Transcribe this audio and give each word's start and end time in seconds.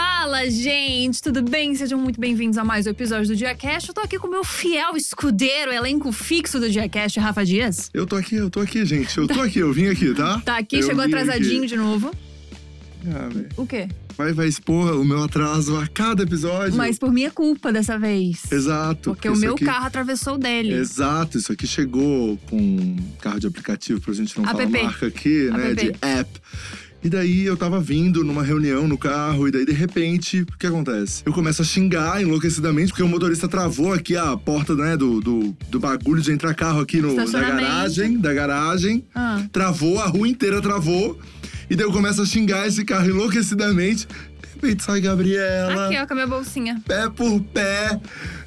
Fala, 0.00 0.48
gente, 0.48 1.20
tudo 1.20 1.42
bem? 1.42 1.74
Sejam 1.74 1.98
muito 1.98 2.20
bem-vindos 2.20 2.56
a 2.56 2.62
mais 2.62 2.86
um 2.86 2.90
episódio 2.90 3.26
do 3.26 3.34
Diacast. 3.36 3.88
Eu 3.88 3.94
tô 3.96 4.00
aqui 4.00 4.16
com 4.16 4.28
o 4.28 4.30
meu 4.30 4.44
fiel 4.44 4.96
escudeiro, 4.96 5.72
elenco 5.72 6.12
fixo 6.12 6.60
do 6.60 6.70
Diacast, 6.70 7.18
Rafa 7.18 7.44
Dias. 7.44 7.90
Eu 7.92 8.06
tô 8.06 8.14
aqui, 8.14 8.36
eu 8.36 8.48
tô 8.48 8.60
aqui, 8.60 8.86
gente. 8.86 9.18
Eu 9.18 9.26
tô 9.26 9.40
aqui, 9.42 9.58
eu 9.58 9.72
vim 9.72 9.88
aqui, 9.88 10.14
tá? 10.14 10.40
Tá 10.44 10.56
aqui, 10.58 10.76
Eu 10.76 10.82
chegou 10.84 11.02
vim 11.04 11.08
atrasadinho 11.12 11.58
aqui. 11.62 11.66
de 11.66 11.76
novo. 11.76 12.12
Ah, 13.12 13.28
velho. 13.28 13.48
O 13.56 13.66
quê? 13.66 13.88
vai, 14.16 14.32
vai 14.32 14.46
expor 14.46 14.92
o 15.00 15.04
meu 15.04 15.22
atraso 15.24 15.76
a 15.76 15.88
cada 15.88 16.22
episódio. 16.22 16.76
Mas 16.76 16.96
por 16.96 17.12
minha 17.12 17.32
culpa 17.32 17.72
dessa 17.72 17.98
vez. 17.98 18.42
Exato. 18.52 19.10
Porque 19.14 19.28
o 19.28 19.32
isso 19.32 19.40
meu 19.40 19.54
aqui- 19.54 19.64
carro 19.64 19.86
atravessou 19.86 20.34
o 20.34 20.38
dele. 20.38 20.74
Exato, 20.74 21.38
isso 21.38 21.50
aqui 21.52 21.66
chegou 21.66 22.36
com 22.48 22.56
um 22.56 22.96
carro 23.20 23.40
de 23.40 23.48
aplicativo, 23.48 24.00
pra 24.00 24.14
gente 24.14 24.36
não 24.38 24.44
falar 24.44 24.62
App. 24.62 24.72
marca 24.80 25.06
aqui, 25.08 25.50
né? 25.50 25.74
De 25.74 25.92
app. 26.02 26.40
E 27.02 27.08
daí 27.08 27.44
eu 27.44 27.56
tava 27.56 27.80
vindo 27.80 28.24
numa 28.24 28.42
reunião 28.42 28.88
no 28.88 28.98
carro, 28.98 29.46
e 29.46 29.52
daí 29.52 29.64
de 29.64 29.72
repente, 29.72 30.42
o 30.42 30.58
que 30.58 30.66
acontece? 30.66 31.22
Eu 31.24 31.32
começo 31.32 31.62
a 31.62 31.64
xingar 31.64 32.20
enlouquecidamente, 32.20 32.88
porque 32.88 33.04
o 33.04 33.08
motorista 33.08 33.46
travou 33.46 33.92
aqui 33.92 34.16
a 34.16 34.36
porta, 34.36 34.74
né, 34.74 34.96
do, 34.96 35.20
do, 35.20 35.56
do 35.70 35.78
bagulho 35.78 36.20
de 36.20 36.32
entrar 36.32 36.54
carro 36.54 36.80
aqui 36.80 37.00
no, 37.00 37.14
da 37.14 37.40
garagem, 37.40 38.18
da 38.18 38.34
garagem. 38.34 39.04
Ah. 39.14 39.42
Travou, 39.52 40.00
a 40.00 40.06
rua 40.06 40.26
inteira 40.26 40.60
travou. 40.60 41.18
E 41.70 41.76
daí 41.76 41.86
eu 41.86 41.92
começo 41.92 42.20
a 42.20 42.26
xingar 42.26 42.66
esse 42.66 42.84
carro 42.84 43.08
enlouquecidamente. 43.10 44.06
De 44.06 44.48
repente 44.54 44.82
sai 44.82 45.00
Gabriela, 45.00 45.86
Aqui, 45.86 45.98
ó, 45.98 46.06
com 46.06 46.12
a 46.14 46.16
minha 46.16 46.26
bolsinha. 46.26 46.82
pé 46.84 47.08
por 47.08 47.40
pé, 47.42 48.00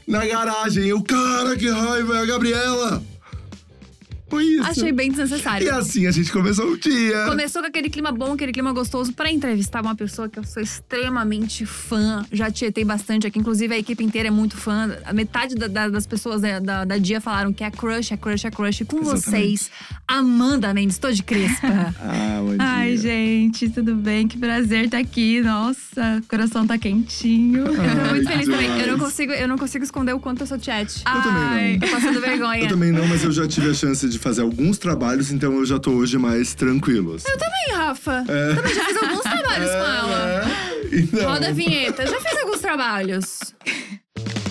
na 0.05 0.25
garagem. 0.25 0.87
Eu, 0.87 1.01
cara, 1.01 1.55
que 1.55 1.69
raiva, 1.69 2.17
é 2.17 2.21
a 2.21 2.25
Gabriela! 2.25 3.01
Foi 4.31 4.43
isso. 4.45 4.63
Achei 4.63 4.91
bem 4.91 5.07
E 5.07 5.11
desnecessário. 5.11 5.75
assim 5.75 6.07
a 6.07 6.11
gente 6.11 6.31
começou 6.31 6.71
o 6.71 6.77
dia. 6.77 7.25
Começou 7.27 7.61
com 7.61 7.67
aquele 7.67 7.89
clima 7.89 8.11
bom, 8.11 8.33
aquele 8.33 8.51
clima 8.51 8.71
gostoso 8.73 9.13
pra 9.13 9.29
entrevistar 9.31 9.81
uma 9.81 9.93
pessoa 9.95 10.27
que 10.27 10.39
eu 10.39 10.43
sou 10.43 10.63
extremamente 10.63 11.65
fã. 11.65 12.25
Já 12.31 12.49
tietei 12.49 12.83
bastante 12.85 13.27
aqui, 13.27 13.37
inclusive 13.37 13.73
a 13.75 13.77
equipe 13.77 14.03
inteira 14.03 14.29
é 14.29 14.31
muito 14.31 14.57
fã. 14.57 14.97
A 15.05 15.13
metade 15.13 15.53
da- 15.55 15.67
da- 15.67 15.89
das 15.89 16.07
pessoas 16.07 16.41
da, 16.41 16.59
da, 16.59 16.85
da 16.85 16.97
Dia 16.97 17.19
falaram 17.21 17.51
que 17.53 17.63
é 17.63 17.69
crush, 17.69 18.11
é 18.13 18.17
crush, 18.17 18.45
é 18.47 18.51
crush. 18.51 18.83
Com 18.85 19.01
Exatamente. 19.01 19.21
vocês, 19.25 19.71
Amanda 20.07 20.73
Mendes, 20.73 20.97
tô 20.97 21.11
de 21.11 21.21
crespa. 21.23 21.67
Ah, 22.03 22.39
bom 22.41 22.55
Ai, 22.59 22.89
dia. 22.89 22.97
gente, 22.97 23.69
tudo 23.69 23.95
bem? 23.95 24.27
Que 24.27 24.37
prazer 24.37 24.85
estar 24.85 24.97
aqui. 24.97 25.41
Nossa, 25.41 26.19
o 26.23 26.27
coração 26.27 26.65
tá 26.65 26.77
quentinho. 26.77 27.65
Eu 27.67 27.75
tô 27.75 27.81
Ai, 27.81 28.09
muito 28.11 28.27
feliz 28.27 28.45
que 28.47 28.51
também. 28.51 28.67
Eu 28.67 28.75
não, 28.75 28.83
demais. 28.83 29.01
consigo, 29.01 29.31
eu 29.33 29.47
não 29.47 29.57
consigo 29.57 29.83
esconder 29.83 30.13
o 30.13 30.19
quanto 30.19 30.41
eu 30.41 30.47
sou 30.47 30.59
chat. 30.59 30.97
Eu 31.05 31.21
também 31.21 31.73
não. 31.79 31.87
Tô 31.87 31.87
passando 31.95 32.21
vergonha. 32.21 32.63
Eu 32.63 32.67
também 32.69 32.91
não, 32.91 33.07
mas 33.07 33.23
eu 33.23 33.31
já 33.31 33.47
tive 33.47 33.69
a 33.69 33.73
chance 33.73 34.07
de 34.07 34.17
fazer 34.21 34.41
alguns 34.41 34.77
trabalhos, 34.77 35.31
então 35.31 35.53
eu 35.53 35.65
já 35.65 35.79
tô 35.79 35.91
hoje 35.91 36.17
mais 36.17 36.53
tranquilo. 36.53 37.15
assim. 37.15 37.25
Também, 37.37 37.75
Rafa. 37.77 38.23
Também 38.25 38.73
já 38.73 38.85
fiz 38.85 38.97
alguns 38.97 39.21
trabalhos 39.21 39.71
com 39.71 39.77
ela. 39.91 40.41
É, 40.91 40.95
então. 40.95 41.29
Roda 41.33 41.47
a 41.49 41.51
vinheta. 41.51 42.07
Já 42.07 42.19
fiz 42.21 42.39
alguns 42.39 42.59
trabalhos. 42.59 43.39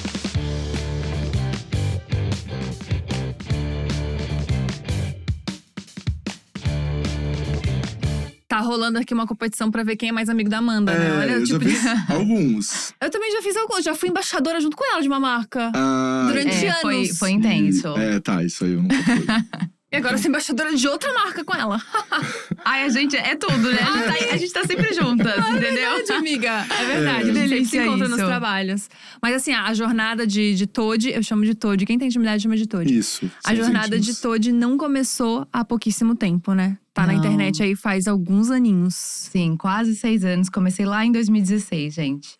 Tá 8.50 8.58
rolando 8.58 8.98
aqui 8.98 9.14
uma 9.14 9.28
competição 9.28 9.70
pra 9.70 9.84
ver 9.84 9.94
quem 9.94 10.08
é 10.08 10.12
mais 10.12 10.28
amigo 10.28 10.50
da 10.50 10.58
Amanda, 10.58 10.92
né? 10.92 11.06
É, 11.06 11.18
Olha 11.20 11.32
o 11.34 11.36
eu 11.38 11.44
tipo 11.44 11.60
já 11.64 11.70
de. 11.70 11.76
fiz 11.76 11.86
alguns. 12.10 12.94
Eu 13.00 13.08
também 13.08 13.30
já 13.30 13.42
fiz 13.42 13.56
alguns. 13.56 13.84
Já 13.84 13.94
fui 13.94 14.08
embaixadora 14.08 14.60
junto 14.60 14.76
com 14.76 14.84
ela 14.92 15.00
de 15.00 15.06
uma 15.06 15.20
marca. 15.20 15.70
Ah, 15.72 16.24
Durante 16.26 16.66
É, 16.66 16.72
foi, 16.80 16.96
anos. 16.96 17.16
foi 17.16 17.30
intenso. 17.30 17.86
É, 17.96 18.18
tá, 18.18 18.42
isso 18.42 18.64
aí 18.64 18.72
eu 18.72 18.82
nunca 18.82 18.96
fui. 19.04 19.24
E 19.92 19.96
agora 19.96 20.14
eu 20.14 20.18
sou 20.18 20.28
embaixadora 20.28 20.74
de 20.76 20.86
outra 20.86 21.12
marca 21.12 21.44
com 21.44 21.52
ela. 21.52 21.82
Ai, 22.64 22.84
a 22.84 22.88
gente 22.88 23.16
é 23.16 23.34
tudo, 23.34 23.72
né? 23.72 23.78
A 23.80 23.92
gente 23.92 24.04
tá, 24.04 24.34
a 24.34 24.36
gente 24.36 24.52
tá 24.52 24.64
sempre 24.64 24.94
juntas, 24.94 25.36
entendeu? 25.36 25.68
É 25.68 25.96
verdade, 25.96 26.12
amiga. 26.12 26.66
É 26.70 26.84
verdade. 26.84 27.28
É. 27.28 27.42
A 27.42 27.46
gente 27.48 27.48
sempre 27.48 27.66
se 27.66 27.78
encontra 27.78 28.08
nos 28.08 28.18
isso. 28.18 28.26
trabalhos. 28.26 28.88
Mas 29.20 29.34
assim, 29.34 29.52
a 29.52 29.74
jornada 29.74 30.24
de, 30.24 30.54
de 30.54 30.66
Toad, 30.68 31.10
eu 31.10 31.22
chamo 31.24 31.44
de 31.44 31.56
Toad. 31.56 31.84
Quem 31.84 31.98
tem 31.98 32.06
intimidade 32.06 32.40
chama 32.40 32.56
de 32.56 32.68
Toad. 32.68 32.96
Isso. 32.96 33.28
A 33.44 33.52
jornada 33.52 33.98
de 33.98 34.10
íntimos. 34.10 34.20
Toad 34.20 34.52
não 34.52 34.78
começou 34.78 35.44
há 35.52 35.64
pouquíssimo 35.64 36.14
tempo, 36.14 36.54
né? 36.54 36.78
Tá 36.94 37.04
na 37.04 37.12
Não. 37.12 37.18
internet 37.18 37.60
aí 37.60 37.74
faz 37.74 38.06
alguns 38.06 38.50
aninhos. 38.50 38.94
Sim, 38.94 39.56
quase 39.56 39.96
seis 39.96 40.24
anos. 40.24 40.48
Comecei 40.48 40.86
lá 40.86 41.04
em 41.04 41.10
2016, 41.10 41.94
gente. 41.94 42.39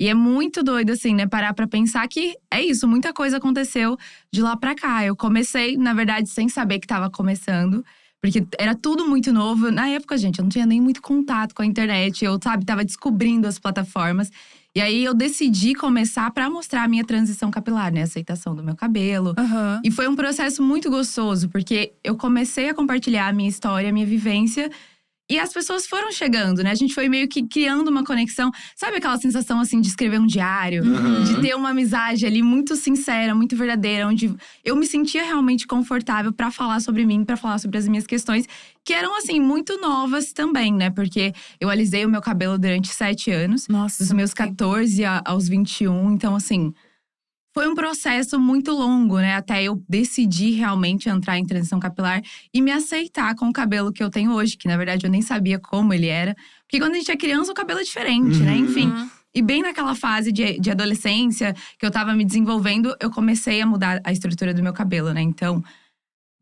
E 0.00 0.08
é 0.08 0.14
muito 0.14 0.62
doido, 0.62 0.92
assim, 0.92 1.14
né? 1.14 1.26
Parar 1.26 1.52
pra 1.52 1.66
pensar 1.66 2.08
que 2.08 2.34
é 2.50 2.62
isso, 2.62 2.88
muita 2.88 3.12
coisa 3.12 3.36
aconteceu 3.36 3.98
de 4.32 4.40
lá 4.40 4.56
pra 4.56 4.74
cá. 4.74 5.04
Eu 5.04 5.14
comecei, 5.14 5.76
na 5.76 5.92
verdade, 5.92 6.30
sem 6.30 6.48
saber 6.48 6.78
que 6.78 6.86
tava 6.86 7.10
começando. 7.10 7.84
Porque 8.18 8.46
era 8.58 8.74
tudo 8.74 9.06
muito 9.06 9.30
novo. 9.30 9.70
Na 9.70 9.88
época, 9.88 10.16
gente, 10.16 10.38
eu 10.38 10.42
não 10.42 10.48
tinha 10.50 10.64
nem 10.64 10.80
muito 10.80 11.02
contato 11.02 11.54
com 11.54 11.60
a 11.60 11.66
internet. 11.66 12.24
Eu, 12.24 12.38
sabe, 12.42 12.64
tava 12.64 12.82
descobrindo 12.82 13.46
as 13.46 13.58
plataformas. 13.58 14.30
E 14.74 14.80
aí 14.80 15.04
eu 15.04 15.12
decidi 15.12 15.74
começar 15.74 16.30
pra 16.30 16.48
mostrar 16.48 16.84
a 16.84 16.88
minha 16.88 17.04
transição 17.04 17.50
capilar, 17.50 17.92
né? 17.92 18.00
A 18.00 18.04
aceitação 18.04 18.54
do 18.54 18.62
meu 18.62 18.76
cabelo. 18.76 19.34
Aham. 19.36 19.80
E 19.84 19.90
foi 19.90 20.08
um 20.08 20.16
processo 20.16 20.62
muito 20.62 20.88
gostoso, 20.88 21.48
porque 21.48 21.92
eu 22.02 22.16
comecei 22.16 22.68
a 22.70 22.74
compartilhar 22.74 23.28
a 23.28 23.32
minha 23.32 23.48
história, 23.48 23.90
a 23.90 23.92
minha 23.92 24.06
vivência. 24.06 24.70
E 25.30 25.38
as 25.38 25.52
pessoas 25.52 25.86
foram 25.86 26.10
chegando, 26.10 26.60
né? 26.64 26.72
A 26.72 26.74
gente 26.74 26.92
foi 26.92 27.08
meio 27.08 27.28
que 27.28 27.46
criando 27.46 27.86
uma 27.88 28.02
conexão. 28.04 28.50
Sabe 28.74 28.96
aquela 28.96 29.16
sensação, 29.16 29.60
assim, 29.60 29.80
de 29.80 29.86
escrever 29.86 30.18
um 30.18 30.26
diário? 30.26 30.82
Aham. 30.84 31.22
De 31.22 31.40
ter 31.40 31.54
uma 31.54 31.70
amizade 31.70 32.26
ali 32.26 32.42
muito 32.42 32.74
sincera, 32.74 33.32
muito 33.32 33.56
verdadeira. 33.56 34.08
Onde 34.08 34.34
eu 34.64 34.74
me 34.74 34.84
sentia 34.86 35.22
realmente 35.22 35.68
confortável 35.68 36.32
pra 36.32 36.50
falar 36.50 36.80
sobre 36.80 37.06
mim, 37.06 37.24
pra 37.24 37.36
falar 37.36 37.58
sobre 37.58 37.78
as 37.78 37.86
minhas 37.86 38.08
questões. 38.08 38.44
Que 38.84 38.92
eram, 38.92 39.16
assim, 39.16 39.38
muito 39.38 39.80
novas 39.80 40.32
também, 40.32 40.72
né? 40.72 40.90
Porque 40.90 41.32
eu 41.60 41.70
alisei 41.70 42.04
o 42.04 42.08
meu 42.08 42.20
cabelo 42.20 42.58
durante 42.58 42.88
sete 42.88 43.30
anos. 43.30 43.68
Nossa. 43.68 44.02
Dos 44.02 44.12
meus 44.12 44.34
14 44.34 45.04
a- 45.04 45.22
aos 45.24 45.48
21. 45.48 46.12
Então, 46.12 46.34
assim, 46.34 46.74
foi 47.52 47.68
um 47.68 47.74
processo 47.74 48.38
muito 48.38 48.72
longo, 48.72 49.18
né? 49.18 49.34
Até 49.34 49.62
eu 49.62 49.82
decidir 49.88 50.52
realmente 50.52 51.08
entrar 51.08 51.38
em 51.38 51.44
transição 51.44 51.80
capilar 51.80 52.22
e 52.54 52.62
me 52.62 52.70
aceitar 52.70 53.34
com 53.34 53.48
o 53.48 53.52
cabelo 53.52 53.92
que 53.92 54.02
eu 54.02 54.10
tenho 54.10 54.32
hoje, 54.32 54.56
que 54.56 54.68
na 54.68 54.76
verdade 54.76 55.04
eu 55.04 55.10
nem 55.10 55.22
sabia 55.22 55.58
como 55.58 55.92
ele 55.92 56.06
era. 56.06 56.36
Porque 56.62 56.78
quando 56.78 56.94
a 56.94 56.98
gente 56.98 57.10
é 57.10 57.16
criança, 57.16 57.50
o 57.50 57.54
cabelo 57.54 57.80
é 57.80 57.82
diferente, 57.82 58.38
né? 58.38 58.52
Uhum. 58.52 58.64
Enfim. 58.64 58.86
Uhum. 58.88 59.10
E 59.34 59.42
bem 59.42 59.62
naquela 59.62 59.94
fase 59.94 60.32
de, 60.32 60.58
de 60.58 60.70
adolescência 60.70 61.54
que 61.78 61.86
eu 61.86 61.90
tava 61.90 62.14
me 62.14 62.24
desenvolvendo, 62.24 62.94
eu 63.00 63.10
comecei 63.10 63.60
a 63.60 63.66
mudar 63.66 64.00
a 64.04 64.12
estrutura 64.12 64.52
do 64.52 64.62
meu 64.62 64.72
cabelo, 64.72 65.12
né? 65.12 65.22
Então, 65.22 65.62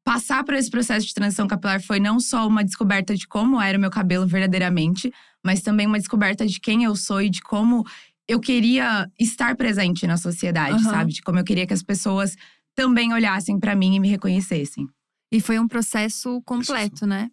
passar 0.03 0.43
por 0.43 0.55
esse 0.55 0.71
processo 0.71 1.07
de 1.07 1.13
transição 1.13 1.47
capilar 1.47 1.83
foi 1.83 2.01
não 2.01 2.19
só 2.19 2.47
uma 2.47 2.65
descoberta 2.65 3.15
de 3.15 3.27
como 3.27 3.61
era 3.61 3.77
o 3.77 3.81
meu 3.81 3.91
cabelo 3.91 4.27
verdadeiramente, 4.27 5.13
mas 5.45 5.61
também 5.61 5.87
uma 5.87 5.99
descoberta 5.99 6.47
de 6.47 6.59
quem 6.59 6.85
eu 6.85 6.97
sou 6.97 7.21
e 7.21 7.29
de 7.29 7.43
como 7.43 7.85
eu 8.29 8.39
queria 8.39 9.11
estar 9.19 9.57
presente 9.57 10.07
na 10.07 10.19
sociedade, 10.19 10.83
Aham. 10.83 10.91
sabe? 10.91 11.13
De 11.15 11.23
como 11.23 11.39
eu 11.39 11.45
queria 11.45 11.67
que 11.67 11.73
as 11.73 11.83
pessoas 11.83 12.37
também 12.75 13.13
olhassem 13.13 13.59
pra 13.59 13.75
mim 13.75 13.97
e 13.97 14.01
me 14.01 14.09
reconhecessem. 14.09 14.87
E 15.33 15.41
foi 15.41 15.59
um 15.59 15.67
processo 15.67 16.41
completo, 16.43 17.07
né? 17.07 17.31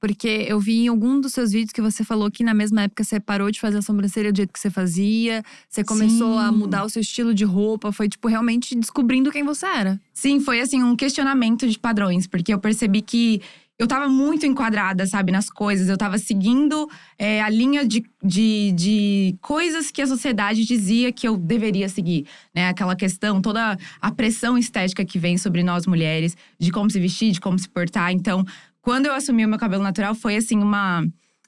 Porque 0.00 0.46
eu 0.48 0.58
vi 0.58 0.84
em 0.84 0.88
algum 0.88 1.20
dos 1.20 1.34
seus 1.34 1.52
vídeos 1.52 1.72
que 1.72 1.82
você 1.82 2.02
falou 2.02 2.30
que 2.30 2.42
na 2.42 2.54
mesma 2.54 2.82
época 2.82 3.04
você 3.04 3.20
parou 3.20 3.50
de 3.50 3.60
fazer 3.60 3.78
a 3.78 3.82
sobrancelha 3.82 4.32
do 4.32 4.36
jeito 4.36 4.50
que 4.50 4.58
você 4.58 4.70
fazia, 4.70 5.42
você 5.68 5.84
começou 5.84 6.38
a 6.38 6.50
Sim. 6.50 6.56
mudar 6.56 6.84
o 6.84 6.88
seu 6.88 7.02
estilo 7.02 7.34
de 7.34 7.44
roupa, 7.44 7.92
foi 7.92 8.08
tipo 8.08 8.26
realmente 8.26 8.74
descobrindo 8.74 9.30
quem 9.30 9.44
você 9.44 9.66
era. 9.66 10.00
Sim, 10.14 10.40
foi 10.40 10.62
assim 10.62 10.82
um 10.82 10.96
questionamento 10.96 11.68
de 11.68 11.78
padrões, 11.78 12.26
porque 12.26 12.52
eu 12.52 12.58
percebi 12.58 13.02
que 13.02 13.42
eu 13.80 13.86
tava 13.88 14.08
muito 14.10 14.44
enquadrada, 14.44 15.06
sabe, 15.06 15.32
nas 15.32 15.48
coisas. 15.48 15.88
Eu 15.88 15.96
tava 15.96 16.18
seguindo 16.18 16.86
é, 17.18 17.40
a 17.40 17.48
linha 17.48 17.82
de, 17.86 18.04
de, 18.22 18.72
de 18.72 19.36
coisas 19.40 19.90
que 19.90 20.02
a 20.02 20.06
sociedade 20.06 20.66
dizia 20.66 21.10
que 21.10 21.26
eu 21.26 21.34
deveria 21.38 21.88
seguir, 21.88 22.26
né? 22.54 22.68
Aquela 22.68 22.94
questão, 22.94 23.40
toda 23.40 23.78
a 24.00 24.10
pressão 24.12 24.58
estética 24.58 25.02
que 25.02 25.18
vem 25.18 25.38
sobre 25.38 25.62
nós 25.62 25.86
mulheres, 25.86 26.36
de 26.58 26.70
como 26.70 26.90
se 26.90 27.00
vestir, 27.00 27.32
de 27.32 27.40
como 27.40 27.58
se 27.58 27.68
portar. 27.70 28.12
Então, 28.12 28.44
quando 28.82 29.06
eu 29.06 29.14
assumi 29.14 29.46
o 29.46 29.48
meu 29.48 29.58
cabelo 29.58 29.82
natural, 29.82 30.14
foi 30.14 30.36
assim 30.36 30.58
uma 30.58 31.02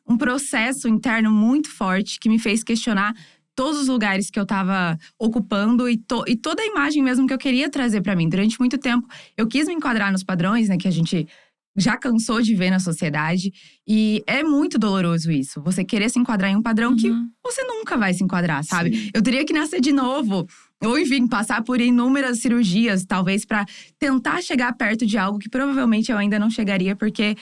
um 0.08 0.16
processo 0.16 0.88
interno 0.88 1.30
muito 1.30 1.68
forte 1.70 2.18
que 2.18 2.28
me 2.28 2.38
fez 2.38 2.64
questionar 2.64 3.14
todos 3.54 3.78
os 3.82 3.88
lugares 3.88 4.30
que 4.30 4.40
eu 4.40 4.46
tava 4.46 4.98
ocupando 5.18 5.88
e, 5.88 5.96
to- 5.96 6.24
e 6.26 6.34
toda 6.34 6.62
a 6.62 6.66
imagem 6.66 7.02
mesmo 7.02 7.26
que 7.26 7.32
eu 7.34 7.38
queria 7.38 7.68
trazer 7.70 8.00
pra 8.00 8.16
mim. 8.16 8.28
Durante 8.28 8.58
muito 8.58 8.78
tempo, 8.78 9.06
eu 9.36 9.46
quis 9.46 9.68
me 9.68 9.74
enquadrar 9.74 10.10
nos 10.10 10.24
padrões, 10.24 10.68
né, 10.70 10.76
que 10.78 10.88
a 10.88 10.90
gente 10.90 11.28
já 11.76 11.96
cansou 11.96 12.42
de 12.42 12.54
ver 12.54 12.70
na 12.70 12.78
sociedade. 12.78 13.50
E 13.88 14.22
é 14.26 14.42
muito 14.42 14.78
doloroso 14.78 15.30
isso. 15.32 15.62
Você 15.62 15.84
querer 15.84 16.10
se 16.10 16.18
enquadrar 16.18 16.50
em 16.50 16.56
um 16.56 16.62
padrão 16.62 16.94
que 16.94 17.10
Uhum. 17.10 17.28
você 17.44 17.62
nunca 17.64 17.96
vai 17.96 18.12
se 18.12 18.22
enquadrar, 18.22 18.62
sabe? 18.64 18.94
Sim. 18.96 19.10
Eu 19.14 19.22
teria 19.22 19.44
que 19.44 19.52
nascer 19.52 19.80
de 19.80 19.92
novo. 19.92 20.46
Ou, 20.84 20.98
enfim, 20.98 21.26
passar 21.26 21.62
por 21.62 21.80
inúmeras 21.80 22.40
cirurgias, 22.40 23.04
talvez, 23.04 23.44
pra 23.44 23.64
tentar 23.98 24.42
chegar 24.42 24.72
perto 24.76 25.06
de 25.06 25.16
algo 25.16 25.38
que 25.38 25.48
provavelmente 25.48 26.10
eu 26.10 26.18
ainda 26.18 26.38
não 26.38 26.50
chegaria, 26.50 26.94
porque 26.96 27.36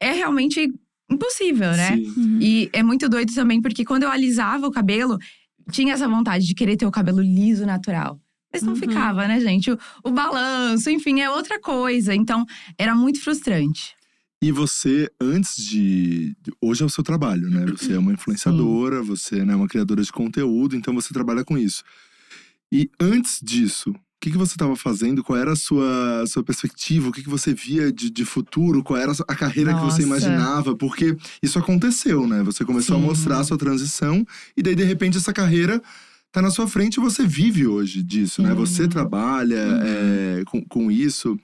é 0.00 0.12
realmente 0.12 0.68
impossível, 1.10 1.70
né? 1.72 1.96
Sim. 1.96 2.38
E 2.40 2.68
é 2.72 2.82
muito 2.82 3.08
doido 3.08 3.32
também, 3.34 3.60
porque 3.60 3.84
quando 3.84 4.02
eu 4.02 4.10
alisava 4.10 4.66
o 4.66 4.70
cabelo, 4.70 5.16
tinha 5.70 5.94
essa 5.94 6.08
vontade 6.08 6.44
de 6.44 6.54
querer 6.54 6.76
ter 6.76 6.86
o 6.86 6.90
cabelo 6.90 7.20
liso, 7.22 7.64
natural. 7.64 8.18
Mas 8.52 8.62
não 8.62 8.72
Uhum. 8.74 8.78
ficava, 8.78 9.26
né, 9.26 9.40
gente? 9.40 9.70
O, 9.70 9.78
o 10.04 10.10
balanço, 10.10 10.90
enfim, 10.90 11.20
é 11.20 11.30
outra 11.30 11.58
coisa. 11.60 12.14
Então, 12.14 12.44
era 12.78 12.94
muito 12.94 13.20
frustrante. 13.22 13.94
E 14.42 14.50
você, 14.50 15.08
antes 15.20 15.56
de. 15.64 16.36
Hoje 16.60 16.82
é 16.82 16.86
o 16.86 16.90
seu 16.90 17.04
trabalho, 17.04 17.48
né? 17.48 17.64
Você 17.66 17.92
é 17.92 17.98
uma 17.98 18.12
influenciadora, 18.12 18.98
Sim. 19.00 19.06
você 19.06 19.44
né, 19.44 19.52
é 19.52 19.56
uma 19.56 19.68
criadora 19.68 20.02
de 20.02 20.10
conteúdo, 20.12 20.74
então 20.74 20.92
você 20.92 21.14
trabalha 21.14 21.44
com 21.44 21.56
isso. 21.56 21.84
E 22.70 22.90
antes 23.00 23.38
disso, 23.40 23.90
o 23.90 23.94
que, 24.20 24.30
que 24.32 24.36
você 24.38 24.54
estava 24.54 24.74
fazendo? 24.74 25.22
Qual 25.22 25.38
era 25.38 25.52
a 25.52 25.56
sua, 25.56 26.24
sua 26.26 26.42
perspectiva? 26.42 27.08
O 27.08 27.12
que, 27.12 27.22
que 27.22 27.28
você 27.28 27.54
via 27.54 27.92
de, 27.92 28.10
de 28.10 28.24
futuro? 28.24 28.82
Qual 28.82 28.98
era 28.98 29.12
a 29.28 29.34
carreira 29.36 29.72
Nossa. 29.72 29.86
que 29.86 29.92
você 29.92 30.02
imaginava? 30.02 30.74
Porque 30.76 31.16
isso 31.42 31.58
aconteceu, 31.58 32.26
né? 32.26 32.42
Você 32.42 32.64
começou 32.64 32.96
Sim. 32.96 33.02
a 33.02 33.06
mostrar 33.06 33.38
a 33.38 33.44
sua 33.44 33.56
transição, 33.58 34.26
e 34.56 34.62
daí, 34.62 34.74
de 34.74 34.82
repente, 34.84 35.18
essa 35.18 35.32
carreira 35.32 35.80
tá 36.32 36.40
na 36.40 36.50
sua 36.50 36.66
frente 36.66 36.96
e 36.96 37.00
você 37.00 37.26
vive 37.26 37.66
hoje 37.66 38.02
disso, 38.02 38.42
né? 38.42 38.54
Você 38.54 38.88
trabalha 38.88 39.64
uhum. 39.66 40.40
é, 40.40 40.44
com, 40.46 40.64
com 40.64 40.90
isso. 40.90 41.34
O 41.34 41.38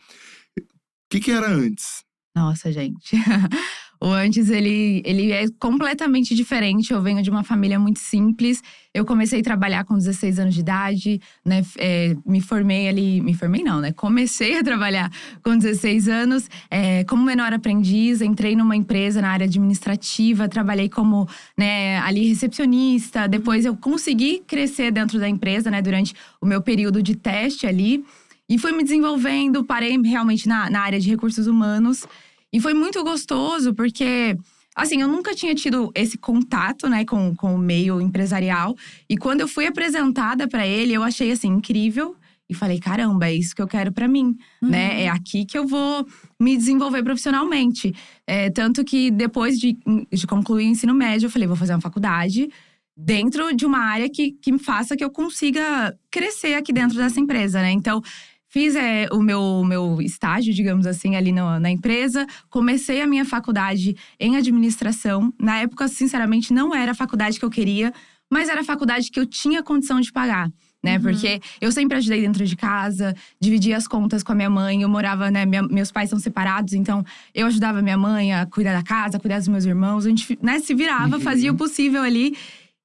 que, 1.10 1.20
que 1.20 1.30
era 1.30 1.48
antes? 1.48 2.02
Nossa, 2.34 2.72
gente. 2.72 3.16
o 4.00 4.06
antes, 4.06 4.48
ele, 4.48 5.02
ele 5.04 5.32
é 5.32 5.46
completamente 5.58 6.34
diferente. 6.34 6.92
Eu 6.92 7.02
venho 7.02 7.22
de 7.22 7.30
uma 7.30 7.42
família 7.42 7.78
muito 7.78 7.98
simples. 7.98 8.62
Eu 8.94 9.04
comecei 9.04 9.40
a 9.40 9.42
trabalhar 9.42 9.84
com 9.84 9.96
16 9.96 10.38
anos 10.38 10.54
de 10.54 10.60
idade, 10.60 11.20
né? 11.44 11.64
É, 11.76 12.16
me 12.24 12.40
formei 12.40 12.88
ali… 12.88 13.20
Me 13.20 13.34
formei 13.34 13.62
não, 13.62 13.80
né? 13.80 13.92
Comecei 13.92 14.56
a 14.56 14.62
trabalhar 14.62 15.10
com 15.42 15.56
16 15.56 16.08
anos. 16.08 16.48
É, 16.70 17.02
como 17.04 17.24
menor 17.24 17.52
aprendiz, 17.52 18.20
entrei 18.20 18.54
numa 18.54 18.76
empresa 18.76 19.20
na 19.20 19.30
área 19.30 19.46
administrativa. 19.46 20.48
Trabalhei 20.48 20.88
como, 20.88 21.28
né, 21.56 21.98
ali 21.98 22.28
recepcionista. 22.28 23.26
Depois 23.26 23.64
eu 23.64 23.76
consegui 23.76 24.42
crescer 24.46 24.92
dentro 24.92 25.18
da 25.18 25.28
empresa, 25.28 25.70
né? 25.70 25.82
Durante 25.82 26.14
o 26.40 26.46
meu 26.46 26.62
período 26.62 27.02
de 27.02 27.16
teste 27.16 27.66
ali. 27.66 28.04
E 28.48 28.56
fui 28.56 28.72
me 28.72 28.82
desenvolvendo, 28.82 29.62
parei 29.62 30.00
realmente 30.00 30.48
na, 30.48 30.70
na 30.70 30.80
área 30.80 30.98
de 30.98 31.10
recursos 31.10 31.46
humanos. 31.46 32.06
E 32.52 32.60
foi 32.60 32.74
muito 32.74 33.02
gostoso, 33.04 33.74
porque 33.74 34.36
assim, 34.74 35.00
eu 35.00 35.08
nunca 35.08 35.34
tinha 35.34 35.54
tido 35.54 35.90
esse 35.94 36.16
contato, 36.16 36.88
né, 36.88 37.04
com, 37.04 37.34
com 37.34 37.54
o 37.54 37.58
meio 37.58 38.00
empresarial. 38.00 38.76
E 39.08 39.16
quando 39.16 39.40
eu 39.40 39.48
fui 39.48 39.66
apresentada 39.66 40.46
para 40.46 40.66
ele, 40.66 40.92
eu 40.92 41.02
achei 41.02 41.32
assim 41.32 41.48
incrível 41.48 42.16
e 42.48 42.54
falei, 42.54 42.78
caramba, 42.78 43.26
é 43.28 43.34
isso 43.34 43.54
que 43.54 43.60
eu 43.60 43.66
quero 43.66 43.92
para 43.92 44.08
mim, 44.08 44.36
uhum. 44.62 44.70
né? 44.70 45.02
É 45.02 45.08
aqui 45.08 45.44
que 45.44 45.58
eu 45.58 45.66
vou 45.66 46.06
me 46.40 46.56
desenvolver 46.56 47.02
profissionalmente. 47.02 47.94
É, 48.26 48.48
tanto 48.48 48.84
que 48.84 49.10
depois 49.10 49.58
de, 49.58 49.76
de 50.10 50.26
concluir 50.26 50.64
o 50.64 50.70
ensino 50.70 50.94
médio, 50.94 51.26
eu 51.26 51.30
falei, 51.30 51.46
vou 51.46 51.56
fazer 51.56 51.74
uma 51.74 51.80
faculdade 51.80 52.48
dentro 52.96 53.54
de 53.54 53.66
uma 53.66 53.78
área 53.78 54.08
que, 54.08 54.32
que 54.32 54.50
me 54.50 54.58
faça 54.58 54.96
que 54.96 55.04
eu 55.04 55.10
consiga 55.10 55.96
crescer 56.10 56.54
aqui 56.54 56.72
dentro 56.72 56.96
dessa 56.96 57.20
empresa, 57.20 57.60
né? 57.60 57.70
Então, 57.70 58.02
Fiz 58.50 58.74
é, 58.74 59.08
o 59.12 59.20
meu, 59.20 59.62
meu 59.62 60.00
estágio, 60.00 60.54
digamos 60.54 60.86
assim, 60.86 61.16
ali 61.16 61.32
no, 61.32 61.60
na 61.60 61.70
empresa. 61.70 62.26
Comecei 62.48 63.02
a 63.02 63.06
minha 63.06 63.24
faculdade 63.24 63.94
em 64.18 64.36
administração. 64.36 65.32
Na 65.38 65.58
época, 65.58 65.86
sinceramente, 65.86 66.52
não 66.52 66.74
era 66.74 66.92
a 66.92 66.94
faculdade 66.94 67.38
que 67.38 67.44
eu 67.44 67.50
queria, 67.50 67.92
mas 68.30 68.48
era 68.48 68.62
a 68.62 68.64
faculdade 68.64 69.10
que 69.10 69.20
eu 69.20 69.26
tinha 69.26 69.62
condição 69.62 70.00
de 70.00 70.10
pagar. 70.10 70.50
Né? 70.82 70.96
Uhum. 70.96 71.02
Porque 71.02 71.40
eu 71.60 71.72
sempre 71.72 71.96
ajudei 71.96 72.20
dentro 72.20 72.46
de 72.46 72.56
casa, 72.56 73.14
dividia 73.40 73.76
as 73.76 73.88
contas 73.88 74.22
com 74.22 74.32
a 74.32 74.34
minha 74.34 74.48
mãe. 74.48 74.80
Eu 74.80 74.88
morava, 74.88 75.30
né? 75.30 75.44
Minha, 75.44 75.62
meus 75.62 75.90
pais 75.90 76.08
são 76.08 76.18
separados, 76.18 76.72
então 76.72 77.04
eu 77.34 77.46
ajudava 77.48 77.82
minha 77.82 77.98
mãe 77.98 78.32
a 78.32 78.46
cuidar 78.46 78.74
da 78.74 78.82
casa, 78.82 79.16
a 79.16 79.20
cuidar 79.20 79.38
dos 79.38 79.48
meus 79.48 79.64
irmãos. 79.64 80.06
A 80.06 80.08
gente 80.08 80.38
né, 80.40 80.60
se 80.60 80.74
virava, 80.74 81.16
uhum. 81.16 81.22
fazia 81.22 81.52
o 81.52 81.56
possível 81.56 82.02
ali. 82.02 82.36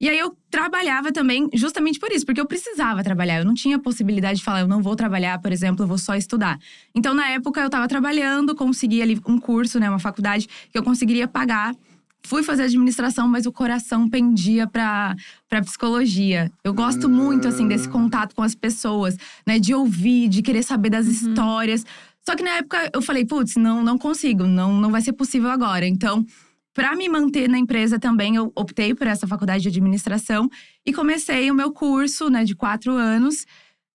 E 0.04 0.10
aí 0.10 0.20
eu 0.20 0.36
trabalhava 0.52 1.14
também 1.14 1.50
justamente 1.54 1.98
por 1.98 2.12
isso, 2.12 2.26
porque 2.26 2.42
eu 2.42 2.46
precisava 2.46 3.02
trabalhar. 3.02 3.40
Eu 3.40 3.46
não 3.46 3.54
tinha 3.54 3.80
possibilidade 3.80 4.40
de 4.40 4.44
falar, 4.44 4.60
eu 4.60 4.68
não 4.68 4.82
vou 4.82 4.98
trabalhar, 4.98 5.40
por 5.40 5.50
exemplo, 5.50 5.82
eu 5.82 5.88
vou 5.88 5.98
só 5.98 6.14
estudar. 6.14 6.60
Então, 6.94 7.14
na 7.14 7.30
época, 7.30 7.62
eu 7.62 7.68
estava 7.68 7.88
trabalhando, 7.88 8.54
consegui 8.54 9.02
ali 9.02 9.18
um 9.26 9.40
curso, 9.40 9.80
né, 9.80 9.90
uma 9.90 10.00
faculdade 10.00 10.50
que 10.70 10.78
eu 10.78 10.84
conseguiria 10.84 11.26
pagar. 11.26 11.74
Fui 12.22 12.44
fazer 12.44 12.64
administração, 12.64 13.30
mas 13.30 13.46
o 13.46 13.52
coração 13.54 14.10
pendia 14.10 14.68
para 14.68 15.16
para 15.48 15.62
psicologia. 15.62 16.52
Eu 16.66 16.74
gosto 16.74 17.08
muito 17.08 17.48
assim 17.48 17.66
desse 17.66 17.88
contato 17.88 18.36
com 18.36 18.42
as 18.42 18.54
pessoas, 18.54 19.16
né, 19.48 19.58
de 19.58 19.74
ouvir, 19.74 20.28
de 20.28 20.42
querer 20.42 20.64
saber 20.64 20.90
das 20.90 21.06
uhum. 21.06 21.14
histórias. 21.14 21.86
Só 22.28 22.36
que 22.36 22.44
na 22.44 22.58
época 22.58 22.90
eu 22.94 23.02
falei, 23.02 23.24
putz, 23.24 23.56
não 23.56 23.82
não 23.82 23.98
consigo, 23.98 24.44
não 24.44 24.74
não 24.82 24.92
vai 24.92 25.02
ser 25.02 25.14
possível 25.14 25.50
agora. 25.50 25.88
Então, 25.88 26.26
para 26.74 26.96
me 26.96 27.08
manter 27.08 27.48
na 27.48 27.58
empresa 27.58 28.00
também, 28.00 28.36
eu 28.36 28.52
optei 28.56 28.96
por 28.96 29.06
essa 29.06 29.28
faculdade 29.28 29.64
de 29.64 29.70
administração 29.70 30.50
e 30.86 30.92
comecei 30.92 31.52
o 31.52 31.56
meu 31.56 31.72
curso, 31.72 32.30
né, 32.30 32.44
de 32.44 32.56
quatro 32.56 32.94
anos. 32.94 33.46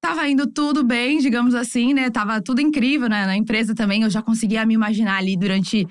Tava 0.01 0.29
indo 0.29 0.47
tudo 0.47 0.85
bem, 0.85 1.19
digamos 1.19 1.57
assim, 1.57 1.93
né? 1.93 2.09
Tava 2.09 2.41
tudo 2.41 2.61
incrível 2.61 3.09
né? 3.09 3.27
na 3.27 3.37
empresa 3.37 3.75
também. 3.75 4.05
Eu 4.05 4.11
já 4.11 4.23
conseguia 4.23 4.65
me 4.65 4.75
imaginar 4.75 5.17
ali 5.17 5.37
durante 5.37 5.89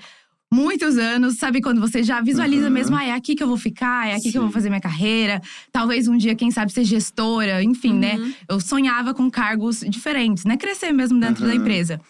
muitos 0.50 0.96
anos, 0.96 1.36
sabe? 1.36 1.60
Quando 1.60 1.78
você 1.78 2.02
já 2.02 2.20
visualiza 2.22 2.68
uhum. 2.68 2.72
mesmo, 2.72 2.96
ah, 2.96 3.04
é 3.04 3.12
aqui 3.12 3.34
que 3.34 3.42
eu 3.42 3.48
vou 3.48 3.58
ficar, 3.58 4.08
é 4.08 4.12
aqui 4.12 4.22
Sim. 4.22 4.32
que 4.32 4.38
eu 4.38 4.42
vou 4.42 4.50
fazer 4.50 4.70
minha 4.70 4.80
carreira. 4.80 5.42
Talvez 5.70 6.08
um 6.08 6.16
dia, 6.16 6.34
quem 6.34 6.50
sabe, 6.50 6.72
ser 6.72 6.84
gestora, 6.84 7.62
enfim, 7.62 7.92
né? 7.92 8.14
uhum. 8.14 8.28
né? 8.28 8.34
Eu 8.48 8.60
sonhava 8.60 9.12
com 9.12 9.30
cargos 9.30 9.80
diferentes, 9.80 10.44
né? 10.44 10.56
Crescer 10.56 10.92
mesmo 10.92 11.20
dentro 11.20 11.44
uhum. 11.44 11.50
da 11.50 11.54
empresa. 11.54 12.00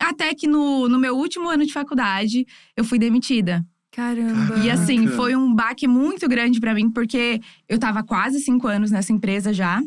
Até 0.00 0.34
que 0.34 0.48
no, 0.48 0.88
no 0.88 0.98
meu 0.98 1.16
último 1.16 1.48
ano 1.48 1.64
de 1.64 1.72
faculdade, 1.72 2.44
eu 2.76 2.84
fui 2.84 2.98
demitida. 2.98 3.64
Caramba. 3.94 4.58
E 4.58 4.70
assim, 4.70 5.06
foi 5.06 5.36
um 5.36 5.54
baque 5.54 5.86
muito 5.86 6.28
grande 6.28 6.58
para 6.58 6.74
mim, 6.74 6.90
porque 6.90 7.40
eu 7.68 7.78
tava 7.78 8.02
quase 8.02 8.40
cinco 8.40 8.66
anos 8.66 8.90
nessa 8.90 9.12
empresa 9.12 9.52
já. 9.52 9.80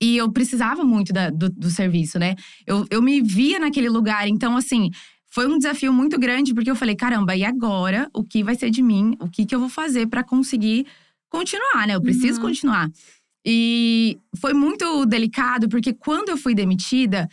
E 0.00 0.16
eu 0.16 0.30
precisava 0.32 0.82
muito 0.84 1.12
da, 1.12 1.28
do, 1.28 1.50
do, 1.50 1.70
serviço, 1.70 2.18
né? 2.18 2.34
Eu, 2.66 2.86
eu 2.90 3.02
me 3.02 3.20
via 3.20 3.58
naquele 3.58 3.88
lugar. 3.90 4.26
Então, 4.26 4.56
assim, 4.56 4.90
foi 5.28 5.46
um 5.46 5.58
desafio 5.58 5.92
muito 5.92 6.18
grande, 6.18 6.54
porque 6.54 6.70
eu 6.70 6.76
falei: 6.76 6.96
caramba, 6.96 7.36
e 7.36 7.44
agora? 7.44 8.08
O 8.14 8.24
que 8.24 8.42
vai 8.42 8.54
ser 8.54 8.70
de 8.70 8.82
mim? 8.82 9.14
O 9.20 9.28
que, 9.28 9.44
que 9.44 9.54
eu 9.54 9.60
vou 9.60 9.68
fazer 9.68 10.06
para 10.06 10.24
conseguir 10.24 10.86
continuar, 11.28 11.86
né? 11.86 11.94
Eu 11.94 12.00
preciso 12.00 12.40
uhum. 12.40 12.48
continuar. 12.48 12.90
E 13.44 14.18
foi 14.40 14.54
muito 14.54 15.04
delicado, 15.06 15.68
porque 15.68 15.92
quando 15.92 16.30
eu 16.30 16.36
fui 16.36 16.54
demitida, 16.54 17.28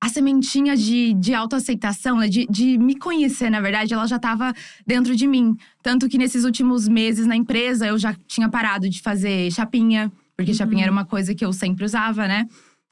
a 0.00 0.08
sementinha 0.08 0.76
de, 0.76 1.14
de 1.14 1.34
autoaceitação, 1.34 2.18
né? 2.18 2.28
de, 2.28 2.46
de 2.50 2.78
me 2.78 2.96
conhecer, 2.98 3.50
na 3.50 3.60
verdade, 3.60 3.94
ela 3.94 4.06
já 4.06 4.16
estava 4.16 4.52
dentro 4.86 5.16
de 5.16 5.26
mim. 5.26 5.56
Tanto 5.82 6.08
que 6.08 6.18
nesses 6.18 6.44
últimos 6.44 6.86
meses 6.86 7.26
na 7.26 7.36
empresa 7.36 7.86
eu 7.86 7.98
já 7.98 8.14
tinha 8.26 8.48
parado 8.48 8.88
de 8.88 9.00
fazer 9.00 9.50
chapinha, 9.50 10.12
porque 10.36 10.52
uhum. 10.52 10.56
chapinha 10.56 10.84
era 10.84 10.92
uma 10.92 11.04
coisa 11.04 11.34
que 11.34 11.44
eu 11.44 11.52
sempre 11.52 11.84
usava, 11.84 12.28
né? 12.28 12.46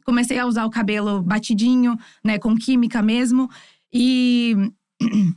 Comecei 0.04 0.38
a 0.38 0.46
usar 0.46 0.64
o 0.64 0.70
cabelo 0.70 1.22
batidinho, 1.22 1.96
né, 2.22 2.38
com 2.38 2.54
química 2.54 3.02
mesmo. 3.02 3.48
E. 3.92 4.56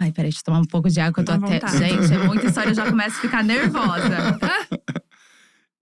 Ai, 0.00 0.12
peraí, 0.12 0.30
deixa 0.30 0.38
eu 0.38 0.44
tomar 0.44 0.60
um 0.60 0.64
pouco 0.64 0.88
de 0.88 0.98
água, 0.98 1.12
que 1.12 1.20
eu 1.20 1.38
tô 1.38 1.44
até. 1.44 1.60
Gente, 1.76 2.14
é 2.14 2.26
muita 2.26 2.46
história, 2.46 2.70
eu 2.70 2.74
já 2.74 2.88
começo 2.88 3.18
a 3.18 3.20
ficar 3.20 3.44
nervosa. 3.44 4.38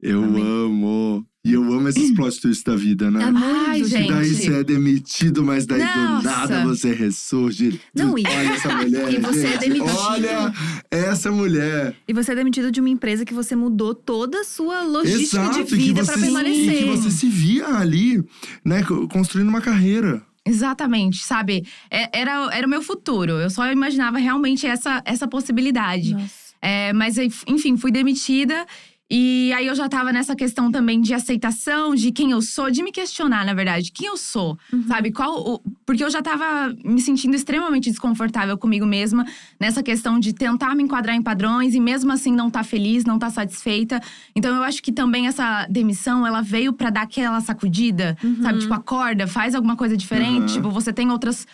Eu 0.01 0.23
Amém. 0.23 0.43
amo. 0.43 1.28
E 1.44 1.52
eu 1.52 1.62
amo 1.62 1.88
esses 1.88 2.11
plot 2.14 2.40
twists 2.40 2.64
da 2.64 2.75
vida, 2.75 3.11
né? 3.11 3.23
É 3.23 3.33
Ai, 3.35 3.85
gente. 3.85 4.11
E 4.11 4.12
daí 4.12 4.35
você 4.35 4.54
é 4.54 4.64
demitido, 4.64 5.45
mas 5.45 5.66
daí 5.66 5.80
Nossa. 5.80 6.18
do 6.18 6.23
nada 6.23 6.64
você 6.64 6.92
ressurge. 6.92 7.80
Não, 7.95 8.18
e… 8.18 8.23
Olha 8.26 8.50
essa 8.50 8.68
mulher. 8.75 9.12
e 9.14 9.18
você 9.18 9.38
é 9.38 9.42
gente. 9.42 9.54
é 9.54 9.59
demitido. 9.59 9.97
Olha 9.97 10.52
essa 10.90 11.30
mulher. 11.30 11.95
E 12.07 12.12
você 12.12 12.33
é 12.33 12.35
demitido 12.35 12.73
de 12.73 12.80
uma 12.80 12.90
empresa 12.90 13.25
que 13.25 13.33
você 13.33 13.54
mudou 13.54 13.95
toda 13.95 14.40
a 14.40 14.45
sua 14.45 14.83
logística 14.83 15.40
Exato, 15.40 15.64
de 15.64 15.76
vida 15.76 16.04
para 16.04 16.18
permanecer. 16.18 16.75
E 16.75 16.78
que 16.78 16.90
você 16.90 17.11
se 17.11 17.28
via 17.28 17.68
ali, 17.68 18.23
né, 18.64 18.83
construindo 19.11 19.49
uma 19.49 19.61
carreira. 19.61 20.23
Exatamente, 20.45 21.25
sabe? 21.25 21.66
É, 21.90 22.21
era, 22.21 22.49
era 22.52 22.66
o 22.66 22.71
meu 22.71 22.83
futuro. 22.83 23.33
Eu 23.33 23.50
só 23.50 23.71
imaginava 23.71 24.18
realmente 24.18 24.66
essa, 24.66 25.02
essa 25.04 25.28
possibilidade. 25.28 26.16
É, 26.61 26.92
mas, 26.92 27.16
enfim, 27.47 27.76
fui 27.76 27.92
demitida. 27.92 28.66
E 29.11 29.50
aí 29.55 29.67
eu 29.67 29.75
já 29.75 29.88
tava 29.88 30.12
nessa 30.12 30.37
questão 30.37 30.71
também 30.71 31.00
de 31.00 31.15
aceitação 31.15 31.95
de 31.95 32.12
quem 32.12 32.31
eu 32.33 32.43
sou, 32.43 32.71
de 32.71 32.83
me 32.83 32.93
questionar, 32.93 33.45
na 33.47 33.55
verdade, 33.55 33.91
quem 33.91 34.07
eu 34.07 34.19
sou, 34.19 34.59
uhum. 34.71 34.87
sabe? 34.87 35.11
Qual 35.11 35.41
o, 35.41 35.61
porque 35.87 36.05
eu 36.05 36.11
já 36.11 36.21
tava 36.21 36.75
me 36.85 37.00
sentindo 37.00 37.35
extremamente 37.35 37.88
desconfortável 37.88 38.59
comigo 38.59 38.85
mesma 38.85 39.25
nessa 39.59 39.83
questão 39.83 40.21
de 40.21 40.35
tentar 40.35 40.75
me 40.75 40.83
enquadrar 40.83 41.17
em 41.17 41.23
padrões 41.23 41.75
e 41.75 41.81
mesmo 41.81 42.12
assim 42.12 42.33
não 42.33 42.50
tá 42.50 42.62
feliz, 42.62 43.07
não 43.07 43.19
tá 43.19 43.31
satisfeita. 43.31 43.99
Então 44.37 44.55
eu 44.55 44.62
acho 44.62 44.83
que 44.83 44.93
também 44.93 45.27
essa 45.27 45.67
demissão, 45.71 46.27
ela 46.27 46.43
veio 46.43 46.75
para 46.75 46.91
dar 46.91 47.03
aquela 47.03 47.41
sacudida, 47.41 48.15
uhum. 48.23 48.43
sabe? 48.43 48.59
Tipo, 48.59 48.75
acorda, 48.75 49.27
faz 49.27 49.55
alguma 49.55 49.75
coisa 49.75 49.97
diferente, 49.97 50.50
uhum. 50.50 50.55
tipo, 50.57 50.71
você 50.71 50.93
tem 50.93 51.11
outras 51.11 51.47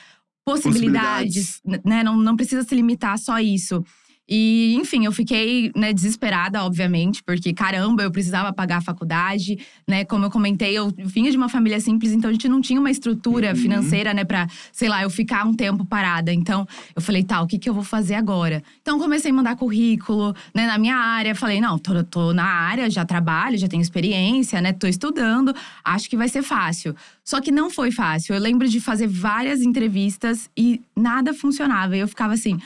possibilidades, 0.44 1.60
possibilidades. 1.60 1.84
né? 1.84 2.02
Não, 2.02 2.16
não 2.16 2.34
precisa 2.34 2.64
se 2.64 2.74
limitar 2.74 3.16
só 3.16 3.34
a 3.34 3.42
isso. 3.42 3.84
E, 4.28 4.74
enfim, 4.76 5.04
eu 5.04 5.12
fiquei 5.12 5.70
né, 5.76 5.92
desesperada, 5.92 6.62
obviamente, 6.64 7.22
porque 7.22 7.52
caramba, 7.52 8.02
eu 8.02 8.10
precisava 8.10 8.52
pagar 8.52 8.78
a 8.78 8.80
faculdade, 8.80 9.58
né? 9.86 10.04
Como 10.04 10.24
eu 10.24 10.30
comentei, 10.30 10.72
eu 10.72 10.90
vinha 10.96 11.30
de 11.30 11.36
uma 11.36 11.48
família 11.48 11.78
simples, 11.78 12.12
então 12.12 12.30
a 12.30 12.32
gente 12.32 12.48
não 12.48 12.60
tinha 12.60 12.80
uma 12.80 12.90
estrutura 12.90 13.50
uhum. 13.50 13.56
financeira, 13.56 14.14
né, 14.14 14.24
pra, 14.24 14.48
sei 14.72 14.88
lá, 14.88 15.02
eu 15.02 15.10
ficar 15.10 15.46
um 15.46 15.52
tempo 15.52 15.84
parada. 15.84 16.32
Então, 16.32 16.66
eu 16.96 17.02
falei, 17.02 17.22
tá, 17.22 17.42
o 17.42 17.46
que, 17.46 17.58
que 17.58 17.68
eu 17.68 17.74
vou 17.74 17.84
fazer 17.84 18.14
agora? 18.14 18.62
Então, 18.80 18.98
comecei 18.98 19.30
a 19.30 19.34
mandar 19.34 19.56
currículo, 19.56 20.34
né, 20.54 20.66
na 20.66 20.78
minha 20.78 20.96
área. 20.96 21.34
Falei, 21.34 21.60
não, 21.60 21.78
tô, 21.78 22.02
tô 22.04 22.32
na 22.32 22.46
área, 22.46 22.88
já 22.88 23.04
trabalho, 23.04 23.58
já 23.58 23.68
tenho 23.68 23.82
experiência, 23.82 24.60
né, 24.60 24.72
tô 24.72 24.86
estudando, 24.86 25.54
acho 25.84 26.08
que 26.08 26.16
vai 26.16 26.28
ser 26.28 26.42
fácil. 26.42 26.96
Só 27.22 27.40
que 27.40 27.52
não 27.52 27.70
foi 27.70 27.90
fácil. 27.90 28.34
Eu 28.34 28.40
lembro 28.40 28.68
de 28.68 28.80
fazer 28.80 29.06
várias 29.06 29.60
entrevistas 29.60 30.48
e 30.56 30.80
nada 30.96 31.34
funcionava. 31.34 31.96
E 31.96 32.00
eu 32.00 32.08
ficava 32.08 32.34
assim 32.34 32.58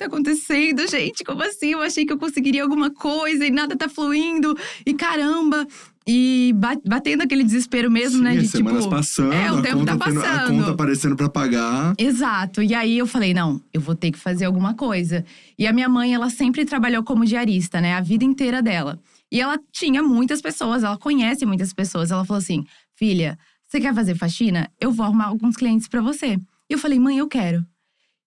tá 0.00 0.06
acontecendo, 0.06 0.86
gente? 0.88 1.22
Como 1.24 1.42
assim? 1.42 1.72
Eu 1.72 1.80
achei 1.82 2.04
que 2.04 2.12
eu 2.12 2.18
conseguiria 2.18 2.62
alguma 2.62 2.90
coisa 2.90 3.46
e 3.46 3.50
nada 3.50 3.76
tá 3.76 3.88
fluindo. 3.88 4.56
E 4.84 4.94
caramba! 4.94 5.66
E 6.06 6.52
batendo 6.84 7.22
aquele 7.22 7.44
desespero 7.44 7.90
mesmo, 7.90 8.18
Sim, 8.18 8.24
né? 8.24 8.36
De 8.36 8.48
semanas 8.48 8.84
tipo. 8.84 8.96
passando, 8.96 9.32
é, 9.32 9.52
o 9.52 9.62
tempo 9.62 9.84
tá 9.84 9.96
tendo- 9.98 10.18
a 10.20 10.22
passando. 10.24 10.48
conta 10.56 10.70
aparecendo 10.70 11.14
pra 11.16 11.28
pagar. 11.28 11.94
Exato. 11.98 12.62
E 12.62 12.74
aí 12.74 12.98
eu 12.98 13.06
falei, 13.06 13.32
não, 13.34 13.60
eu 13.72 13.80
vou 13.80 13.94
ter 13.94 14.10
que 14.10 14.18
fazer 14.18 14.46
alguma 14.46 14.74
coisa. 14.74 15.24
E 15.58 15.66
a 15.66 15.72
minha 15.72 15.88
mãe, 15.88 16.12
ela 16.14 16.28
sempre 16.30 16.64
trabalhou 16.64 17.04
como 17.04 17.24
diarista, 17.24 17.80
né? 17.80 17.94
A 17.94 18.00
vida 18.00 18.24
inteira 18.24 18.60
dela. 18.62 18.98
E 19.30 19.40
ela 19.40 19.58
tinha 19.70 20.02
muitas 20.02 20.40
pessoas, 20.42 20.82
ela 20.82 20.96
conhece 20.98 21.44
muitas 21.46 21.72
pessoas. 21.72 22.10
Ela 22.10 22.24
falou 22.24 22.38
assim: 22.40 22.64
filha, 22.96 23.38
você 23.68 23.78
quer 23.78 23.94
fazer 23.94 24.16
faxina? 24.16 24.68
Eu 24.80 24.90
vou 24.90 25.04
arrumar 25.06 25.26
alguns 25.26 25.54
clientes 25.56 25.86
pra 25.86 26.00
você. 26.00 26.38
E 26.68 26.72
eu 26.72 26.78
falei, 26.78 26.98
mãe, 26.98 27.18
eu 27.18 27.28
quero. 27.28 27.64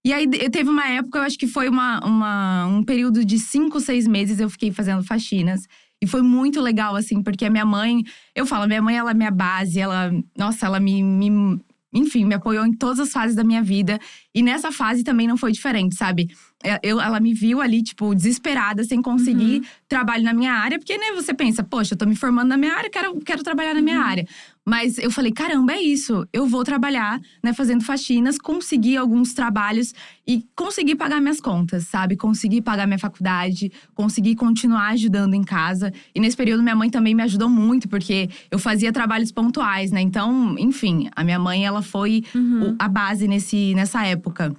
E 0.06 0.12
aí 0.12 0.28
teve 0.28 0.70
uma 0.70 0.86
época, 0.90 1.20
eu 1.20 1.24
acho 1.24 1.38
que 1.38 1.48
foi 1.48 1.70
uma, 1.70 2.00
uma- 2.06 2.66
um 2.68 2.84
período 2.84 3.24
de 3.24 3.40
cinco, 3.40 3.80
seis 3.80 4.06
meses, 4.06 4.40
eu 4.40 4.50
fiquei 4.50 4.72
fazendo 4.72 5.04
faxinas. 5.04 5.66
E 6.02 6.08
foi 6.08 6.22
muito 6.22 6.60
legal, 6.60 6.96
assim, 6.96 7.24
porque 7.24 7.46
a 7.46 7.50
minha 7.50 7.66
mãe, 7.66 8.04
eu 8.36 8.46
falo, 8.46 8.68
minha 8.68 8.82
mãe, 8.82 8.98
ela 8.98 9.12
é 9.12 9.14
minha 9.14 9.32
base, 9.32 9.80
ela, 9.80 10.12
nossa, 10.38 10.66
ela 10.66 10.78
me, 10.80 11.02
me 11.02 11.62
enfim, 11.94 12.26
me 12.26 12.34
apoiou 12.36 12.66
em 12.66 12.74
todas 12.74 13.00
as 13.00 13.12
fases 13.12 13.36
da 13.36 13.44
minha 13.44 13.62
vida. 13.64 13.98
E 14.36 14.42
nessa 14.42 14.72
fase 14.72 15.04
também 15.04 15.28
não 15.28 15.38
foi 15.38 15.52
diferente, 15.54 15.96
sabe? 15.96 16.28
É, 16.64 16.80
Eu, 16.82 17.00
ela 17.02 17.20
me 17.20 17.34
viu 17.34 17.62
ali, 17.62 17.84
tipo, 17.84 18.16
desesperada, 18.16 18.84
sem 18.84 19.02
conseguir 19.02 19.62
trabalho 19.88 20.24
na 20.24 20.34
minha 20.34 20.54
área. 20.54 20.80
Porque, 20.80 20.98
né, 20.98 21.12
você 21.16 21.34
pensa, 21.34 21.64
poxa, 21.64 21.94
eu 21.94 21.98
tô 21.98 22.06
me 22.06 22.16
formando 22.16 22.48
na 22.50 22.58
minha 22.58 22.74
área, 22.74 22.90
quero, 22.90 23.20
quero 23.22 23.44
trabalhar 23.44 23.74
na 23.74 23.82
minha 23.82 24.00
área. 24.00 24.28
Mas 24.66 24.98
eu 24.98 25.12
falei, 25.12 25.32
caramba, 25.32 25.74
é 25.74 25.82
isso. 25.82 26.26
Eu 26.32 26.48
vou 26.48 26.64
trabalhar, 26.64 27.20
né, 27.44 27.52
fazendo 27.54 27.84
faxinas, 27.84 28.38
conseguir 28.38 28.96
alguns 28.96 29.34
trabalhos 29.34 29.94
e 30.26 30.46
conseguir 30.56 30.96
pagar 30.96 31.20
minhas 31.20 31.42
contas, 31.42 31.86
sabe? 31.88 32.16
Conseguir 32.16 32.62
pagar 32.62 32.88
minha 32.88 32.98
faculdade, 32.98 33.70
conseguir 33.94 34.36
continuar 34.36 34.88
ajudando 34.94 35.34
em 35.34 35.44
casa. 35.44 35.92
E 36.16 36.20
nesse 36.20 36.38
período, 36.38 36.64
minha 36.64 36.76
mãe 36.78 36.90
também 36.90 37.14
me 37.14 37.24
ajudou 37.24 37.50
muito, 37.50 37.90
porque 37.90 38.30
eu 38.50 38.58
fazia 38.58 38.92
trabalhos 38.94 39.34
pontuais, 39.34 39.92
né? 39.92 40.00
Então, 40.00 40.56
enfim, 40.58 41.10
a 41.14 41.26
minha 41.26 41.38
mãe, 41.40 41.66
ela 41.66 41.82
foi 41.82 42.24
o- 42.64 42.76
a 42.80 42.88
base 42.88 43.28
nesse, 43.28 43.76
nessa 43.76 44.06
época. 44.06 44.56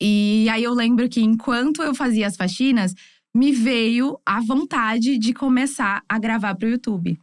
E 0.00 0.46
aí 0.50 0.62
eu 0.64 0.72
lembro 0.74 1.08
que 1.08 1.20
enquanto 1.20 1.82
eu 1.82 1.94
fazia 1.94 2.26
as 2.26 2.36
faxinas, 2.36 2.94
me 3.34 3.52
veio 3.52 4.18
a 4.24 4.40
vontade 4.40 5.18
de 5.18 5.32
começar 5.32 6.02
a 6.08 6.18
gravar 6.18 6.54
pro 6.54 6.68
YouTube. 6.68 7.18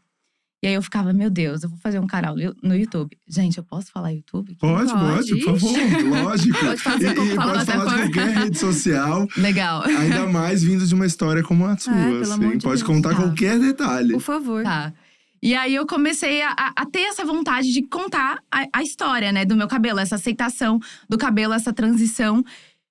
E 0.64 0.68
aí 0.68 0.74
eu 0.74 0.82
ficava, 0.82 1.14
meu 1.14 1.30
Deus, 1.30 1.62
eu 1.64 1.70
vou 1.70 1.78
fazer 1.78 2.00
um 2.00 2.08
canal 2.08 2.36
no 2.64 2.76
YouTube. 2.76 3.16
Gente, 3.28 3.58
eu 3.60 3.64
posso 3.64 3.92
falar 3.92 4.12
YouTube? 4.12 4.56
Pode, 4.60 4.92
pode, 4.92 5.30
Pode. 5.30 5.44
por 5.46 5.60
favor, 5.60 6.04
lógico. 6.24 6.60
Pode 6.66 6.82
fazer 6.82 7.08
e, 7.08 7.12
e 7.12 7.16
pode 7.16 7.36
falar 7.36 7.64
de 7.64 7.72
por- 7.74 7.84
qualquer 7.86 8.28
rede 8.38 8.58
social, 8.58 9.28
Legal. 9.38 9.84
ainda 9.84 10.26
mais 10.28 10.64
vindo 10.64 10.86
de 10.86 10.96
uma 10.96 11.06
história 11.06 11.44
como 11.44 11.64
a 11.66 11.78
sua. 11.78 11.94
pelo 11.94 12.22
assim. 12.24 12.40
pode 12.40 12.58
Deus. 12.60 12.84
contar 12.84 13.10
Tá. 13.10 13.16
qualquer 13.18 13.60
detalhe. 13.60 14.14
Por 14.14 14.22
favor. 14.22 14.64
Tá. 14.64 14.92
E 15.42 15.54
aí 15.56 15.76
eu 15.76 15.86
comecei 15.86 16.42
a, 16.42 16.56
a- 16.76 16.86
ter 16.86 17.02
essa 17.02 17.24
vontade 17.26 17.72
de 17.72 17.84
contar 17.84 18.40
a, 18.52 18.66
a 18.74 18.84
história, 18.84 19.32
né, 19.32 19.46
do 19.46 19.56
meu 19.56 19.68
cabelo, 19.68 20.00
essa 20.00 20.16
aceitação 20.16 20.80
do 21.10 21.18
cabelo, 21.18 21.54
essa 21.54 21.72
transição. 21.74 22.44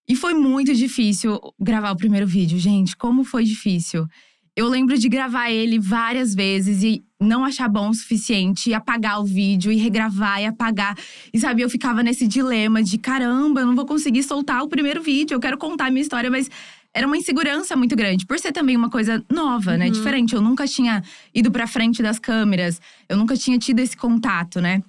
E 0.09 0.15
foi 0.15 0.35
muito 0.35 0.73
difícil 0.75 1.41
gravar 1.59 1.91
o 1.91 1.97
primeiro 1.97 2.27
vídeo, 2.27 2.59
gente. 2.59 2.97
Como 2.97 3.25
foi 3.25 3.45
difícil. 3.45 4.07
Eu 4.55 4.69
lembro 4.69 4.97
de 4.97 5.07
gravar 5.09 5.51
ele 5.51 5.79
várias 5.79 6.35
vezes 6.35 6.83
e 6.83 7.05
não 7.21 7.45
achar 7.45 7.69
bom 7.69 7.91
o 7.91 7.95
suficiente, 7.95 8.71
e 8.71 8.75
apagar 8.75 9.21
o 9.21 9.25
vídeo 9.25 9.71
e 9.71 9.77
regravar 9.77 10.41
e 10.41 10.47
apagar. 10.47 10.97
E 11.33 11.39
sabe, 11.39 11.61
eu 11.63 11.69
ficava 11.69 12.03
nesse 12.03 12.27
dilema 12.27 12.83
de 12.83 12.97
caramba, 12.97 13.61
eu 13.61 13.67
não 13.67 13.75
vou 13.75 13.85
conseguir 13.85 14.23
soltar 14.23 14.63
o 14.63 14.69
primeiro 14.69 15.03
vídeo, 15.03 15.35
eu 15.35 15.41
quero 15.41 15.59
contar 15.59 15.87
a 15.87 15.91
minha 15.91 16.01
história, 16.03 16.31
mas 16.31 16.49
era 16.97 17.07
uma 17.07 17.19
insegurança 17.19 17.77
muito 17.77 17.95
grande, 17.95 18.25
por 18.25 18.39
ser 18.39 18.53
também 18.53 18.75
uma 18.75 18.89
coisa 18.89 19.23
nova, 19.31 19.77
né? 19.77 19.85
Uhum. 19.85 19.93
Diferente. 19.93 20.35
Eu 20.35 20.41
nunca 20.41 20.67
tinha 20.67 21.03
ido 21.35 21.51
pra 21.51 21.67
frente 21.67 22.03
das 22.03 22.19
câmeras, 22.19 22.81
eu 23.07 23.19
nunca 23.19 23.37
tinha 23.37 23.59
tido 23.59 23.81
esse 23.81 23.95
contato, 23.95 24.63
né? 24.63 24.83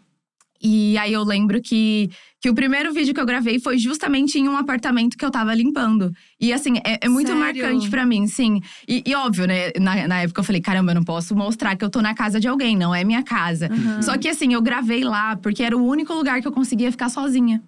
E 0.63 0.97
aí 0.97 1.11
eu 1.11 1.21
lembro 1.21 1.61
que, 1.61 2.09
que 2.41 2.49
o 2.49 2.55
primeiro 2.55 2.93
vídeo 2.93 3.13
que 3.13 3.19
eu 3.19 3.25
gravei 3.25 3.59
foi 3.59 3.77
justamente 3.77 4.39
em 4.39 4.47
um 4.47 4.57
apartamento 4.57 5.17
que 5.17 5.25
eu 5.25 5.29
tava 5.29 5.53
limpando. 5.53 6.11
E 6.39 6.53
assim, 6.53 6.77
é, 6.77 6.97
é 7.01 7.09
muito 7.09 7.27
Sério? 7.27 7.43
marcante 7.43 7.89
pra 7.89 8.05
mim, 8.05 8.25
sim. 8.25 8.61
E, 8.87 9.03
e 9.05 9.13
óbvio, 9.13 9.45
né? 9.45 9.71
Na, 9.77 10.07
na 10.07 10.21
época 10.21 10.39
eu 10.39 10.45
falei, 10.45 10.61
caramba, 10.61 10.91
eu 10.91 10.95
não 10.95 11.03
posso 11.03 11.35
mostrar 11.35 11.75
que 11.75 11.83
eu 11.83 11.89
tô 11.89 12.01
na 12.01 12.15
casa 12.15 12.39
de 12.39 12.47
alguém, 12.47 12.77
não 12.77 12.95
é 12.95 13.03
minha 13.03 13.21
casa. 13.21 13.69
Uhum. 13.69 14.01
Só 14.01 14.17
que 14.17 14.29
assim, 14.29 14.53
eu 14.53 14.61
gravei 14.61 15.03
lá 15.03 15.35
porque 15.35 15.61
era 15.61 15.77
o 15.77 15.85
único 15.85 16.13
lugar 16.13 16.41
que 16.41 16.47
eu 16.47 16.53
conseguia 16.53 16.89
ficar 16.89 17.09
sozinha. 17.09 17.61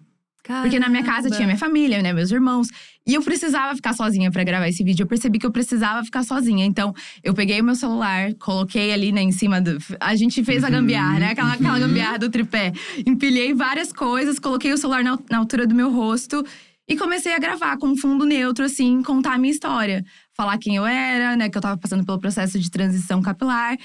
Porque 0.43 0.79
na 0.79 0.89
minha 0.89 1.03
casa 1.03 1.23
Caramba. 1.23 1.35
tinha 1.35 1.47
minha 1.47 1.57
família, 1.57 2.01
né, 2.01 2.11
meus 2.13 2.31
irmãos. 2.31 2.67
E 3.05 3.13
eu 3.13 3.21
precisava 3.21 3.75
ficar 3.75 3.93
sozinha 3.93 4.31
pra 4.31 4.43
gravar 4.43 4.67
esse 4.67 4.83
vídeo. 4.83 5.03
Eu 5.03 5.07
percebi 5.07 5.39
que 5.39 5.45
eu 5.45 5.51
precisava 5.51 6.03
ficar 6.03 6.23
sozinha. 6.23 6.65
Então, 6.65 6.93
eu 7.23 7.33
peguei 7.33 7.59
o 7.59 7.63
meu 7.63 7.75
celular, 7.75 8.33
coloquei 8.35 8.91
ali, 8.93 9.11
né, 9.11 9.21
em 9.21 9.31
cima 9.31 9.59
do. 9.59 9.77
A 9.99 10.15
gente 10.15 10.43
fez 10.43 10.63
a 10.63 10.67
Uhum, 10.67 10.73
gambiarra, 10.73 11.19
né? 11.19 11.31
Aquela, 11.31 11.53
aquela 11.53 11.73
uhum. 11.73 11.79
gambiarra 11.79 12.19
do 12.19 12.29
tripé. 12.29 12.71
Empilhei 13.05 13.53
várias 13.53 13.91
coisas, 13.91 14.37
coloquei 14.39 14.71
o 14.71 14.77
celular 14.77 15.03
na, 15.03 15.17
na 15.29 15.37
altura 15.39 15.65
do 15.65 15.75
meu 15.75 15.91
rosto. 15.91 16.45
E 16.87 16.97
comecei 16.97 17.33
a 17.33 17.37
gravar 17.37 17.77
com 17.77 17.87
um 17.87 17.95
fundo 17.95 18.25
neutro, 18.25 18.65
assim, 18.65 19.03
contar 19.03 19.33
a 19.33 19.37
minha 19.37 19.51
história. 19.51 20.03
Falar 20.35 20.57
quem 20.57 20.75
eu 20.75 20.85
era, 20.87 21.35
né? 21.35 21.47
Que 21.47 21.55
eu 21.55 21.61
tava 21.61 21.77
passando 21.77 22.03
pelo 22.03 22.19
processo 22.19 22.59
de 22.59 22.71
transição 22.71 23.21
capilar. 23.21 23.77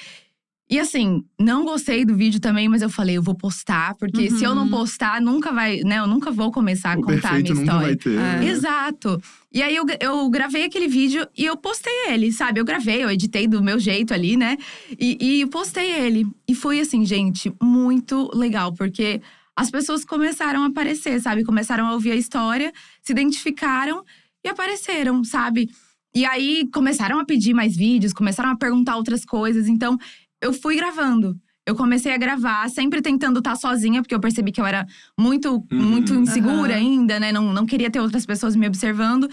E 0.74 0.78
assim, 0.80 1.22
não 1.38 1.64
gostei 1.64 2.04
do 2.04 2.16
vídeo 2.16 2.40
também, 2.40 2.68
mas 2.68 2.82
eu 2.82 2.90
falei, 2.90 3.16
eu 3.16 3.22
vou 3.22 3.36
postar, 3.36 3.94
porque 3.94 4.28
se 4.28 4.42
eu 4.42 4.56
não 4.56 4.64
Uhum. 4.64 4.70
postar, 4.70 5.20
nunca 5.20 5.52
vai, 5.52 5.82
né? 5.84 6.00
Eu 6.00 6.06
nunca 6.08 6.32
vou 6.32 6.50
começar 6.50 6.96
a 6.96 6.98
o 6.98 7.02
contar 7.02 7.28
a 7.28 7.32
minha 7.34 7.44
perfeito 7.44 7.50
nunca 7.54 7.62
história. 7.62 7.86
vai 7.86 7.96
ter. 7.96 8.10
É. 8.14 8.16
né? 8.40 8.46
Exato. 8.48 9.22
E 9.52 9.62
aí 9.62 9.76
eu, 9.76 9.84
eu 10.00 10.28
gravei 10.30 10.64
aquele 10.64 10.88
vídeo 10.88 11.28
e 11.38 11.44
eu 11.44 11.56
postei 11.56 11.92
ele, 12.08 12.32
sabe? 12.32 12.58
Eu 12.58 12.64
gravei, 12.64 13.04
eu 13.04 13.08
editei 13.08 13.46
do 13.46 13.62
meu 13.62 13.78
jeito 13.78 14.12
ali, 14.12 14.36
né? 14.36 14.58
E, 14.98 15.42
e 15.42 15.46
postei 15.46 15.92
ele. 15.92 16.26
E 16.48 16.56
foi 16.56 16.80
assim, 16.80 17.04
gente, 17.06 17.52
muito 17.62 18.28
legal, 18.34 18.72
porque 18.72 19.22
as 19.54 19.70
pessoas 19.70 20.04
começaram 20.04 20.64
a 20.64 20.66
aparecer, 20.66 21.20
sabe? 21.20 21.44
Começaram 21.44 21.86
a 21.86 21.92
ouvir 21.92 22.10
a 22.10 22.16
história, 22.16 22.72
se 23.00 23.12
identificaram 23.12 24.02
e 24.44 24.48
apareceram, 24.48 25.22
sabe? 25.22 25.70
E 26.16 26.24
aí 26.24 26.68
começaram 26.72 27.18
a 27.18 27.24
pedir 27.24 27.54
mais 27.54 27.76
vídeos, 27.76 28.12
começaram 28.12 28.50
a 28.50 28.56
perguntar 28.56 28.96
outras 28.96 29.24
coisas. 29.24 29.66
Então, 29.66 29.98
eu 30.40 30.52
fui 30.52 30.76
gravando. 30.76 31.36
Eu 31.66 31.74
comecei 31.74 32.12
a 32.12 32.16
gravar, 32.18 32.68
sempre 32.68 33.00
tentando 33.00 33.38
estar 33.38 33.56
sozinha, 33.56 34.02
porque 34.02 34.14
eu 34.14 34.20
percebi 34.20 34.52
que 34.52 34.60
eu 34.60 34.66
era 34.66 34.86
muito, 35.18 35.64
Uhum. 35.72 35.82
muito 35.82 36.14
insegura 36.14 36.74
Aham. 36.74 36.80
ainda, 36.82 37.18
né? 37.18 37.32
Não, 37.32 37.52
não 37.52 37.64
queria 37.64 37.90
ter 37.90 38.00
outras 38.00 38.26
pessoas 38.26 38.54
me 38.54 38.66
observando. 38.66 39.28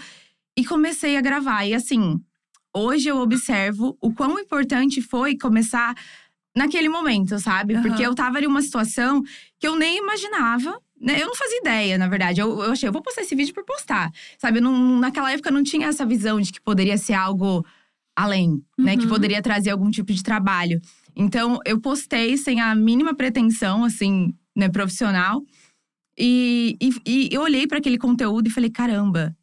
E 0.56 0.64
comecei 0.64 1.16
a 1.16 1.20
gravar. 1.20 1.66
E 1.66 1.74
assim, 1.74 2.18
hoje 2.74 3.08
eu 3.08 3.18
observo 3.18 3.96
o 4.00 4.14
quão 4.14 4.38
importante 4.38 5.02
foi 5.02 5.36
começar 5.36 5.94
naquele 6.56 6.88
momento, 6.88 7.38
sabe? 7.38 7.74
Aham. 7.74 7.82
Porque 7.82 8.02
eu 8.02 8.14
tava 8.14 8.40
em 8.40 8.46
uma 8.46 8.62
situação 8.62 9.22
que 9.60 9.66
eu 9.68 9.76
nem 9.76 9.98
imaginava. 9.98 10.78
Né? 11.00 11.20
Eu 11.20 11.26
não 11.26 11.34
fazia 11.34 11.58
ideia, 11.58 11.98
na 11.98 12.08
verdade. 12.08 12.40
Eu, 12.40 12.62
eu 12.62 12.72
achei, 12.72 12.88
eu 12.88 12.92
vou 12.92 13.02
postar 13.02 13.22
esse 13.22 13.34
vídeo 13.34 13.52
por 13.52 13.64
postar. 13.64 14.10
Sabe? 14.38 14.58
Eu 14.58 14.62
não- 14.62 15.00
naquela 15.00 15.32
época 15.32 15.50
eu 15.50 15.54
não 15.54 15.62
tinha 15.64 15.88
essa 15.88 16.06
visão 16.06 16.40
de 16.40 16.52
que 16.52 16.60
poderia 16.62 16.96
ser 16.96 17.14
algo 17.14 17.64
além, 18.16 18.62
né? 18.78 18.96
Que 18.96 19.04
Uhum. 19.04 19.08
poderia 19.10 19.40
trazer 19.42 19.70
algum 19.70 19.90
tipo 19.90 20.12
de 20.12 20.22
trabalho. 20.22 20.80
Então, 21.16 21.58
eu 21.66 21.80
postei 21.80 22.36
sem 22.36 22.60
a 22.60 22.74
mínima 22.74 23.14
pretensão, 23.14 23.84
assim, 23.84 24.34
né, 24.56 24.68
profissional. 24.68 25.42
E, 26.18 26.76
e, 26.80 26.90
e 27.06 27.28
eu 27.32 27.40
olhei 27.42 27.66
para 27.66 27.78
aquele 27.78 27.98
conteúdo 27.98 28.46
e 28.48 28.50
falei: 28.50 28.70
caramba, 28.70 29.34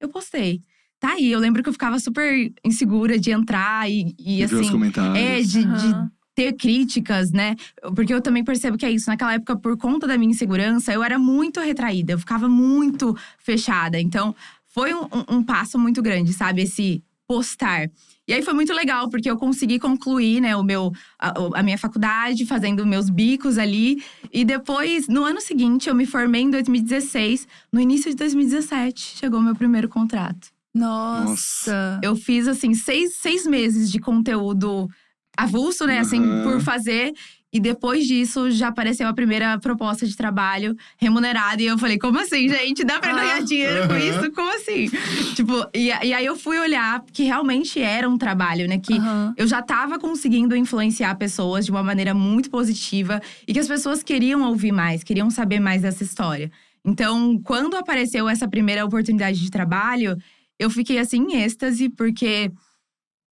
eu 0.00 0.08
postei. 0.08 0.60
Tá 0.98 1.12
aí. 1.12 1.30
Eu 1.30 1.38
lembro 1.38 1.62
que 1.62 1.68
eu 1.68 1.72
ficava 1.72 1.98
super 2.00 2.52
insegura 2.64 3.18
de 3.18 3.30
entrar 3.30 3.88
e, 3.90 4.14
e 4.18 4.40
E 4.42 4.46
ver 4.46 4.54
os 4.54 4.60
assim. 4.60 4.70
comentários. 4.72 5.16
É, 5.18 5.40
de, 5.40 5.64
de 5.64 5.86
Aham. 5.88 6.10
ter 6.34 6.52
críticas, 6.54 7.30
né? 7.32 7.54
Porque 7.94 8.12
eu 8.12 8.20
também 8.20 8.42
percebo 8.44 8.76
que 8.76 8.84
é 8.86 8.90
isso. 8.90 9.08
Naquela 9.08 9.34
época, 9.34 9.56
por 9.56 9.76
conta 9.76 10.06
da 10.06 10.18
minha 10.18 10.30
insegurança, 10.30 10.92
eu 10.92 11.02
era 11.02 11.18
muito 11.18 11.60
retraída, 11.60 12.12
eu 12.12 12.18
ficava 12.18 12.48
muito 12.48 13.16
fechada. 13.38 14.00
Então, 14.00 14.34
foi 14.66 14.92
um, 14.94 15.04
um- 15.04 15.36
um 15.38 15.42
passo 15.42 15.78
muito 15.78 16.02
grande, 16.02 16.32
sabe? 16.32 16.62
Esse 16.62 17.02
postar. 17.26 17.90
E 18.28 18.32
aí 18.32 18.42
foi 18.42 18.54
muito 18.54 18.72
legal, 18.72 19.08
porque 19.08 19.30
eu 19.30 19.36
consegui 19.36 19.78
concluir, 19.78 20.40
né, 20.40 20.56
o 20.56 20.62
meu, 20.62 20.92
a, 21.18 21.60
a 21.60 21.62
minha 21.62 21.78
faculdade, 21.78 22.44
fazendo 22.44 22.84
meus 22.84 23.08
bicos 23.08 23.56
ali. 23.56 24.02
E 24.32 24.44
depois, 24.44 25.06
no 25.06 25.24
ano 25.24 25.40
seguinte, 25.40 25.88
eu 25.88 25.94
me 25.94 26.06
formei 26.06 26.42
em 26.42 26.50
2016. 26.50 27.46
No 27.72 27.80
início 27.80 28.10
de 28.10 28.16
2017, 28.16 29.16
chegou 29.18 29.38
o 29.38 29.42
meu 29.42 29.54
primeiro 29.54 29.88
contrato. 29.88 30.48
Nossa. 30.74 32.00
Eu 32.02 32.16
fiz, 32.16 32.48
assim, 32.48 32.74
seis, 32.74 33.14
seis 33.14 33.46
meses 33.46 33.90
de 33.90 33.98
conteúdo 34.00 34.88
avulso, 35.36 35.86
né? 35.86 36.00
Assim, 36.00 36.22
Aham. 36.22 36.42
por 36.42 36.60
fazer. 36.60 37.12
E 37.56 37.60
depois 37.60 38.06
disso, 38.06 38.50
já 38.50 38.68
apareceu 38.68 39.08
a 39.08 39.14
primeira 39.14 39.58
proposta 39.58 40.06
de 40.06 40.14
trabalho 40.14 40.76
remunerada. 40.98 41.62
E 41.62 41.66
eu 41.66 41.78
falei, 41.78 41.98
como 41.98 42.18
assim, 42.20 42.48
gente? 42.50 42.84
Dá 42.84 42.98
pra 43.00 43.12
Ah. 43.12 43.14
ganhar 43.16 43.42
dinheiro 43.42 43.88
com 43.88 43.96
isso? 43.96 44.30
Como 44.32 44.50
assim? 44.54 44.90
tipo, 45.34 45.52
e, 45.74 45.86
e 45.86 46.12
aí 46.12 46.26
eu 46.26 46.36
fui 46.36 46.58
olhar 46.58 47.02
que 47.10 47.22
realmente 47.22 47.80
era 47.80 48.06
um 48.06 48.18
trabalho, 48.18 48.68
né? 48.68 48.78
Que 48.78 48.98
Aham. 48.98 49.32
eu 49.38 49.46
já 49.46 49.60
estava 49.60 49.98
conseguindo 49.98 50.54
influenciar 50.54 51.14
pessoas 51.14 51.64
de 51.64 51.70
uma 51.70 51.82
maneira 51.82 52.12
muito 52.12 52.50
positiva 52.50 53.22
e 53.48 53.54
que 53.54 53.58
as 53.58 53.68
pessoas 53.68 54.02
queriam 54.02 54.42
ouvir 54.42 54.72
mais, 54.72 55.02
queriam 55.02 55.30
saber 55.30 55.58
mais 55.60 55.80
dessa 55.80 56.04
história. 56.04 56.50
Então, 56.84 57.40
quando 57.42 57.74
apareceu 57.76 58.28
essa 58.28 58.46
primeira 58.46 58.84
oportunidade 58.84 59.40
de 59.40 59.50
trabalho, 59.50 60.16
eu 60.58 60.68
fiquei 60.68 60.98
assim 60.98 61.18
em 61.22 61.42
êxtase, 61.42 61.88
porque 61.88 62.50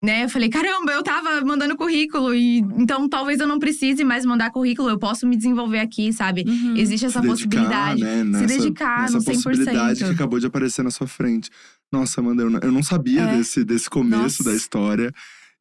né? 0.04 0.24
Eu 0.24 0.28
falei, 0.28 0.48
caramba, 0.48 0.92
eu 0.92 1.02
tava 1.02 1.40
mandando 1.44 1.76
currículo 1.76 2.34
e 2.34 2.58
então 2.76 3.08
talvez 3.08 3.40
eu 3.40 3.46
não 3.48 3.58
precise 3.58 4.04
mais 4.04 4.24
mandar 4.24 4.50
currículo, 4.50 4.88
eu 4.90 4.98
posso 4.98 5.26
me 5.26 5.34
desenvolver 5.36 5.78
aqui, 5.80 6.12
sabe? 6.12 6.44
Uhum. 6.46 6.76
Existe 6.76 7.06
essa 7.06 7.20
Se 7.22 7.26
dedicar, 7.26 7.30
possibilidade. 7.50 8.02
né, 8.02 8.18
Se 8.18 8.24
nessa- 8.24 8.46
dedicar 8.46 9.00
nessa 9.02 9.14
no 9.14 9.20
100%. 9.22 9.42
possibilidade 9.42 10.04
que 10.04 10.10
acabou 10.10 10.38
de 10.38 10.46
aparecer 10.46 10.82
na 10.82 10.90
sua 10.90 11.06
frente. 11.06 11.50
Nossa, 11.90 12.20
Amanda, 12.20 12.42
eu 12.42 12.50
não, 12.50 12.60
eu 12.62 12.70
não 12.72 12.82
sabia 12.82 13.22
É. 13.22 13.36
desse, 13.38 13.64
desse 13.64 13.88
começo 13.88 14.22
Nossa. 14.22 14.44
da 14.44 14.54
história. 14.54 15.12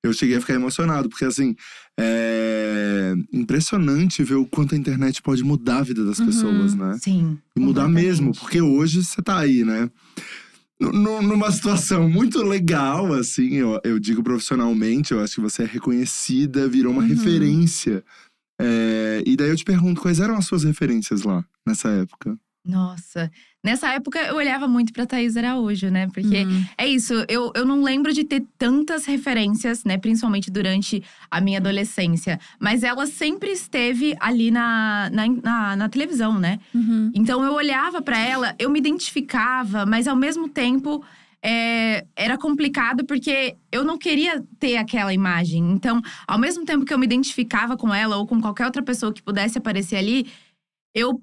Eu 0.03 0.11
cheguei 0.11 0.35
a 0.35 0.41
ficar 0.41 0.55
emocionado, 0.55 1.07
porque 1.07 1.23
assim, 1.23 1.55
é 1.97 3.13
impressionante 3.31 4.23
ver 4.23 4.35
o 4.35 4.45
quanto 4.45 4.75
a 4.75 4.77
internet 4.77 5.21
pode 5.21 5.43
mudar 5.43 5.77
a 5.77 5.83
vida 5.83 6.03
das 6.03 6.19
Uhum. 6.19 6.25
pessoas, 6.25 6.75
né? 6.75 6.97
Sim. 7.01 7.37
E 7.55 7.59
mudar 7.59 7.87
mesmo, 7.87 8.33
porque 8.33 8.61
hoje 8.61 9.03
você 9.03 9.21
tá 9.21 9.37
aí, 9.39 9.63
né? 9.63 9.89
Nu- 10.91 11.21
nu- 11.21 11.21
Numa 11.21 11.51
situação 11.51 12.09
muito 12.09 12.41
legal, 12.43 13.13
assim, 13.13 13.53
eu, 13.55 13.79
eu 13.83 13.99
digo 13.99 14.21
profissionalmente, 14.23 15.13
eu 15.13 15.19
acho 15.21 15.35
que 15.35 15.41
você 15.41 15.63
é 15.63 15.65
reconhecida, 15.65 16.67
virou 16.67 16.91
uma 16.91 17.01
Uhum. 17.01 17.07
referência. 17.07 18.03
É, 18.59 19.23
e 19.25 19.35
daí 19.35 19.49
eu 19.49 19.55
te 19.55 19.63
pergunto, 19.65 20.01
quais 20.01 20.19
eram 20.19 20.35
as 20.35 20.45
suas 20.45 20.63
referências 20.63 21.23
lá, 21.23 21.43
nessa 21.67 21.89
época? 21.89 22.37
Nossa. 22.65 23.31
Nessa 23.63 23.93
época 23.93 24.19
eu 24.19 24.35
olhava 24.35 24.67
muito 24.67 24.91
pra 24.91 25.05
Thaís 25.05 25.37
Araújo, 25.37 25.89
né? 25.89 26.07
Porque 26.13 26.43
Uhum. 26.43 26.65
é 26.77 26.85
isso, 26.85 27.13
eu, 27.29 27.49
eu 27.55 27.65
não 27.65 27.81
lembro 27.81 28.11
de 28.11 28.25
ter 28.25 28.43
tantas 28.57 29.05
referências, 29.05 29.85
né? 29.85 29.97
Principalmente 29.97 30.51
durante 30.51 31.01
a 31.31 31.39
minha 31.39 31.59
adolescência. 31.59 32.39
Mas 32.59 32.83
ela 32.83 33.05
sempre 33.05 33.51
esteve 33.51 34.15
ali 34.19 34.51
na, 34.51 35.09
na, 35.13 35.27
na, 35.27 35.75
na 35.77 35.89
televisão, 35.89 36.37
né? 36.37 36.59
Uhum. 36.75 37.09
Então 37.15 37.41
eu 37.41 37.53
olhava 37.53 38.01
pra 38.01 38.19
ela, 38.19 38.53
eu 38.59 38.69
me 38.69 38.79
identificava, 38.79 39.85
mas 39.85 40.09
ao 40.09 40.15
mesmo 40.15 40.49
tempo 40.49 41.01
é, 41.41 42.05
era 42.17 42.37
complicado 42.37 43.05
porque 43.05 43.55
eu 43.71 43.85
não 43.85 43.97
queria 43.97 44.43
ter 44.59 44.75
aquela 44.75 45.13
imagem. 45.13 45.71
Então, 45.71 46.01
ao 46.27 46.37
mesmo 46.37 46.65
tempo 46.65 46.83
que 46.83 46.93
eu 46.93 46.99
me 46.99 47.05
identificava 47.05 47.77
com 47.77 47.93
ela 47.93 48.17
ou 48.17 48.27
com 48.27 48.41
qualquer 48.41 48.65
outra 48.65 48.81
pessoa 48.83 49.13
que 49.13 49.21
pudesse 49.23 49.57
aparecer 49.57 49.95
ali, 49.95 50.27
eu 50.93 51.21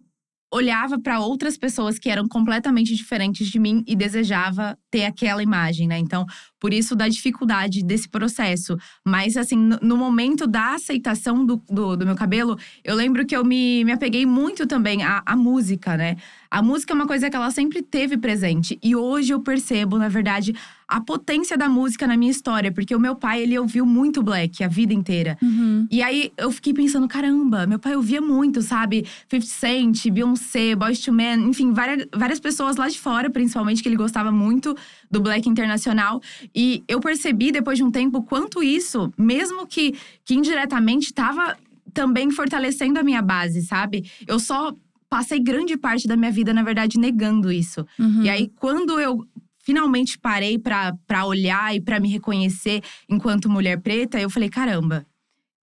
olhava 0.52 0.98
pra 1.00 1.20
outras 1.20 1.56
pessoas 1.56 1.98
que 1.98 2.10
eram 2.10 2.26
completamente 2.28 2.94
diferentes 2.94 3.48
de 3.48 3.58
mim 3.58 3.84
e 3.86 3.94
desejava 3.94 4.76
ter 4.90 5.04
aquela 5.04 5.42
imagem, 5.42 5.86
né? 5.86 5.98
Então, 5.98 6.26
por 6.60 6.72
isso 6.72 6.94
da 6.94 7.08
dificuldade 7.08 7.82
desse 7.82 8.08
processo. 8.08 8.76
Mas, 9.04 9.36
assim, 9.36 9.56
no, 9.56 9.78
no 9.82 9.96
momento 9.96 10.46
da 10.46 10.74
aceitação 10.74 11.44
do, 11.44 11.60
do, 11.68 11.96
do 11.96 12.06
meu 12.06 12.14
cabelo, 12.14 12.58
eu 12.84 12.94
lembro 12.94 13.26
que 13.26 13.34
eu 13.34 13.44
me, 13.44 13.82
me 13.84 13.92
apeguei 13.92 14.26
muito 14.26 14.66
também 14.66 15.02
à, 15.02 15.22
à 15.24 15.34
música, 15.34 15.96
né? 15.96 16.16
A 16.50 16.60
música 16.60 16.92
é 16.92 16.96
uma 16.96 17.06
coisa 17.06 17.30
que 17.30 17.36
ela 17.36 17.50
sempre 17.52 17.80
teve 17.80 18.16
presente. 18.16 18.76
E 18.82 18.96
hoje 18.96 19.32
eu 19.32 19.40
percebo, 19.40 19.96
na 19.98 20.08
verdade, 20.08 20.52
a 20.88 21.00
potência 21.00 21.56
da 21.56 21.68
música 21.68 22.08
na 22.08 22.16
minha 22.16 22.32
história. 22.32 22.72
Porque 22.72 22.92
o 22.92 22.98
meu 22.98 23.14
pai, 23.14 23.42
ele 23.42 23.56
ouviu 23.56 23.86
muito 23.86 24.20
black 24.20 24.64
a 24.64 24.68
vida 24.68 24.92
inteira. 24.92 25.38
Uhum. 25.40 25.86
E 25.88 26.02
aí 26.02 26.32
eu 26.36 26.50
fiquei 26.50 26.74
pensando, 26.74 27.06
caramba, 27.06 27.68
meu 27.68 27.78
pai 27.78 27.94
ouvia 27.94 28.20
muito, 28.20 28.62
sabe? 28.62 29.06
50 29.30 29.46
Cent, 29.46 30.10
Beyoncé, 30.10 30.74
Boyz 30.74 31.06
II 31.06 31.14
Men, 31.14 31.48
enfim, 31.48 31.72
várias, 31.72 32.06
várias 32.12 32.40
pessoas 32.40 32.76
lá 32.76 32.88
de 32.88 32.98
fora, 32.98 33.30
principalmente, 33.30 33.80
que 33.80 33.88
ele 33.88 33.96
gostava 33.96 34.32
muito 34.32 34.76
do 35.10 35.20
black 35.20 35.48
internacional. 35.48 36.22
E 36.54 36.84
eu 36.86 37.00
percebi 37.00 37.50
depois 37.50 37.78
de 37.78 37.84
um 37.84 37.90
tempo 37.90 38.18
o 38.18 38.22
quanto 38.22 38.62
isso, 38.62 39.12
mesmo 39.18 39.66
que, 39.66 39.94
que 40.24 40.34
indiretamente, 40.34 41.06
estava 41.06 41.56
também 41.92 42.30
fortalecendo 42.30 42.98
a 43.00 43.02
minha 43.02 43.20
base, 43.20 43.62
sabe? 43.62 44.10
Eu 44.26 44.38
só 44.38 44.72
passei 45.08 45.40
grande 45.40 45.76
parte 45.76 46.06
da 46.06 46.16
minha 46.16 46.30
vida, 46.30 46.54
na 46.54 46.62
verdade, 46.62 46.98
negando 46.98 47.50
isso. 47.50 47.84
Uhum. 47.98 48.22
E 48.22 48.30
aí, 48.30 48.48
quando 48.56 49.00
eu 49.00 49.26
finalmente 49.58 50.18
parei 50.18 50.58
pra 50.58 51.26
olhar 51.26 51.74
e 51.74 51.80
pra 51.80 52.00
me 52.00 52.08
reconhecer 52.08 52.82
enquanto 53.08 53.50
mulher 53.50 53.80
preta, 53.80 54.20
eu 54.20 54.30
falei: 54.30 54.48
caramba. 54.48 55.04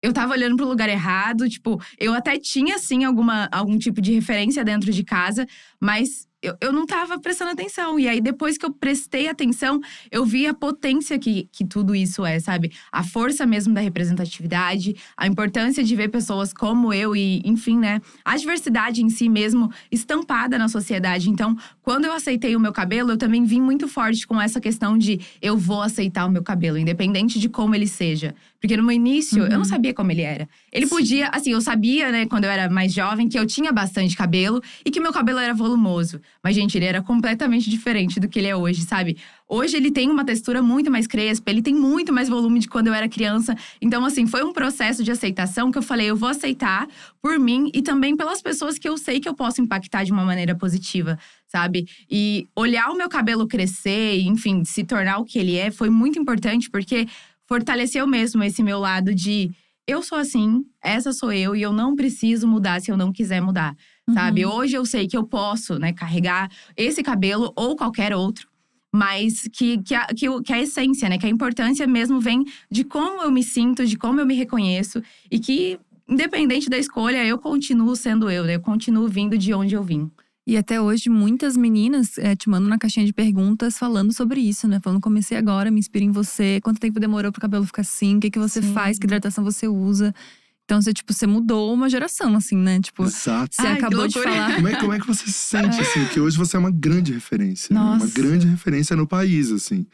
Eu 0.01 0.13
tava 0.13 0.31
olhando 0.31 0.55
pro 0.55 0.65
lugar 0.65 0.88
errado, 0.88 1.50
tipo, 1.50 1.77
eu 1.98 2.13
até 2.13 2.39
tinha, 2.39 2.79
sim, 2.79 3.03
alguma, 3.03 3.50
algum 3.51 3.78
tipo 3.78 3.99
de 3.99 4.13
referência 4.13 4.63
dentro 4.63 4.93
de 4.93 5.04
casa, 5.04 5.45
mas 5.78 6.25
eu, 6.41 6.56
eu 6.62 6.71
não 6.71 6.86
tava 6.86 7.19
prestando 7.19 7.52
atenção. 7.52 7.99
E 7.99 8.08
aí, 8.08 8.21
depois 8.21 8.58
que 8.58 8.65
eu 8.65 8.71
prestei 8.71 9.28
atenção, 9.28 9.82
eu 10.12 10.25
vi 10.25 10.47
a 10.47 10.54
potência 10.54 11.19
que, 11.19 11.49
que 11.52 11.65
tudo 11.65 11.93
isso 11.93 12.25
é, 12.25 12.39
sabe? 12.39 12.71
A 12.91 13.04
força 13.04 13.45
mesmo 13.45 13.73
da 13.73 13.82
representatividade, 13.82 14.95
a 15.17 15.28
importância 15.28 15.84
de 15.84 15.95
ver 15.95 16.10
pessoas 16.10 16.54
como 16.54 16.93
eu 16.93 17.15
e, 17.15 17.41
enfim, 17.43 17.78
né? 17.78 18.02
A 18.23 18.38
diversidade 18.38 19.04
em 19.04 19.10
si 19.10 19.28
mesmo 19.28 19.71
estampada 19.91 20.58
na 20.58 20.67
sociedade. 20.67 21.30
Então, 21.30 21.58
quando 21.82 22.06
eu 22.06 22.13
aceitei 22.13 22.56
o 22.56 22.60
meu 22.60 22.71
cabelo, 22.71 23.12
eu 23.12 23.17
também 23.17 23.43
vim 23.43 23.62
muito 23.62 23.88
forte 23.88 24.25
com 24.25 24.39
essa 24.39 24.62
questão 24.62 24.97
de 24.97 25.19
eu 25.41 25.58
vou 25.58 25.82
aceitar 25.82 26.25
o 26.25 26.32
meu 26.32 26.43
cabelo, 26.43 26.78
independente 26.78 27.39
de 27.39 27.49
como 27.49 27.75
ele 27.75 27.88
seja. 27.88 28.34
Porque 28.62 28.75
no 28.75 28.84
meu 28.84 28.93
início, 28.93 29.43
eu 29.43 29.58
não 29.58 29.63
sabia 29.63 29.93
como 29.93 30.12
ele 30.12 30.21
era. 30.21 30.47
Ele 30.71 30.86
podia, 30.86 31.30
assim, 31.30 31.52
eu 31.52 31.62
sabia, 31.62 32.12
né, 32.12 32.25
quando 32.25 32.43
eu 32.43 32.52
era 32.52 32.69
mais 32.69 32.93
jovem, 32.93 33.30
que 33.30 33.39
eu 33.39 33.45
tinha 33.45 33.71
bastante 33.71 34.17
cabelo 34.17 34.62
e 34.86 34.91
que 34.91 34.99
meu 34.99 35.13
cabelo 35.13 35.39
era 35.39 35.54
volumoso. 35.54 36.19
Mas, 36.43 36.55
gente, 36.55 36.77
ele 36.77 36.85
era 36.85 37.01
completamente 37.01 37.69
diferente 37.69 38.19
do 38.19 38.29
que 38.29 38.39
ele 38.39 38.47
é 38.47 38.55
hoje, 38.55 38.81
sabe? 38.81 39.17
Hoje 39.47 39.75
ele 39.75 39.91
tem 39.91 40.09
uma 40.09 40.23
textura 40.23 40.61
muito 40.61 40.89
mais 40.89 41.05
crespa, 41.05 41.51
ele 41.51 41.61
tem 41.61 41.73
muito 41.73 42.13
mais 42.13 42.29
volume 42.29 42.59
de 42.59 42.67
quando 42.67 42.87
eu 42.87 42.93
era 42.93 43.09
criança. 43.09 43.55
Então, 43.81 44.05
assim, 44.05 44.25
foi 44.25 44.43
um 44.43 44.53
processo 44.53 45.03
de 45.03 45.11
aceitação 45.11 45.71
que 45.71 45.77
eu 45.77 45.81
falei, 45.81 46.09
eu 46.09 46.15
vou 46.15 46.29
aceitar 46.29 46.87
por 47.21 47.37
mim 47.37 47.69
e 47.73 47.81
também 47.81 48.15
pelas 48.15 48.41
pessoas 48.41 48.77
que 48.77 48.87
eu 48.87 48.97
sei 48.97 49.19
que 49.19 49.27
eu 49.27 49.33
posso 49.33 49.61
impactar 49.61 50.03
de 50.03 50.11
uma 50.11 50.23
maneira 50.23 50.55
positiva, 50.55 51.19
sabe? 51.47 51.87
E 52.09 52.47
olhar 52.55 52.89
o 52.89 52.95
meu 52.95 53.09
cabelo 53.09 53.47
crescer, 53.47 54.19
enfim, 54.21 54.63
se 54.63 54.83
tornar 54.83 55.17
o 55.17 55.25
que 55.25 55.39
ele 55.39 55.57
é, 55.57 55.71
foi 55.71 55.89
muito 55.89 56.17
importante 56.17 56.69
porque 56.69 57.07
fortaleceu 57.47 58.07
mesmo 58.07 58.43
esse 58.43 58.63
meu 58.63 58.79
lado 58.79 59.13
de 59.13 59.51
eu 59.89 60.03
sou 60.03 60.19
assim, 60.19 60.63
essa 60.83 61.11
sou 61.11 61.33
eu 61.33 61.55
e 61.55 61.63
eu 61.63 61.73
não 61.73 61.95
preciso 61.95 62.47
mudar 62.47 62.79
se 62.79 62.91
eu 62.91 62.95
não 62.95 63.11
quiser 63.11 63.41
mudar, 63.41 63.75
sabe? 64.13 64.45
Hoje 64.45 64.76
eu 64.76 64.86
sei 64.86 65.08
que 65.08 65.17
eu 65.17 65.24
posso, 65.24 65.78
né, 65.80 65.93
carregar 65.93 66.50
esse 66.76 67.02
cabelo 67.04 67.52
ou 67.56 67.76
qualquer 67.76 68.13
outro, 68.13 68.48
mas 68.93 69.48
que, 69.54 69.78
que, 69.84 69.93
a, 69.95 70.06
que, 70.08 70.28
o- 70.30 70.41
que 70.41 70.52
a 70.54 70.60
essência, 70.62 71.08
né, 71.10 71.17
que 71.17 71.26
a 71.26 71.30
importância 71.30 71.86
mesmo 71.86 72.19
vem 72.19 72.43
de 72.72 72.84
como 72.84 73.22
eu 73.22 73.32
me 73.32 73.43
sinto, 73.43 73.86
de 73.86 73.95
como 73.98 74.19
eu 74.19 74.26
me 74.26 74.34
reconheço 74.36 75.02
e 75.30 75.39
que 75.39 75.80
independente 76.08 76.69
da 76.69 76.78
escolha, 76.78 77.24
eu 77.24 77.38
continuo 77.38 77.95
sendo 77.95 78.32
eu, 78.32 78.43
né? 78.43 78.56
Eu 78.56 78.60
continuo 78.62 79.08
vindo 79.08 79.38
de 79.38 79.54
onde 79.54 79.76
eu 79.76 79.84
vim. 79.84 80.10
E 80.48 80.58
até 80.58 80.82
hoje, 80.82 81.08
muitas 81.08 81.56
meninas 81.56 82.17
eh, 82.17 82.36
te 82.36 82.50
mandam 82.50 82.67
na 82.67 82.80
caixinha 82.80 83.06
de 83.06 83.13
perguntas 83.13 83.78
falando 83.78 84.12
sobre 84.12 84.41
isso, 84.41 84.67
né? 84.67 84.80
Falando, 84.84 85.00
comecei 85.00 85.38
agora, 85.38 85.69
me 85.69 85.78
inspira 85.80 86.04
em 86.04 86.10
você. 86.12 86.60
Quanto 86.63 86.80
tempo 86.80 87.00
demorou 87.00 87.32
pro 87.32 87.39
cabelo 87.39 87.63
ficar 87.63 87.84
assim? 87.84 88.17
O 88.17 88.19
que, 88.19 88.32
que 88.32 88.39
você 88.39 88.60
Sim. 88.60 88.74
faz? 88.74 88.98
Que 88.98 89.06
hidratação 89.06 89.43
você 89.43 89.67
usa? 89.67 90.12
Então, 90.69 90.79
você, 90.79 90.93
tipo, 90.93 91.12
você 91.12 91.25
mudou 91.25 91.73
uma 91.73 91.89
geração, 91.89 92.36
assim, 92.36 92.55
né? 92.55 92.79
Tipo, 92.79 93.03
Exato. 93.03 93.55
você 93.55 93.65
Ai, 93.65 93.73
acabou 93.73 94.08
de 94.08 94.21
falar. 94.21 94.53
Como 94.53 94.67
é, 94.67 94.75
como 94.75 94.93
é 94.93 94.99
que 94.99 95.08
você 95.08 95.25
se 95.25 95.32
sente, 95.34 95.82
assim? 95.82 96.05
Que 96.13 96.19
hoje 96.19 96.38
você 96.38 96.58
é 96.58 96.60
uma 96.60 96.69
grande 96.69 97.12
referência. 97.12 97.73
né? 97.73 97.82
Uma 97.82 98.05
grande 98.05 98.45
referência 98.45 98.95
no 98.95 99.08
país, 99.08 99.51
assim. 99.51 99.88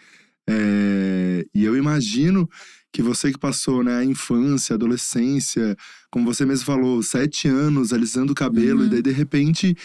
É, 0.45 1.45
E 1.55 1.63
eu 1.63 1.77
imagino 1.77 2.49
que 2.91 3.01
você 3.01 3.31
que 3.31 3.39
passou 3.39 3.85
né, 3.85 3.99
a 3.99 4.03
infância, 4.03 4.73
a 4.73 4.75
adolescência, 4.75 5.77
como 6.11 6.25
você 6.25 6.45
mesmo 6.45 6.65
falou, 6.65 7.01
sete 7.01 7.47
anos 7.47 7.93
alisando 7.93 8.33
o 8.33 8.35
cabelo, 8.35 8.81
Uhum. 8.81 8.87
e 8.87 8.89
daí 8.89 9.01
de 9.01 9.11
repente 9.11 9.77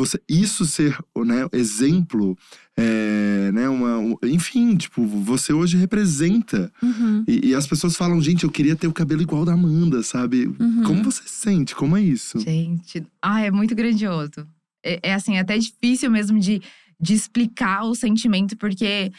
você 0.00 0.20
isso 0.28 0.64
ser 0.64 0.98
né, 1.24 1.46
exemplo, 1.52 2.36
é, 2.76 3.50
né, 3.52 3.68
uma, 3.68 3.98
um- 3.98 4.16
enfim, 4.24 4.76
tipo, 4.76 5.06
você 5.06 5.52
hoje 5.52 5.76
representa. 5.76 6.72
Uhum, 6.82 7.24
E, 7.28 7.48
e 7.50 7.54
as 7.54 7.66
pessoas 7.66 7.96
falam, 7.96 8.20
gente, 8.22 8.44
eu 8.44 8.50
queria 8.50 8.74
ter 8.76 8.86
o 8.86 8.92
cabelo 8.92 9.22
igual 9.22 9.44
da 9.44 9.52
Amanda, 9.52 10.02
sabe? 10.02 10.46
uhum. 10.46 10.82
Como 10.84 11.04
você 11.04 11.22
se 11.24 11.28
sente? 11.34 11.74
Como 11.74 11.96
é 11.96 12.00
isso? 12.02 12.38
Gente, 12.40 13.04
ah, 13.22 13.40
é 13.40 13.50
muito 13.50 13.74
grandioso. 13.74 14.46
É, 14.84 15.10
é 15.10 15.14
assim, 15.14 15.38
até 15.38 15.58
difícil 15.58 16.10
mesmo 16.10 16.38
de, 16.38 16.62
de 17.00 17.14
explicar 17.14 17.84
o 17.84 17.94
sentimento, 17.94 18.56
porque 18.56 19.12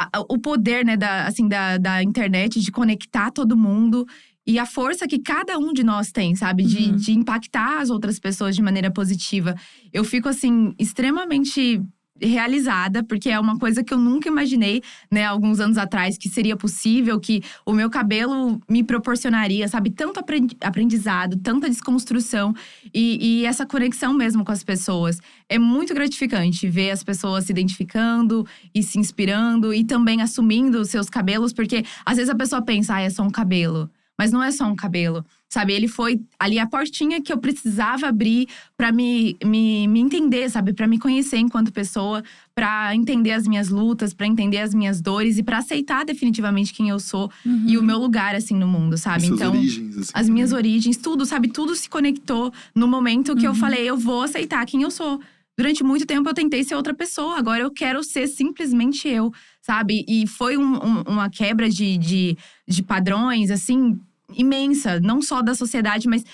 a- 0.00 0.08
a- 0.18 0.20
o 0.28 0.38
poder, 0.38 0.84
né, 0.84 0.96
da, 0.96 1.26
assim, 1.26 1.48
da, 1.48 1.78
da 1.78 2.02
internet 2.02 2.60
de 2.60 2.70
conectar 2.72 3.30
todo 3.30 3.56
mundo 3.56 4.06
e 4.46 4.58
a 4.58 4.66
força 4.66 5.06
que 5.08 5.18
cada 5.18 5.58
um 5.58 5.72
de 5.72 5.82
nós 5.82 6.12
tem, 6.12 6.34
sabe? 6.36 6.62
De, 6.64 6.90
Uhum. 6.90 6.96
de 6.96 7.12
impactar 7.12 7.80
as 7.80 7.90
outras 7.90 8.18
pessoas 8.18 8.54
de 8.54 8.62
maneira 8.62 8.90
positiva. 8.90 9.54
Eu 9.92 10.04
fico, 10.04 10.28
assim, 10.28 10.72
extremamente 10.78 11.82
realizada, 12.18 13.04
porque 13.04 13.28
é 13.28 13.38
uma 13.38 13.58
coisa 13.58 13.84
que 13.84 13.92
eu 13.92 13.98
nunca 13.98 14.26
imaginei, 14.28 14.82
né, 15.12 15.24
alguns 15.24 15.60
anos 15.60 15.76
atrás, 15.76 16.16
que 16.16 16.30
seria 16.30 16.56
possível, 16.56 17.20
que 17.20 17.42
o 17.66 17.74
meu 17.74 17.90
cabelo 17.90 18.58
me 18.68 18.82
proporcionaria, 18.82 19.68
sabe? 19.68 19.90
Tanto 19.90 20.18
aprendi- 20.18 20.56
aprendizado, 20.62 21.36
tanta 21.36 21.68
desconstrução 21.68 22.54
e, 22.94 23.40
e 23.42 23.44
essa 23.44 23.66
conexão 23.66 24.14
mesmo 24.14 24.44
com 24.46 24.52
as 24.52 24.64
pessoas. 24.64 25.18
É 25.46 25.58
muito 25.58 25.92
gratificante 25.92 26.66
ver 26.68 26.90
as 26.90 27.04
pessoas 27.04 27.44
se 27.44 27.52
identificando 27.52 28.46
e 28.74 28.82
se 28.82 28.98
inspirando 28.98 29.74
e 29.74 29.84
também 29.84 30.22
assumindo 30.22 30.80
os 30.80 30.88
seus 30.88 31.10
cabelos, 31.10 31.52
porque 31.52 31.84
às 32.04 32.16
vezes 32.16 32.30
a 32.30 32.34
pessoa 32.34 32.62
pensa, 32.62 32.94
ah, 32.94 33.00
é 33.02 33.10
só 33.10 33.22
um 33.22 33.30
cabelo. 33.30 33.90
Mas 34.18 34.32
não 34.32 34.42
é 34.42 34.50
só 34.50 34.64
um 34.64 34.74
cabelo, 34.74 35.24
sabe? 35.48 35.72
Ele 35.74 35.86
foi 35.88 36.20
ali 36.38 36.58
a 36.58 36.66
portinha 36.66 37.20
que 37.20 37.32
eu 37.32 37.38
precisava 37.38 38.06
abrir 38.08 38.48
para 38.76 38.90
me, 38.90 39.36
me, 39.44 39.86
me 39.86 40.00
entender, 40.00 40.48
sabe? 40.50 40.72
Para 40.72 40.86
me 40.86 40.98
conhecer 40.98 41.36
enquanto 41.36 41.70
pessoa, 41.72 42.22
para 42.54 42.94
entender 42.94 43.32
as 43.32 43.46
minhas 43.46 43.68
lutas, 43.68 44.14
para 44.14 44.26
entender 44.26 44.58
as 44.58 44.72
minhas 44.72 45.00
dores 45.02 45.36
e 45.36 45.42
para 45.42 45.58
aceitar 45.58 46.04
definitivamente 46.04 46.72
quem 46.72 46.88
eu 46.88 46.98
sou 46.98 47.30
Uhum. 47.44 47.64
e 47.66 47.76
o 47.76 47.82
meu 47.82 47.98
lugar 47.98 48.34
assim 48.34 48.54
no 48.54 48.66
mundo, 48.66 48.96
sabe? 48.96 49.26
As 49.26 49.30
então, 49.32 49.52
origens, 49.52 49.98
assim, 49.98 50.10
as 50.14 50.28
minhas 50.28 50.50
né? 50.52 50.56
origens, 50.56 50.96
tudo, 50.96 51.26
sabe? 51.26 51.48
Tudo 51.48 51.74
se 51.76 51.88
conectou 51.88 52.52
no 52.74 52.88
momento 52.88 53.36
que 53.36 53.46
eu 53.46 53.50
Uhum. 53.50 53.56
falei, 53.56 53.82
eu 53.88 53.96
vou 53.98 54.22
aceitar 54.22 54.64
quem 54.66 54.82
eu 54.82 54.90
sou. 54.90 55.20
Durante 55.58 55.82
muito 55.82 56.04
tempo 56.06 56.28
eu 56.28 56.34
tentei 56.34 56.62
ser 56.64 56.74
outra 56.74 56.92
pessoa, 56.92 57.38
agora 57.38 57.62
eu 57.62 57.70
quero 57.70 58.02
ser 58.04 58.26
simplesmente 58.26 59.08
eu, 59.08 59.32
sabe? 59.66 60.04
E 60.08 60.26
foi 60.28 60.56
um- 60.56 60.76
um- 60.76 61.02
uma 61.08 61.28
quebra 61.28 61.68
de, 61.68 61.98
de, 61.98 62.38
de 62.68 62.82
padrões, 62.84 63.50
assim, 63.50 63.98
imensa. 64.34 65.00
Não 65.00 65.20
só 65.20 65.42
da 65.42 65.54
sociedade, 65.54 66.06
mas. 66.08 66.24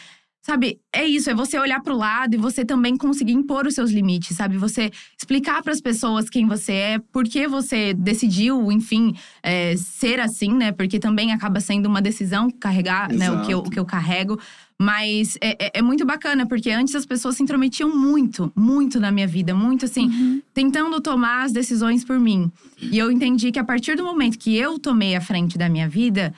Sabe, 0.45 0.81
é 0.93 1.05
isso, 1.05 1.31
é 1.31 1.35
você 1.37 1.57
olhar 1.57 1.81
pro 1.85 1.97
lado 1.97 2.35
e 2.35 2.37
você 2.37 2.65
também 2.65 2.97
conseguir 2.97 3.33
impor 3.33 3.65
os 3.65 3.77
seus 3.77 3.93
limites, 3.93 4.37
sabe? 4.37 4.59
Você 4.59 4.91
explicar 5.17 5.63
para 5.63 5.73
as 5.73 5.81
pessoas 5.81 6.29
quem 6.29 6.49
você 6.49 6.73
é, 6.73 6.99
por 7.13 7.23
que 7.23 7.47
você 7.47 7.95
decidiu, 7.95 8.73
enfim, 8.73 9.15
é, 9.41 9.77
ser 9.77 10.19
assim, 10.19 10.53
né? 10.53 10.73
Porque 10.73 10.99
também 10.99 11.31
acaba 11.33 11.61
sendo 11.61 11.87
uma 11.87 12.03
decisão 12.03 12.51
carregar, 12.51 13.09
né? 13.13 13.31
O 13.31 13.43
que, 13.47 13.55
eu, 13.55 13.59
o 13.61 13.71
que 13.71 13.79
eu 13.79 13.85
carrego. 13.85 14.37
Mas 14.83 15.39
é, 15.41 15.67
é- 15.67 15.71
é 15.79 15.83
muito 15.83 16.05
bacana, 16.05 16.45
porque 16.45 16.69
antes 16.71 16.97
as 16.97 17.07
pessoas 17.07 17.37
se 17.37 17.43
intrometiam 17.45 17.89
muito, 17.95 18.53
muito 18.57 18.99
na 18.99 19.13
minha 19.13 19.29
vida, 19.29 19.55
muito 19.55 19.85
assim, 19.85 20.07
Uhum. 20.09 20.43
tentando 20.53 21.01
tomar 21.01 21.45
as 21.45 21.53
decisões 21.53 22.05
por 22.05 22.19
mim. 22.19 22.51
E 22.81 22.99
eu 22.99 23.09
entendi 23.11 23.53
que 23.53 23.61
a 23.61 23.65
partir 23.65 23.95
do 23.97 24.03
momento 24.03 24.37
que 24.37 24.57
eu 24.57 24.81
tomei 24.81 25.15
a 25.15 25.21
frente 25.21 25.57
da 25.57 25.69
minha 25.69 25.89
vida, 25.89 26.35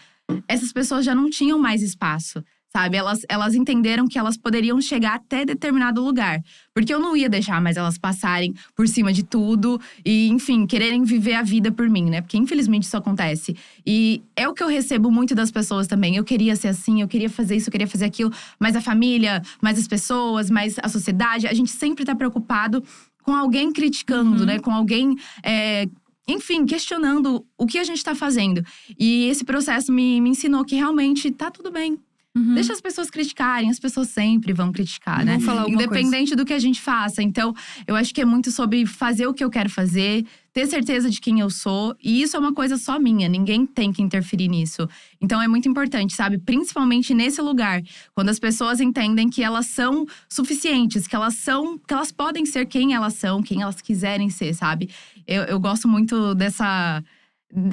essas 0.47 0.73
pessoas 0.75 1.07
já 1.07 1.15
não 1.15 1.31
tinham 1.31 1.59
mais 1.59 1.81
espaço. 1.81 2.45
Sabe, 2.77 2.97
elas, 2.97 3.21
elas 3.29 3.55
entenderam 3.55 4.09
que 4.09 4.19
elas 4.19 4.37
poderiam 4.37 4.81
chegar 4.81 5.15
até 5.15 5.45
determinado 5.45 6.03
lugar. 6.03 6.43
Porque 6.75 6.93
eu 6.93 6.99
não 6.99 7.17
ia 7.17 7.29
deixar 7.29 7.61
mais 7.63 7.77
elas 7.77 7.97
passarem 7.97 8.53
por 8.75 8.89
cima 8.89 9.13
de 9.13 9.23
tudo 9.23 9.81
e, 10.05 10.27
enfim, 10.29 10.67
quererem 10.67 11.05
viver 11.05 11.35
a 11.35 11.43
vida 11.43 11.71
por 11.71 11.89
mim, 11.89 12.11
né? 12.11 12.21
Porque 12.21 12.37
infelizmente 12.37 12.83
isso 12.83 12.97
acontece. 12.97 13.55
E 13.87 14.21
é 14.35 14.49
o 14.49 14.53
que 14.53 14.61
eu 14.61 14.67
recebo 14.67 15.09
muito 15.09 15.37
das 15.37 15.53
pessoas 15.53 15.87
também. 15.87 16.17
Eu 16.17 16.25
queria 16.25 16.57
ser 16.57 16.67
assim, 16.67 17.01
eu 17.01 17.07
queria 17.07 17.31
fazer 17.31 17.55
isso, 17.55 17.69
eu 17.69 17.73
queria 17.73 17.87
fazer 17.87 18.07
aquilo. 18.07 18.33
Mas 18.59 18.75
a 18.75 18.81
família, 18.81 19.41
mais 19.63 19.79
as 19.79 19.87
pessoas, 19.87 20.51
mais 20.51 20.75
a 20.83 20.89
sociedade, 20.89 21.47
a 21.47 21.55
gente 21.55 21.71
sempre 21.71 22.05
tá 22.05 22.13
preocupado 22.17 22.83
com 23.23 23.37
alguém 23.37 23.73
criticando, 23.73 24.41
Uhum. 24.41 24.47
né? 24.47 24.59
Com 24.59 24.73
alguém. 24.73 25.15
é, 25.45 25.87
enfim, 26.27 26.65
questionando 26.65 27.45
o 27.59 27.67
que 27.67 27.79
a 27.79 27.85
gente 27.85 28.03
tá 28.03 28.15
fazendo. 28.15 28.65
E 28.99 29.27
esse 29.29 29.45
processo 29.45 29.93
me, 29.93 30.21
me 30.23 30.31
ensinou 30.31 30.65
que 30.65 30.75
realmente 30.75 31.31
tá 31.31 31.51
tudo 31.51 31.71
bem. 31.71 31.99
Uhum. 32.37 32.55
Deixa 32.55 32.73
as 32.73 32.81
pessoas 32.81 33.09
criticarem, 33.11 33.71
as 33.71 33.79
pessoas 33.79 34.09
sempre 34.09 34.53
vão 34.53 34.73
criticar, 34.73 35.25
né? 35.25 35.35
Vão 35.37 35.43
falar 35.43 35.61
alguma 35.63 35.87
coisa. 35.87 36.01
Independente 36.01 36.35
do 36.35 36.45
que 36.45 36.53
a 36.53 36.59
gente 36.59 36.81
faça. 36.81 37.23
Então, 37.23 37.55
eu 37.87 37.95
acho 37.95 38.13
que 38.13 38.21
é 38.21 38.25
muito 38.25 38.51
sobre 38.51 38.85
fazer 38.87 39.29
o 39.29 39.33
que 39.33 39.45
eu 39.45 39.49
quero 39.49 39.71
fazer, 39.71 40.27
ter 40.53 40.67
certeza 40.67 41.09
de 41.09 41.21
quem 41.21 41.39
eu 41.39 41.49
sou. 41.49 41.95
E 42.03 42.23
isso 42.23 42.37
é 42.37 42.41
uma 42.41 42.53
coisa 42.53 42.77
só 42.77 42.99
minha, 42.99 43.29
ninguém 43.29 43.65
tem 43.65 43.93
que 43.93 44.03
interferir 44.03 44.49
nisso. 44.49 44.89
Então, 45.21 45.41
é 45.41 45.47
muito 45.47 45.69
importante, 45.69 46.13
sabe? 46.13 46.37
Principalmente 46.39 47.15
nesse 47.15 47.41
lugar, 47.41 47.81
quando 48.17 48.31
as 48.31 48.41
pessoas 48.41 48.81
entendem 48.81 49.31
que 49.31 49.45
elas 49.45 49.67
são 49.67 50.05
suficientes, 50.29 51.07
que 51.07 51.15
elas 51.15 51.35
são, 51.35 51.79
que 51.79 51.95
elas 51.95 52.11
podem 52.11 52.45
ser 52.45 52.67
quem 52.67 52.95
elas 52.95 53.15
são, 53.15 53.45
quem 53.45 53.63
elas 53.63 53.81
quiserem 53.81 54.29
ser, 54.29 54.55
sabe? 54.55 54.91
Eu, 55.25 55.45
eu 55.45 55.61
gosto 55.61 55.87
muito 55.87 56.35
dessa, 56.35 57.01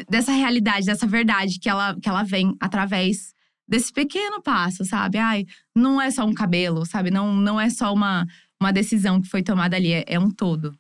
dessa 0.08 0.32
realidade, 0.32 0.86
dessa 0.86 1.08
verdade 1.08 1.60
que 1.60 1.67
ela, 1.67 1.97
que 2.00 2.08
ela 2.08 2.21
vem 2.21 2.56
através 2.60 3.34
desse 3.71 3.93
pequeno 3.93 4.41
passo, 4.41 4.84
sabe? 4.84 5.17
Ai, 5.17 5.45
não 5.73 6.01
é 6.01 6.12
só 6.12 6.25
um 6.25 6.34
cabelo, 6.34 6.86
sabe? 6.86 7.10
Não, 7.10 7.34
não 7.34 7.60
é 7.60 7.69
só 7.69 7.93
uma, 7.93 8.27
uma 8.60 8.73
decisão 8.73 9.21
que 9.21 9.29
foi 9.29 9.41
tomada 9.41 9.77
ali, 9.77 9.93
é, 9.93 10.03
é 10.05 10.19
um 10.19 10.29
todo. 10.29 10.77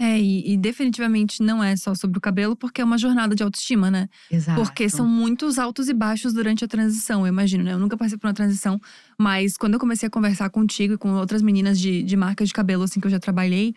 É, 0.00 0.18
e, 0.18 0.52
e 0.52 0.56
definitivamente 0.56 1.42
não 1.42 1.62
é 1.62 1.76
só 1.76 1.94
sobre 1.96 2.18
o 2.18 2.20
cabelo, 2.20 2.54
porque 2.54 2.80
é 2.80 2.84
uma 2.84 2.96
jornada 2.96 3.34
de 3.34 3.42
autoestima, 3.42 3.90
né? 3.90 4.08
Exato. 4.30 4.60
Porque 4.60 4.88
são 4.88 5.06
muitos 5.06 5.58
altos 5.58 5.88
e 5.88 5.92
baixos 5.92 6.32
durante 6.32 6.64
a 6.64 6.68
transição, 6.68 7.22
eu 7.22 7.28
imagino, 7.28 7.64
né? 7.64 7.72
Eu 7.72 7.78
nunca 7.78 7.96
passei 7.96 8.16
por 8.16 8.28
uma 8.28 8.34
transição, 8.34 8.80
mas 9.18 9.56
quando 9.56 9.74
eu 9.74 9.80
comecei 9.80 10.06
a 10.06 10.10
conversar 10.10 10.48
contigo 10.50 10.94
e 10.94 10.98
com 10.98 11.12
outras 11.14 11.42
meninas 11.42 11.78
de, 11.78 12.04
de 12.04 12.16
marca 12.16 12.44
de 12.44 12.52
cabelo, 12.52 12.84
assim, 12.84 13.00
que 13.00 13.06
eu 13.06 13.10
já 13.10 13.18
trabalhei, 13.18 13.74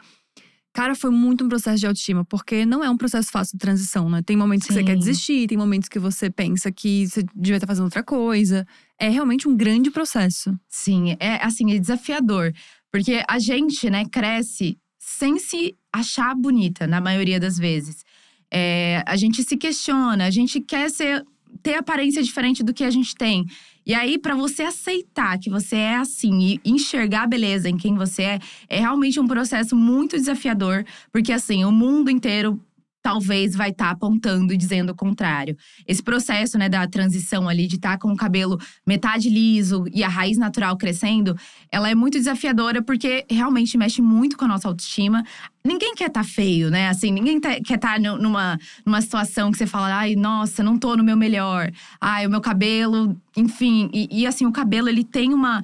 cara, 0.76 0.94
foi 0.94 1.10
muito 1.10 1.46
um 1.46 1.48
processo 1.48 1.80
de 1.80 1.88
autoestima, 1.88 2.26
porque 2.26 2.66
não 2.66 2.84
é 2.84 2.90
um 2.90 2.98
processo 2.98 3.32
fácil 3.32 3.58
de 3.58 3.62
transição, 3.62 4.10
né? 4.10 4.22
Tem 4.22 4.36
momentos 4.36 4.68
que 4.68 4.74
você 4.74 4.80
Sim. 4.80 4.86
quer 4.86 4.98
desistir, 4.98 5.48
tem 5.48 5.58
momentos 5.58 5.88
que 5.88 5.98
você 5.98 6.30
pensa 6.30 6.70
que 6.70 7.08
você 7.08 7.24
devia 7.34 7.56
estar 7.56 7.66
fazendo 7.66 7.86
outra 7.86 8.04
coisa. 8.04 8.68
É 9.00 9.08
realmente 9.08 9.48
um 9.48 9.56
grande 9.56 9.90
processo. 9.90 10.54
Sim, 10.68 11.16
é 11.18 11.42
assim, 11.42 11.74
é 11.74 11.80
desafiador. 11.80 12.52
Porque 12.92 13.24
a 13.26 13.40
gente, 13.40 13.90
né, 13.90 14.04
cresce 14.12 14.78
sem 15.00 15.40
se 15.40 15.78
achar 15.94 16.36
bonita, 16.36 16.86
na 16.86 17.00
maioria 17.00 17.40
das 17.40 17.58
vezes. 17.58 18.04
É, 18.52 19.02
a 19.08 19.16
gente 19.16 19.44
se 19.46 19.56
questiona, 19.56 20.26
a 20.26 20.30
gente 20.30 20.60
quer 20.60 20.90
ser, 20.90 21.24
ter 21.62 21.76
aparência 21.76 22.22
diferente 22.22 22.64
do 22.64 22.74
que 22.74 22.84
a 22.84 22.90
gente 22.92 23.16
tem. 23.16 23.46
E 23.86 23.94
aí, 23.94 24.18
pra 24.18 24.34
você 24.34 24.64
aceitar 24.64 25.38
que 25.38 25.50
você 25.50 25.76
é 25.76 25.96
assim 25.98 26.40
e 26.40 26.62
enxergar 26.66 27.24
a 27.24 27.28
beleza 27.28 27.70
em 27.70 27.78
quem 27.78 27.96
você 27.96 28.24
é, 28.24 28.40
é 28.68 28.80
realmente 28.80 29.20
um 29.20 29.28
processo 29.28 29.76
muito 29.76 30.16
desafiador. 30.16 30.84
Porque, 31.12 31.32
assim, 31.32 31.64
o 31.64 31.72
mundo 31.72 32.10
inteiro 32.10 32.60
talvez 33.06 33.56
vai 33.56 33.70
estar 33.70 33.92
apontando 33.92 34.52
e 34.52 34.58
dizendo 34.58 34.90
o 34.90 34.96
contrário. 34.96 35.56
Esse 35.88 36.02
processo, 36.02 36.58
né, 36.58 36.68
da 36.68 36.88
transição 36.88 37.48
ali, 37.48 37.68
de 37.68 37.76
estar 37.76 38.00
com 38.00 38.12
o 38.12 38.16
cabelo 38.16 38.60
metade 38.84 39.30
liso 39.30 39.86
e 39.94 40.04
a 40.04 40.08
raiz 40.08 40.40
natural 40.40 40.76
crescendo, 40.76 41.38
ela 41.72 41.88
é 41.88 41.94
muito 41.94 42.18
desafiadora 42.18 42.82
porque 42.82 43.24
realmente 43.30 43.78
mexe 43.78 44.02
muito 44.02 44.36
com 44.36 44.46
a 44.46 44.48
nossa 44.48 44.68
autoestima. 44.68 45.24
Ninguém 45.64 45.94
quer 45.94 46.08
estar 46.08 46.24
feio, 46.24 46.72
né? 46.72 46.90
Assim, 46.90 47.12
ninguém 47.12 47.40
tá- 47.40 47.62
quer 47.64 47.76
estar 47.76 48.00
nu- 48.00 48.18
numa, 48.18 48.58
numa 48.84 49.00
situação 49.02 49.52
que 49.52 49.58
você 49.60 49.68
fala, 49.68 49.96
ai, 49.96 50.16
nossa, 50.16 50.64
não 50.64 50.76
tô 50.76 50.98
no 50.98 51.04
meu 51.04 51.16
melhor. 51.16 51.72
Ai, 52.02 52.26
o 52.26 52.30
meu 52.32 52.42
cabelo, 52.42 53.16
enfim. 53.38 53.88
E, 53.94 54.22
e, 54.22 54.26
assim, 54.26 54.48
o 54.48 54.52
cabelo, 54.52 54.90
ele 54.90 55.04
tem 55.04 55.32
uma, 55.32 55.62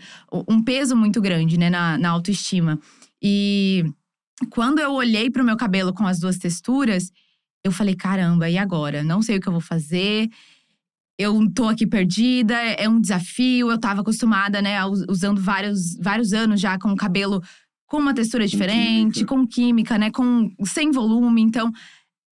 um 0.47 0.61
peso 0.61 0.95
muito 0.95 1.19
grande, 1.19 1.57
né, 1.57 1.71
na, 1.71 1.97
na 1.97 2.09
autoestima. 2.11 2.79
E 3.19 3.83
quando 4.49 4.79
eu 4.79 4.91
olhei 4.91 5.29
pro 5.29 5.43
meu 5.43 5.55
cabelo 5.55 5.93
com 5.93 6.05
as 6.07 6.19
duas 6.19 6.37
texturas, 6.37 7.11
eu 7.63 7.71
falei, 7.71 7.95
caramba, 7.95 8.49
e 8.49 8.57
agora? 8.57 9.03
Não 9.03 9.21
sei 9.21 9.37
o 9.37 9.41
que 9.41 9.47
eu 9.47 9.51
vou 9.53 9.61
fazer. 9.61 10.29
Eu 11.17 11.37
tô 11.53 11.67
aqui 11.67 11.85
perdida, 11.85 12.55
é 12.55 12.89
um 12.89 12.99
desafio. 12.99 13.69
Eu 13.69 13.79
tava 13.79 14.01
acostumada, 14.01 14.61
né, 14.61 14.83
usando 14.85 15.41
vários, 15.41 15.95
vários 15.97 16.33
anos 16.33 16.59
já 16.59 16.77
com 16.79 16.91
o 16.91 16.95
cabelo 16.95 17.41
com 17.87 17.97
uma 17.97 18.13
textura 18.13 18.47
diferente, 18.47 19.15
química. 19.15 19.35
com 19.35 19.45
química, 19.45 19.97
né, 19.97 20.09
com 20.09 20.49
sem 20.63 20.91
volume. 20.91 21.41
Então, 21.41 21.71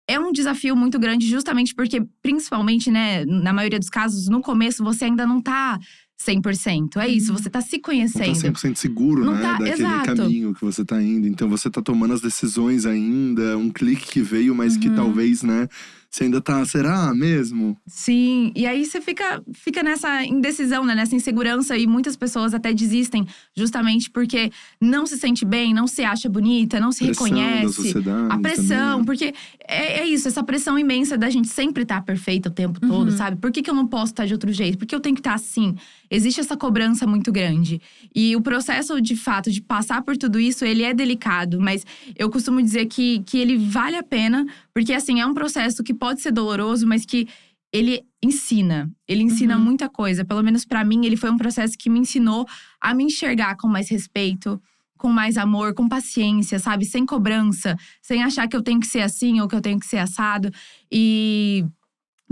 é 0.08 0.20
um 0.20 0.32
desafio 0.32 0.76
muito 0.76 1.00
grande, 1.00 1.28
justamente 1.28 1.74
porque, 1.74 2.06
principalmente, 2.22 2.92
né, 2.92 3.26
na 3.26 3.52
maioria 3.52 3.80
dos 3.80 3.90
casos, 3.90 4.28
no 4.30 4.40
começo 4.40 4.84
você 4.84 5.06
ainda 5.06 5.26
não 5.26 5.42
tá 5.42 5.80
100%. 6.18 6.98
É 7.00 7.08
isso, 7.08 7.32
Uhum. 7.32 7.38
você 7.38 7.50
tá 7.50 7.62
se 7.62 7.76
Não 7.78 7.82
tá 7.82 7.86
conhecendo. 7.86 8.36
100% 8.36 8.76
seguro, 8.78 9.24
Não 9.24 9.34
né? 9.36 9.42
tá- 9.42 9.52
daquele 9.54 9.72
exato. 9.84 10.16
caminho 10.16 10.54
que 10.54 10.62
você 10.62 10.84
tá 10.84 11.02
indo. 11.02 11.28
Então 11.28 11.48
você 11.48 11.70
tá 11.70 11.82
tomando 11.82 12.14
as 12.14 12.22
decisões 12.22 12.86
ainda, 12.86 13.58
um 13.58 13.70
clique 13.70 14.08
que 14.08 14.22
veio, 14.22 14.56
mas 14.56 14.76
que 14.78 14.90
Uhum. 14.90 14.96
talvez, 14.96 15.44
né? 15.44 15.68
Você 16.10 16.24
ainda 16.24 16.40
tá, 16.40 16.64
será 16.66 17.14
mesmo? 17.14 17.78
Sim, 17.86 18.54
e 18.56 18.66
aí 18.66 18.86
você 18.86 19.02
fica, 19.02 19.44
fica 19.54 19.84
nessa 19.84 20.24
indecisão, 20.24 20.86
né? 20.86 20.96
Nessa 20.96 21.14
insegurança. 21.14 21.78
E 21.78 21.86
muitas 21.86 22.16
pessoas 22.16 22.54
até 22.54 22.74
desistem 22.74 23.28
justamente 23.56 24.10
porque 24.10 24.50
não 24.80 25.06
se 25.06 25.18
sente 25.18 25.44
bem, 25.44 25.74
não 25.74 25.86
se 25.86 26.04
acha 26.06 26.30
bonita, 26.30 26.80
não 26.80 26.94
se 26.94 27.04
Pressão 27.06 27.30
da 27.30 27.36
reconhece. 27.36 27.74
sociedade. 27.74 28.28
A 28.34 28.38
pressão, 28.40 28.68
também, 28.78 29.00
né? 29.00 29.06
porque 29.06 29.34
é, 29.68 30.00
é 30.00 30.08
isso, 30.08 30.30
essa 30.30 30.42
pressão 30.42 30.80
imensa 30.80 31.18
da 31.18 31.30
gente 31.30 31.50
sempre 31.50 31.84
estar 31.84 32.02
perfeita 32.04 32.48
o 32.48 32.54
tempo 32.54 32.80
todo, 32.80 33.12
Uhum. 33.12 33.18
sabe? 33.18 33.36
Por 33.36 33.52
que, 33.52 33.62
que 33.62 33.70
eu 33.70 33.76
não 33.76 33.86
posso 33.86 34.14
estar 34.14 34.26
de 34.26 34.34
outro 34.34 34.52
jeito? 34.52 34.78
Por 34.78 34.88
que 34.88 34.96
eu 34.96 35.02
tenho 35.02 35.14
que 35.14 35.20
estar 35.20 35.34
assim? 35.34 35.76
Existe 36.10 36.40
essa 36.40 36.56
cobrança 36.58 37.06
muito 37.08 37.32
grande. 37.32 37.82
E 38.16 38.36
o 38.36 38.42
processo, 38.42 39.00
de 39.02 39.16
fato, 39.16 39.52
de 39.52 39.62
passar 39.62 40.02
por 40.02 40.16
tudo 40.18 40.40
isso, 40.40 40.64
ele 40.66 40.84
é 40.84 40.94
delicado, 40.94 41.60
mas 41.60 41.86
eu 42.16 42.30
costumo 42.30 42.62
dizer 42.62 42.86
que, 42.88 43.20
que 43.24 43.38
ele 43.38 43.58
vale 43.58 43.96
a 43.96 44.04
pena, 44.04 44.46
porque 44.74 44.94
assim, 44.94 45.20
é 45.20 45.26
um 45.26 45.34
processo 45.34 45.84
que 45.84 45.94
pode 45.94 46.22
ser 46.22 46.32
doloroso, 46.32 46.88
mas 46.88 47.06
que 47.06 47.28
ele 47.74 48.04
ensina. 48.24 48.90
Ele 49.08 49.24
ensina 49.24 49.58
Uhum. 49.58 49.64
muita 49.64 49.90
coisa. 49.90 50.24
Pelo 50.24 50.42
menos 50.44 50.64
pra 50.66 50.84
mim, 50.86 51.06
ele 51.06 51.18
foi 51.18 51.30
um 51.30 51.38
processo 51.38 51.78
que 51.78 51.90
me 51.90 52.00
ensinou 52.00 52.48
a 52.80 52.94
me 52.94 53.04
enxergar 53.04 53.56
com 53.58 53.68
mais 53.68 53.90
respeito, 53.90 54.60
com 54.98 55.10
mais 55.10 55.38
amor, 55.38 55.74
com 55.74 55.88
paciência, 55.88 56.58
sabe? 56.60 56.86
Sem 56.86 57.06
cobrança, 57.06 57.78
sem 58.02 58.24
achar 58.24 58.48
que 58.48 58.56
eu 58.56 58.64
tenho 58.64 58.80
que 58.80 58.88
ser 58.88 59.02
assim 59.02 59.40
ou 59.42 59.48
que 59.48 59.56
eu 59.56 59.62
tenho 59.62 59.80
que 59.80 59.86
ser 59.86 59.98
assado. 59.98 60.50
E 60.92 61.66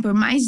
por 0.02 0.14
mais 0.14 0.42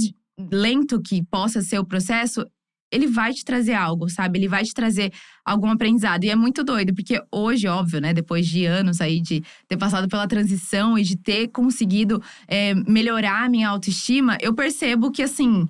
lento 0.52 1.02
que 1.02 1.24
possa 1.26 1.62
ser 1.62 1.80
o 1.80 1.86
processo, 1.86 2.46
ele 2.92 3.08
vai 3.08 3.34
te 3.34 3.44
trazer 3.44 3.74
algo, 3.74 4.10
sabe? 4.10 4.40
Ele 4.40 4.48
vai 4.48 4.64
te 4.64 4.74
trazer 4.74 5.12
algum 5.46 5.70
aprendizado. 5.70 6.24
E 6.24 6.30
é 6.30 6.36
muito 6.36 6.64
doido, 6.64 6.94
porque 6.94 7.22
hoje, 7.32 7.68
óbvio, 7.68 8.00
né? 8.00 8.14
Depois 8.14 8.48
de 8.48 8.66
anos 8.66 9.02
aí 9.02 9.22
de 9.22 9.44
ter 9.68 9.78
passado 9.78 10.08
pela 10.08 10.28
transição 10.28 10.98
e 10.98 11.04
de 11.04 11.18
ter 11.18 11.50
conseguido 11.50 12.22
é, 12.48 12.74
melhorar 12.74 13.46
a 13.46 13.50
minha 13.50 13.70
autoestima, 13.70 14.38
eu 14.42 14.54
percebo 14.54 15.12
que, 15.12 15.22
assim, 15.22 15.68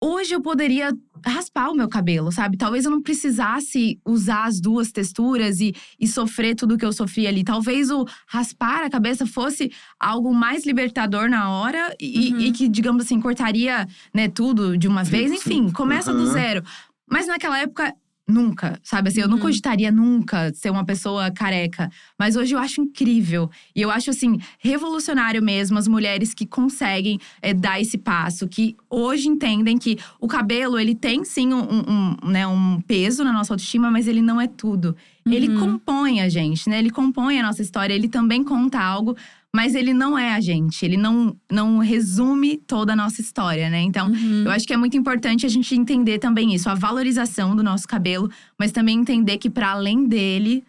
hoje 0.00 0.32
eu 0.34 0.40
poderia 0.40 0.92
raspar 1.24 1.68
o 1.70 1.74
meu 1.74 1.88
cabelo, 1.88 2.30
sabe? 2.30 2.56
Talvez 2.56 2.84
eu 2.84 2.90
não 2.90 3.02
precisasse 3.02 3.98
usar 4.06 4.44
as 4.44 4.60
duas 4.60 4.92
texturas 4.92 5.60
e, 5.60 5.74
e 5.98 6.06
sofrer 6.06 6.54
tudo 6.54 6.78
que 6.78 6.84
eu 6.84 6.92
sofri 6.92 7.26
ali. 7.26 7.42
Talvez 7.42 7.90
o 7.90 8.06
raspar 8.26 8.84
a 8.84 8.90
cabeça 8.90 9.26
fosse 9.26 9.70
algo 9.98 10.32
mais 10.32 10.64
libertador 10.64 11.28
na 11.28 11.50
hora 11.50 11.94
e, 12.00 12.32
Uhum. 12.32 12.40
e 12.40 12.52
que, 12.52 12.68
digamos 12.68 13.04
assim, 13.04 13.20
cortaria 13.20 13.86
né, 14.14 14.28
tudo 14.28 14.76
de 14.78 14.86
uma 14.86 15.02
vez. 15.02 15.32
Enfim, 15.32 15.70
começa 15.70 16.12
do 16.12 16.22
Aham. 16.22 16.32
zero. 16.32 16.62
Mas 17.10 17.26
naquela 17.26 17.58
época, 17.58 17.92
nunca, 18.28 18.78
sabe? 18.82 19.08
Assim, 19.08 19.20
eu 19.20 19.26
não 19.28 19.36
Uhum. 19.36 19.42
cogitaria 19.42 19.90
nunca 19.90 20.52
ser 20.54 20.70
uma 20.70 20.84
pessoa 20.84 21.30
careca. 21.30 21.90
Mas 22.18 22.36
hoje 22.36 22.54
eu 22.54 22.58
acho 22.58 22.80
incrível. 22.82 23.50
E 23.74 23.80
eu 23.80 23.90
acho, 23.90 24.10
assim, 24.10 24.38
revolucionário 24.58 25.42
mesmo 25.42 25.78
as 25.78 25.88
mulheres 25.88 26.34
que 26.34 26.46
conseguem 26.46 27.18
é, 27.40 27.54
dar 27.54 27.80
esse 27.80 27.96
passo. 27.96 28.46
Que 28.46 28.76
hoje 28.90 29.28
entendem 29.28 29.78
que 29.78 29.98
o 30.20 30.28
cabelo, 30.28 30.78
ele 30.78 30.94
tem 30.94 31.24
sim 31.24 31.52
um, 31.54 31.58
um- 31.62 31.84
um, 32.24 32.28
né, 32.30 32.46
um 32.46 32.80
peso 32.82 33.24
na 33.24 33.32
nossa 33.32 33.54
autoestima, 33.54 33.90
mas 33.90 34.06
ele 34.06 34.20
não 34.20 34.40
é 34.40 34.46
tudo. 34.46 34.94
Ele 35.26 35.48
Uhum. 35.48 35.60
compõe 35.78 36.20
a 36.22 36.28
gente, 36.28 36.68
né? 36.70 36.78
Ele 36.78 36.90
compõe 36.90 37.38
a 37.38 37.42
nossa 37.42 37.60
história. 37.60 37.92
Ele 37.92 38.08
também 38.08 38.42
conta 38.42 38.80
algo, 38.80 39.14
mas 39.54 39.74
ele 39.74 39.94
não 39.94 40.16
é 40.18 40.34
a 40.34 40.40
gente. 40.40 40.84
Ele 40.84 40.96
não, 40.96 41.34
não 41.50 41.78
resume 41.78 42.58
toda 42.58 42.92
a 42.92 42.96
nossa 42.96 43.20
história, 43.20 43.68
né? 43.70 43.80
Então, 43.80 44.08
Uhum. 44.08 44.44
eu 44.44 44.50
acho 44.50 44.66
que 44.66 44.72
é 44.72 44.76
muito 44.76 44.96
importante 44.96 45.46
a 45.46 45.48
gente 45.48 45.74
entender 45.74 46.18
também 46.18 46.54
isso, 46.54 46.68
a 46.68 46.74
valorização 46.74 47.56
do 47.56 47.62
nosso 47.62 47.86
cabelo, 47.88 48.30
mas 48.58 48.72
também 48.72 48.98
entender 48.98 49.38
que 49.38 49.48
para 49.50 49.70
além 49.72 50.06
dele, 50.06 50.64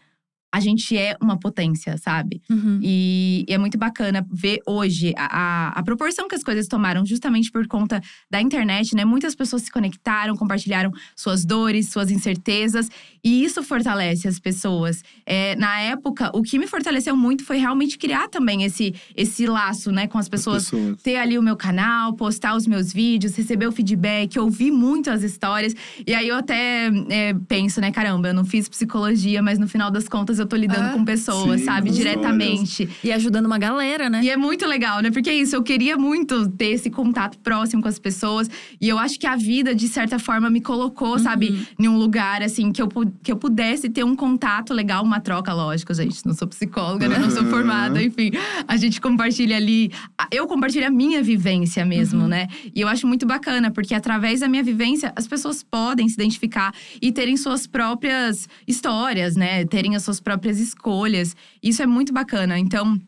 a 0.52 0.60
gente 0.60 0.98
é 0.98 1.16
uma 1.22 1.40
potência, 1.40 1.98
sabe? 1.98 2.42
Uhum. 2.50 2.80
E, 2.82 3.46
e 3.48 3.54
é 3.54 3.58
muito 3.58 3.78
bacana 3.78 4.26
ver 4.32 4.60
hoje 4.66 5.14
a, 5.16 5.26
a, 5.26 5.80
a 5.80 5.84
proporção 5.84 6.28
que 6.28 6.36
as 6.36 6.44
coisas 6.44 6.68
tomaram, 6.68 7.06
justamente 7.06 7.52
por 7.52 7.68
conta 7.68 8.02
da 8.30 8.42
internet, 8.42 8.96
né? 8.96 9.06
Muitas 9.06 9.36
pessoas 9.36 9.64
se 9.64 9.72
conectaram, 9.72 10.36
compartilharam 10.36 10.92
suas 11.16 11.46
dores, 11.46 11.90
suas 11.90 12.10
incertezas, 12.10 12.90
e 13.24 13.44
isso 13.44 13.62
fortalece 13.62 14.28
as 14.28 14.40
pessoas. 14.40 15.04
É, 15.26 15.56
na 15.56 15.80
época, 15.82 16.32
o 16.34 16.42
que 16.42 16.58
me 16.58 16.66
fortaleceu 16.68 17.16
muito 17.16 17.44
foi 17.44 17.58
realmente 17.58 17.98
criar 17.98 18.28
também 18.28 18.64
esse, 18.64 18.96
esse 19.16 19.46
laço, 19.46 19.92
né, 19.92 20.08
com 20.08 20.18
as 20.18 20.28
pessoas 20.28 20.66
pessoas. 20.66 21.02
ter 21.04 21.18
ali 21.18 21.38
o 21.38 21.44
meu 21.44 21.56
canal, 21.56 22.14
postar 22.14 22.56
os 22.56 22.66
meus 22.66 22.92
vídeos, 22.92 23.36
receber 23.36 23.68
o 23.68 23.72
feedback, 23.72 24.40
ouvir 24.40 24.72
muito 24.72 25.12
as 25.12 25.22
histórias. 25.22 25.76
E 26.06 26.14
aí 26.14 26.28
eu 26.28 26.36
até 26.36 26.90
é, 27.10 27.34
penso, 27.48 27.80
né, 27.80 27.92
caramba, 27.92 28.30
eu 28.30 28.34
não 28.34 28.46
fiz 28.46 28.68
psicologia, 28.68 29.42
mas 29.44 29.60
no 29.60 29.68
final 29.68 29.92
das 29.92 30.08
contas 30.08 30.38
eu 30.39 30.45
tô 30.45 30.56
lidando 30.56 30.88
Ah, 30.88 30.91
com 30.91 31.04
pessoas, 31.06 31.60
sim, 31.60 31.65
sabe? 31.65 31.91
Diretamente. 31.91 32.89
E 33.04 33.12
ajudando 33.12 33.45
uma 33.45 33.58
galera, 33.58 34.10
né? 34.10 34.21
E 34.23 34.30
é 34.30 34.38
muito 34.38 34.65
legal, 34.65 35.02
né? 35.02 35.12
Porque 35.12 35.30
é 35.30 35.36
isso, 35.36 35.56
eu 35.56 35.63
queria 35.63 35.97
muito 35.97 36.49
ter 36.49 36.67
esse 36.67 36.89
contato 36.89 37.38
próximo 37.39 37.82
com 37.82 37.88
as 37.88 37.99
pessoas. 37.99 38.49
E 38.80 38.88
eu 38.88 38.97
acho 38.97 39.19
que 39.19 39.28
a 39.28 39.36
vida, 39.36 39.73
de 39.75 39.88
certa 39.88 40.19
forma, 40.19 40.49
me 40.49 40.62
colocou, 40.62 41.17
sabe, 41.19 41.65
em 41.78 41.88
um 41.88 41.97
lugar, 41.97 42.41
assim, 42.41 42.71
que 42.71 42.82
eu, 42.82 42.88
que 43.23 43.32
eu 43.32 43.38
pudesse 43.38 43.89
ter 43.89 44.04
um 44.04 44.15
contato 44.15 44.73
legal, 44.73 45.04
uma 45.04 45.19
troca, 45.19 45.54
lógico, 45.54 45.93
gente. 45.93 46.25
Não 46.25 46.34
sou 46.34 46.47
psicóloga, 46.47 47.08
né? 47.08 47.19
Não 47.19 47.30
sou 47.30 47.41
Aham. 47.41 47.49
formada, 47.49 48.02
enfim. 48.02 48.32
A 48.67 48.78
gente 48.78 48.99
compartilha 49.02 49.56
ali. 49.58 49.91
Eu 50.32 50.47
compartilho 50.47 50.88
a 50.88 50.91
minha 50.91 51.21
vivência 51.21 51.86
mesmo, 51.86 52.28
né? 52.28 52.47
E 52.73 52.82
eu 52.82 52.88
acho 52.88 53.06
muito 53.08 53.25
bacana, 53.25 53.71
porque 53.71 53.93
através 53.93 54.39
da 54.41 54.47
minha 54.47 54.63
vivência, 54.63 55.12
as 55.15 55.28
pessoas 55.28 55.63
podem 55.63 56.08
se 56.08 56.15
identificar 56.15 56.73
e 57.02 57.12
terem 57.12 57.36
suas 57.38 57.65
próprias 57.67 58.47
histórias, 58.67 59.36
né? 59.36 59.65
Terem 59.65 59.95
as 59.95 60.04
suas 60.04 60.19
próprias 60.30 60.60
escolhas. 60.60 61.36
Isso 61.62 61.82
é 61.82 61.88
muito 61.88 62.13
bacana. 62.13 62.60
Então 62.60 63.00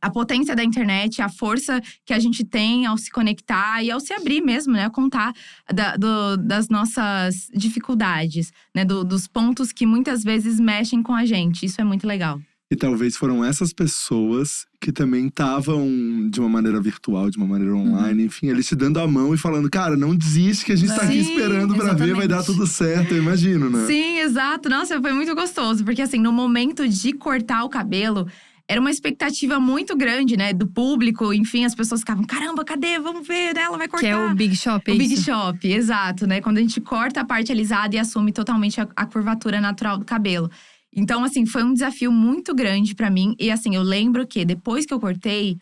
a 0.00 0.10
potência 0.10 0.56
da 0.56 0.64
internet, 0.64 1.22
a 1.22 1.28
força 1.28 1.80
que 2.04 2.12
a 2.12 2.18
gente 2.18 2.42
tem 2.44 2.86
ao 2.86 2.96
se 2.98 3.08
conectar 3.10 3.84
e 3.84 3.90
ao 3.90 4.00
se 4.00 4.12
abrir 4.12 4.40
mesmo, 4.40 4.72
né? 4.72 4.84
A 4.86 4.90
contar 4.90 5.32
da- 5.72 5.96
do- 5.96 6.36
das 6.38 6.68
nossas 6.68 7.48
dificuldades, 7.54 8.52
né? 8.74 8.84
do- 8.84 9.04
dos 9.04 9.28
pontos 9.28 9.70
que 9.70 9.86
muitas 9.86 10.24
vezes 10.24 10.58
mexem 10.58 11.02
com 11.02 11.14
a 11.14 11.24
gente. 11.24 11.66
Isso 11.66 11.80
é 11.80 11.84
muito 11.84 12.04
legal. 12.06 12.40
E 12.72 12.76
talvez 12.76 13.18
foram 13.18 13.44
essas 13.44 13.70
pessoas 13.70 14.64
que 14.80 14.90
também 14.90 15.26
estavam 15.26 15.86
de 16.30 16.40
uma 16.40 16.48
maneira 16.48 16.80
virtual, 16.80 17.28
de 17.28 17.36
uma 17.36 17.46
maneira 17.46 17.74
Uhum. 17.74 17.92
online, 17.92 18.24
enfim, 18.24 18.46
eles 18.48 18.66
te 18.66 18.74
dando 18.74 18.98
a 18.98 19.06
mão 19.06 19.34
e 19.34 19.36
falando, 19.36 19.68
cara, 19.68 19.94
não 19.94 20.16
desiste 20.16 20.64
que 20.64 20.72
a 20.72 20.76
gente 20.76 20.88
tá 20.88 21.02
aqui 21.02 21.22
Sim, 21.22 21.32
esperando 21.32 21.74
pra 21.74 21.92
ver, 21.92 22.14
vai 22.14 22.26
dar 22.26 22.42
tudo 22.42 22.66
certo, 22.66 23.12
eu 23.12 23.18
imagino, 23.18 23.68
né? 23.68 23.86
Sim, 23.86 24.20
exato. 24.20 24.70
Nossa, 24.70 24.98
foi 25.02 25.12
muito 25.12 25.34
gostoso. 25.34 25.84
Porque 25.84 26.00
assim, 26.00 26.18
no 26.18 26.32
momento 26.32 26.88
de 26.88 27.12
cortar 27.12 27.62
o 27.62 27.68
cabelo… 27.68 28.26
Era 28.68 28.80
uma 28.80 28.92
expectativa 28.92 29.58
muito 29.58 29.94
grande, 29.94 30.34
né? 30.36 30.52
Do 30.54 30.66
público, 30.66 31.34
enfim, 31.34 31.64
as 31.64 31.74
pessoas 31.74 32.00
ficavam, 32.00 32.24
caramba, 32.24 32.64
cadê? 32.64 32.98
Vamos 32.98 33.26
ver, 33.26 33.52
né? 33.54 33.62
Ela 33.62 33.76
vai 33.76 33.88
cortar. 33.88 34.06
Que 34.06 34.12
é 34.12 34.16
o 34.16 34.34
Big 34.34 34.54
Shop, 34.56 34.88
é 34.90 34.94
O 34.94 34.96
Big 34.96 35.12
isso? 35.12 35.24
Shop, 35.24 35.68
exato, 35.70 36.26
né? 36.28 36.40
Quando 36.40 36.58
a 36.58 36.60
gente 36.60 36.80
corta 36.80 37.20
a 37.20 37.24
parte 37.24 37.50
alisada 37.52 37.96
e 37.96 37.98
assume 37.98 38.32
totalmente 38.32 38.80
a, 38.80 38.88
a 38.96 39.04
curvatura 39.04 39.60
natural 39.60 39.98
do 39.98 40.04
cabelo. 40.06 40.48
Então, 40.94 41.24
assim, 41.24 41.46
foi 41.46 41.62
um 41.62 41.72
desafio 41.72 42.12
muito 42.12 42.54
grande 42.54 42.94
pra 42.94 43.10
mim. 43.10 43.34
E 43.38 43.50
assim, 43.50 43.74
eu 43.74 43.82
lembro 43.82 44.26
que 44.26 44.44
depois 44.44 44.84
que 44.84 44.92
eu 44.92 45.00
cortei, 45.00 45.56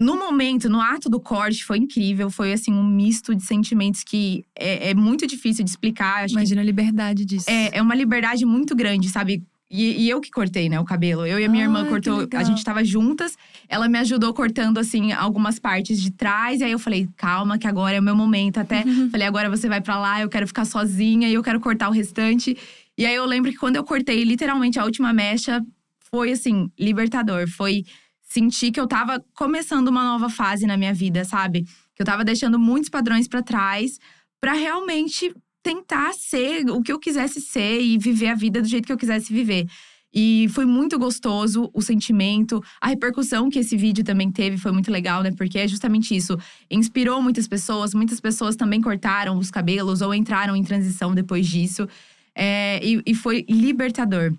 no 0.00 0.18
momento, 0.18 0.70
no 0.70 0.80
ato 0.80 1.10
do 1.10 1.20
corte, 1.20 1.62
foi 1.62 1.76
incrível. 1.76 2.30
Foi 2.30 2.52
assim, 2.52 2.72
um 2.72 2.82
misto 2.82 3.34
de 3.34 3.42
sentimentos 3.42 4.02
que 4.02 4.44
é, 4.58 4.90
é 4.90 4.94
muito 4.94 5.26
difícil 5.26 5.62
de 5.62 5.70
explicar. 5.70 6.24
Acho 6.24 6.34
Imagina 6.34 6.62
a 6.62 6.64
liberdade 6.64 7.24
disso. 7.26 7.50
é, 7.50 7.76
é 7.76 7.82
uma 7.82 7.94
liberdade 7.94 8.46
muito 8.46 8.74
grande, 8.74 9.10
sabe? 9.10 9.42
E, 9.70 10.04
e 10.04 10.10
eu 10.10 10.20
que 10.20 10.30
cortei, 10.32 10.68
né, 10.68 10.80
o 10.80 10.84
cabelo. 10.84 11.24
Eu 11.24 11.38
e 11.38 11.44
a 11.44 11.48
minha 11.48 11.62
irmã 11.62 11.80
Ai, 11.80 11.84
que 11.84 11.90
cortou, 11.90 12.28
a 12.36 12.42
gente 12.42 12.64
tava 12.64 12.82
juntas. 12.84 13.38
Ela 13.68 13.88
me 13.88 13.98
ajudou 13.98 14.34
cortando, 14.34 14.78
assim, 14.78 15.12
algumas 15.12 15.60
partes 15.60 16.02
de 16.02 16.10
trás. 16.10 16.60
E 16.60 16.64
aí 16.64 16.72
eu 16.72 16.78
falei, 16.78 17.08
calma, 17.16 17.56
que 17.56 17.68
agora 17.68 17.94
é 17.94 18.00
o 18.00 18.02
meu 18.02 18.16
momento. 18.16 18.58
Até 18.58 18.82
falei, 19.12 19.26
agora 19.26 19.48
você 19.48 19.68
vai 19.68 19.80
pra 19.80 19.96
lá, 19.96 20.20
eu 20.20 20.28
quero 20.28 20.46
ficar 20.46 20.64
sozinha 20.64 21.28
e 21.28 21.34
eu 21.34 21.42
quero 21.42 21.60
cortar 21.60 21.88
o 21.88 21.92
restante. 21.92 22.56
E 23.00 23.06
aí 23.06 23.14
eu 23.14 23.24
lembro 23.24 23.50
que 23.50 23.56
quando 23.56 23.76
eu 23.76 23.82
cortei 23.82 24.22
literalmente 24.24 24.78
a 24.78 24.84
última 24.84 25.10
mecha, 25.10 25.64
foi 26.10 26.32
assim, 26.32 26.70
libertador. 26.78 27.48
Foi 27.48 27.82
sentir 28.20 28.70
que 28.70 28.78
eu 28.78 28.86
tava 28.86 29.24
começando 29.34 29.88
uma 29.88 30.04
nova 30.04 30.28
fase 30.28 30.66
na 30.66 30.76
minha 30.76 30.92
vida, 30.92 31.24
sabe? 31.24 31.62
Que 31.94 32.02
eu 32.02 32.04
tava 32.04 32.22
deixando 32.26 32.58
muitos 32.58 32.90
padrões 32.90 33.26
pra 33.26 33.42
trás 33.42 33.98
pra 34.38 34.52
realmente 34.52 35.34
tentar 35.62 36.12
ser 36.12 36.68
o 36.68 36.82
que 36.82 36.92
eu 36.92 36.98
quisesse 36.98 37.40
ser 37.40 37.80
e 37.80 37.96
viver 37.96 38.28
a 38.28 38.34
vida 38.34 38.60
do 38.60 38.68
jeito 38.68 38.84
que 38.84 38.92
eu 38.92 38.98
quisesse 38.98 39.32
viver. 39.32 39.66
E 40.12 40.48
foi 40.50 40.66
muito 40.66 40.98
gostoso 40.98 41.70
o 41.72 41.80
sentimento, 41.80 42.60
a 42.82 42.88
repercussão 42.88 43.48
que 43.48 43.60
esse 43.60 43.78
vídeo 43.78 44.04
também 44.04 44.30
teve 44.30 44.58
foi 44.58 44.72
muito 44.72 44.90
legal, 44.90 45.22
né? 45.22 45.30
Porque 45.34 45.58
é 45.58 45.66
justamente 45.66 46.14
isso. 46.14 46.36
Inspirou 46.70 47.22
muitas 47.22 47.48
pessoas, 47.48 47.94
muitas 47.94 48.20
pessoas 48.20 48.56
também 48.56 48.82
cortaram 48.82 49.38
os 49.38 49.50
cabelos 49.50 50.02
ou 50.02 50.12
entraram 50.12 50.54
em 50.54 50.62
transição 50.62 51.14
depois 51.14 51.46
disso. 51.46 51.88
É, 52.34 52.80
e, 52.84 53.02
e 53.06 53.14
foi 53.14 53.44
libertador. 53.48 54.32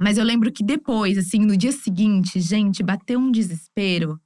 Mas 0.00 0.16
eu 0.16 0.24
lembro 0.24 0.52
que 0.52 0.62
depois, 0.62 1.18
assim, 1.18 1.40
no 1.40 1.56
dia 1.56 1.72
seguinte, 1.72 2.40
gente, 2.40 2.82
bateu 2.82 3.18
um 3.18 3.30
desespero. 3.32 4.18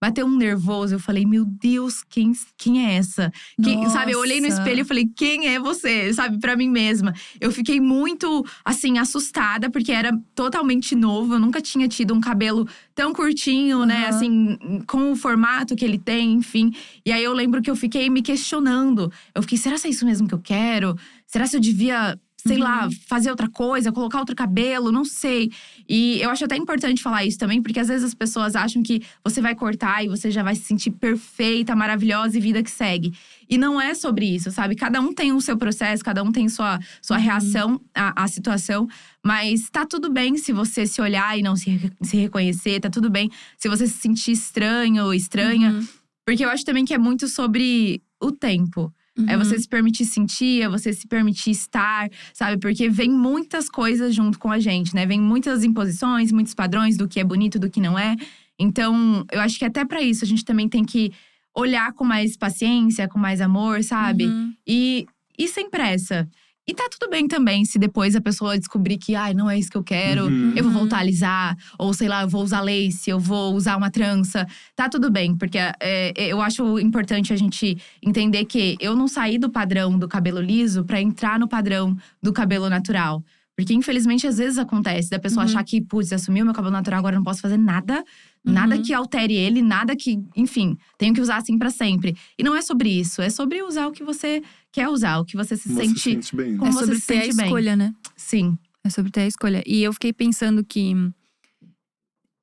Bateu 0.00 0.24
um 0.24 0.36
nervoso, 0.36 0.94
eu 0.94 1.00
falei, 1.00 1.26
meu 1.26 1.44
Deus, 1.44 2.04
quem, 2.08 2.30
quem 2.56 2.86
é 2.86 2.94
essa? 2.94 3.32
Quem- 3.60 3.88
sabe, 3.90 4.12
eu 4.12 4.20
olhei 4.20 4.40
no 4.40 4.46
espelho 4.46 4.82
e 4.82 4.84
falei, 4.84 5.10
quem 5.16 5.48
é 5.48 5.58
você? 5.58 6.14
Sabe, 6.14 6.38
pra 6.38 6.56
mim 6.56 6.68
mesma. 6.70 7.12
Eu 7.40 7.50
fiquei 7.50 7.80
muito, 7.80 8.46
assim, 8.64 8.96
assustada, 8.96 9.68
porque 9.68 9.90
era 9.90 10.16
totalmente 10.36 10.94
novo. 10.94 11.34
Eu 11.34 11.40
nunca 11.40 11.60
tinha 11.60 11.88
tido 11.88 12.14
um 12.14 12.20
cabelo 12.20 12.64
tão 12.94 13.12
curtinho, 13.12 13.84
né? 13.84 14.04
Aham. 14.04 14.08
Assim, 14.08 14.58
com 14.86 15.10
o 15.10 15.16
formato 15.16 15.74
que 15.74 15.84
ele 15.84 15.98
tem, 15.98 16.32
enfim. 16.34 16.72
E 17.04 17.10
aí 17.10 17.24
eu 17.24 17.32
lembro 17.32 17.60
que 17.60 17.68
eu 17.70 17.74
fiquei 17.74 18.08
me 18.08 18.22
questionando. 18.22 19.12
Eu 19.34 19.42
fiquei, 19.42 19.58
será 19.58 19.76
que 19.80 19.88
é 19.88 19.90
isso 19.90 20.06
mesmo 20.06 20.28
que 20.28 20.34
eu 20.34 20.40
quero? 20.40 20.96
Será 21.26 21.44
se 21.44 21.56
eu 21.56 21.60
devia. 21.60 22.16
Sei 22.48 22.58
lá, 22.58 22.88
fazer 23.06 23.30
outra 23.30 23.48
coisa, 23.48 23.92
colocar 23.92 24.18
outro 24.18 24.34
cabelo, 24.34 24.90
não 24.90 25.04
sei. 25.04 25.50
E 25.88 26.20
eu 26.20 26.30
acho 26.30 26.44
até 26.44 26.56
importante 26.56 27.02
falar 27.02 27.24
isso 27.24 27.38
também, 27.38 27.62
porque 27.62 27.80
às 27.80 27.88
vezes 27.88 28.04
as 28.04 28.14
pessoas 28.14 28.56
acham 28.56 28.82
que 28.82 29.02
você 29.24 29.40
vai 29.40 29.54
cortar 29.54 30.04
e 30.04 30.08
você 30.08 30.30
já 30.30 30.42
vai 30.42 30.54
se 30.54 30.62
sentir 30.62 30.90
perfeita, 30.90 31.74
maravilhosa 31.76 32.36
e 32.36 32.40
vida 32.40 32.62
que 32.62 32.70
segue. 32.70 33.12
E 33.48 33.56
não 33.56 33.80
é 33.80 33.94
sobre 33.94 34.26
isso, 34.26 34.50
sabe? 34.50 34.74
Cada 34.74 35.00
um 35.00 35.12
tem 35.12 35.32
o 35.32 35.40
seu 35.40 35.56
processo, 35.56 36.04
cada 36.04 36.22
um 36.22 36.30
tem 36.30 36.48
sua, 36.48 36.78
sua 37.00 37.16
reação 37.16 37.80
à, 37.94 38.24
à 38.24 38.28
situação. 38.28 38.86
Mas 39.24 39.70
tá 39.70 39.86
tudo 39.86 40.10
bem 40.10 40.36
se 40.36 40.52
você 40.52 40.86
se 40.86 41.00
olhar 41.00 41.38
e 41.38 41.42
não 41.42 41.56
se, 41.56 41.92
se 42.02 42.16
reconhecer, 42.16 42.80
tá 42.80 42.90
tudo 42.90 43.10
bem 43.10 43.30
se 43.56 43.68
você 43.68 43.86
se 43.86 43.98
sentir 43.98 44.32
estranho 44.32 45.04
ou 45.04 45.14
estranha. 45.14 45.72
Uhum. 45.72 45.86
Porque 46.26 46.44
eu 46.44 46.50
acho 46.50 46.64
também 46.64 46.84
que 46.84 46.92
é 46.92 46.98
muito 46.98 47.26
sobre 47.26 48.02
o 48.20 48.30
tempo. 48.30 48.92
É 49.26 49.36
Uhum. 49.36 49.44
você 49.44 49.58
se 49.58 49.68
permitir 49.68 50.04
sentir, 50.04 50.62
é 50.62 50.68
você 50.68 50.92
se 50.92 51.06
permitir 51.08 51.50
estar, 51.50 52.08
sabe? 52.32 52.58
Porque 52.58 52.88
vem 52.88 53.10
muitas 53.10 53.68
coisas 53.68 54.14
junto 54.14 54.38
com 54.38 54.50
a 54.50 54.58
gente, 54.58 54.94
né? 54.94 55.06
Vem 55.06 55.20
muitas 55.20 55.64
imposições, 55.64 56.30
muitos 56.30 56.54
padrões 56.54 56.96
do 56.96 57.08
que 57.08 57.18
é 57.18 57.24
bonito, 57.24 57.58
do 57.58 57.70
que 57.70 57.80
não 57.80 57.98
é. 57.98 58.14
Então, 58.58 59.24
eu 59.32 59.40
acho 59.40 59.58
que 59.58 59.64
até 59.64 59.84
pra 59.84 60.00
isso 60.02 60.24
a 60.24 60.26
gente 60.28 60.44
também 60.44 60.68
tem 60.68 60.84
que 60.84 61.12
olhar 61.54 61.92
com 61.92 62.04
mais 62.04 62.36
paciência, 62.36 63.08
com 63.08 63.18
mais 63.18 63.40
amor, 63.40 63.82
sabe? 63.82 64.26
Uhum. 64.26 64.52
E, 64.66 65.06
e 65.36 65.48
sem 65.48 65.68
pressa. 65.68 66.28
E 66.68 66.74
tá 66.74 66.86
tudo 66.90 67.10
bem 67.10 67.26
também 67.26 67.64
se 67.64 67.78
depois 67.78 68.14
a 68.14 68.20
pessoa 68.20 68.58
descobrir 68.58 68.98
que, 68.98 69.14
ai, 69.14 69.32
não 69.32 69.48
é 69.48 69.58
isso 69.58 69.70
que 69.70 69.76
eu 69.78 69.82
quero, 69.82 70.24
Uhum. 70.26 70.52
eu 70.54 70.62
vou 70.64 70.70
Uhum. 70.72 70.78
voltar 70.80 70.98
a 70.98 71.00
alisar, 71.00 71.56
ou 71.78 71.94
sei 71.94 72.08
lá, 72.08 72.22
eu 72.22 72.28
vou 72.28 72.42
usar 72.42 72.60
lace, 72.60 73.08
eu 73.08 73.18
vou 73.18 73.54
usar 73.54 73.76
uma 73.78 73.90
trança. 73.90 74.46
Tá 74.76 74.86
tudo 74.86 75.10
bem, 75.10 75.34
porque 75.34 75.56
é, 75.80 76.12
eu 76.16 76.42
acho 76.42 76.78
importante 76.78 77.32
a 77.32 77.36
gente 77.36 77.78
entender 78.02 78.44
que 78.44 78.76
eu 78.80 78.94
não 78.94 79.08
saí 79.08 79.38
do 79.38 79.48
padrão 79.48 79.98
do 79.98 80.06
cabelo 80.06 80.40
liso 80.42 80.84
pra 80.84 81.00
entrar 81.00 81.38
no 81.38 81.48
padrão 81.48 81.96
do 82.22 82.34
cabelo 82.34 82.68
natural. 82.68 83.24
Porque, 83.56 83.74
infelizmente, 83.74 84.24
às 84.24 84.36
vezes 84.38 84.56
acontece 84.56 85.10
da 85.10 85.18
pessoa 85.18 85.42
Uhum. 85.44 85.50
achar 85.50 85.64
que, 85.64 85.80
putz, 85.80 86.12
assumiu 86.12 86.44
meu 86.44 86.54
cabelo 86.54 86.70
natural, 86.72 86.98
agora 87.00 87.16
eu 87.16 87.18
não 87.18 87.24
posso 87.24 87.40
fazer 87.40 87.56
nada. 87.56 88.04
Nada 88.44 88.76
Uhum. 88.76 88.82
que 88.82 88.94
altere 88.94 89.34
ele, 89.34 89.60
nada 89.60 89.96
que, 89.96 90.20
enfim, 90.36 90.76
tenho 90.96 91.12
que 91.12 91.20
usar 91.20 91.38
assim 91.38 91.58
pra 91.58 91.68
sempre. 91.68 92.16
E 92.38 92.42
não 92.44 92.54
é 92.54 92.62
sobre 92.62 92.88
isso, 92.88 93.20
é 93.20 93.28
sobre 93.28 93.60
usar 93.62 93.88
o 93.88 93.92
que 93.92 94.04
você 94.04 94.40
quer 94.78 94.88
usar, 94.88 95.18
o 95.18 95.24
que 95.24 95.36
você 95.36 95.56
se 95.56 95.68
Você 95.68 95.86
sente. 95.86 95.98
se 96.00 96.10
sente 96.12 96.36
bem. 96.36 96.56
Como 96.56 96.68
é 96.70 96.72
você 96.72 96.78
sobre 96.80 97.00
se 97.00 97.06
ter 97.06 97.18
a 97.18 97.22
sente 97.24 97.36
bem. 97.36 97.46
escolha, 97.46 97.76
né? 97.76 97.94
Sim. 98.16 98.56
É 98.84 98.90
sobre 98.90 99.10
ter 99.10 99.22
a 99.22 99.26
escolha. 99.26 99.62
E 99.66 99.82
eu 99.82 99.92
fiquei 99.92 100.12
pensando 100.12 100.64
que 100.64 100.94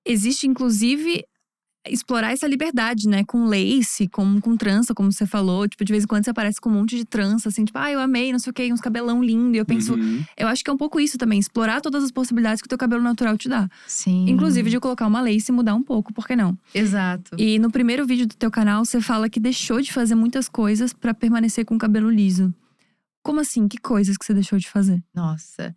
existe, 0.05 0.45
inclusive, 0.47 1.23
explorar 1.87 2.31
essa 2.31 2.47
liberdade, 2.47 3.07
né? 3.07 3.23
Com 3.23 3.45
lace, 3.45 4.07
com, 4.07 4.39
com 4.41 4.55
trança, 4.57 4.93
como 4.93 5.11
você 5.11 5.25
falou. 5.25 5.67
Tipo, 5.67 5.83
de 5.85 5.91
vez 5.93 6.03
em 6.03 6.07
quando 6.07 6.23
você 6.23 6.29
aparece 6.31 6.59
com 6.59 6.69
um 6.69 6.73
monte 6.73 6.95
de 6.97 7.05
trança, 7.05 7.49
assim, 7.49 7.65
tipo, 7.65 7.77
ah, 7.77 7.91
eu 7.91 7.99
amei, 7.99 8.31
não 8.31 8.39
sei 8.39 8.51
o 8.51 8.53
quê, 8.53 8.71
uns 8.71 8.81
cabelão 8.81 9.23
lindo. 9.23 9.55
E 9.55 9.59
eu 9.59 9.65
penso, 9.65 9.93
Uhum. 9.95 10.23
eu 10.37 10.47
acho 10.47 10.63
que 10.63 10.69
é 10.69 10.73
um 10.73 10.77
pouco 10.77 10.99
isso 10.99 11.17
também, 11.17 11.39
explorar 11.39 11.81
todas 11.81 12.03
as 12.03 12.11
possibilidades 12.11 12.61
que 12.61 12.67
o 12.67 12.69
teu 12.69 12.77
cabelo 12.77 13.01
natural 13.03 13.37
te 13.37 13.47
dá. 13.49 13.69
Sim. 13.87 14.25
Inclusive 14.29 14.69
de 14.69 14.79
colocar 14.79 15.07
uma 15.07 15.21
lace 15.21 15.51
e 15.51 15.55
mudar 15.55 15.75
um 15.75 15.83
pouco, 15.83 16.13
por 16.13 16.25
que 16.27 16.35
não? 16.35 16.57
Exato. 16.73 17.35
E 17.37 17.59
no 17.59 17.69
primeiro 17.71 18.05
vídeo 18.05 18.25
do 18.27 18.35
teu 18.35 18.49
canal, 18.51 18.83
você 18.85 18.99
fala 19.01 19.29
que 19.29 19.39
deixou 19.39 19.81
de 19.81 19.91
fazer 19.93 20.15
muitas 20.15 20.49
coisas 20.49 20.93
pra 20.93 21.13
permanecer 21.13 21.65
com 21.65 21.75
o 21.75 21.79
cabelo 21.79 22.09
liso. 22.09 22.53
Como 23.23 23.39
assim? 23.39 23.67
Que 23.67 23.77
coisas 23.79 24.17
que 24.17 24.25
você 24.25 24.33
deixou 24.35 24.59
de 24.59 24.69
fazer? 24.69 25.03
Nossa. 25.13 25.75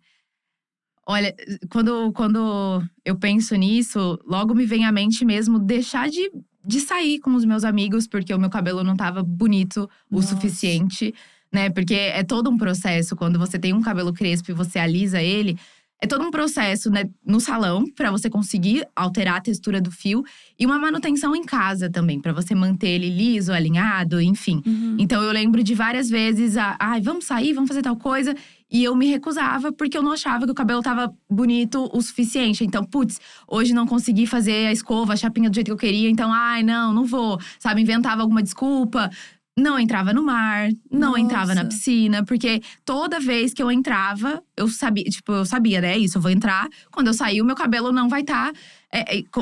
Olha, 1.11 1.33
quando, 1.71 2.13
quando 2.13 2.83
eu 3.03 3.15
penso 3.15 3.55
nisso, 3.55 4.19
logo 4.27 4.53
me 4.53 4.63
vem 4.67 4.85
à 4.85 4.91
mente 4.91 5.25
mesmo 5.25 5.57
deixar 5.57 6.07
de, 6.07 6.31
de 6.63 6.79
sair 6.79 7.17
com 7.17 7.33
os 7.33 7.43
meus 7.43 7.63
amigos, 7.63 8.07
porque 8.07 8.31
o 8.31 8.37
meu 8.37 8.47
cabelo 8.51 8.83
não 8.83 8.95
tava 8.95 9.23
bonito 9.23 9.89
o 10.11 10.17
Nossa. 10.17 10.35
suficiente, 10.35 11.11
né? 11.51 11.71
Porque 11.71 11.95
é 11.95 12.23
todo 12.23 12.47
um 12.51 12.57
processo. 12.59 13.15
Quando 13.15 13.39
você 13.39 13.57
tem 13.57 13.73
um 13.73 13.81
cabelo 13.81 14.13
crespo 14.13 14.51
e 14.51 14.53
você 14.53 14.77
alisa 14.77 15.19
ele, 15.19 15.57
é 15.99 16.05
todo 16.05 16.23
um 16.23 16.29
processo, 16.29 16.91
né? 16.91 17.09
No 17.25 17.39
salão, 17.39 17.85
pra 17.95 18.11
você 18.11 18.29
conseguir 18.29 18.87
alterar 18.95 19.37
a 19.37 19.41
textura 19.41 19.81
do 19.81 19.89
fio. 19.89 20.23
E 20.59 20.65
uma 20.65 20.77
manutenção 20.77 21.35
em 21.35 21.43
casa 21.43 21.89
também, 21.89 22.21
pra 22.21 22.33
você 22.33 22.53
manter 22.53 22.87
ele 22.89 23.09
liso, 23.09 23.51
alinhado, 23.51 24.21
enfim. 24.21 24.61
Então 24.99 25.23
eu 25.23 25.31
lembro 25.31 25.63
de 25.63 25.73
várias 25.73 26.07
vezes, 26.07 26.55
ai, 26.55 27.01
vamos 27.01 27.25
sair, 27.25 27.51
vamos 27.51 27.67
fazer 27.67 27.81
tal 27.81 27.97
coisa. 27.97 28.35
E 28.71 28.83
eu 28.83 28.95
me 28.95 29.07
recusava 29.07 29.71
porque 29.71 29.97
eu 29.97 30.03
não 30.03 30.11
achava 30.11 30.45
que 30.45 30.51
o 30.51 30.55
cabelo 30.55 30.81
tava 30.81 31.13
bonito 31.29 31.89
o 31.91 32.01
suficiente. 32.01 32.63
Então, 32.63 32.83
putz, 32.83 33.19
hoje 33.47 33.73
não 33.73 33.87
consegui 33.87 34.27
fazer 34.27 34.67
a 34.67 34.71
escova, 34.71 35.13
a 35.13 35.15
chapinha 35.15 35.49
do 35.49 35.55
jeito 35.55 35.67
que 35.67 35.71
eu 35.71 35.77
queria. 35.77 36.09
Então, 36.09 36.31
ai, 36.31 36.61
não, 36.61 36.93
não 36.93 37.05
vou. 37.05 37.39
Sabe, 37.57 37.81
inventava 37.81 38.21
alguma 38.21 38.43
desculpa. 38.43 39.09
Não 39.57 39.77
entrava 39.77 40.13
no 40.13 40.23
mar, 40.23 40.69
não 40.89 41.09
Nossa. 41.09 41.19
entrava 41.19 41.53
na 41.53 41.65
piscina, 41.65 42.23
porque 42.23 42.61
toda 42.85 43.19
vez 43.19 43.53
que 43.53 43.61
eu 43.61 43.69
entrava, 43.69 44.41
eu 44.55 44.69
sabia, 44.69 45.03
tipo, 45.03 45.33
eu 45.33 45.45
sabia, 45.45 45.81
né? 45.81 45.97
Isso, 45.97 46.17
eu 46.17 46.21
vou 46.21 46.31
entrar. 46.31 46.69
Quando 46.89 47.07
eu 47.07 47.13
sair, 47.13 47.41
o 47.41 47.45
meu 47.45 47.57
cabelo 47.57 47.91
não 47.91 48.07
vai 48.07 48.21
estar 48.21 48.53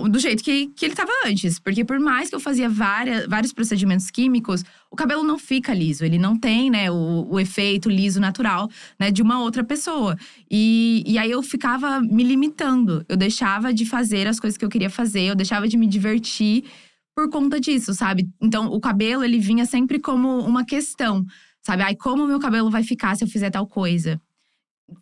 do 0.10 0.20
jeito 0.20 0.44
que, 0.44 0.68
que 0.68 0.86
ele 0.86 0.94
estava 0.94 1.12
antes. 1.26 1.58
Porque 1.60 1.86
por 1.86 2.00
mais 2.00 2.30
que 2.30 2.36
eu 2.36 2.40
fazia 2.40 2.70
várias, 2.70 3.26
vários 3.28 3.54
procedimentos 3.54 4.12
químicos, 4.12 4.64
o 4.92 4.96
cabelo 4.96 5.24
não 5.24 5.40
fica 5.40 5.74
liso. 5.74 6.04
Ele 6.04 6.18
não 6.18 6.38
tem, 6.38 6.70
né, 6.70 6.92
o, 6.92 7.28
o 7.30 7.40
efeito 7.40 7.90
liso 7.90 8.20
natural, 8.20 8.70
né, 9.00 9.10
de 9.10 9.22
uma 9.22 9.40
outra 9.42 9.64
pessoa. 9.64 10.18
E, 10.52 11.04
e 11.06 11.18
aí 11.18 11.32
eu 11.32 11.42
ficava 11.42 12.02
me 12.02 12.24
limitando. 12.24 13.06
Eu 13.08 13.16
deixava 13.16 13.74
de 13.74 13.86
fazer 13.86 14.28
as 14.28 14.40
coisas 14.40 14.58
que 14.58 14.66
eu 14.66 14.70
queria 14.70 14.90
fazer, 14.90 15.22
eu 15.22 15.36
deixava 15.36 15.68
de 15.68 15.78
me 15.78 15.88
divertir 15.88 16.66
por 17.16 17.30
conta 17.32 17.60
disso, 17.60 17.96
sabe? 17.96 18.30
Então, 18.40 18.68
o 18.68 18.80
cabelo, 18.80 19.24
ele 19.24 19.40
vinha 19.40 19.66
sempre 19.66 20.00
como 20.00 20.40
uma 20.42 20.64
questão, 20.64 21.26
sabe? 21.66 21.82
Ai, 21.82 21.96
como 21.96 22.24
o 22.24 22.28
meu 22.28 22.40
cabelo 22.40 22.70
vai 22.70 22.84
ficar 22.84 23.16
se 23.16 23.24
eu 23.24 23.28
fizer 23.28 23.50
tal 23.50 23.66
coisa? 23.66 24.22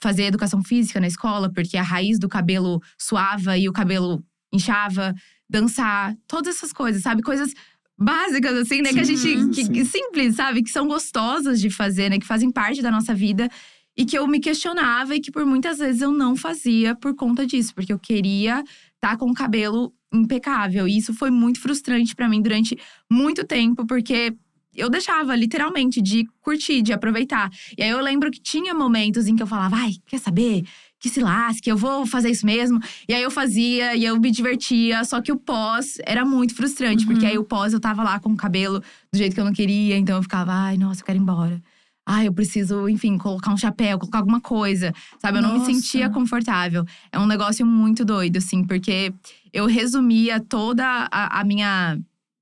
Fazer 0.01 0.23
educação 0.23 0.63
física 0.63 0.99
na 1.01 1.07
escola, 1.07 1.51
porque 1.51 1.75
a 1.75 1.81
raiz 1.81 2.17
do 2.17 2.29
cabelo 2.29 2.81
suava 2.97 3.57
e 3.57 3.67
o 3.67 3.73
cabelo 3.73 4.23
inchava, 4.55 5.13
dançar, 5.49 6.15
todas 6.27 6.55
essas 6.55 6.73
coisas, 6.73 7.01
sabe? 7.01 7.21
Coisas 7.21 7.53
básicas, 7.97 8.53
assim, 8.53 8.81
né? 8.81 8.91
que 8.91 8.99
a 8.99 9.05
Sim, 9.05 9.15
gente. 9.15 9.69
Que, 9.69 9.85
sim. 9.85 9.85
simples, 9.85 10.35
sabe? 10.35 10.63
Que 10.63 10.69
são 10.69 10.87
gostosas 10.87 11.59
de 11.59 11.69
fazer, 11.69 12.09
né? 12.09 12.19
Que 12.19 12.25
fazem 12.25 12.51
parte 12.51 12.81
da 12.81 12.91
nossa 12.91 13.13
vida. 13.13 13.49
E 13.97 14.03
que 14.05 14.17
eu 14.17 14.27
me 14.27 14.39
questionava 14.41 15.15
e 15.15 15.21
que 15.21 15.31
por 15.31 15.45
muitas 15.45 15.77
vezes 15.77 16.01
eu 16.01 16.11
não 16.11 16.35
fazia 16.35 16.93
por 16.95 17.15
conta 17.15 17.45
disso, 17.45 17.73
porque 17.73 17.93
eu 17.93 17.99
queria 17.99 18.61
estar 18.95 19.15
com 19.17 19.29
o 19.29 19.33
cabelo 19.33 19.93
impecável. 20.13 20.85
E 20.87 20.97
isso 20.97 21.13
foi 21.13 21.31
muito 21.31 21.61
frustrante 21.61 22.13
pra 22.13 22.27
mim 22.27 22.41
durante 22.41 22.77
muito 23.09 23.45
tempo, 23.45 23.85
porque 23.85 24.35
eu 24.75 24.89
deixava 24.89 25.33
literalmente 25.35 26.01
de 26.01 26.27
curtir, 26.41 26.81
de 26.81 26.91
aproveitar. 26.91 27.49
E 27.77 27.83
aí 27.83 27.89
eu 27.89 28.01
lembro 28.01 28.29
que 28.29 28.41
tinha 28.41 28.73
momentos 28.73 29.27
em 29.27 29.35
que 29.35 29.41
eu 29.43 29.47
falava, 29.47 29.77
ai, 29.77 29.93
quer 30.05 30.19
saber? 30.19 30.65
Que 31.05 31.09
se 31.11 31.19
lasque, 31.21 31.69
eu 31.69 31.77
vou 31.77 32.03
fazer 32.07 32.31
isso 32.31 32.43
mesmo. 32.47 32.79
E 33.07 33.13
aí 33.13 33.21
eu 33.21 33.29
fazia 33.29 33.95
e 33.95 34.03
eu 34.03 34.19
me 34.19 34.31
divertia, 34.31 35.03
só 35.03 35.21
que 35.21 35.31
o 35.31 35.37
pós 35.37 35.99
era 36.03 36.25
muito 36.25 36.55
frustrante, 36.55 37.05
Uhum. 37.05 37.11
porque 37.11 37.27
aí 37.27 37.37
o 37.37 37.43
pós 37.43 37.73
eu 37.73 37.79
tava 37.79 38.01
lá 38.01 38.19
com 38.19 38.29
o 38.31 38.35
cabelo 38.35 38.79
do 39.13 39.17
jeito 39.19 39.35
que 39.35 39.39
eu 39.39 39.45
não 39.45 39.53
queria, 39.53 39.95
então 39.99 40.15
eu 40.15 40.23
ficava, 40.23 40.51
ai, 40.51 40.77
nossa, 40.77 41.01
eu 41.01 41.05
quero 41.05 41.19
ir 41.19 41.21
embora. 41.21 41.61
Ai, 42.07 42.27
eu 42.27 42.33
preciso, 42.33 42.89
enfim, 42.89 43.19
colocar 43.19 43.53
um 43.53 43.57
chapéu, 43.57 43.99
colocar 43.99 44.17
alguma 44.17 44.41
coisa, 44.41 44.91
sabe? 45.19 45.37
Eu 45.37 45.43
não 45.43 45.53
me 45.53 45.59
Nossa. 45.59 45.71
sentia 45.71 46.09
confortável. 46.09 46.83
É 47.11 47.19
um 47.19 47.27
negócio 47.27 47.63
muito 47.63 48.03
doido, 48.03 48.37
assim, 48.37 48.63
porque 48.63 49.13
eu 49.53 49.67
resumia 49.67 50.39
toda 50.39 50.83
a, 51.11 51.39
a 51.39 51.43
minha, 51.43 51.99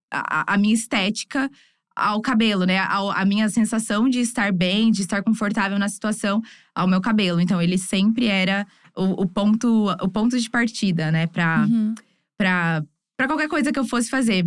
a, 0.09 0.53
a 0.53 0.57
minha 0.57 0.73
estética 0.73 1.51
ao 1.95 2.21
cabelo, 2.21 2.65
né? 2.65 2.79
Ao- 2.79 3.11
a 3.11 3.23
minha 3.25 3.49
sensação 3.49 4.07
de 4.09 4.19
estar 4.21 4.53
bem, 4.53 4.89
de 4.89 5.01
estar 5.01 5.21
confortável 5.21 5.77
na 5.77 5.89
situação, 5.89 6.41
ao 6.75 6.87
meu 6.87 6.99
cabelo. 7.01 7.39
Então, 7.39 7.61
ele 7.61 7.77
sempre 7.77 8.27
era 8.27 8.65
o, 8.95 9.23
o 9.23 9.27
ponto, 9.27 9.89
o 10.01 10.07
ponto 10.09 10.39
de 10.39 10.49
partida, 10.49 11.11
né? 11.11 11.27
Pra, 11.27 11.67
Uhum. 11.69 11.93
pra, 12.37 12.83
pra 13.17 13.27
qualquer 13.27 13.47
coisa 13.47 13.71
que 13.71 13.79
eu 13.79 13.85
fosse 13.85 14.09
fazer. 14.09 14.45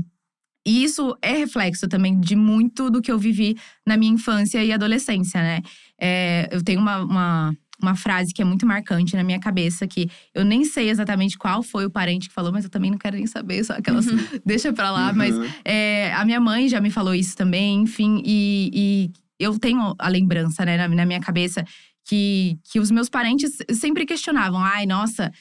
E 0.67 0.83
isso 0.83 1.17
é 1.23 1.33
reflexo 1.33 1.87
também 1.87 2.19
de 2.19 2.35
muito 2.35 2.91
do 2.91 3.01
que 3.01 3.11
eu 3.13 3.19
vivi 3.19 3.57
na 3.87 3.97
minha 3.97 4.13
infância 4.13 4.63
e 4.65 4.73
adolescência, 4.73 5.41
né? 5.41 5.63
É, 6.01 6.49
eu 6.51 6.61
tenho 6.65 6.81
uma, 6.81 6.99
uma, 7.05 7.57
uma 7.81 7.95
frase 7.95 8.35
que 8.35 8.43
é 8.43 8.45
muito 8.45 8.67
marcante 8.67 9.15
na 9.15 9.23
minha 9.23 9.39
cabeça, 9.39 9.87
que 9.87 10.11
eu 10.35 10.45
nem 10.45 10.65
sei 10.65 10.91
exatamente 10.91 11.39
qual 11.39 11.63
foi 11.63 11.87
o 11.87 11.91
parente 11.91 12.29
que 12.29 12.35
falou, 12.35 12.51
mas 12.51 12.65
eu 12.65 12.71
também 12.71 12.91
não 12.91 12.99
quero 12.99 13.15
nem 13.17 13.29
saber, 13.29 13.63
só 13.65 13.75
aquelas. 13.75 14.09
Uhum. 14.09 14.19
Deixa 14.45 14.73
pra 14.73 14.91
lá, 14.91 15.13
mas 15.13 15.37
Uhum. 15.37 15.47
é, 15.65 16.13
a 16.15 16.25
minha 16.25 16.41
mãe 16.41 16.69
já 16.69 16.81
me 16.81 16.91
falou 16.91 17.15
isso 17.15 17.37
também, 17.37 17.83
enfim, 17.83 18.21
e, 18.27 18.71
e 18.75 19.11
eu 19.39 19.57
tenho 19.61 19.95
a 19.99 20.09
lembrança, 20.09 20.65
né, 20.65 20.77
na, 20.77 20.89
na 20.89 21.07
minha 21.07 21.21
cabeça, 21.21 21.65
que, 22.07 22.59
que 22.65 22.79
os 22.79 22.91
meus 22.91 23.09
parentes 23.09 23.59
sempre 23.73 24.07
questionavam: 24.07 24.61
ai, 24.61 24.87
nossa, 24.87 25.33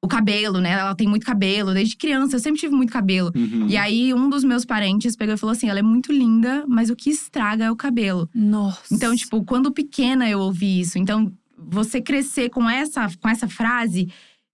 o 0.00 0.08
cabelo, 0.08 0.60
né? 0.60 0.70
Ela 0.70 0.94
tem 0.94 1.08
muito 1.08 1.26
cabelo. 1.26 1.74
Desde 1.74 1.96
criança, 1.96 2.36
eu 2.36 2.40
sempre 2.40 2.60
tive 2.60 2.74
muito 2.74 2.92
cabelo. 2.92 3.32
Uhum. 3.34 3.66
E 3.68 3.76
aí, 3.76 4.14
um 4.14 4.30
dos 4.30 4.44
meus 4.44 4.64
parentes 4.64 5.16
pegou 5.16 5.34
e 5.34 5.38
falou 5.38 5.52
assim: 5.52 5.68
ela 5.68 5.80
é 5.80 5.82
muito 5.82 6.12
linda, 6.12 6.64
mas 6.68 6.90
o 6.90 6.96
que 6.96 7.10
estraga 7.10 7.64
é 7.64 7.70
o 7.70 7.76
cabelo. 7.76 8.30
Nossa. 8.34 8.94
Então, 8.94 9.14
tipo, 9.14 9.44
quando 9.44 9.72
pequena 9.72 10.30
eu 10.30 10.38
ouvi 10.38 10.80
isso. 10.80 10.96
Então, 10.98 11.32
você 11.58 12.00
crescer 12.00 12.50
com 12.50 12.70
essa, 12.70 13.08
com 13.20 13.28
essa 13.28 13.48
frase, 13.48 14.08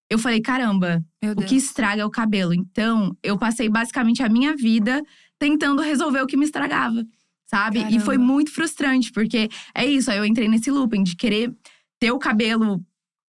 eu 0.09 0.19
falei: 0.19 0.41
caramba, 0.41 1.05
o 1.37 1.43
que 1.43 1.57
estraga 1.57 2.03
é 2.03 2.07
o 2.07 2.11
cabelo. 2.11 2.55
Então, 2.55 3.15
eu 3.23 3.39
passei 3.39 3.69
basicamente 3.69 4.23
a 4.23 4.29
minha 4.29 4.57
vida 4.57 5.03
tentando 5.39 5.83
resolver 5.83 6.23
o 6.23 6.27
que 6.27 6.37
me 6.37 6.45
estragava, 6.45 7.05
sabe? 7.53 7.81
E 7.91 8.01
foi 8.01 8.17
Caramba. 8.17 8.33
muito 8.33 8.51
frustrante, 8.51 9.13
porque 9.13 9.49
é 9.75 9.85
isso, 9.85 10.11
aí 10.11 10.19
eu 10.19 10.25
entrei 10.25 10.49
nesse 10.49 10.71
looping 10.71 11.03
de 11.03 11.15
querer 11.15 11.55
ter 12.01 12.11
o 12.11 12.19
cabelo 12.19 12.83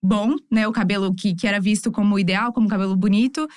bom, 0.03 0.37
né? 0.51 0.67
O 0.69 0.73
cabelo 0.73 1.13
que, 1.15 1.35
que 1.35 1.47
era 1.47 1.61
visto 1.61 1.91
como 1.91 2.19
ideal, 2.19 2.53
como 2.53 2.69
cabelo 2.69 2.97
bonito. 2.97 3.49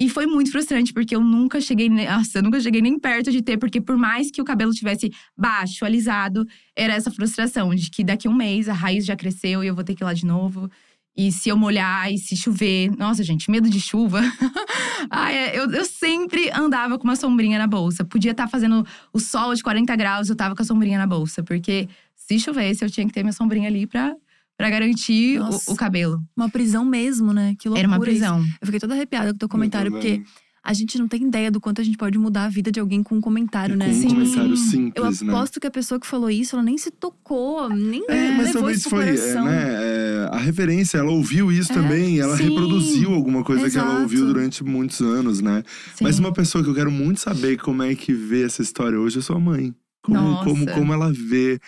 E 0.00 0.08
foi 0.08 0.26
muito 0.26 0.50
frustrante, 0.50 0.92
porque 0.92 1.14
eu 1.14 1.20
nunca 1.22 1.60
cheguei. 1.60 1.88
Nossa, 1.88 2.38
eu 2.38 2.42
nunca 2.42 2.60
cheguei 2.60 2.82
nem 2.82 2.98
perto 2.98 3.30
de 3.30 3.40
ter, 3.40 3.56
porque 3.56 3.80
por 3.80 3.96
mais 3.96 4.30
que 4.30 4.42
o 4.42 4.44
cabelo 4.44 4.72
tivesse 4.72 5.10
baixo, 5.36 5.84
alisado, 5.84 6.46
era 6.76 6.94
essa 6.94 7.10
frustração 7.10 7.74
de 7.74 7.90
que 7.90 8.04
daqui 8.04 8.26
a 8.26 8.30
um 8.30 8.34
mês 8.34 8.68
a 8.68 8.72
raiz 8.72 9.06
já 9.06 9.16
cresceu 9.16 9.62
e 9.62 9.68
eu 9.68 9.74
vou 9.74 9.84
ter 9.84 9.94
que 9.94 10.02
ir 10.02 10.06
lá 10.06 10.12
de 10.12 10.26
novo. 10.26 10.68
E 11.16 11.30
se 11.30 11.48
eu 11.48 11.56
molhar 11.56 12.12
e 12.12 12.18
se 12.18 12.36
chover. 12.36 12.90
Nossa, 12.96 13.22
gente, 13.22 13.50
medo 13.50 13.70
de 13.70 13.80
chuva. 13.80 14.20
Ai, 15.10 15.36
é, 15.36 15.58
eu, 15.58 15.70
eu 15.70 15.84
sempre 15.84 16.50
andava 16.50 16.98
com 16.98 17.04
uma 17.04 17.14
sombrinha 17.14 17.58
na 17.58 17.66
bolsa. 17.68 18.04
Podia 18.04 18.32
estar 18.32 18.48
fazendo 18.48 18.84
o 19.12 19.20
sol 19.20 19.54
de 19.54 19.62
40 19.62 19.94
graus, 19.94 20.28
eu 20.28 20.34
tava 20.34 20.56
com 20.56 20.62
a 20.62 20.64
sombrinha 20.64 20.98
na 20.98 21.06
bolsa. 21.06 21.42
Porque 21.42 21.88
se 22.16 22.38
chovesse, 22.40 22.84
eu 22.84 22.90
tinha 22.90 23.06
que 23.06 23.12
ter 23.12 23.22
minha 23.22 23.32
sombrinha 23.32 23.68
ali 23.68 23.86
pra, 23.86 24.14
pra 24.56 24.68
garantir 24.68 25.38
o, 25.40 25.44
Nossa. 25.44 25.72
o 25.72 25.76
cabelo. 25.76 26.20
Uma 26.36 26.48
prisão 26.48 26.84
mesmo, 26.84 27.32
né? 27.32 27.54
Que 27.58 27.68
loucura 27.68 27.80
Era 27.80 27.88
uma 27.88 27.96
isso. 27.96 28.04
prisão. 28.04 28.40
Eu 28.60 28.66
fiquei 28.66 28.80
toda 28.80 28.94
arrepiada 28.94 29.30
com 29.30 29.36
o 29.36 29.38
teu 29.38 29.48
comentário, 29.48 29.92
porque. 29.92 30.22
A 30.64 30.72
gente 30.72 30.98
não 30.98 31.06
tem 31.06 31.22
ideia 31.24 31.50
do 31.50 31.60
quanto 31.60 31.82
a 31.82 31.84
gente 31.84 31.98
pode 31.98 32.16
mudar 32.16 32.44
a 32.44 32.48
vida 32.48 32.72
de 32.72 32.80
alguém 32.80 33.02
com 33.02 33.16
um 33.16 33.20
comentário, 33.20 33.76
né? 33.76 33.84
Com 33.84 33.92
um 33.92 34.00
Sim. 34.00 34.08
comentário 34.08 34.50
Eu 34.52 34.56
simples, 34.56 35.20
né? 35.20 35.32
aposto 35.32 35.60
que 35.60 35.66
a 35.66 35.70
pessoa 35.70 36.00
que 36.00 36.06
falou 36.06 36.30
isso, 36.30 36.56
ela 36.56 36.62
nem 36.62 36.78
se 36.78 36.90
tocou, 36.90 37.68
nem 37.68 38.02
É, 38.08 38.30
mas 38.30 38.46
levou 38.46 38.52
talvez 38.54 38.78
isso 38.78 38.88
pro 38.88 38.98
foi, 38.98 39.08
é, 39.10 39.42
né, 39.42 39.68
é, 39.74 40.28
a 40.32 40.38
referência, 40.38 40.96
ela 40.96 41.10
ouviu 41.10 41.52
isso 41.52 41.70
É, 41.70 41.74
também, 41.74 42.18
ela 42.18 42.34
sim, 42.36 42.44
reproduziu 42.44 43.12
alguma 43.12 43.44
coisa 43.44 43.70
que 43.70 43.76
ela 43.76 43.88
exato. 43.88 44.02
ouviu 44.02 44.24
durante 44.26 44.64
muitos 44.64 45.00
anos, 45.02 45.42
né? 45.42 45.62
Sim. 45.94 46.04
Mas 46.04 46.18
uma 46.18 46.32
pessoa 46.32 46.64
que 46.64 46.70
eu 46.70 46.74
quero 46.74 46.90
muito 46.90 47.20
saber 47.20 47.58
como 47.58 47.82
é 47.82 47.94
que 47.94 48.14
vê 48.14 48.44
essa 48.44 48.62
história 48.62 48.98
hoje 48.98 49.18
é 49.18 49.22
sua 49.22 49.38
mãe. 49.38 49.74
Como, 50.02 50.18
Nossa. 50.18 50.44
como, 50.44 50.66
como 50.72 50.92
ela 50.94 51.12
vê 51.12 51.58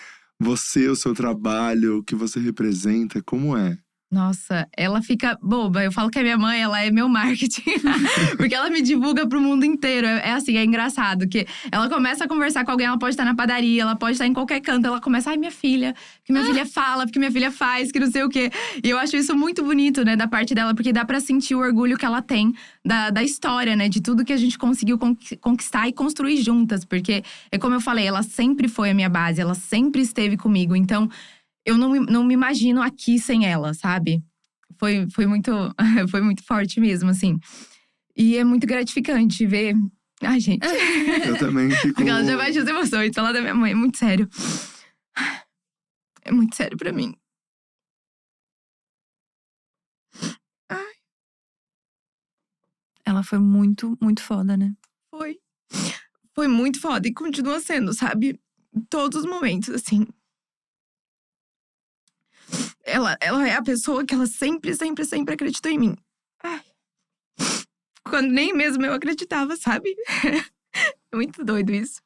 você, 0.41 0.89
o 0.89 0.97
seu 0.97 1.15
trabalho, 1.15 1.99
o 1.99 2.03
que 2.03 2.15
você 2.15 2.41
representa, 2.41 3.23
como 3.23 3.57
é? 3.57 3.79
Nossa, 4.09 4.69
ela 4.77 5.03
fica 5.03 5.37
boba. 5.43 5.83
Eu 5.83 5.91
falo 5.91 6.09
que 6.11 6.19
a 6.19 6.23
minha 6.23 6.39
mãe, 6.39 6.61
ela 6.63 6.81
é 6.81 6.93
meu 6.93 7.09
marketing. 7.09 7.63
Porque 8.39 8.55
ela 8.55 8.71
me 8.71 8.81
divulga 8.81 9.27
pro 9.27 9.41
mundo 9.41 9.65
inteiro. 9.65 10.07
É 10.07 10.29
é 10.29 10.33
assim, 10.33 10.57
é 10.57 10.65
engraçado. 10.65 11.29
Que 11.29 11.45
ela 11.73 11.89
começa 11.89 12.25
a 12.25 12.29
conversar 12.29 12.65
com 12.65 12.71
alguém, 12.71 12.87
ela 12.87 12.99
pode 12.99 13.15
estar 13.15 13.25
na 13.25 13.35
padaria, 13.35 13.83
ela 13.83 13.97
pode 13.97 14.13
estar 14.13 14.27
em 14.27 14.33
qualquer 14.33 14.61
canto. 14.61 14.87
Ela 14.87 15.01
começa, 15.01 15.31
ai, 15.31 15.37
minha 15.37 15.51
filha, 15.51 15.93
que 16.25 16.33
minha 16.33 16.45
filha 16.45 16.65
fala, 16.65 17.05
porque 17.05 17.19
minha 17.19 17.33
filha 17.33 17.51
faz, 17.51 17.91
que 17.91 17.99
não 17.99 18.11
sei 18.11 18.23
o 18.23 18.29
quê. 18.29 18.51
E 18.83 18.89
eu 18.89 18.97
acho 18.99 19.17
isso 19.17 19.37
muito 19.37 19.65
bonito, 19.65 20.05
né, 20.05 20.15
da 20.15 20.29
parte 20.29 20.55
dela, 20.55 20.73
porque 20.75 20.93
dá 20.93 21.05
pra 21.05 21.19
sentir 21.19 21.55
o 21.57 21.59
orgulho 21.59 21.97
que 21.99 22.05
ela 22.05 22.23
tem 22.23 22.55
da, 22.85 23.11
da 23.11 23.25
história, 23.25 23.75
né? 23.75 23.89
De 23.89 24.01
tudo 24.01 24.25
que 24.25 24.33
a 24.33 24.37
gente 24.37 24.57
conseguiu 24.57 24.99
conqui- 24.99 25.37
conquistar 25.37 25.89
e 25.89 25.93
construir 25.93 26.37
juntas. 26.43 26.85
Porque, 26.85 27.25
é 27.51 27.59
como 27.59 27.75
eu 27.75 27.81
falei, 27.81 28.07
ela 28.07 28.23
sempre 28.23 28.69
foi 28.69 28.91
a 28.91 28.95
minha 28.95 29.09
base, 29.09 29.41
ela 29.41 29.55
sempre 29.55 30.01
esteve 30.01 30.37
comigo. 30.37 30.77
Então, 30.77 31.09
eu 31.67 31.77
não, 31.77 31.91
me- 31.91 32.07
não 32.11 32.25
me 32.25 32.33
imagino 32.33 32.81
aqui 32.81 33.19
sem 33.19 33.45
ela, 33.45 33.75
sabe? 33.75 34.23
Foi, 34.79 35.07
foi, 35.11 35.27
muito, 35.27 35.51
foi 36.11 36.21
muito 36.23 36.43
forte 36.45 36.81
mesmo, 36.81 37.11
assim. 37.11 37.39
E 38.17 38.37
é 38.37 38.45
muito 38.45 38.67
gratificante 38.67 39.45
ver. 39.47 39.75
Ai, 40.23 40.41
gente. 40.41 40.65
Eu 41.27 41.37
também 41.37 41.69
fico. 41.77 41.95
Porque 41.97 42.09
ela 42.09 42.25
já 42.25 42.37
baixa 42.37 42.63
as 42.63 42.69
emoções. 42.69 43.13
Falar 43.15 43.33
da 43.33 43.41
minha 43.41 43.55
mãe 43.55 43.73
é 43.73 43.75
muito 43.75 43.99
sério. 43.99 44.29
É 46.23 46.33
muito 46.33 46.57
sério 46.57 46.77
pra 46.79 46.93
mim. 46.93 47.15
Ela 53.05 53.23
foi 53.23 53.39
muito, 53.39 53.97
muito 54.01 54.23
foda, 54.23 54.57
né? 54.57 54.73
Foi. 55.11 55.39
Foi 56.35 56.49
muito 56.49 56.81
foda 56.81 57.07
e 57.09 57.15
continua 57.15 57.61
sendo, 57.61 57.93
sabe? 57.95 58.41
Em 58.75 58.81
todos 58.91 59.21
os 59.21 59.27
momentos, 59.27 59.71
assim. 59.71 60.07
Ela, 62.87 63.17
ela 63.21 63.47
é 63.49 63.57
a 63.57 63.63
pessoa 63.63 64.05
que 64.07 64.15
ela 64.15 64.27
sempre, 64.27 64.73
sempre, 64.75 65.05
sempre 65.05 65.35
acreditou 65.35 65.71
em 65.73 65.79
mim. 65.79 65.97
Ai. 66.43 66.61
Quando 68.05 68.31
nem 68.31 68.55
mesmo 68.55 68.87
eu 68.87 68.95
acreditava, 68.95 69.57
sabe? 69.57 69.95
É 71.11 71.17
muito 71.17 71.43
doido 71.43 71.73
isso. 71.73 72.03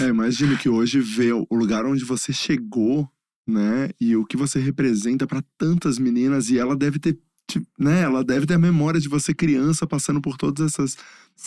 É, 0.00 0.08
imagino 0.08 0.58
que 0.58 0.68
hoje 0.68 0.98
ver 1.00 1.32
o 1.32 1.46
lugar 1.52 1.86
onde 1.86 2.04
você 2.04 2.32
chegou, 2.32 3.08
né? 3.46 3.90
E 4.00 4.16
o 4.16 4.24
que 4.24 4.36
você 4.36 4.58
representa 4.58 5.24
pra 5.24 5.40
tantas 5.56 5.96
meninas. 5.96 6.48
E 6.50 6.58
ela 6.58 6.74
deve 6.74 6.98
ter, 6.98 7.16
né? 7.78 8.00
Ela 8.02 8.24
deve 8.24 8.46
ter 8.46 8.54
a 8.54 8.58
memória 8.58 9.00
de 9.00 9.08
você 9.08 9.32
criança 9.32 9.86
passando 9.86 10.20
por 10.20 10.36
todas 10.36 10.72
essas, 10.72 10.96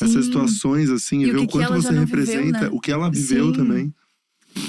essas 0.02 0.26
situações, 0.26 0.90
assim. 0.90 1.24
E, 1.24 1.28
E 1.28 1.32
o 1.32 1.34
ver 1.34 1.40
que 1.40 1.44
o 1.44 1.48
que 1.48 1.54
quanto 1.54 1.66
ela 1.66 1.82
já 1.82 1.90
você 1.90 1.94
não 1.94 2.06
viveu, 2.06 2.26
representa, 2.26 2.62
né? 2.62 2.70
o 2.72 2.80
que 2.80 2.92
ela 2.92 3.12
viveu 3.12 3.48
Sim. 3.48 3.54
também. 3.54 3.94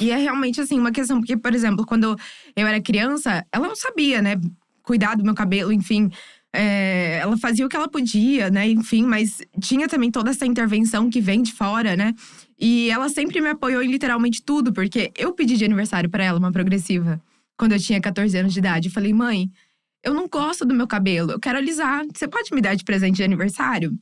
E 0.01 0.11
é 0.11 0.17
realmente, 0.17 0.61
assim, 0.61 0.79
uma 0.79 0.93
questão. 0.93 1.19
Porque, 1.19 1.37
por 1.37 1.55
exemplo, 1.55 1.85
quando 1.87 2.19
eu 2.57 2.67
era 2.67 2.81
criança, 2.81 3.45
ela 3.53 3.69
não 3.69 3.77
sabia, 3.77 4.23
né? 4.23 4.41
Cuidar 4.83 5.17
do 5.17 5.25
meu 5.25 5.35
cabelo, 5.35 5.73
enfim. 5.73 6.11
É, 6.53 7.19
ela 7.21 7.37
fazia 7.37 7.67
o 7.67 7.69
que 7.69 7.77
ela 7.77 7.89
podia, 7.89 8.51
né? 8.51 8.69
Enfim, 8.69 9.05
mas 9.05 9.41
tinha 9.61 9.87
também 9.87 10.11
toda 10.11 10.31
essa 10.31 10.47
intervenção 10.47 11.11
que 11.11 11.21
vem 11.21 11.43
de 11.43 11.53
fora, 11.53 11.97
né? 11.97 12.15
E 12.59 12.91
ela 12.91 13.09
sempre 13.09 13.41
me 13.41 13.49
apoiou 13.49 13.83
em 13.83 13.91
literalmente 13.91 14.43
tudo, 14.43 14.73
porque 14.73 15.13
eu 15.17 15.33
pedi 15.33 15.57
de 15.57 15.65
aniversário 15.65 16.09
pra 16.09 16.25
ela 16.25 16.39
uma 16.39 16.51
progressiva 16.51 17.21
quando 17.57 17.73
eu 17.73 17.79
tinha 17.79 18.01
14 18.01 18.37
anos 18.39 18.53
de 18.53 18.59
idade. 18.61 18.89
Eu 18.89 18.93
falei, 18.93 19.13
mãe, 19.13 19.51
eu 20.03 20.15
não 20.15 20.29
gosto 20.29 20.65
do 20.65 20.75
meu 20.75 20.87
cabelo, 20.87 21.33
eu 21.33 21.41
quero 21.41 21.59
alisar. 21.59 22.05
Você 22.15 22.27
pode 22.27 22.53
me 22.55 22.61
dar 22.61 22.75
de 22.75 22.85
presente 22.85 23.17
de 23.17 23.25
aniversário? 23.25 23.99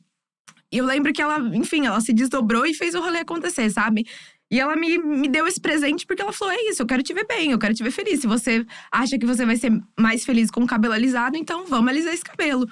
E 0.71 0.77
eu 0.77 0.85
lembro 0.85 1.13
que 1.13 1.21
ela, 1.21 1.39
enfim, 1.55 1.85
ela 1.85 1.99
se 2.01 2.13
desdobrou 2.13 2.65
e 2.65 2.73
fez 2.73 2.93
o 2.93 2.99
rolê 3.01 3.19
acontecer, 3.19 3.69
sabe? 3.69 4.05
E 4.49 4.59
ela 4.59 4.75
me, 4.75 4.97
me 4.97 5.27
deu 5.27 5.45
esse 5.45 5.59
presente 5.59 6.05
porque 6.05 6.21
ela 6.21 6.31
falou: 6.31 6.53
é 6.53 6.69
isso, 6.69 6.81
eu 6.81 6.87
quero 6.87 7.03
te 7.03 7.13
ver 7.13 7.25
bem, 7.27 7.51
eu 7.51 7.59
quero 7.59 7.73
te 7.73 7.83
ver 7.83 7.91
feliz. 7.91 8.21
Se 8.21 8.27
você 8.27 8.65
acha 8.91 9.17
que 9.17 9.25
você 9.25 9.45
vai 9.45 9.57
ser 9.57 9.71
mais 9.99 10.23
feliz 10.25 10.49
com 10.49 10.63
o 10.63 10.67
cabelo 10.67 10.93
alisado, 10.93 11.37
então 11.37 11.65
vamos 11.65 11.89
alisar 11.89 12.13
esse 12.13 12.23
cabelo. 12.23 12.67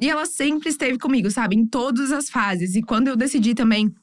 E 0.00 0.10
ela 0.10 0.26
sempre 0.26 0.68
esteve 0.68 0.98
comigo, 0.98 1.30
sabe? 1.30 1.56
Em 1.56 1.66
todas 1.66 2.12
as 2.12 2.28
fases. 2.28 2.74
E 2.74 2.82
quando 2.82 3.08
eu 3.08 3.16
decidi 3.16 3.54
também 3.54 3.94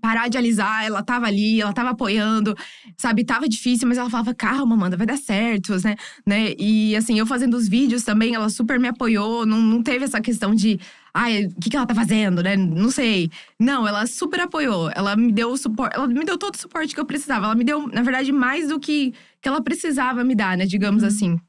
parar 0.00 0.28
de 0.28 0.36
alisar, 0.38 0.84
ela 0.84 1.02
tava 1.02 1.26
ali, 1.26 1.60
ela 1.60 1.72
tava 1.72 1.90
apoiando, 1.90 2.54
sabe? 2.96 3.24
Tava 3.24 3.48
difícil, 3.48 3.88
mas 3.88 3.98
ela 3.98 4.10
falava, 4.10 4.34
calma, 4.34 4.74
Amanda, 4.74 4.96
vai 4.96 5.06
dar 5.06 5.16
certo, 5.16 5.74
né? 5.82 5.96
né? 6.26 6.54
E 6.58 6.94
assim, 6.94 7.18
eu 7.18 7.26
fazendo 7.26 7.54
os 7.56 7.68
vídeos 7.68 8.02
também, 8.04 8.34
ela 8.34 8.48
super 8.48 8.78
me 8.78 8.88
apoiou, 8.88 9.44
não, 9.46 9.60
não 9.60 9.82
teve 9.82 10.04
essa 10.04 10.20
questão 10.20 10.54
de, 10.54 10.78
ai, 11.12 11.46
o 11.46 11.60
que, 11.60 11.70
que 11.70 11.76
ela 11.76 11.86
tá 11.86 11.94
fazendo, 11.94 12.42
né? 12.42 12.56
Não 12.56 12.90
sei. 12.90 13.30
Não, 13.58 13.88
ela 13.88 14.06
super 14.06 14.40
apoiou, 14.40 14.90
ela 14.94 15.16
me 15.16 15.32
deu 15.32 15.50
o 15.50 15.56
suporte, 15.56 15.96
ela 15.96 16.06
me 16.06 16.24
deu 16.24 16.38
todo 16.38 16.54
o 16.54 16.58
suporte 16.58 16.94
que 16.94 17.00
eu 17.00 17.06
precisava. 17.06 17.46
Ela 17.46 17.54
me 17.54 17.64
deu, 17.64 17.88
na 17.88 18.02
verdade, 18.02 18.30
mais 18.30 18.68
do 18.68 18.78
que, 18.78 19.12
que 19.40 19.48
ela 19.48 19.60
precisava 19.62 20.22
me 20.22 20.34
dar, 20.34 20.56
né? 20.56 20.66
Digamos 20.66 21.02
Uhum. 21.02 21.08
assim. 21.08 21.40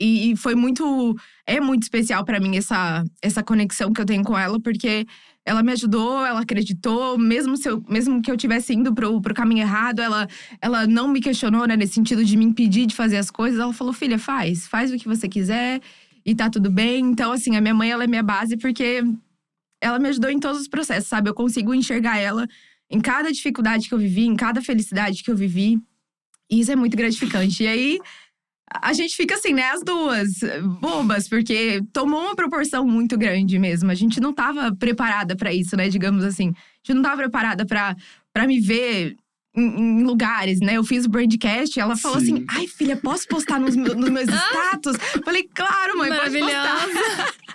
E, 0.00 0.32
e 0.32 0.36
foi 0.36 0.54
muito. 0.54 1.16
É 1.46 1.58
muito 1.60 1.84
especial 1.84 2.24
pra 2.24 2.38
mim 2.38 2.56
essa, 2.56 3.04
essa 3.22 3.42
conexão 3.42 3.92
que 3.92 4.00
eu 4.00 4.04
tenho 4.04 4.22
com 4.22 4.36
ela, 4.36 4.60
porque 4.60 5.06
ela 5.46 5.62
me 5.62 5.70
ajudou, 5.70 6.26
ela 6.26 6.40
acreditou, 6.40 7.16
mesmo, 7.16 7.56
se 7.56 7.70
eu, 7.70 7.80
mesmo 7.88 8.20
que 8.20 8.28
eu 8.28 8.36
tivesse 8.36 8.74
indo 8.74 8.92
pro, 8.92 9.20
pro 9.20 9.32
caminho 9.32 9.60
errado, 9.60 10.00
ela, 10.00 10.26
ela 10.60 10.88
não 10.88 11.06
me 11.06 11.20
questionou, 11.20 11.68
né, 11.68 11.76
nesse 11.76 11.94
sentido 11.94 12.24
de 12.24 12.36
me 12.36 12.44
impedir 12.44 12.84
de 12.84 12.96
fazer 12.96 13.16
as 13.16 13.30
coisas. 13.30 13.60
Ela 13.60 13.72
falou: 13.72 13.92
filha, 13.92 14.18
faz, 14.18 14.66
faz 14.66 14.90
o 14.90 14.96
que 14.96 15.06
você 15.06 15.28
quiser 15.28 15.80
e 16.24 16.34
tá 16.34 16.50
tudo 16.50 16.68
bem. 16.68 17.06
Então, 17.06 17.30
assim, 17.30 17.54
a 17.56 17.60
minha 17.60 17.72
mãe, 17.72 17.92
ela 17.92 18.02
é 18.02 18.08
minha 18.08 18.24
base, 18.24 18.56
porque 18.56 19.04
ela 19.80 20.00
me 20.00 20.08
ajudou 20.08 20.30
em 20.30 20.40
todos 20.40 20.62
os 20.62 20.68
processos, 20.68 21.08
sabe? 21.08 21.30
Eu 21.30 21.34
consigo 21.34 21.72
enxergar 21.72 22.18
ela 22.18 22.48
em 22.90 23.00
cada 23.00 23.30
dificuldade 23.30 23.88
que 23.88 23.94
eu 23.94 23.98
vivi, 23.98 24.26
em 24.26 24.34
cada 24.34 24.60
felicidade 24.60 25.22
que 25.22 25.30
eu 25.30 25.36
vivi. 25.36 25.78
E 26.50 26.58
isso 26.58 26.72
é 26.72 26.76
muito 26.76 26.96
gratificante. 26.96 27.62
E 27.62 27.68
aí, 27.68 28.00
a 28.82 28.92
gente 28.92 29.16
fica 29.16 29.34
assim, 29.34 29.52
né, 29.52 29.70
as 29.70 29.82
duas, 29.82 30.28
bobas, 30.80 31.28
porque 31.28 31.82
tomou 31.92 32.20
uma 32.22 32.34
proporção 32.36 32.86
muito 32.86 33.16
grande 33.18 33.58
mesmo. 33.58 33.90
A 33.90 33.94
gente 33.94 34.20
não 34.20 34.32
tava 34.32 34.74
preparada 34.74 35.34
pra 35.36 35.52
isso, 35.52 35.76
né, 35.76 35.88
digamos 35.88 36.24
assim. 36.24 36.48
A 36.50 36.86
gente 36.86 36.94
não 36.94 37.02
tava 37.02 37.16
preparada 37.16 37.64
para 37.66 38.46
me 38.46 38.60
ver 38.60 39.16
em, 39.56 40.00
em 40.00 40.04
lugares, 40.04 40.60
né? 40.60 40.74
Eu 40.74 40.84
fiz 40.84 41.06
o 41.06 41.08
brandcast 41.08 41.78
e 41.78 41.80
ela 41.80 41.96
falou 41.96 42.20
Sim. 42.20 42.34
assim: 42.34 42.44
ai, 42.50 42.66
filha, 42.66 42.96
posso 42.96 43.26
postar 43.26 43.58
nos, 43.58 43.74
meus- 43.74 43.96
nos 43.96 44.10
meus 44.10 44.28
status? 44.28 44.96
Falei, 45.24 45.48
claro, 45.54 45.96
mãe, 45.98 46.10
pode 46.14 46.38
postar. 46.38 46.86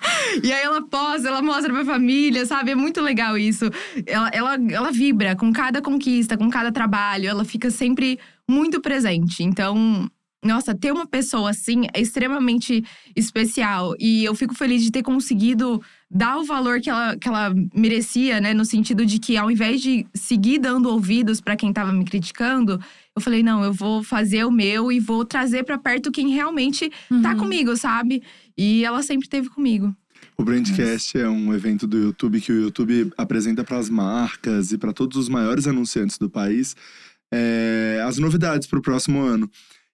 E 0.44 0.52
aí 0.52 0.64
ela 0.64 0.82
posta, 0.82 1.28
ela 1.28 1.42
mostra 1.44 1.72
pra 1.72 1.86
família, 1.86 2.44
sabe? 2.46 2.72
É 2.72 2.76
muito 2.76 3.00
legal 3.02 3.38
isso. 3.38 3.66
Ela, 4.06 4.30
ela, 4.34 4.58
ela 4.72 4.92
vibra 4.92 5.36
com 5.36 5.52
cada 5.54 5.80
conquista, 5.82 6.36
com 6.38 6.50
cada 6.50 6.72
trabalho, 6.72 7.30
ela 7.30 7.46
fica 7.46 7.70
sempre 7.70 8.20
muito 8.50 8.82
presente. 8.82 9.44
Então, 9.44 10.10
nossa, 10.44 10.74
ter 10.76 10.92
uma 10.92 11.06
pessoa 11.06 11.50
assim 11.52 11.84
é 11.94 12.02
extremamente 12.02 12.84
especial. 13.16 13.96
E 14.00 14.24
eu 14.26 14.34
fico 14.36 14.56
feliz 14.56 14.82
de 14.84 14.92
ter 14.92 15.04
conseguido 15.04 15.82
dar 16.10 16.38
o 16.38 16.44
valor 16.44 16.82
que 16.82 16.90
ela, 16.90 17.16
que 17.16 17.28
ela 17.28 17.54
merecia, 17.74 18.42
né? 18.42 18.54
No 18.54 18.66
sentido 18.66 19.06
de 19.06 19.20
que, 19.20 19.38
ao 19.38 19.50
invés 19.52 19.82
de 19.82 20.06
seguir 20.14 20.60
dando 20.60 20.90
ouvidos 20.90 21.40
pra 21.40 21.56
quem 21.56 21.72
tava 21.72 21.94
me 21.94 22.04
criticando, 22.04 22.80
eu 23.16 23.22
falei, 23.22 23.44
não, 23.44 23.64
eu 23.64 23.72
vou 23.72 24.04
fazer 24.04 24.44
o 24.46 24.52
meu 24.52 24.92
e 24.92 25.00
vou 25.00 25.24
trazer 25.24 25.64
pra 25.64 25.78
perto 25.78 26.12
quem 26.12 26.30
realmente 26.30 26.92
tá 27.22 27.32
Uhum. 27.32 27.38
comigo, 27.38 27.78
sabe? 27.78 28.24
E 28.58 28.84
ela 28.84 29.02
sempre 29.04 29.26
esteve 29.26 29.48
comigo. 29.50 29.96
O 30.38 30.44
Brandcast 30.44 31.18
é 31.20 31.30
um 31.30 31.54
evento 31.54 31.86
do 31.86 31.98
YouTube 31.98 32.42
que 32.42 32.52
o 32.52 32.62
YouTube 32.62 33.12
apresenta 33.16 33.64
para 33.64 33.78
as 33.78 33.90
marcas 33.90 34.72
e 34.72 34.78
para 34.78 34.92
todos 34.92 35.18
os 35.18 35.30
maiores 35.30 35.68
anunciantes 35.68 36.18
do 36.18 36.30
país 36.30 36.76
é, 37.32 38.04
as 38.06 38.18
novidades 38.18 38.68
para 38.68 38.80
o 38.80 38.82
próximo 38.82 39.22
ano. 39.22 39.50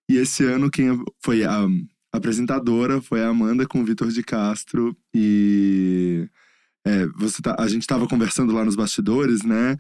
E 0.10 0.18
esse 0.18 0.43
ano 0.43 0.70
quem 0.72 1.03
foi 1.24 1.43
a 1.43 1.68
apresentadora 2.12 3.01
foi 3.01 3.22
a 3.22 3.28
Amanda 3.30 3.68
com 3.68 3.82
o 3.82 3.86
Vitor 3.86 4.10
de 4.10 4.24
Castro 4.24 4.95
e 5.14 6.28
é, 6.86 7.05
você 7.18 7.41
tá- 7.41 7.55
a 7.60 7.68
gente 7.68 7.82
estava 7.82 8.08
conversando 8.08 8.53
lá 8.53 8.64
nos 8.66 8.76
bastidores, 8.76 9.43
né? 9.43 9.78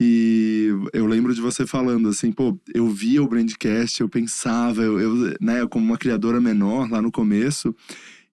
E 0.00 0.68
eu 0.92 1.06
lembro 1.06 1.34
de 1.34 1.40
você 1.40 1.66
falando 1.66 2.08
assim, 2.08 2.30
pô, 2.32 2.58
eu 2.74 2.88
via 2.88 3.22
o 3.22 3.28
Brandcast, 3.28 4.00
eu 4.00 4.08
pensava, 4.08 4.82
eu, 4.82 5.00
eu 5.00 5.36
né, 5.40 5.66
como 5.68 5.84
uma 5.84 5.98
criadora 5.98 6.40
menor 6.40 6.88
lá 6.90 7.02
no 7.02 7.10
começo, 7.10 7.74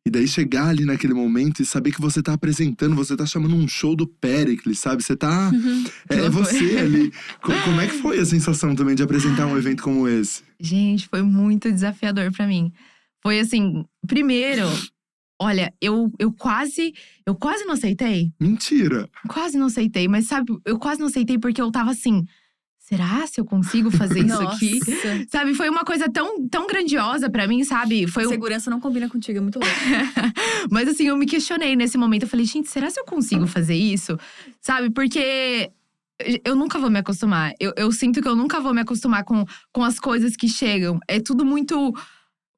e 0.06 0.10
daí 0.12 0.28
chegar 0.28 0.68
ali 0.68 0.86
naquele 0.86 1.14
momento 1.16 1.62
e 1.62 1.66
saber 1.66 1.92
que 1.92 2.00
você 2.00 2.22
tá 2.22 2.34
apresentando, 2.34 2.96
você 2.96 3.16
tá 3.18 3.26
chamando 3.26 3.56
um 3.56 3.68
show 3.68 3.96
do 3.96 4.06
Pericles, 4.06 4.78
sabe? 4.80 5.04
Você 5.04 5.16
tá. 5.16 5.52
É, 6.10 6.16
é 6.18 6.22
loucura. 6.22 6.44
você 6.46 6.78
ali. 6.78 7.12
Co- 7.42 7.52
Como 7.64 7.82
é 7.82 7.88
que 7.88 7.98
foi 8.00 8.20
a 8.20 8.26
sensação 8.26 8.76
também 8.76 8.94
de 8.96 9.02
apresentar 9.02 9.48
um 9.48 9.58
evento 9.58 9.82
como 9.82 10.08
esse? 10.08 10.44
Gente, 10.60 11.08
foi 11.08 11.24
muito 11.24 11.72
desafiador 11.72 12.32
pra 12.32 12.46
mim. 12.46 12.72
Foi 13.24 13.40
assim, 13.40 13.84
primeiro, 14.08 14.64
Olha, 15.42 15.74
eu, 15.82 16.10
eu 16.18 16.32
quase. 16.32 16.94
Eu 17.26 17.36
quase 17.36 17.66
não 17.66 17.74
aceitei. 17.74 18.32
Mentira. 18.40 19.10
Quase 19.28 19.58
não 19.58 19.66
aceitei, 19.66 20.08
mas 20.08 20.28
sabe, 20.28 20.54
eu 20.64 20.80
quase 20.80 21.02
não 21.02 21.08
aceitei 21.08 21.38
porque 21.38 21.62
eu 21.62 21.70
tava 21.72 21.92
assim. 21.92 22.24
Será 22.88 23.26
se 23.26 23.42
eu 23.42 23.46
consigo 23.46 23.90
fazer 23.90 24.24
isso 24.24 24.40
aqui? 24.44 24.80
Sabe, 25.28 25.56
foi 25.56 25.68
uma 25.70 25.84
coisa 25.84 26.08
tão, 26.08 26.48
tão 26.48 26.68
grandiosa 26.68 27.28
pra 27.32 27.48
mim, 27.48 27.64
sabe? 27.64 28.06
Foi 28.06 28.28
um, 28.28 28.30
Segurança 28.30 28.70
não 28.70 28.80
combina 28.80 29.10
contigo, 29.10 29.40
é 29.40 29.42
muito 29.42 29.58
louco. 29.58 29.74
Mas 30.70 30.88
assim, 30.88 31.08
eu 31.08 31.18
me 31.18 31.26
questionei 31.26 31.76
nesse 31.76 31.98
momento. 31.98 32.24
Eu 32.24 32.30
falei, 32.30 32.46
gente, 32.46 32.70
será 32.70 32.88
se 32.92 33.00
eu 33.00 33.04
consigo 33.04 33.48
fazer 33.48 33.74
isso? 33.74 34.20
Sabe, 34.62 34.92
porque 34.92 35.72
eu 36.44 36.56
nunca 36.56 36.78
vou 36.78 36.92
me 36.92 37.00
acostumar. 37.00 37.54
Eu, 37.60 37.74
eu 37.76 37.92
sinto 37.92 38.22
que 38.22 38.28
eu 38.28 38.36
nunca 38.36 38.60
vou 38.60 38.72
me 38.72 38.82
acostumar 38.82 39.24
com, 39.24 39.44
com 39.74 39.84
as 39.84 40.00
coisas 40.00 40.36
que 40.36 40.48
chegam. 40.48 41.00
É 41.08 41.20
tudo 41.20 41.44
muito. 41.44 41.92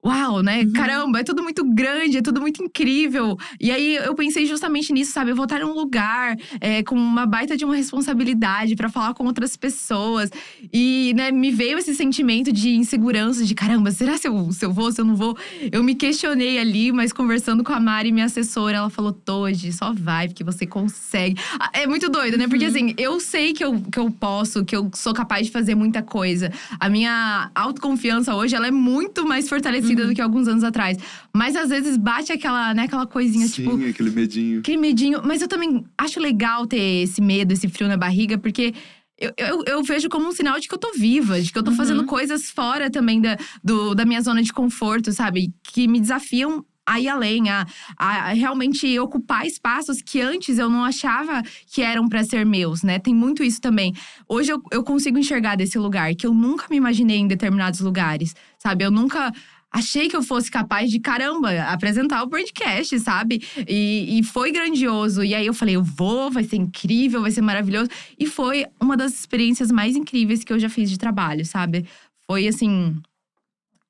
Uau, 0.08 0.42
né? 0.42 0.62
Uhum. 0.62 0.72
Caramba, 0.72 1.20
é 1.20 1.24
tudo 1.24 1.44
muito 1.44 1.64
grande, 1.66 2.18
é 2.18 2.22
tudo 2.22 2.40
muito 2.40 2.64
incrível. 2.64 3.38
E 3.60 3.70
aí 3.72 3.96
eu 3.96 4.16
pensei 4.16 4.46
justamente 4.46 4.94
nisso, 4.94 5.12
sabe? 5.12 5.32
Eu 5.32 5.36
vou 5.36 5.44
estar 5.44 5.60
num 5.60 5.74
lugar 5.74 6.38
é, 6.62 6.82
com 6.82 6.96
uma 6.96 7.26
baita 7.26 7.58
de 7.58 7.66
uma 7.66 7.76
responsabilidade 7.76 8.76
pra 8.76 8.88
falar 8.88 9.14
com 9.14 9.26
outras 9.26 9.58
pessoas. 9.58 10.30
E, 10.72 11.14
né, 11.16 11.30
me 11.32 11.52
veio 11.52 11.78
esse 11.78 11.94
sentimento 11.94 12.54
de 12.54 12.70
insegurança, 12.70 13.44
de 13.44 13.54
caramba, 13.54 13.92
será 13.92 14.18
se 14.18 14.28
eu, 14.28 14.50
se 14.54 14.64
eu 14.66 14.72
vou, 14.72 14.92
se 14.92 15.02
eu 15.02 15.06
não 15.06 15.16
vou? 15.16 15.38
Eu 15.72 15.84
me 15.84 15.94
questionei 15.94 16.58
ali, 16.58 16.92
mas 16.92 17.12
conversando 17.12 17.62
com 17.64 17.74
a 17.74 17.80
Mari, 17.80 18.12
minha 18.12 18.26
assessora, 18.28 18.78
ela 18.78 18.90
falou: 18.90 19.12
Toji, 19.12 19.74
só 19.74 19.92
vai, 19.94 20.28
porque 20.30 20.44
você 20.44 20.66
consegue. 20.66 21.36
Ah, 21.60 21.70
É 21.74 21.86
muito 21.86 22.10
doido, 22.10 22.38
né? 22.38 22.48
Porque 22.48 22.66
assim, 22.66 22.94
eu 22.98 23.20
sei 23.20 23.52
que 23.52 23.64
eu, 23.64 23.82
que 23.92 24.00
eu 24.00 24.10
posso, 24.10 24.64
que 24.64 24.76
eu 24.76 24.90
sou 24.94 25.14
capaz 25.14 25.48
de 25.48 25.52
fazer 25.52 25.76
muita 25.76 26.02
coisa. 26.02 26.52
A 26.80 26.88
minha 26.90 27.52
autoconfiança 27.54 28.34
hoje, 28.36 28.56
ela 28.56 28.68
é 28.68 28.72
muito 28.72 29.28
mais 29.28 29.50
fortalecida 29.50 29.97
do 30.06 30.14
que 30.14 30.22
alguns 30.22 30.48
anos 30.48 30.64
atrás. 30.64 30.98
Mas 31.34 31.56
às 31.56 31.70
vezes 31.70 31.98
bate 31.98 32.32
aquela, 32.32 32.74
né, 32.74 32.84
aquela 32.84 33.08
coisinha, 33.08 33.48
Sim, 33.48 33.64
tipo, 33.64 33.90
aquele 33.90 34.12
medinho. 34.12 34.60
aquele 34.60 34.78
medinho. 34.78 35.22
Mas 35.24 35.42
eu 35.42 35.48
também 35.48 35.84
acho 35.98 36.20
legal 36.20 36.68
ter 36.68 37.04
esse 37.04 37.22
medo, 37.22 37.54
esse 37.54 37.68
frio 37.68 37.88
na 37.88 37.98
barriga, 37.98 38.38
porque. 38.38 38.74
Eu, 39.20 39.34
eu, 39.36 39.64
eu 39.66 39.84
vejo 39.84 40.10
como 40.10 40.28
um 40.28 40.32
sinal 40.32 40.60
de 40.60 40.68
que 40.68 40.76
eu 40.76 40.78
tô 40.78 40.94
viva, 40.94 41.42
de 41.42 41.52
que 41.52 41.58
eu 41.58 41.64
tô 41.64 41.72
fazendo 41.72 42.06
coisas 42.06 42.52
fora 42.52 42.88
também 42.88 43.20
da, 43.20 43.36
do, 43.64 43.96
da 43.96 44.06
minha 44.06 44.22
zona 44.22 44.44
de 44.44 44.54
conforto, 44.54 45.12
sabe? 45.12 45.52
Que 45.64 45.88
me 45.88 46.00
desafiam 46.00 46.64
a 46.88 47.02
ir 47.02 47.10
além, 47.10 47.50
a, 47.50 47.68
a 47.98 48.34
realmente 48.34 48.98
ocupar 48.98 49.46
espaços 49.46 50.02
que 50.02 50.22
antes 50.22 50.58
eu 50.58 50.70
não 50.70 50.86
achava 50.86 51.44
que 51.70 51.82
eram 51.82 52.08
pra 52.08 52.24
ser 52.24 52.46
meus, 52.46 52.82
né? 52.82 52.98
Tem 52.98 53.14
muito 53.14 53.44
isso 53.44 53.60
também. 53.60 53.94
Hoje 54.28 54.54
eu, 54.54 54.62
eu 54.72 54.82
consigo 54.84 55.18
enxergar 55.18 55.58
desse 55.58 55.78
lugar, 55.78 56.16
que 56.16 56.26
eu 56.26 56.34
nunca 56.34 56.66
me 56.70 56.78
imaginei 56.78 57.18
em 57.18 57.28
determinados 57.28 57.82
lugares, 57.82 58.34
sabe? 58.58 58.86
Eu 58.86 58.92
nunca 58.92 59.34
achei 59.72 60.08
que 60.08 60.16
eu 60.16 60.24
fosse 60.24 60.50
capaz 60.50 60.90
de, 60.90 61.00
caramba, 61.00 61.52
apresentar 61.64 62.24
o 62.24 62.30
podcast, 62.30 63.00
sabe? 63.00 63.42
E, 63.68 64.20
e 64.20 64.24
foi 64.24 64.52
grandioso. 64.52 65.24
E 65.24 65.36
aí 65.36 65.46
eu 65.46 65.54
falei, 65.54 65.76
eu 65.76 65.84
vou, 65.84 66.32
vai 66.32 66.44
ser 66.44 66.56
incrível, 66.56 67.22
vai 67.22 67.32
ser 67.32 67.42
maravilhoso. 67.42 67.90
E 68.18 68.26
foi 68.26 68.66
uma 68.82 68.96
das 68.96 69.14
experiências 69.14 69.72
mais 69.72 69.96
incríveis 69.96 70.44
que 70.44 70.52
eu 70.52 70.60
já 70.60 70.70
fiz 70.70 70.90
de 70.90 70.98
trabalho, 70.98 71.46
sabe? 71.46 71.86
Foi 72.26 72.48
assim. 72.48 72.96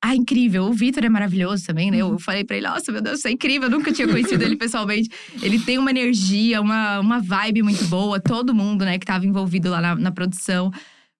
Ah, 0.00 0.14
incrível. 0.14 0.64
O 0.64 0.72
Vitor 0.72 1.04
é 1.04 1.08
maravilhoso 1.08 1.66
também, 1.66 1.90
né? 1.90 1.98
Eu 1.98 2.20
falei 2.20 2.44
pra 2.44 2.56
ele, 2.56 2.68
nossa, 2.68 2.92
meu 2.92 3.00
Deus, 3.00 3.18
isso 3.18 3.26
é 3.28 3.32
incrível. 3.32 3.68
Eu 3.68 3.78
nunca 3.78 3.92
tinha 3.92 4.06
conhecido 4.06 4.42
ele 4.44 4.54
pessoalmente. 4.56 5.10
Ele 5.42 5.58
tem 5.58 5.76
uma 5.76 5.90
energia, 5.90 6.60
uma, 6.60 7.00
uma 7.00 7.20
vibe 7.20 7.62
muito 7.62 7.84
boa. 7.86 8.20
Todo 8.20 8.54
mundo, 8.54 8.84
né, 8.84 8.96
que 8.96 9.06
tava 9.06 9.26
envolvido 9.26 9.70
lá 9.70 9.80
na, 9.80 9.96
na 9.96 10.12
produção. 10.12 10.70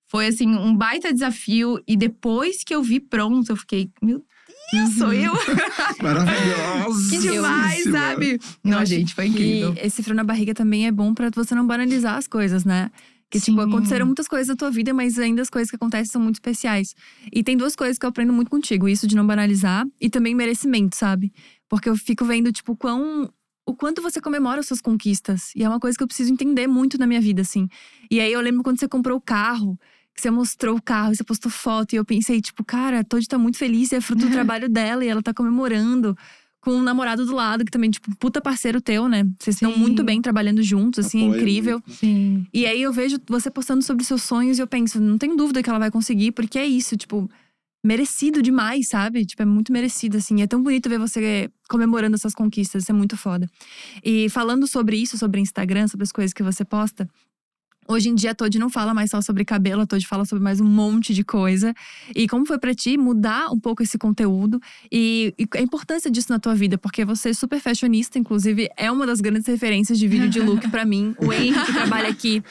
Foi, 0.06 0.26
assim, 0.26 0.46
um 0.46 0.76
baita 0.76 1.12
desafio. 1.12 1.82
E 1.88 1.96
depois 1.96 2.62
que 2.62 2.72
eu 2.72 2.80
vi 2.80 3.00
pronto, 3.00 3.50
eu 3.50 3.56
fiquei, 3.56 3.90
meu 4.00 4.24
Deus, 4.72 4.94
sou 4.94 5.12
eu? 5.12 5.32
Maravilhosa. 6.02 7.10
que 7.10 7.18
demais, 7.18 7.84
sabe? 7.84 8.38
Não, 8.62 8.84
gente, 8.84 9.14
foi 9.14 9.26
incrível. 9.26 9.74
E 9.74 9.86
esse 9.86 10.02
frio 10.02 10.14
na 10.14 10.24
barriga 10.24 10.52
também 10.54 10.86
é 10.86 10.92
bom 10.92 11.14
pra 11.14 11.30
você 11.34 11.54
não 11.54 11.66
banalizar 11.66 12.16
as 12.16 12.26
coisas, 12.26 12.64
né? 12.64 12.90
Que, 13.30 13.38
tipo, 13.40 13.60
aconteceram 13.60 14.06
muitas 14.06 14.26
coisas 14.26 14.48
na 14.48 14.56
tua 14.56 14.70
vida, 14.70 14.94
mas 14.94 15.18
ainda 15.18 15.42
as 15.42 15.50
coisas 15.50 15.68
que 15.68 15.76
acontecem 15.76 16.06
são 16.06 16.20
muito 16.20 16.36
especiais. 16.36 16.94
E 17.30 17.42
tem 17.42 17.56
duas 17.56 17.76
coisas 17.76 17.98
que 17.98 18.06
eu 18.06 18.08
aprendo 18.08 18.32
muito 18.32 18.50
contigo: 18.50 18.88
isso 18.88 19.06
de 19.06 19.14
não 19.14 19.26
banalizar 19.26 19.86
e 20.00 20.08
também 20.08 20.34
merecimento, 20.34 20.96
sabe? 20.96 21.32
Porque 21.68 21.88
eu 21.88 21.96
fico 21.96 22.24
vendo, 22.24 22.50
tipo, 22.52 22.74
quão. 22.74 23.30
O 23.66 23.74
quanto 23.74 24.00
você 24.00 24.18
comemora 24.18 24.60
as 24.60 24.66
suas 24.66 24.80
conquistas. 24.80 25.50
E 25.54 25.62
é 25.62 25.68
uma 25.68 25.78
coisa 25.78 25.96
que 25.96 26.02
eu 26.02 26.06
preciso 26.06 26.32
entender 26.32 26.66
muito 26.66 26.96
na 26.96 27.06
minha 27.06 27.20
vida, 27.20 27.42
assim. 27.42 27.68
E 28.10 28.18
aí 28.18 28.32
eu 28.32 28.40
lembro 28.40 28.62
quando 28.62 28.80
você 28.80 28.88
comprou 28.88 29.18
o 29.18 29.20
carro, 29.20 29.78
você 30.20 30.30
mostrou 30.30 30.76
o 30.76 30.82
carro, 30.82 31.14
você 31.14 31.24
postou 31.24 31.50
foto, 31.50 31.92
e 31.92 31.96
eu 31.96 32.04
pensei, 32.04 32.40
tipo, 32.40 32.64
cara, 32.64 33.00
a 33.00 33.04
Todd 33.04 33.26
tá 33.26 33.38
muito 33.38 33.58
feliz, 33.58 33.92
e 33.92 33.96
é 33.96 34.00
fruto 34.00 34.26
do 34.26 34.30
trabalho 34.32 34.68
dela, 34.68 35.04
e 35.04 35.08
ela 35.08 35.22
tá 35.22 35.32
comemorando. 35.34 36.16
Com 36.60 36.72
um 36.72 36.82
namorado 36.82 37.24
do 37.24 37.32
lado, 37.32 37.64
que 37.64 37.70
também, 37.70 37.88
tipo, 37.88 38.14
puta 38.16 38.40
parceiro 38.40 38.80
teu, 38.80 39.08
né? 39.08 39.22
Vocês 39.38 39.54
estão 39.54 39.72
Sim. 39.72 39.78
muito 39.78 40.02
bem 40.02 40.20
trabalhando 40.20 40.60
juntos, 40.60 41.06
assim, 41.06 41.20
é 41.20 41.26
Apoia 41.26 41.40
incrível. 41.40 41.72
muito. 41.86 41.92
Sim. 41.92 42.46
E 42.52 42.66
aí 42.66 42.82
eu 42.82 42.92
vejo 42.92 43.16
você 43.28 43.48
postando 43.48 43.82
sobre 43.82 44.04
seus 44.04 44.24
sonhos 44.24 44.58
e 44.58 44.60
eu 44.60 44.66
penso, 44.66 45.00
não 45.00 45.16
tenho 45.16 45.36
dúvida 45.36 45.62
que 45.62 45.70
ela 45.70 45.78
vai 45.78 45.90
conseguir, 45.90 46.32
porque 46.32 46.58
é 46.58 46.66
isso, 46.66 46.96
tipo, 46.96 47.30
merecido 47.84 48.42
demais, 48.42 48.88
sabe? 48.88 49.24
Tipo, 49.24 49.42
é 49.42 49.46
muito 49.46 49.72
merecido, 49.72 50.16
assim. 50.16 50.42
É 50.42 50.46
tão 50.48 50.60
bonito 50.62 50.88
ver 50.88 50.98
você 50.98 51.48
comemorando 51.68 52.16
essas 52.16 52.34
conquistas, 52.34 52.82
isso 52.82 52.92
é 52.92 52.94
muito 52.94 53.16
foda. 53.16 53.48
E 54.04 54.28
falando 54.28 54.66
sobre 54.66 54.96
isso, 54.96 55.16
sobre 55.16 55.40
Instagram, 55.40 55.86
sobre 55.86 56.04
as 56.04 56.12
coisas 56.12 56.32
que 56.32 56.42
você 56.42 56.64
posta. 56.64 57.08
Hoje 57.90 58.10
em 58.10 58.14
dia, 58.14 58.32
a 58.32 58.34
Todd 58.34 58.58
não 58.58 58.68
fala 58.68 58.92
mais 58.92 59.10
só 59.10 59.22
sobre 59.22 59.46
cabelo, 59.46 59.80
a 59.80 59.86
Todd 59.86 60.06
fala 60.06 60.26
sobre 60.26 60.44
mais 60.44 60.60
um 60.60 60.66
monte 60.66 61.14
de 61.14 61.24
coisa. 61.24 61.72
E 62.14 62.28
como 62.28 62.44
foi 62.44 62.58
pra 62.58 62.74
ti 62.74 62.98
mudar 62.98 63.50
um 63.50 63.58
pouco 63.58 63.82
esse 63.82 63.96
conteúdo 63.96 64.60
e, 64.92 65.32
e 65.38 65.48
a 65.56 65.62
importância 65.62 66.10
disso 66.10 66.30
na 66.30 66.38
tua 66.38 66.54
vida? 66.54 66.76
Porque 66.76 67.02
você 67.02 67.30
é 67.30 67.32
super 67.32 67.58
fashionista, 67.58 68.18
inclusive, 68.18 68.68
é 68.76 68.92
uma 68.92 69.06
das 69.06 69.22
grandes 69.22 69.46
referências 69.46 69.98
de 69.98 70.06
vídeo 70.06 70.28
de 70.28 70.38
look 70.38 70.68
pra 70.68 70.84
mim. 70.84 71.14
O 71.18 71.32
Henry, 71.32 71.64
que 71.64 71.72
trabalha 71.72 72.10
aqui 72.10 72.42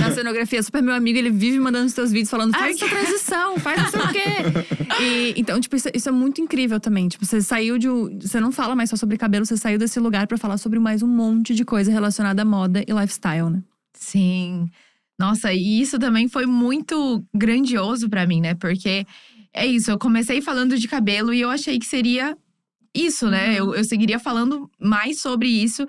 na 0.00 0.12
cenografia, 0.12 0.60
é 0.60 0.62
super 0.62 0.82
meu 0.82 0.94
amigo, 0.94 1.18
ele 1.18 1.30
vive 1.30 1.58
mandando 1.60 1.84
os 1.84 1.92
teus 1.92 2.10
vídeos 2.10 2.30
falando: 2.30 2.56
faz 2.56 2.80
essa 2.80 2.88
transição, 2.88 3.58
faz 3.58 3.82
não 3.82 3.90
sei 3.90 4.00
o 4.00 4.08
quê. 4.08 4.86
E, 4.98 5.34
então, 5.36 5.60
tipo, 5.60 5.76
isso, 5.76 5.88
isso 5.92 6.08
é 6.08 6.12
muito 6.12 6.40
incrível 6.40 6.80
também. 6.80 7.06
Tipo, 7.06 7.26
você 7.26 7.42
saiu 7.42 7.76
de. 7.76 7.86
Você 8.22 8.40
não 8.40 8.50
fala 8.50 8.74
mais 8.74 8.88
só 8.88 8.96
sobre 8.96 9.18
cabelo, 9.18 9.44
você 9.44 9.56
saiu 9.56 9.78
desse 9.78 10.00
lugar 10.00 10.26
pra 10.26 10.38
falar 10.38 10.56
sobre 10.56 10.78
mais 10.78 11.02
um 11.02 11.06
monte 11.06 11.54
de 11.54 11.66
coisa 11.66 11.90
relacionada 11.90 12.40
à 12.40 12.44
moda 12.44 12.82
e 12.86 12.92
lifestyle, 12.92 13.50
né? 13.50 13.62
Sim. 13.92 14.70
Nossa, 15.18 15.52
e 15.52 15.80
isso 15.80 15.98
também 15.98 16.28
foi 16.28 16.46
muito 16.46 17.24
grandioso 17.34 18.08
pra 18.08 18.26
mim, 18.26 18.40
né? 18.40 18.54
Porque 18.54 19.06
é 19.52 19.66
isso, 19.66 19.90
eu 19.90 19.98
comecei 19.98 20.42
falando 20.42 20.78
de 20.78 20.86
cabelo 20.86 21.32
e 21.32 21.40
eu 21.40 21.50
achei 21.50 21.78
que 21.78 21.86
seria 21.86 22.36
isso, 22.94 23.28
né? 23.28 23.54
Eu, 23.54 23.74
eu 23.74 23.84
seguiria 23.84 24.18
falando 24.18 24.70
mais 24.78 25.20
sobre 25.20 25.48
isso 25.48 25.86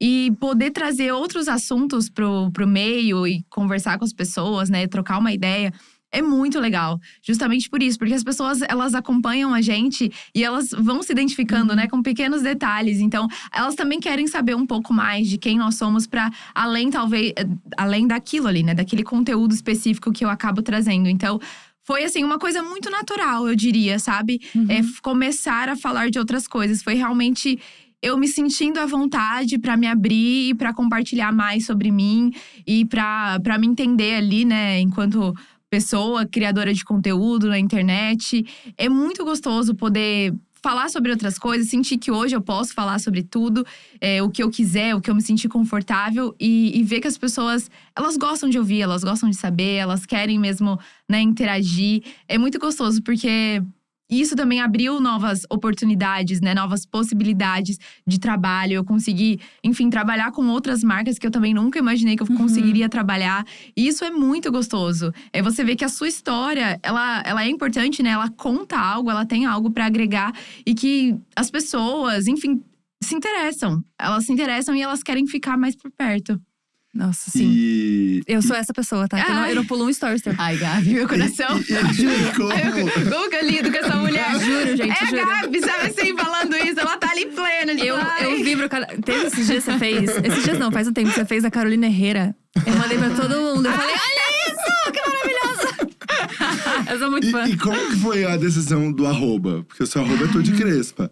e 0.00 0.32
poder 0.40 0.70
trazer 0.70 1.12
outros 1.12 1.46
assuntos 1.46 2.08
pro, 2.08 2.50
pro 2.52 2.66
meio 2.66 3.26
e 3.26 3.42
conversar 3.50 3.98
com 3.98 4.04
as 4.04 4.12
pessoas, 4.14 4.70
né? 4.70 4.86
Trocar 4.86 5.18
uma 5.18 5.32
ideia. 5.32 5.72
É 6.12 6.20
muito 6.20 6.58
legal, 6.58 6.98
justamente 7.22 7.70
por 7.70 7.80
isso, 7.80 7.96
porque 7.96 8.12
as 8.14 8.24
pessoas 8.24 8.60
elas 8.62 8.94
acompanham 8.96 9.54
a 9.54 9.60
gente 9.60 10.10
e 10.34 10.42
elas 10.42 10.70
vão 10.70 11.02
se 11.04 11.12
identificando, 11.12 11.74
né, 11.76 11.86
com 11.86 12.02
pequenos 12.02 12.42
detalhes. 12.42 12.98
Então, 12.98 13.28
elas 13.52 13.76
também 13.76 14.00
querem 14.00 14.26
saber 14.26 14.56
um 14.56 14.66
pouco 14.66 14.92
mais 14.92 15.28
de 15.28 15.38
quem 15.38 15.56
nós 15.56 15.76
somos 15.76 16.08
para 16.08 16.28
além 16.52 16.90
talvez 16.90 17.32
eh, 17.36 17.46
além 17.76 18.08
daquilo 18.08 18.48
ali, 18.48 18.62
né, 18.64 18.74
daquele 18.74 19.04
conteúdo 19.04 19.54
específico 19.54 20.10
que 20.12 20.24
eu 20.24 20.28
acabo 20.28 20.62
trazendo. 20.62 21.08
Então, 21.08 21.38
foi 21.84 22.02
assim 22.04 22.24
uma 22.24 22.38
coisa 22.38 22.60
muito 22.62 22.90
natural, 22.90 23.48
eu 23.48 23.54
diria, 23.54 23.98
sabe? 23.98 24.40
É 24.68 24.78
f- 24.78 25.00
começar 25.02 25.68
a 25.68 25.76
falar 25.76 26.10
de 26.10 26.18
outras 26.18 26.46
coisas. 26.48 26.82
Foi 26.82 26.94
realmente 26.94 27.58
eu 28.02 28.16
me 28.18 28.26
sentindo 28.28 28.78
à 28.80 28.86
vontade 28.86 29.58
para 29.58 29.76
me 29.76 29.86
abrir 29.86 30.50
e 30.50 30.54
para 30.54 30.72
compartilhar 30.74 31.32
mais 31.32 31.66
sobre 31.66 31.90
mim 31.90 32.32
e 32.66 32.84
para 32.84 33.38
para 33.40 33.58
me 33.58 33.66
entender 33.66 34.14
ali, 34.16 34.44
né, 34.44 34.80
enquanto 34.80 35.34
pessoa 35.70 36.26
criadora 36.26 36.74
de 36.74 36.84
conteúdo 36.84 37.48
na 37.48 37.58
internet. 37.58 38.44
É 38.76 38.88
muito 38.88 39.24
gostoso 39.24 39.74
poder 39.74 40.34
falar 40.62 40.90
sobre 40.90 41.10
outras 41.10 41.38
coisas, 41.38 41.70
sentir 41.70 41.96
que 41.96 42.10
hoje 42.10 42.36
eu 42.36 42.40
posso 42.40 42.74
falar 42.74 42.98
sobre 42.98 43.22
tudo, 43.22 43.64
é, 43.98 44.22
o 44.22 44.28
que 44.28 44.42
eu 44.42 44.50
quiser, 44.50 44.94
o 44.94 45.00
que 45.00 45.10
eu 45.10 45.14
me 45.14 45.22
sentir 45.22 45.48
confortável 45.48 46.34
e, 46.38 46.78
e 46.78 46.82
ver 46.82 47.00
que 47.00 47.08
as 47.08 47.16
pessoas 47.16 47.70
elas 47.96 48.16
gostam 48.16 48.48
de 48.48 48.58
ouvir, 48.58 48.82
elas 48.82 49.02
gostam 49.02 49.30
de 49.30 49.36
saber, 49.36 49.76
elas 49.76 50.04
querem 50.04 50.38
mesmo 50.38 50.78
né, 51.08 51.20
interagir. 51.20 52.02
É 52.28 52.36
muito 52.36 52.58
gostoso 52.58 53.02
porque 53.02 53.62
isso 54.10 54.34
também 54.34 54.60
abriu 54.60 55.00
novas 55.00 55.42
oportunidades, 55.50 56.40
né? 56.40 56.54
Novas 56.54 56.84
possibilidades 56.84 57.78
de 58.06 58.18
trabalho. 58.18 58.74
Eu 58.74 58.84
consegui, 58.84 59.38
enfim, 59.62 59.88
trabalhar 59.88 60.32
com 60.32 60.46
outras 60.48 60.82
marcas 60.82 61.18
que 61.18 61.26
eu 61.26 61.30
também 61.30 61.54
nunca 61.54 61.78
imaginei 61.78 62.16
que 62.16 62.22
eu 62.22 62.26
conseguiria 62.36 62.88
trabalhar. 62.88 63.44
E 63.76 63.86
isso 63.86 64.04
é 64.04 64.10
muito 64.10 64.50
gostoso. 64.50 65.12
É 65.32 65.42
você 65.42 65.62
ver 65.62 65.76
que 65.76 65.84
a 65.84 65.88
sua 65.88 66.08
história, 66.08 66.78
ela, 66.82 67.22
ela 67.24 67.44
é 67.44 67.48
importante, 67.48 68.02
né? 68.02 68.10
Ela 68.10 68.28
conta 68.30 68.78
algo, 68.78 69.10
ela 69.10 69.24
tem 69.24 69.46
algo 69.46 69.70
para 69.70 69.86
agregar 69.86 70.32
e 70.66 70.74
que 70.74 71.16
as 71.36 71.50
pessoas, 71.50 72.26
enfim, 72.26 72.62
se 73.02 73.14
interessam. 73.14 73.82
Elas 73.98 74.24
se 74.24 74.32
interessam 74.32 74.74
e 74.74 74.82
elas 74.82 75.02
querem 75.02 75.26
ficar 75.26 75.56
mais 75.56 75.76
por 75.76 75.90
perto. 75.90 76.40
Nossa, 76.92 77.30
sim. 77.30 77.48
E. 77.48 78.22
Eu 78.26 78.42
sou 78.42 78.56
essa 78.56 78.72
pessoa, 78.74 79.06
tá? 79.06 79.20
Eu 79.20 79.34
não, 79.34 79.46
eu 79.46 79.54
não 79.54 79.64
pulo 79.64 79.84
um 79.84 79.90
story 79.90 80.20
teu. 80.20 80.34
Ai, 80.36 80.56
Gabi, 80.56 80.94
meu 80.94 81.06
coração. 81.08 81.58
e 81.60 82.36
como? 82.36 82.50
Como 83.10 83.30
que 83.30 83.36
eu 83.36 83.46
lido 83.46 83.70
com 83.70 83.78
essa 83.78 83.94
mulher? 83.96 84.32
Juro, 84.40 84.76
gente, 84.76 84.90
É 84.90 84.92
a 85.04 85.06
juro. 85.06 85.26
Gabi, 85.26 85.60
sabe 85.60 85.86
assim, 85.86 86.16
falando 86.16 86.56
isso. 86.56 86.80
Ela 86.80 86.96
tá 86.96 87.10
ali 87.12 87.26
plena. 87.26 87.72
Tipo, 87.74 87.84
Eu, 87.86 87.96
ai. 87.96 88.24
eu 88.60 88.68
cada- 88.68 88.86
teve 89.04 89.26
esses 89.26 89.46
dias 89.46 89.64
que 89.64 89.70
você 89.72 89.78
fez. 89.78 90.10
Esses 90.24 90.42
dias 90.44 90.58
não, 90.58 90.72
faz 90.72 90.88
um 90.88 90.92
tempo 90.92 91.10
que 91.10 91.14
você 91.14 91.24
fez 91.24 91.44
a 91.44 91.50
Carolina 91.50 91.86
Herrera. 91.86 92.34
Eu 92.66 92.74
mandei 92.76 92.98
pra 92.98 93.10
todo 93.10 93.36
mundo. 93.40 93.66
Eu 93.66 93.72
falei, 93.72 93.94
olha 93.94 94.52
isso, 94.52 94.92
que 94.92 95.00
maravilhosa! 95.08 95.90
Eu 96.90 96.98
sou 96.98 97.10
muito 97.10 97.30
fã. 97.30 97.46
E, 97.46 97.52
e 97.52 97.56
como 97.56 97.78
que 97.90 97.96
foi 98.00 98.24
a 98.24 98.36
decisão 98.36 98.90
do 98.90 99.06
arroba? 99.06 99.64
Porque 99.68 99.84
o 99.84 99.86
seu 99.86 100.02
arroba 100.02 100.24
é 100.24 100.28
Tudo 100.28 100.52
Crespa. 100.56 101.10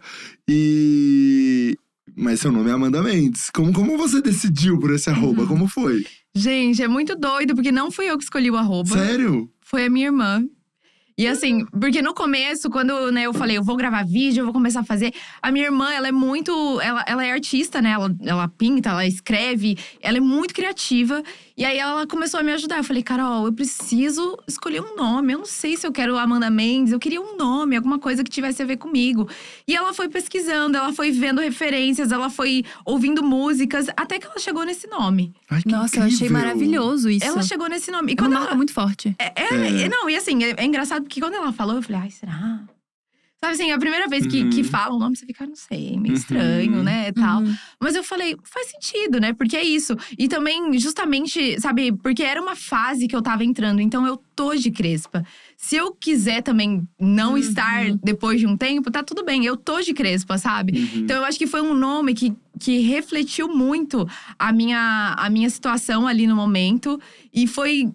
E. 0.49 1.77
Mas 2.19 2.41
seu 2.41 2.51
nome 2.51 2.69
é 2.69 2.73
Amanda 2.73 3.01
Mendes. 3.01 3.49
Como, 3.49 3.73
como 3.73 3.97
você 3.97 4.21
decidiu 4.21 4.77
por 4.81 4.93
esse 4.93 5.09
arroba? 5.09 5.43
Uhum. 5.43 5.49
Como 5.49 5.69
foi? 5.69 6.05
Gente, 6.35 6.83
é 6.83 6.89
muito 6.89 7.15
doido, 7.15 7.55
porque 7.55 7.71
não 7.71 7.93
fui 7.93 8.11
eu 8.11 8.19
que 8.19 8.25
escolhi 8.25 8.51
o 8.51 8.57
arroba. 8.57 8.91
Sério? 8.91 9.49
Foi 9.61 9.87
a 9.87 9.91
minha 9.91 10.07
irmã. 10.07 10.45
E 11.17 11.27
assim, 11.27 11.65
porque 11.67 12.03
no 12.03 12.15
começo, 12.15 12.71
quando 12.71 13.11
né, 13.13 13.23
eu 13.23 13.35
falei, 13.35 13.57
eu 13.57 13.63
vou 13.63 13.77
gravar 13.77 14.05
vídeo, 14.05 14.41
eu 14.41 14.45
vou 14.45 14.53
começar 14.53 14.81
a 14.81 14.85
fazer. 14.85 15.13
A 15.43 15.51
minha 15.53 15.67
irmã, 15.67 15.93
ela 15.93 16.09
é 16.09 16.13
muito. 16.13 16.81
Ela, 16.81 17.05
ela 17.09 17.25
é 17.25 17.33
artista, 17.33 17.81
né? 17.81 17.91
Ela, 17.91 18.15
ela 18.25 18.49
pinta, 18.49 18.91
ela 18.91 19.07
escreve, 19.07 19.77
ela 20.01 20.19
é 20.19 20.21
muito 20.21 20.55
criativa. 20.55 21.23
E 21.59 21.65
aí 21.65 21.77
ela 21.77 22.07
começou 22.07 22.39
a 22.39 22.43
me 22.45 22.53
ajudar. 22.53 22.77
Eu 22.77 22.85
falei, 22.85 23.03
Carol, 23.03 23.47
eu 23.47 23.53
preciso 23.53 24.39
escolher 24.47 24.81
um 24.81 24.95
nome. 24.95 25.33
Eu 25.33 25.39
não 25.39 25.45
sei 25.45 25.77
se 25.77 25.85
eu 25.85 25.91
quero 25.91 26.17
Amanda 26.17 26.49
Mendes, 26.49 26.93
eu 26.93 27.01
queria 27.01 27.21
um 27.21 27.37
nome, 27.37 27.75
alguma 27.75 27.99
coisa 27.99 28.23
que 28.23 28.31
tivesse 28.31 28.63
a 28.63 28.65
ver 28.65 28.77
comigo. 28.77 29.29
E 29.67 29.75
ela 29.75 29.93
foi 29.93 30.09
pesquisando, 30.09 30.77
ela 30.77 30.93
foi 30.93 31.11
vendo 31.11 31.41
referências, 31.41 32.13
ela 32.13 32.31
foi 32.31 32.65
ouvindo 32.85 33.25
músicas, 33.25 33.89
até 33.97 34.21
que 34.21 34.27
ela 34.27 34.39
chegou 34.39 34.63
nesse 34.63 34.87
nome. 34.87 35.35
Ai, 35.51 35.61
que 35.61 35.69
Nossa, 35.69 35.97
eu 35.97 36.03
achei 36.05 36.15
incrível. 36.15 36.39
maravilhoso 36.39 37.11
isso. 37.11 37.27
Ela 37.27 37.43
chegou 37.43 37.69
nesse 37.69 37.91
nome. 37.91 38.13
E 38.13 38.15
é 38.15 38.17
quando 38.17 38.31
uma 38.31 38.37
ela, 38.37 38.41
marca 38.43 38.55
muito 38.55 38.73
forte. 38.73 39.17
é, 39.19 39.33
é, 39.35 39.83
é, 39.83 39.89
não, 39.89 40.09
e 40.09 40.15
assim, 40.15 40.45
é, 40.45 40.55
é 40.59 40.65
engraçado 40.65 41.03
porque 41.03 41.21
quando 41.21 41.35
ela 41.35 41.53
falou, 41.53 41.75
eu 41.75 41.83
falei, 41.83 42.03
ai, 42.03 42.11
será? 42.13 42.61
Sabe 43.41 43.55
assim, 43.55 43.71
a 43.71 43.79
primeira 43.79 44.09
vez 44.09 44.27
que, 44.27 44.43
Uhum. 44.43 44.51
que 44.51 44.65
fala 44.65 44.97
o 44.97 44.99
nome, 44.99 45.17
você 45.17 45.25
fica, 45.25 45.45
ah, 45.45 45.47
não 45.47 45.55
sei, 45.55 45.97
meio 45.97 46.09
Uhum. 46.15 46.21
estranho, 46.21 46.83
né, 46.83 47.13
tal. 47.13 47.41
Uhum. 47.41 47.55
Mas 47.81 47.95
eu 47.95 48.03
falei, 48.03 48.37
faz 48.43 48.67
sentido, 48.73 49.21
né? 49.21 49.33
Porque 49.33 49.57
é 49.57 49.63
isso. 49.63 49.95
E 50.19 50.27
também, 50.27 50.77
justamente, 50.77 51.61
sabe, 51.61 51.93
porque 51.93 52.25
era 52.25 52.43
uma 52.43 52.57
fase 52.57 53.07
que 53.07 53.15
eu 53.15 53.23
tava 53.23 53.45
entrando. 53.45 53.81
Então, 53.81 54.05
eu 54.05 54.17
tô 54.35 54.57
de 54.57 54.73
crespa. 54.73 55.25
Se 55.57 55.77
eu 55.77 55.93
quiser 55.95 56.43
também 56.43 56.83
não 56.99 57.33
Uhum. 57.33 57.39
estar 57.39 57.93
depois 58.03 58.41
de 58.41 58.47
um 58.47 58.57
tempo, 58.57 58.91
tá 58.91 59.05
tudo 59.05 59.25
bem. 59.25 59.45
Eu 59.45 59.57
tô 59.57 59.81
de 59.81 59.95
crespa, 59.95 60.37
sabe? 60.37 60.77
Uhum. 60.77 60.89
Então, 61.05 61.17
eu 61.19 61.25
acho 61.25 61.39
que 61.39 61.47
foi 61.47 61.61
um 61.61 61.75
nome 61.75 62.15
que, 62.15 62.35
que 62.59 62.79
refletiu 62.81 63.47
muito 63.49 64.05
a 64.37 64.53
minha, 64.53 65.15
a 65.17 65.31
minha 65.31 65.49
situação 65.49 66.09
ali 66.09 66.27
no 66.27 66.35
momento. 66.35 67.01
E 67.33 67.47
foi. 67.47 67.89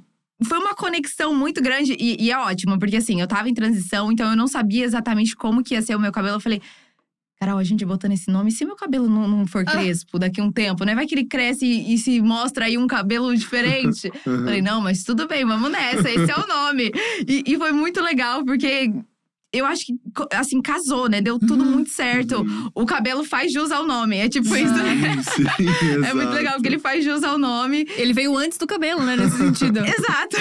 Foi 0.46 0.58
uma 0.58 0.74
conexão 0.74 1.34
muito 1.34 1.62
grande 1.62 1.96
e, 2.00 2.22
e 2.26 2.32
é 2.32 2.38
ótimo, 2.38 2.78
porque 2.80 2.98
assim, 2.98 3.22
eu 3.22 3.28
tava 3.28 3.50
em 3.50 3.54
transição, 3.54 4.12
então 4.12 4.30
eu 4.30 4.36
não 4.36 4.48
sabia 4.48 4.84
exatamente 4.84 5.36
como 5.36 5.64
que 5.64 5.74
ia 5.74 5.82
ser 5.82 5.96
o 5.96 6.00
meu 6.00 6.12
cabelo. 6.12 6.36
Eu 6.38 6.40
falei, 6.42 6.62
Carol, 7.40 7.58
a 7.58 7.64
gente 7.64 7.86
botando 7.86 8.14
esse 8.14 8.32
nome, 8.32 8.52
se 8.52 8.66
meu 8.66 8.76
cabelo 8.76 9.10
não, 9.10 9.28
não 9.28 9.46
for 9.48 9.64
Ah. 9.68 9.72
crespo 9.72 10.18
daqui 10.18 10.40
a 10.40 10.44
um 10.44 10.52
tempo, 10.52 10.84
né? 10.86 10.96
Vai 10.96 11.06
que 11.06 11.14
ele 11.16 11.26
cresce 11.26 11.66
e, 11.66 11.94
e 11.94 11.98
se 11.98 12.22
mostra 12.22 12.66
aí 12.66 12.78
um 12.78 12.88
cabelo 12.88 13.36
diferente. 13.36 14.10
Uhum. 14.26 14.44
Falei, 14.46 14.62
não, 14.62 14.80
mas 14.82 15.04
tudo 15.04 15.28
bem, 15.28 15.46
vamos 15.46 15.70
nessa, 15.72 16.10
esse 16.10 16.32
é 16.32 16.36
o 16.38 16.48
nome. 16.48 16.92
E, 17.28 17.44
e 17.46 17.58
foi 17.58 17.72
muito 17.74 18.02
legal, 18.02 18.44
porque 18.46 18.92
eu 19.54 19.66
acho 19.66 19.86
que, 19.86 19.94
assim, 20.34 20.62
casou, 20.62 21.08
né? 21.08 21.22
Deu 21.22 21.38
tudo 21.38 21.64
Uhum. 21.64 21.72
muito 21.72 21.92
certo. 21.92 22.42
Uhum. 22.42 22.70
O 22.74 22.86
cabelo 22.86 23.24
faz 23.24 23.54
jus 23.54 23.72
ao 23.72 23.86
nome. 23.86 24.18
É 24.18 24.28
tipo 24.28 24.48
isso, 24.56 24.74
né? 24.74 25.22
Sim, 25.24 25.44
sim, 25.80 26.06
É 26.06 26.14
muito 26.14 26.32
legal, 26.34 26.54
porque 26.56 26.68
ele 26.68 26.80
faz 26.80 27.04
jus 27.06 27.24
ao 27.24 27.38
nome. 27.38 27.86
Ele 27.98 28.14
veio 28.14 28.36
antes 28.36 28.58
do 28.58 28.66
cabelo, 28.66 29.02
né? 29.04 29.16
Nesse 29.16 29.38
sentido. 29.38 29.80
Exato. 29.86 30.38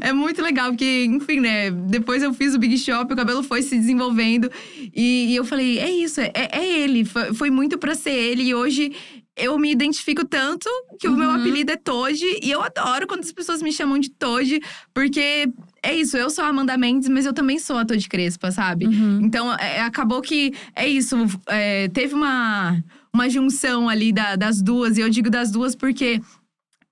é 0.00 0.12
muito 0.12 0.40
legal, 0.42 0.70
porque, 0.70 1.04
enfim, 1.04 1.40
né? 1.40 1.70
Depois 1.70 2.22
eu 2.22 2.32
fiz 2.32 2.54
o 2.54 2.58
Big 2.58 2.78
Shop, 2.78 3.12
o 3.12 3.16
cabelo 3.16 3.42
foi 3.42 3.62
se 3.62 3.76
desenvolvendo. 3.78 4.50
E, 4.94 5.32
e 5.32 5.36
eu 5.36 5.44
falei, 5.44 5.78
é 5.78 5.90
isso, 5.90 6.20
é, 6.20 6.32
é 6.34 6.66
ele. 6.82 7.04
Foi, 7.04 7.34
foi 7.34 7.50
muito 7.50 7.76
pra 7.78 7.94
ser 7.94 8.12
ele. 8.12 8.44
E 8.44 8.54
hoje 8.54 8.92
eu 9.36 9.58
me 9.58 9.70
identifico 9.70 10.24
tanto 10.26 10.68
que 11.00 11.08
o 11.08 11.12
meu 11.16 11.28
Uhum. 11.28 11.36
apelido 11.36 11.72
é 11.72 11.76
Toji. 11.76 12.40
E 12.42 12.50
eu 12.50 12.62
adoro 12.62 13.06
quando 13.06 13.20
as 13.20 13.32
pessoas 13.32 13.62
me 13.62 13.72
chamam 13.72 13.98
de 13.98 14.10
Toji, 14.10 14.60
porque 14.94 15.48
é 15.82 15.94
isso, 15.94 16.16
eu 16.16 16.30
sou 16.30 16.44
a 16.44 16.48
Amanda 16.48 16.76
Mendes, 16.76 17.08
mas 17.08 17.26
eu 17.26 17.32
também 17.32 17.58
sou 17.58 17.76
a 17.78 17.84
Toji 17.84 18.08
Crespa, 18.08 18.50
sabe? 18.50 18.86
Uhum. 18.86 19.20
Então, 19.22 19.52
é, 19.54 19.80
acabou 19.80 20.20
que 20.22 20.52
é 20.76 20.86
isso. 20.88 21.16
é, 21.46 21.88
teve 21.88 22.14
uma, 22.14 22.82
uma 23.12 23.28
junção 23.28 23.88
ali 23.88 24.12
da- 24.12 24.36
das 24.36 24.62
duas, 24.62 24.96
e 24.96 25.00
eu 25.00 25.08
digo 25.10 25.28
das 25.30 25.50
duas 25.50 25.74
porque. 25.74 26.20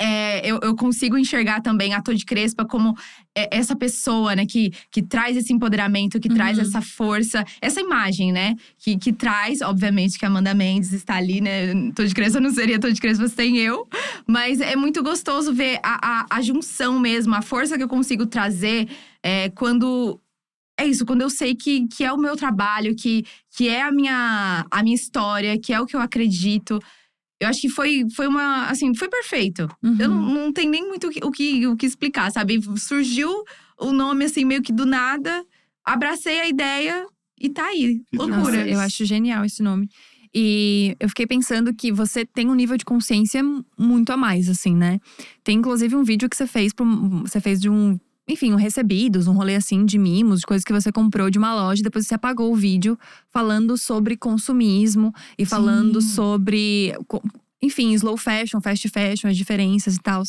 É, 0.00 0.40
eu, 0.48 0.58
eu 0.62 0.74
consigo 0.74 1.18
enxergar 1.18 1.60
também 1.60 1.92
a 1.92 2.00
Todd 2.00 2.24
Crespa 2.24 2.64
como 2.64 2.96
é, 3.36 3.54
essa 3.54 3.76
pessoa, 3.76 4.34
né, 4.34 4.46
que, 4.46 4.72
que 4.90 5.02
traz 5.02 5.36
esse 5.36 5.52
empoderamento, 5.52 6.18
que 6.18 6.28
traz 6.28 6.56
Uhum. 6.56 6.64
essa 6.64 6.80
força, 6.80 7.44
essa 7.60 7.80
imagem, 7.80 8.32
né, 8.32 8.56
que, 8.78 8.96
que 8.96 9.12
traz, 9.12 9.60
obviamente, 9.60 10.18
que 10.18 10.24
a 10.24 10.28
Amanda 10.28 10.54
Mendes 10.54 10.92
está 10.92 11.16
ali, 11.16 11.40
né, 11.40 11.74
Todd 11.94 12.12
Crespa 12.14 12.40
não 12.40 12.50
seria 12.50 12.78
Todd 12.78 12.98
Crespa 12.98 13.28
sem 13.28 13.58
eu, 13.58 13.86
mas 14.26 14.60
é 14.60 14.74
muito 14.74 15.02
gostoso 15.02 15.52
ver 15.52 15.78
a, 15.82 16.22
a, 16.22 16.26
a 16.30 16.40
junção 16.40 16.98
mesmo, 16.98 17.34
a 17.34 17.42
força 17.42 17.76
que 17.76 17.84
eu 17.84 17.88
consigo 17.88 18.24
trazer 18.24 18.88
é, 19.22 19.50
quando 19.50 20.18
é 20.78 20.86
isso, 20.86 21.04
quando 21.04 21.20
eu 21.20 21.28
sei 21.28 21.54
que, 21.54 21.86
que 21.88 22.02
é 22.04 22.10
o 22.10 22.16
meu 22.16 22.34
trabalho, 22.36 22.96
que, 22.96 23.24
que 23.54 23.68
é 23.68 23.82
a 23.82 23.92
minha, 23.92 24.64
a 24.70 24.82
minha 24.82 24.94
história, 24.94 25.58
que 25.60 25.74
é 25.74 25.80
o 25.80 25.84
que 25.84 25.94
eu 25.94 26.00
acredito. 26.00 26.80
Eu 27.40 27.48
acho 27.48 27.60
que 27.62 27.68
foi, 27.70 28.04
foi 28.14 28.26
uma. 28.26 28.66
Assim, 28.66 28.94
foi 28.94 29.08
perfeito. 29.08 29.66
Uhum. 29.82 29.96
Eu 29.98 30.08
não, 30.10 30.22
não 30.22 30.52
tenho 30.52 30.70
nem 30.70 30.86
muito 30.86 31.08
o 31.08 31.10
que, 31.32 31.66
o, 31.66 31.74
que, 31.76 31.86
explicar, 31.86 32.30
sabe? 32.30 32.60
Surgiu 32.76 33.30
o 33.78 33.92
nome, 33.92 34.26
assim, 34.26 34.44
meio 34.44 34.62
que 34.62 34.72
do 34.72 34.84
nada. 34.84 35.42
Abracei 35.82 36.38
a 36.40 36.48
ideia 36.48 37.06
e 37.40 37.48
tá 37.48 37.64
aí. 37.64 38.02
Loucura. 38.12 38.58
Nossa, 38.58 38.68
eu 38.68 38.78
acho 38.78 39.04
genial 39.06 39.42
esse 39.44 39.62
nome. 39.62 39.88
E 40.34 40.94
eu 41.00 41.08
fiquei 41.08 41.26
pensando 41.26 41.74
que 41.74 41.90
você 41.90 42.24
tem 42.24 42.48
um 42.48 42.54
nível 42.54 42.76
de 42.76 42.84
consciência 42.84 43.42
muito 43.76 44.12
a 44.12 44.16
mais, 44.16 44.48
assim, 44.48 44.76
né? 44.76 45.00
Tem 45.42 45.56
inclusive 45.58 45.96
um 45.96 46.04
vídeo 46.04 46.28
que 46.28 46.36
você 46.36 46.46
fez, 46.46 46.72
um- 46.80 47.22
você 47.22 47.40
fez 47.40 47.58
de 47.60 47.68
um, 47.68 47.98
enfim, 48.30 48.52
um 48.52 48.56
recebidos, 48.56 49.26
um 49.26 49.32
rolê 49.32 49.56
assim 49.56 49.84
de 49.84 49.98
mimos, 49.98 50.40
de 50.40 50.46
coisas 50.46 50.64
que 50.64 50.72
você 50.72 50.90
comprou 50.92 51.30
de 51.30 51.38
uma 51.38 51.54
loja, 51.54 51.82
depois 51.82 52.06
você 52.06 52.14
apagou 52.14 52.52
o 52.52 52.56
vídeo 52.56 52.98
falando 53.30 53.76
sobre 53.76 54.16
consumismo 54.16 55.12
e 55.38 55.44
falando 55.44 56.00
Sim. 56.00 56.08
sobre. 56.08 56.94
co- 57.08 57.22
Enfim, 57.62 57.92
slow 57.92 58.16
fashion, 58.16 58.60
fast 58.60 58.88
fashion, 58.88 59.28
as 59.28 59.36
diferenças 59.36 59.96
e 59.96 60.00
tal. 60.00 60.22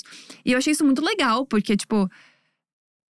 E 0.46 0.52
eu 0.52 0.58
achei 0.58 0.74
isso 0.74 0.84
muito 0.84 1.02
legal, 1.04 1.46
porque, 1.46 1.78
tipo, 1.78 2.10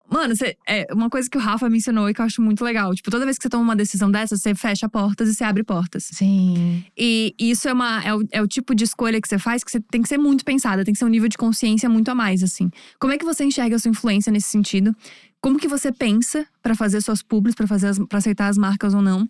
Mano, 0.09 0.34
é 0.66 0.86
uma 0.92 1.11
coisa 1.11 1.28
que 1.28 1.36
o 1.36 1.40
Rafa 1.40 1.68
me 1.68 1.78
ensinou 1.78 2.09
e 2.09 2.14
que 2.14 2.20
eu 2.20 2.24
acho 2.24 2.40
muito 2.40 2.64
legal. 2.64 2.94
Tipo, 2.94 3.11
toda 3.11 3.24
vez 3.24 3.36
que 3.36 3.42
você 3.42 3.48
toma 3.48 3.64
uma 3.64 3.76
decisão 3.76 4.11
dessa, 4.11 4.36
você 4.36 4.54
fecha 4.54 4.88
portas 4.88 5.28
e 5.28 5.34
você 5.34 5.42
abre 5.42 5.64
portas. 5.64 6.04
Sim. 6.12 6.84
E 6.96 7.34
isso 7.38 7.68
é, 7.68 7.72
uma, 7.72 8.02
é, 8.04 8.14
o, 8.14 8.24
é 8.30 8.42
o 8.42 8.46
tipo 8.46 8.74
de 8.74 8.84
escolha 8.84 9.20
que 9.20 9.28
você 9.28 9.38
faz 9.38 9.64
que 9.64 9.70
você 9.70 9.80
tem 9.80 10.02
que 10.02 10.09
ser 10.09 10.18
muito 10.18 10.44
pensada, 10.44 10.84
tem 10.84 10.92
que 10.92 10.98
ser 10.98 11.04
um 11.04 11.09
nível 11.09 11.28
de 11.28 11.36
consciência 11.36 11.88
muito 11.88 12.09
a 12.09 12.14
mais, 12.14 12.42
assim. 12.42 12.70
Como 12.98 13.12
é 13.12 13.18
que 13.18 13.24
você 13.24 13.44
enxerga 13.44 13.76
a 13.76 13.78
sua 13.78 13.90
influência 13.90 14.30
nesse 14.30 14.48
sentido? 14.48 14.94
Como 15.40 15.59
que 15.59 15.68
você 15.68 15.90
pensa 15.90 16.46
pra 16.62 16.74
fazer 16.74 17.00
suas 17.00 17.22
publis, 17.22 17.54
pra 17.54 17.66
fazer 17.66 17.94
para 18.07 18.18
aceitar 18.18 18.48
as 18.48 18.57
marcas 18.57 18.94
ou 18.94 19.02
não? 19.02 19.28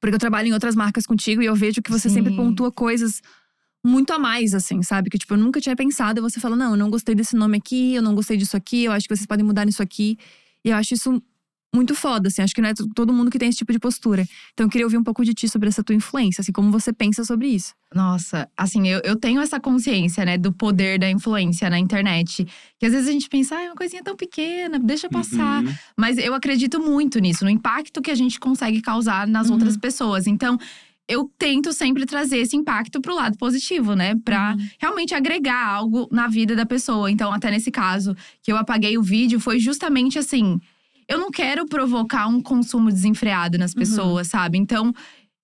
Porque 0.00 0.14
eu 0.14 0.18
trabalho 0.18 0.48
em 0.48 0.52
outras 0.52 0.74
marcas 0.74 1.06
contigo 1.06 1.40
e 1.42 1.46
eu 1.46 1.54
vejo 1.54 1.80
que 1.80 1.90
você 1.90 2.08
Sim. 2.08 2.16
sempre 2.16 2.36
pontua 2.36 2.70
coisas 2.70 3.22
muito 3.84 4.12
a 4.12 4.18
mais, 4.18 4.54
assim, 4.54 4.82
sabe? 4.82 5.10
Que, 5.10 5.18
tipo, 5.18 5.34
eu 5.34 5.38
nunca 5.38 5.60
tinha 5.60 5.76
pensado. 5.76 6.18
E 6.18 6.22
você 6.22 6.40
fala, 6.40 6.56
não, 6.56 6.70
eu 6.72 6.76
não 6.76 6.88
gostei 6.90 7.14
desse 7.14 7.36
nome 7.36 7.58
aqui, 7.58 7.94
eu 7.94 8.02
não 8.02 8.14
gostei 8.14 8.36
disso 8.36 8.56
aqui, 8.56 8.84
eu 8.84 8.92
acho 8.92 9.06
que 9.06 9.14
vocês 9.14 9.26
podem 9.26 9.44
mudar 9.44 9.64
nisso 9.66 9.82
aqui. 9.82 10.16
E 10.64 10.70
eu 10.70 10.76
acho 10.76 10.94
isso 10.94 11.22
muito 11.74 11.92
foda, 11.94 12.28
assim. 12.28 12.40
Acho 12.40 12.54
que 12.54 12.62
não 12.62 12.68
é 12.68 12.74
todo 12.94 13.12
mundo 13.12 13.30
que 13.32 13.38
tem 13.38 13.48
esse 13.48 13.58
tipo 13.58 13.72
de 13.72 13.80
postura. 13.80 14.24
Então, 14.52 14.64
eu 14.66 14.70
queria 14.70 14.86
ouvir 14.86 14.96
um 14.96 15.02
pouco 15.02 15.24
de 15.24 15.34
ti 15.34 15.48
sobre 15.48 15.68
essa 15.68 15.82
tua 15.82 15.94
influência, 15.94 16.40
assim, 16.40 16.52
como 16.52 16.70
você 16.70 16.92
pensa 16.92 17.24
sobre 17.24 17.48
isso. 17.48 17.74
Nossa, 17.92 18.48
assim, 18.56 18.88
eu, 18.88 19.00
eu 19.04 19.16
tenho 19.16 19.40
essa 19.40 19.58
consciência, 19.60 20.24
né, 20.24 20.38
do 20.38 20.52
poder 20.52 20.98
da 21.00 21.10
influência 21.10 21.68
na 21.68 21.78
internet. 21.78 22.46
Que 22.78 22.86
às 22.86 22.92
vezes 22.92 23.08
a 23.08 23.12
gente 23.12 23.28
pensa, 23.28 23.56
ah, 23.56 23.62
é 23.62 23.66
uma 23.66 23.74
coisinha 23.74 24.02
tão 24.04 24.16
pequena, 24.16 24.78
deixa 24.78 25.08
passar. 25.08 25.64
Uhum. 25.64 25.74
Mas 25.96 26.16
eu 26.16 26.32
acredito 26.32 26.78
muito 26.80 27.18
nisso, 27.18 27.44
no 27.44 27.50
impacto 27.50 28.00
que 28.00 28.10
a 28.10 28.14
gente 28.14 28.38
consegue 28.38 28.80
causar 28.80 29.26
nas 29.26 29.48
Uhum. 29.48 29.54
outras 29.54 29.76
pessoas. 29.76 30.28
Então, 30.28 30.56
eu 31.08 31.30
tento 31.38 31.72
sempre 31.72 32.06
trazer 32.06 32.38
esse 32.38 32.56
impacto 32.56 33.00
pro 33.00 33.14
lado 33.14 33.36
positivo, 33.36 33.94
né? 33.94 34.14
Pra 34.24 34.54
Uhum. 34.58 34.68
realmente 34.80 35.14
agregar 35.14 35.66
algo 35.66 36.08
na 36.10 36.26
vida 36.28 36.56
da 36.56 36.64
pessoa. 36.64 37.10
Então, 37.10 37.32
até 37.32 37.50
nesse 37.50 37.70
caso, 37.70 38.16
que 38.42 38.50
eu 38.50 38.56
apaguei 38.56 38.96
o 38.96 39.02
vídeo, 39.02 39.38
foi 39.38 39.58
justamente 39.58 40.18
assim. 40.18 40.58
Eu 41.06 41.18
não 41.18 41.30
quero 41.30 41.66
provocar 41.66 42.26
um 42.26 42.40
consumo 42.40 42.90
desenfreado 42.90 43.58
nas 43.58 43.72
Uhum. 43.72 43.78
pessoas, 43.78 44.28
sabe? 44.28 44.56
Então, 44.56 44.92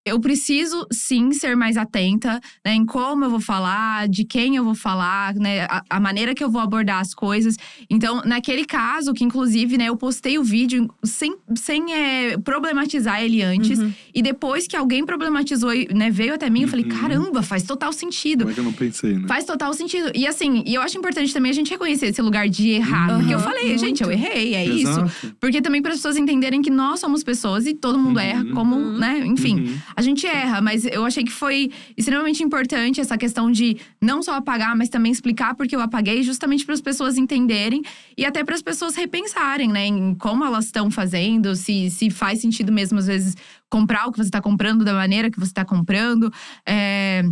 eu 0.07 0.18
preciso 0.18 0.86
sim 0.92 1.32
ser 1.32 1.55
mais 1.57 1.76
atenta 1.76 2.40
né, 2.64 2.74
em 2.74 2.86
como 2.86 3.24
eu 3.24 3.30
vou 3.30 3.40
falar, 3.40 4.09
de 4.09 4.24
quem 4.24 4.57
eu 4.57 4.64
vou 4.64 4.74
falar, 4.74 5.34
né, 5.34 5.64
a, 5.64 5.82
a 5.90 6.01
maneira 6.01 6.34
que 6.34 6.42
eu 6.42 6.51
vou 6.51 6.61
abordar 6.61 7.01
as 7.01 7.12
coisas. 7.14 7.57
Então, 7.88 8.22
naquele 8.24 8.64
caso, 8.64 9.12
que 9.12 9.22
inclusive, 9.24 9.76
né, 9.76 9.86
eu 9.88 9.96
postei 9.96 10.38
o 10.38 10.42
vídeo 10.44 10.88
sem, 11.05 11.34
sem 11.55 11.92
é, 11.92 12.38
problematizar 12.38 13.22
ele 13.22 13.42
antes. 13.42 13.78
Uhum. 13.78 13.92
E 14.14 14.22
depois 14.22 14.66
que 14.66 14.76
alguém 14.76 15.05
problematizou 15.05 15.72
e 15.74 15.86
né, 15.92 16.11
veio 16.11 16.34
até 16.34 16.48
mim, 16.48 16.62
eu 16.62 16.68
falei: 16.68 16.84
Uhum. 16.84 16.90
caramba, 17.01 17.42
faz 17.42 17.62
total 17.64 17.92
sentido. 17.92 18.40
Como 18.40 18.51
é 18.51 18.55
que 18.55 18.61
eu 18.61 18.64
não 18.64 18.72
pensei, 18.72 19.14
né? 19.18 19.28
Faz 19.28 19.44
total 19.44 19.72
sentido. 19.74 20.11
E 20.14 20.26
assim, 20.26 20.62
e 20.66 20.74
eu 20.74 20.82
acho 20.82 20.96
importante 20.96 21.32
também 21.32 21.51
a 21.51 21.55
gente 21.55 21.70
reconhecer 21.70 22.07
esse 22.07 22.22
lugar 22.22 22.48
de 22.48 22.70
errar. 22.70 23.11
Uhum. 23.12 23.18
Porque 23.18 23.34
eu 23.34 23.40
falei, 23.40 23.76
gente, 23.78 24.03
eu 24.03 24.09
Muito. 24.09 24.24
errei, 24.24 24.55
é 24.55 24.64
isso. 24.64 24.88
Exato. 25.01 25.36
Porque 25.38 25.61
também 25.61 25.82
para 25.82 25.92
as 25.92 25.98
pessoas 25.98 26.16
entenderem 26.16 26.62
que 26.62 26.70
nós 26.70 27.01
somos 27.01 27.22
pessoas 27.22 27.66
e 27.66 27.74
todo 27.74 27.98
mundo 27.98 28.16
Uhum. 28.16 28.22
erra, 28.22 28.44
como, 28.55 28.76
Uhum. 28.76 28.98
né? 28.98 29.18
Enfim. 29.26 29.78
A 29.95 30.03
gente 30.03 30.26
erra, 30.26 30.61
mas 30.61 30.84
eu 30.84 31.05
achei 31.05 31.24
que 31.24 31.32
foi 31.32 31.70
extremamente 31.97 32.43
importante 32.43 33.01
essa 33.01 33.16
questão 33.18 33.51
de 33.51 33.76
não 34.01 34.22
só 34.22 34.34
apagar, 34.34 34.76
mas 34.76 34.88
também 34.88 35.12
explicar 35.12 35.55
por 35.55 35.66
que 35.66 35.74
eu 35.76 35.80
apaguei, 35.80 36.22
justamente 36.22 36.64
para 36.64 36.74
as 36.74 36.80
pessoas 36.80 37.16
entenderem 37.16 37.82
e 38.16 38.24
até 38.24 38.45
para 38.45 38.55
as 38.55 38.62
pessoas 38.62 38.95
repensarem, 38.95 39.68
né, 39.68 39.86
em 39.86 40.14
como 40.14 40.45
elas 40.45 40.66
estão 40.66 40.91
fazendo, 40.91 41.55
se, 41.55 41.91
se 41.91 42.11
faz 42.11 42.41
sentido 42.41 42.72
mesmo, 42.72 42.99
às 42.99 43.07
vezes, 43.07 43.36
comprar 43.68 44.07
o 44.07 44.12
que 44.12 44.18
você 44.18 44.28
está 44.28 44.41
comprando 44.41 44.84
da 44.84 44.93
maneira 44.93 45.30
que 45.30 45.38
você 45.38 45.51
está 45.51 45.64
comprando. 45.64 46.32
É 46.66 47.22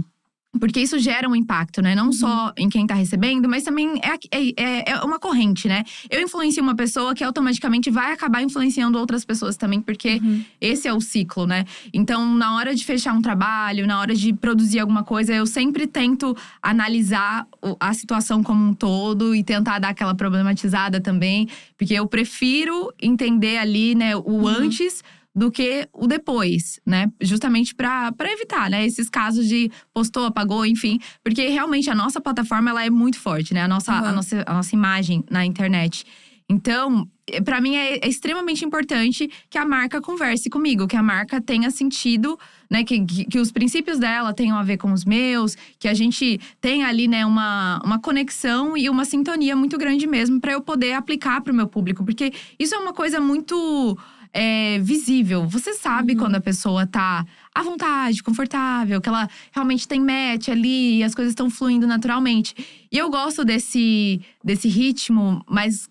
porque 0.59 0.80
isso 0.80 0.99
gera 0.99 1.28
um 1.28 1.36
impacto, 1.36 1.82
né? 1.82 1.94
Não 1.94 2.07
uhum. 2.07 2.12
só 2.12 2.53
em 2.57 2.68
quem 2.68 2.86
tá 2.86 2.94
recebendo, 2.94 3.49
mas 3.49 3.64
também 3.64 4.01
é, 4.03 4.14
é, 4.34 4.53
é, 4.57 4.90
é, 4.92 5.01
uma 5.03 5.18
corrente, 5.18 5.68
né? 5.68 5.84
Eu 6.11 6.22
influencio 6.22 6.62
uma 6.62 6.74
pessoa 6.74 7.14
que 7.14 7.22
automaticamente 7.22 7.90
vai 7.90 8.12
acabar 8.12 8.42
influenciando 8.42 8.99
outras 8.99 9.24
pessoas 9.24 9.57
também, 9.57 9.80
porque 9.80 10.14
uhum. 10.22 10.42
esse 10.61 10.88
é 10.88 10.92
o 10.92 11.01
ciclo, 11.01 11.46
né? 11.46 11.64
Então, 11.92 12.34
na 12.34 12.57
hora 12.57 12.74
de 12.74 12.84
fechar 12.84 13.12
um 13.12 13.20
trabalho, 13.20 13.86
na 13.86 14.01
hora 14.01 14.14
de 14.14 14.32
produzir 14.32 14.78
alguma 14.80 15.05
coisa, 15.05 15.34
eu 15.34 15.46
sempre 15.46 15.86
tento 15.86 16.34
analisar 16.62 17.46
a 17.78 17.92
situação 17.92 18.42
como 18.42 18.64
um 18.64 18.74
todo 18.74 19.34
e 19.34 19.44
tentar 19.44 19.78
dar 19.78 19.90
aquela 19.90 20.14
problematizada 20.14 21.01
também, 21.01 21.46
porque 21.76 21.92
eu 21.92 22.07
prefiro 22.07 22.92
entender 23.01 23.59
ali, 23.59 23.94
né, 23.94 24.16
o 24.16 24.22
uhum. 24.22 24.46
antes 24.46 25.03
do 25.34 25.50
que 25.50 25.88
o 25.92 26.06
depois, 26.06 26.80
né? 26.84 27.10
Justamente 27.20 27.74
para 27.74 28.12
evitar, 28.32 28.68
né? 28.68 28.84
Esses 28.84 29.08
casos 29.08 29.46
de 29.46 29.70
postou, 29.92 30.24
apagou, 30.24 30.66
enfim. 30.66 30.98
Porque 31.22 31.48
realmente 31.48 31.88
a 31.90 31.94
nossa 31.94 32.20
plataforma 32.20 32.70
ela 32.70 32.84
é 32.84 32.90
muito 32.90 33.18
forte, 33.20 33.54
né? 33.54 33.62
A 33.62 33.68
nossa, 33.68 33.92
uhum. 33.92 34.08
a 34.08 34.12
nossa, 34.12 34.44
a 34.46 34.54
nossa 34.54 34.74
imagem 34.74 35.24
na 35.30 35.44
internet. 35.44 36.04
Então, 36.50 37.06
para 37.44 37.60
mim 37.60 37.76
é, 37.76 37.98
é, 37.98 38.08
extremamente 38.08 38.64
importante 38.64 39.30
que 39.50 39.58
a 39.58 39.66
marca 39.66 40.00
converse 40.00 40.48
comigo, 40.48 40.86
que 40.86 40.96
a 40.96 41.02
marca 41.02 41.42
tenha 41.42 41.70
sentido, 41.70 42.38
né, 42.70 42.82
que, 42.84 43.04
que, 43.04 43.24
que, 43.26 43.38
os 43.38 43.52
princípios 43.52 43.98
dela 43.98 44.32
tenham 44.32 44.56
a 44.56 44.62
ver 44.62 44.78
com 44.78 44.90
os 44.92 45.04
meus, 45.04 45.56
que 45.78 45.86
a 45.86 45.92
gente 45.92 46.40
tenha 46.58 46.88
ali, 46.88 47.06
né, 47.06 47.26
uma, 47.26 47.82
uma 47.84 48.00
conexão 48.00 48.78
e 48.78 48.88
uma 48.88 49.04
sintonia 49.04 49.54
muito 49.54 49.76
grande 49.76 50.06
mesmo 50.06 50.40
para 50.40 50.52
eu 50.52 50.62
poder 50.62 50.94
aplicar 50.94 51.42
para 51.42 51.52
o 51.52 51.56
meu 51.56 51.68
público, 51.68 52.02
porque 52.02 52.32
isso 52.58 52.74
é 52.74 52.78
uma 52.78 52.94
coisa 52.94 53.20
muito 53.20 53.98
é, 54.32 54.78
visível. 54.80 55.46
Você 55.46 55.74
sabe 55.74 56.12
uhum. 56.12 56.18
quando 56.18 56.34
a 56.36 56.40
pessoa 56.40 56.86
tá 56.86 57.24
à 57.54 57.62
vontade, 57.62 58.22
confortável, 58.22 59.00
que 59.00 59.08
ela 59.08 59.28
realmente 59.52 59.86
tem 59.86 60.00
match 60.00 60.48
ali 60.48 60.98
e 60.98 61.04
as 61.04 61.14
coisas 61.14 61.32
estão 61.32 61.50
fluindo 61.50 61.86
naturalmente. 61.86 62.54
E 62.90 62.96
eu 62.96 63.10
gosto 63.10 63.44
desse, 63.44 64.20
desse 64.44 64.68
ritmo 64.68 65.42
mais 65.48 65.88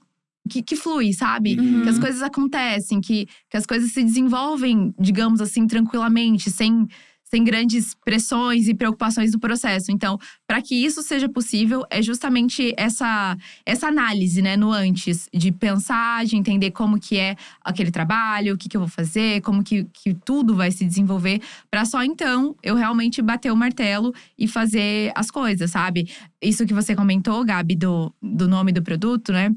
que, 0.48 0.62
que, 0.64 0.76
flui, 0.76 1.14
sabe? 1.14 1.60
Uhum. 1.60 1.84
Que 1.84 1.90
as 1.90 2.00
coisas 2.00 2.22
acontecem, 2.22 3.02
que, 3.02 3.28
que 3.50 3.58
as 3.58 3.66
coisas 3.66 3.92
se 3.92 4.04
desenvolvem, 4.04 4.94
digamos 4.98 5.42
assim, 5.42 5.68
tranquilamente, 5.68 6.50
sem, 6.50 6.88
sem 7.30 7.44
grandes 7.44 7.94
pressões 7.94 8.68
e 8.68 8.74
preocupações 8.74 9.32
do 9.32 9.40
processo. 9.40 9.92
Então, 9.92 10.18
para 10.46 10.62
que 10.62 10.76
isso 10.76 11.02
seja 11.02 11.28
possível, 11.28 11.84
é 11.90 12.02
justamente 12.02 12.74
essa, 12.78 13.38
essa 13.66 13.88
análise, 13.88 14.42
né, 14.42 14.56
no 14.56 14.72
antes, 14.72 15.28
de 15.34 15.52
pensar, 15.52 16.26
de 16.26 16.38
entender 16.38 16.72
como 16.72 17.00
que 17.00 17.18
é 17.18 17.36
aquele 17.62 17.92
trabalho, 17.92 18.54
o 18.54 18.58
que, 18.58 18.70
que 18.70 18.78
eu 18.78 18.82
vou 18.82 18.90
fazer, 18.90 19.42
como 19.42 19.64
que, 19.64 19.86
que 19.94 20.14
tudo 20.14 20.56
vai 20.56 20.72
se 20.72 20.86
desenvolver, 20.86 21.42
para 21.70 21.84
só 21.86 22.02
então 22.04 22.56
eu 22.64 22.76
realmente 22.76 23.22
bater 23.22 23.52
o 23.52 23.56
martelo 23.56 24.14
e 24.38 24.48
fazer 24.48 25.12
as 25.14 25.30
coisas, 25.30 25.72
sabe? 25.72 26.10
Isso 26.42 26.66
que 26.66 26.74
você 26.74 26.96
comentou, 26.96 27.44
Gabi, 27.44 27.76
do, 27.76 28.14
do 28.22 28.48
nome 28.48 28.72
do 28.72 28.82
produto, 28.82 29.34
né? 29.34 29.54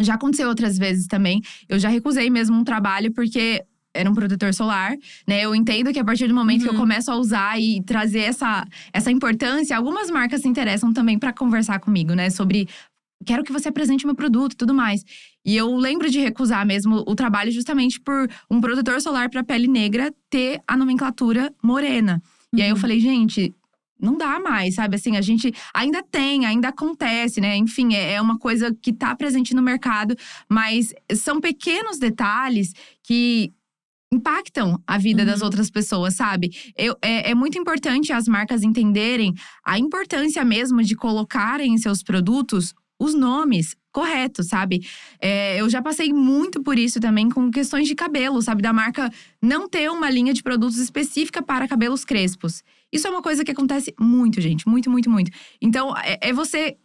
Já 0.00 0.14
aconteceu 0.14 0.48
outras 0.48 0.76
vezes 0.76 1.06
também. 1.06 1.40
Eu 1.66 1.78
já 1.78 1.88
recusei 1.88 2.28
mesmo 2.28 2.56
um 2.56 2.64
trabalho 2.64 3.10
porque 3.12 3.64
era 3.96 4.10
um 4.10 4.14
protetor 4.14 4.52
solar, 4.54 4.96
né? 5.26 5.40
Eu 5.40 5.54
entendo 5.54 5.92
que 5.92 5.98
a 5.98 6.04
partir 6.04 6.28
do 6.28 6.34
momento 6.34 6.62
uhum. 6.62 6.68
que 6.68 6.68
eu 6.68 6.74
uhum. 6.74 6.80
começo 6.80 7.10
a 7.10 7.16
usar 7.16 7.60
e 7.60 7.82
trazer 7.82 8.20
essa, 8.20 8.66
essa 8.92 9.10
importância, 9.10 9.76
algumas 9.76 10.10
marcas 10.10 10.42
se 10.42 10.48
interessam 10.48 10.92
também 10.92 11.18
para 11.18 11.32
conversar 11.32 11.80
comigo, 11.80 12.14
né? 12.14 12.30
Sobre 12.30 12.68
quero 13.24 13.42
que 13.42 13.52
você 13.52 13.68
apresente 13.68 14.04
o 14.04 14.08
meu 14.08 14.14
produto 14.14 14.52
e 14.52 14.56
tudo 14.56 14.74
mais. 14.74 15.04
E 15.44 15.56
eu 15.56 15.74
lembro 15.76 16.10
de 16.10 16.20
recusar 16.20 16.66
mesmo 16.66 17.04
o 17.06 17.14
trabalho 17.14 17.50
justamente 17.50 18.00
por 18.00 18.28
um 18.50 18.60
protetor 18.60 19.00
solar 19.00 19.30
para 19.30 19.42
pele 19.42 19.66
negra 19.66 20.12
ter 20.28 20.60
a 20.66 20.76
nomenclatura 20.76 21.52
morena. 21.62 22.22
Uhum. 22.52 22.58
E 22.58 22.62
aí 22.62 22.68
eu 22.68 22.74
uhum. 22.74 22.80
falei, 22.80 23.00
gente, 23.00 23.54
não 24.00 24.16
dá 24.16 24.38
mais, 24.38 24.74
sabe? 24.74 24.96
Assim, 24.96 25.16
a 25.16 25.20
gente 25.20 25.52
ainda 25.72 26.02
tem, 26.02 26.44
ainda 26.44 26.68
acontece, 26.68 27.40
né? 27.40 27.56
Enfim, 27.56 27.94
é, 27.94 28.14
é 28.14 28.20
uma 28.20 28.38
coisa 28.38 28.74
que 28.74 28.90
está 28.90 29.14
presente 29.14 29.54
no 29.54 29.62
mercado, 29.62 30.16
mas 30.48 30.92
são 31.14 31.40
pequenos 31.40 31.98
detalhes 31.98 32.72
que 33.02 33.52
impactam 34.12 34.80
a 34.86 34.98
vida 34.98 35.22
uhum. 35.22 35.26
das 35.28 35.42
outras 35.42 35.70
pessoas, 35.70 36.14
sabe? 36.14 36.50
Eu, 36.76 36.96
é, 37.02 37.30
é, 37.30 37.34
muito 37.34 37.58
importante 37.58 38.12
as 38.12 38.28
marcas 38.28 38.62
entenderem 38.62 39.34
a 39.64 39.78
importância 39.78 40.44
mesmo 40.44 40.82
de 40.82 40.94
colocarem 40.94 41.74
em 41.74 41.78
seus 41.78 42.02
produtos 42.02 42.74
os 42.98 43.14
nomes 43.14 43.76
corretos, 43.92 44.48
sabe? 44.48 44.86
É, 45.20 45.60
eu 45.60 45.68
já 45.68 45.82
passei 45.82 46.12
muito 46.12 46.62
por 46.62 46.78
isso 46.78 47.00
também 47.00 47.28
com 47.28 47.50
questões 47.50 47.88
de 47.88 47.94
cabelo, 47.94 48.40
sabe? 48.42 48.62
Da 48.62 48.72
marca 48.72 49.10
não 49.42 49.68
ter 49.68 49.90
uma 49.90 50.10
linha 50.10 50.32
de 50.32 50.42
produtos 50.42 50.78
específica 50.78 51.42
para 51.42 51.68
cabelos 51.68 52.04
crespos. 52.04 52.62
Isso 52.92 53.06
é 53.06 53.10
uma 53.10 53.22
coisa 53.22 53.44
que 53.44 53.50
acontece 53.50 53.94
muito, 53.98 54.40
gente. 54.40 54.68
Muito, 54.68 54.90
muito, 54.90 55.10
muito. 55.10 55.30
Então, 55.60 55.96
é, 55.96 56.18
é 56.28 56.32
você 56.32 56.76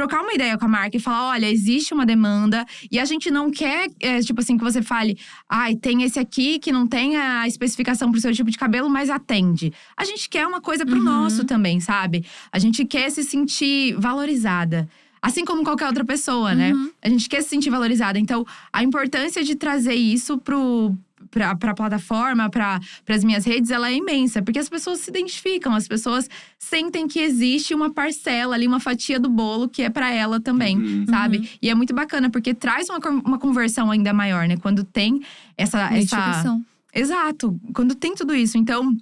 trocar 0.00 0.22
uma 0.22 0.32
ideia 0.32 0.56
com 0.56 0.64
a 0.64 0.68
marca 0.68 0.96
e 0.96 1.00
falar: 1.00 1.28
olha, 1.28 1.50
existe 1.50 1.92
uma 1.92 2.06
demanda 2.06 2.64
e 2.90 2.98
a 2.98 3.04
gente 3.04 3.30
não 3.30 3.50
quer, 3.50 3.90
é, 4.00 4.20
tipo 4.20 4.40
assim, 4.40 4.56
que 4.56 4.64
você 4.64 4.80
fale, 4.80 5.18
ai, 5.48 5.76
tem 5.76 6.02
esse 6.02 6.18
aqui 6.18 6.58
que 6.58 6.72
não 6.72 6.86
tem 6.86 7.16
a 7.16 7.46
especificação 7.46 8.10
pro 8.10 8.20
seu 8.20 8.32
tipo 8.32 8.50
de 8.50 8.56
cabelo, 8.56 8.88
mas 8.88 9.10
atende. 9.10 9.72
A 9.96 10.04
gente 10.04 10.28
quer 10.28 10.46
uma 10.46 10.60
coisa 10.60 10.86
pro 10.86 10.96
uhum. 10.96 11.04
nosso 11.04 11.44
também, 11.44 11.80
sabe? 11.80 12.24
A 12.50 12.58
gente 12.58 12.84
quer 12.84 13.10
se 13.10 13.22
sentir 13.22 13.94
valorizada. 13.98 14.88
Assim 15.22 15.44
como 15.44 15.62
qualquer 15.62 15.86
outra 15.86 16.02
pessoa, 16.02 16.54
né? 16.54 16.72
uhum. 16.72 16.90
A 17.02 17.08
gente 17.10 17.28
quer 17.28 17.42
se 17.42 17.50
sentir 17.50 17.68
valorizada. 17.68 18.18
Então, 18.18 18.46
a 18.72 18.82
importância 18.82 19.44
de 19.44 19.54
trazer 19.54 19.92
isso 19.92 20.38
pro, 20.38 20.96
para 21.30 21.50
a 21.50 21.74
plataforma, 21.74 22.48
para 22.48 22.80
as 23.08 23.24
minhas 23.24 23.44
redes, 23.44 23.70
ela 23.70 23.88
é 23.90 23.94
imensa, 23.94 24.42
porque 24.42 24.58
as 24.58 24.68
pessoas 24.68 25.00
se 25.00 25.10
identificam, 25.10 25.74
as 25.74 25.86
pessoas 25.86 26.28
sentem 26.58 27.06
que 27.06 27.20
existe 27.20 27.74
uma 27.74 27.90
parcela 27.90 28.54
ali, 28.54 28.66
uma 28.66 28.80
fatia 28.80 29.18
do 29.18 29.28
bolo 29.28 29.68
que 29.68 29.82
é 29.82 29.90
para 29.90 30.12
ela 30.12 30.40
também, 30.40 30.76
uhum. 30.76 31.06
sabe? 31.06 31.38
Uhum. 31.38 31.48
E 31.62 31.70
é 31.70 31.74
muito 31.74 31.94
bacana, 31.94 32.30
porque 32.30 32.54
traz 32.54 32.88
uma, 32.88 32.98
uma 33.24 33.38
conversão 33.38 33.90
ainda 33.90 34.12
maior, 34.12 34.48
né? 34.48 34.56
Quando 34.56 34.84
tem 34.84 35.22
essa. 35.56 35.94
essa... 35.94 36.60
Exato, 36.92 37.60
quando 37.72 37.94
tem 37.94 38.14
tudo 38.16 38.34
isso. 38.34 38.58
Então, 38.58 38.96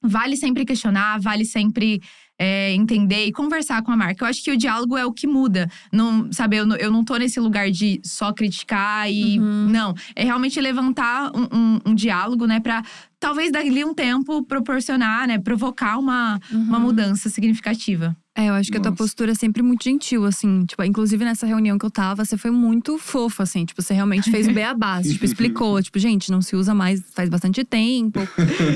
vale 0.00 0.36
sempre 0.36 0.64
questionar, 0.64 1.20
vale 1.20 1.44
sempre 1.44 2.00
é, 2.38 2.72
entender 2.72 3.26
e 3.26 3.32
conversar 3.32 3.82
com 3.82 3.90
a 3.90 3.96
marca. 3.96 4.24
Eu 4.24 4.28
acho 4.28 4.42
que 4.42 4.50
o 4.50 4.56
diálogo 4.56 4.96
é 4.96 5.04
o 5.04 5.12
que 5.12 5.26
muda. 5.26 5.68
Não, 5.92 6.30
sabe, 6.32 6.56
eu, 6.56 6.68
eu 6.76 6.90
não 6.90 7.04
tô 7.04 7.16
nesse 7.16 7.38
lugar 7.38 7.70
de 7.70 8.00
só 8.04 8.32
criticar 8.32 9.10
e. 9.10 9.38
Uhum. 9.38 9.68
Não. 9.68 9.94
É 10.14 10.24
realmente 10.24 10.60
levantar 10.60 11.30
um, 11.34 11.48
um, 11.52 11.80
um 11.86 11.94
diálogo, 11.94 12.46
né, 12.46 12.60
pra 12.60 12.82
talvez 13.18 13.50
dali 13.50 13.84
um 13.84 13.94
tempo 13.94 14.42
proporcionar, 14.42 15.26
né, 15.26 15.38
provocar 15.38 15.98
uma, 15.98 16.40
uhum. 16.52 16.60
uma 16.60 16.78
mudança 16.78 17.28
significativa. 17.28 18.16
É, 18.36 18.48
eu 18.48 18.54
acho 18.54 18.70
que 18.70 18.78
Nossa. 18.78 18.88
a 18.88 18.92
tua 18.92 18.96
postura 18.96 19.30
é 19.30 19.34
sempre 19.34 19.62
muito 19.62 19.84
gentil, 19.84 20.24
assim. 20.24 20.64
Tipo, 20.66 20.82
inclusive 20.82 21.24
nessa 21.24 21.46
reunião 21.46 21.78
que 21.78 21.86
eu 21.86 21.90
tava, 21.90 22.24
você 22.24 22.36
foi 22.36 22.50
muito 22.50 22.98
fofa, 22.98 23.44
assim. 23.44 23.64
Tipo, 23.64 23.80
você 23.80 23.94
realmente 23.94 24.28
fez 24.28 24.48
o 24.48 24.50
beabá. 24.52 25.00
tipo, 25.00 25.24
explicou. 25.24 25.80
Tipo, 25.80 26.00
gente, 26.00 26.32
não 26.32 26.42
se 26.42 26.56
usa 26.56 26.74
mais 26.74 27.00
faz 27.14 27.28
bastante 27.28 27.62
tempo. 27.64 28.20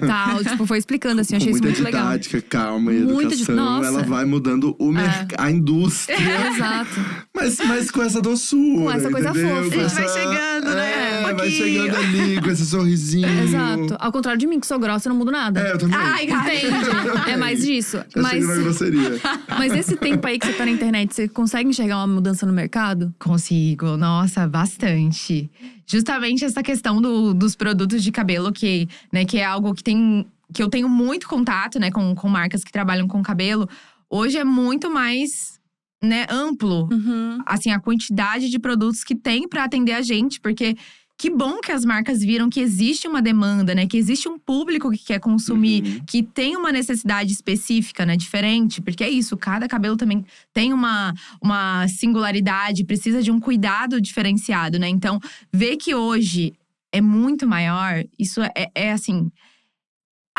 tal. 0.06 0.38
Tipo, 0.48 0.64
foi 0.64 0.78
explicando, 0.78 1.20
assim. 1.20 1.34
Eu 1.34 1.38
achei 1.38 1.52
isso 1.52 1.62
muito 1.62 1.82
legal. 1.82 2.04
didática, 2.06 2.40
calma 2.40 2.92
e 2.92 3.00
muito 3.00 3.34
educação. 3.34 3.56
Nossa. 3.56 3.86
Ela 3.88 4.02
vai 4.04 4.24
mudando 4.24 4.76
o 4.78 4.96
é. 4.96 5.26
a 5.36 5.50
indústria. 5.50 6.16
Exato. 6.54 7.04
Mas, 7.34 7.58
mas 7.58 7.90
com 7.90 8.02
essa 8.02 8.20
doçura, 8.20 8.84
Com 8.84 8.92
essa 8.92 9.10
coisa 9.10 9.30
entendeu? 9.30 9.64
fofa. 9.64 9.76
A 9.76 9.88
gente 9.88 9.94
vai 9.94 10.08
chegando, 10.08 10.74
né? 10.74 10.92
É, 10.92 11.07
vai 11.34 11.50
chegando 11.50 11.96
ali 11.96 12.40
com 12.40 12.50
esse 12.50 12.66
sorrisinho. 12.66 13.28
Exato. 13.42 13.96
Ao 13.98 14.12
contrário 14.12 14.38
de 14.38 14.46
mim, 14.46 14.60
que 14.60 14.66
sou 14.66 14.78
grossa, 14.78 15.08
eu 15.08 15.10
não 15.10 15.18
mudo 15.18 15.30
nada. 15.30 15.60
É, 15.60 15.72
eu 15.72 15.78
também. 15.78 15.96
Ai, 15.98 16.24
Entende? 16.24 17.30
é 17.30 17.36
mais 17.36 17.64
disso. 17.64 17.98
Já 18.14 18.22
mas… 18.22 18.46
na 18.46 18.54
grosseria. 18.56 19.20
Mas 19.58 19.72
esse 19.72 19.96
tempo 19.96 20.24
aí 20.26 20.38
que 20.38 20.46
você 20.46 20.52
tá 20.52 20.64
na 20.64 20.70
internet, 20.70 21.14
você 21.14 21.28
consegue 21.28 21.68
enxergar 21.68 21.96
uma 21.98 22.06
mudança 22.06 22.46
no 22.46 22.52
mercado? 22.52 23.12
Consigo, 23.18 23.96
nossa, 23.96 24.46
bastante. 24.46 25.50
Justamente 25.86 26.44
essa 26.44 26.62
questão 26.62 27.00
do, 27.00 27.34
dos 27.34 27.56
produtos 27.56 28.02
de 28.02 28.12
cabelo, 28.12 28.52
que, 28.52 28.88
né, 29.12 29.24
que 29.24 29.38
é 29.38 29.44
algo 29.44 29.74
que 29.74 29.82
tem. 29.82 30.26
que 30.52 30.62
eu 30.62 30.68
tenho 30.68 30.88
muito 30.88 31.26
contato, 31.26 31.78
né, 31.78 31.90
com, 31.90 32.14
com 32.14 32.28
marcas 32.28 32.62
que 32.62 32.70
trabalham 32.70 33.08
com 33.08 33.22
cabelo. 33.22 33.68
Hoje 34.08 34.38
é 34.38 34.44
muito 34.44 34.90
mais 34.90 35.58
né, 36.02 36.26
amplo, 36.30 36.88
uhum. 36.90 37.38
assim, 37.44 37.70
a 37.70 37.80
quantidade 37.80 38.48
de 38.48 38.58
produtos 38.58 39.02
que 39.02 39.14
tem 39.14 39.48
para 39.48 39.64
atender 39.64 39.92
a 39.92 40.02
gente, 40.02 40.40
porque 40.40 40.76
que 41.18 41.28
bom 41.28 41.60
que 41.60 41.72
as 41.72 41.84
marcas 41.84 42.20
viram 42.20 42.48
que 42.48 42.60
existe 42.60 43.08
uma 43.08 43.20
demanda, 43.20 43.74
né? 43.74 43.88
Que 43.88 43.98
existe 43.98 44.28
um 44.28 44.38
público 44.38 44.88
que 44.92 45.04
quer 45.04 45.18
consumir, 45.18 45.82
uhum. 45.82 46.04
que 46.06 46.22
tem 46.22 46.56
uma 46.56 46.70
necessidade 46.70 47.32
específica, 47.32 48.06
né? 48.06 48.16
Diferente, 48.16 48.80
porque 48.80 49.02
é 49.02 49.10
isso, 49.10 49.36
cada 49.36 49.66
cabelo 49.66 49.96
também 49.96 50.24
tem 50.54 50.72
uma, 50.72 51.12
uma 51.42 51.88
singularidade, 51.88 52.84
precisa 52.84 53.20
de 53.20 53.32
um 53.32 53.40
cuidado 53.40 54.00
diferenciado, 54.00 54.78
né? 54.78 54.88
Então, 54.88 55.18
ver 55.52 55.76
que 55.76 55.92
hoje 55.92 56.54
é 56.92 57.00
muito 57.00 57.48
maior, 57.48 58.04
isso 58.16 58.40
é, 58.40 58.68
é 58.72 58.92
assim 58.92 59.28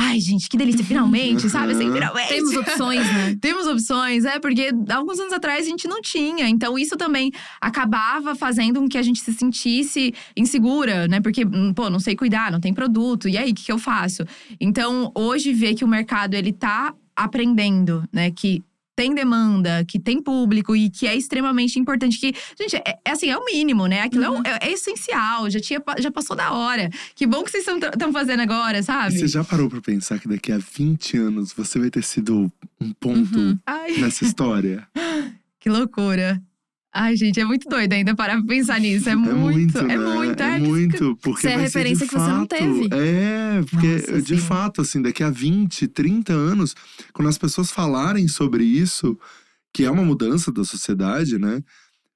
Ai, 0.02 0.18
gente, 0.22 0.48
que 0.48 0.56
delícia, 0.56 0.86
finalmente, 0.86 1.50
sabe? 1.50 1.74
Assim, 1.74 1.92
finalmente. 1.92 2.30
Temos 2.30 2.56
opções, 2.56 3.06
né? 3.06 3.36
Temos 3.42 3.68
opções, 3.68 4.24
é, 4.24 4.40
porque 4.40 4.70
alguns 4.90 5.20
anos 5.20 5.34
atrás 5.34 5.66
a 5.66 5.70
gente 5.70 5.90
não 5.90 6.02
tinha. 6.02 6.48
Então, 6.48 6.80
isso 6.80 6.96
também 6.96 7.34
acabava 7.60 8.34
fazendo 8.34 8.80
com 8.80 8.88
que 8.88 8.98
a 8.98 9.02
gente 9.02 9.20
se 9.20 9.34
sentisse 9.34 10.14
insegura, 10.38 11.06
né? 11.10 11.20
Porque, 11.20 11.44
hum, 11.46 11.74
pô, 11.74 11.90
não 11.90 12.00
sei 12.00 12.16
cuidar, 12.16 12.50
não 12.50 12.62
tem 12.62 12.74
produto. 12.74 13.28
E 13.28 13.38
aí, 13.38 13.52
o 13.52 13.54
que, 13.54 13.66
que 13.66 13.72
eu 13.74 13.78
faço? 13.78 14.24
Então, 14.58 15.12
hoje, 15.14 15.52
ver 15.52 15.76
que 15.76 15.84
o 15.84 15.88
mercado, 15.88 16.34
ele 16.34 16.54
tá 16.54 16.94
aprendendo, 17.14 18.08
né? 18.14 18.32
Que 18.32 18.64
tem 19.00 19.16
demanda, 19.16 19.86
que 19.88 19.98
tem 19.98 20.22
público 20.22 20.76
e 20.76 20.90
que 20.90 21.08
é 21.08 21.16
extremamente 21.16 21.80
importante. 21.80 22.20
Que, 22.20 22.34
gente, 22.60 22.76
é, 22.76 22.98
é 23.06 23.12
assim, 23.12 23.30
é 23.30 23.38
o 23.38 23.46
mínimo, 23.46 23.88
né? 23.88 24.02
Aquilo 24.02 24.26
é 24.26 24.30
o- 24.30 24.42
é, 24.46 24.60
é 24.68 24.72
essencial, 24.74 25.50
já, 25.50 25.58
tinha, 25.58 25.82
já 26.00 26.12
passou 26.12 26.36
da 26.36 26.52
hora. 26.52 26.90
Que 27.16 27.26
bom 27.26 27.42
que 27.42 27.50
vocês 27.50 27.66
estão 27.66 28.12
fazendo 28.12 28.42
agora, 28.42 28.84
sabe? 28.84 29.18
Você 29.18 29.30
já 29.30 29.42
parou 29.42 29.70
pra 29.70 29.80
pensar 29.80 30.20
que 30.20 30.28
daqui 30.28 30.52
a 30.52 30.58
20 30.58 31.16
anos 31.18 31.54
você 31.54 31.80
vai 31.80 31.90
ter 31.90 32.04
sido 32.04 32.52
um 32.82 32.92
ponto 32.92 33.40
Uhum. 33.40 33.58
Nessa 34.00 34.26
história? 34.26 34.86
que 35.62 35.70
loucura. 35.70 36.42
Ai, 36.94 37.16
gente, 37.16 37.40
é 37.40 37.46
muito 37.46 37.70
doido 37.70 37.94
ainda 37.94 38.16
parar 38.16 38.38
pra 38.38 38.48
pensar 38.48 38.80
nisso. 38.80 39.08
É, 39.10 39.12
É 39.12 39.16
muito, 39.16 39.38
muito, 39.38 39.78
é 39.78 39.84
né? 39.84 39.98
muito. 39.98 40.42
É 40.42 40.56
é 40.56 40.60
muito, 40.60 41.16
porque 41.22 41.48
é 41.48 41.52
vai 41.54 41.62
referência 41.62 42.08
que 42.08 42.14
você 42.14 42.28
não 42.32 42.40
fato. 42.40 42.50
teve. 42.50 42.90
É, 42.92 43.62
porque 43.70 43.88
Nossa, 43.96 44.22
de 44.22 44.36
sim. 44.36 44.42
fato, 44.48 44.82
assim, 44.82 45.02
daqui 45.02 45.24
a 45.24 45.30
20, 45.30 45.88
30 45.88 46.34
anos, 46.34 46.76
quando 47.14 47.28
as 47.28 47.38
pessoas 47.38 47.70
falarem 47.72 48.28
sobre 48.28 48.64
isso, 48.64 49.18
que 49.72 49.86
é 49.86 49.92
uma 49.92 50.04
mudança 50.04 50.52
da 50.52 50.64
sociedade, 50.64 51.38
né? 51.38 51.62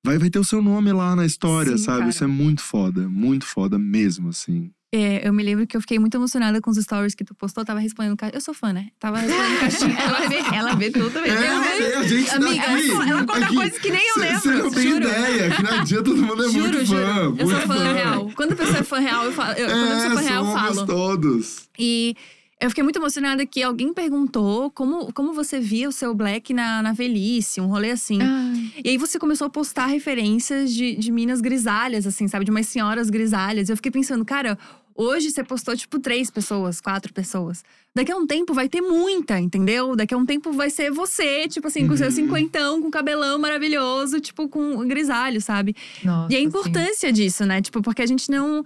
Vai, 0.04 0.18
vai 0.18 0.30
ter 0.30 0.40
o 0.40 0.44
seu 0.44 0.62
nome 0.62 0.92
lá 0.92 1.16
na 1.16 1.26
história, 1.26 1.78
Sim, 1.78 1.84
sabe? 1.84 2.00
cara. 2.00 2.10
Isso 2.10 2.24
é 2.24 2.28
muito 2.28 2.62
foda, 2.62 3.08
muito 3.08 3.46
foda 3.46 3.78
mesmo, 3.78 4.30
assim. 4.30 4.72
É, 4.96 5.28
eu 5.28 5.34
me 5.34 5.42
lembro 5.42 5.66
que 5.66 5.76
eu 5.76 5.82
fiquei 5.82 5.98
muito 5.98 6.14
emocionada 6.16 6.62
com 6.62 6.70
os 6.70 6.78
stories 6.78 7.16
que 7.16 7.24
tu 7.24 7.34
postou. 7.34 7.62
Eu 7.64 7.66
tava 7.66 7.80
respondendo. 7.80 8.16
Eu 8.32 8.40
sou 8.40 8.54
fã, 8.54 8.72
né? 8.72 8.90
Tava 9.00 9.18
respondendo 9.18 9.60
caixinha. 9.60 9.98
Ela 10.00 10.28
vê, 10.30 10.38
ela 10.56 10.76
vê 10.76 10.92
tudo 10.92 11.20
mesmo. 11.20 11.36
É, 11.36 11.48
Ela 11.48 11.60
vê- 11.64 11.84
é, 11.84 11.96
a 11.98 12.04
gente 12.08 12.30
Amiga, 12.30 12.56
daqui, 12.68 12.92
ela, 12.92 13.10
ela 13.10 13.26
conta 13.26 13.46
aqui, 13.46 13.56
coisas 13.56 13.80
que 13.80 13.90
nem 13.92 14.08
eu 14.08 14.14
Você 14.14 14.20
lembro. 14.50 14.64
não 14.66 14.72
tem 14.72 14.84
juro. 14.92 15.08
ideia, 15.08 15.50
que 15.50 15.64
na 15.64 15.78
dia 15.84 16.04
todo 16.04 16.18
mundo 16.22 16.44
é 16.46 16.50
juro, 16.50 16.60
muito 16.74 16.86
juro. 16.86 17.02
fã. 17.02 17.20
eu 17.22 17.32
muito 17.32 17.50
sou 17.50 17.60
fã 17.62 17.92
real. 17.94 18.32
Quando 18.36 18.52
a 18.54 18.56
pessoa 18.56 18.78
é 18.78 18.84
fã 18.84 19.00
real, 19.00 19.26
eu 19.26 19.32
falo. 19.32 19.52
Eu, 19.54 19.68
quando 19.68 19.82
a 19.82 19.88
É, 19.88 19.94
pessoa 19.96 20.12
é 20.12 20.16
fã 20.16 20.22
real, 20.30 20.46
eu 20.46 20.52
somos 20.52 20.76
falo. 20.76 20.86
todos. 20.86 21.70
E 21.80 22.16
eu 22.62 22.70
fiquei 22.70 22.84
muito 22.84 22.98
emocionada 23.00 23.46
que 23.48 23.62
alguém 23.64 23.94
perguntou 23.94 24.70
como, 24.72 25.12
como 25.12 25.34
você 25.34 25.60
via 25.60 25.90
o 25.90 25.92
seu 25.92 26.14
Black 26.14 26.54
na, 26.54 26.82
na 26.84 26.94
velhice, 26.94 27.60
um 27.60 27.66
rolê 27.66 27.90
assim. 27.92 28.20
Ai, 28.22 28.72
E 28.86 28.90
aí 28.92 28.98
você 28.98 29.18
começou 29.20 29.48
a 29.48 29.50
postar 29.50 29.88
referências 29.88 30.72
de, 30.74 30.96
de 30.96 31.12
minas 31.12 31.42
grisalhas, 31.42 32.06
assim, 32.08 32.28
sabe? 32.28 32.46
De 32.46 32.52
umas 32.52 32.68
senhoras 32.68 33.10
grisalhas. 33.10 33.70
Eu 33.70 33.76
fiquei 33.76 33.92
pensando, 33.92 34.24
cara, 34.24 34.58
hoje 34.96 35.32
você 35.32 35.44
postou, 35.44 35.76
tipo, 35.76 36.00
três 36.00 36.30
pessoas, 36.32 36.80
quatro 36.82 37.14
pessoas. 37.14 37.64
Daqui 37.96 38.12
a 38.12 38.18
um 38.18 38.26
tempo 38.28 38.54
vai 38.54 38.68
ter 38.70 38.82
muita, 38.82 39.40
entendeu? 39.40 39.96
Daqui 39.96 40.14
a 40.14 40.18
um 40.18 40.26
tempo 40.26 40.52
vai 40.52 40.70
ser 40.70 40.92
você, 40.92 41.48
tipo 41.48 41.68
assim, 41.68 41.88
com 41.88 41.96
seu 41.98 42.08
Uhum. 42.08 42.12
cinquentão, 42.12 42.82
com 42.82 42.90
cabelão 42.92 43.38
maravilhoso, 43.40 44.20
tipo, 44.20 44.48
com 44.50 44.78
grisalho, 44.88 45.40
sabe? 45.42 45.76
nossa, 46.04 46.32
E 46.34 46.36
a 46.36 46.40
sim. 46.40 46.46
importância 46.46 47.12
disso, 47.12 47.46
né? 47.46 47.62
Tipo, 47.62 47.82
porque 47.82 48.02
a 48.02 48.06
gente 48.08 48.30
não 48.32 48.64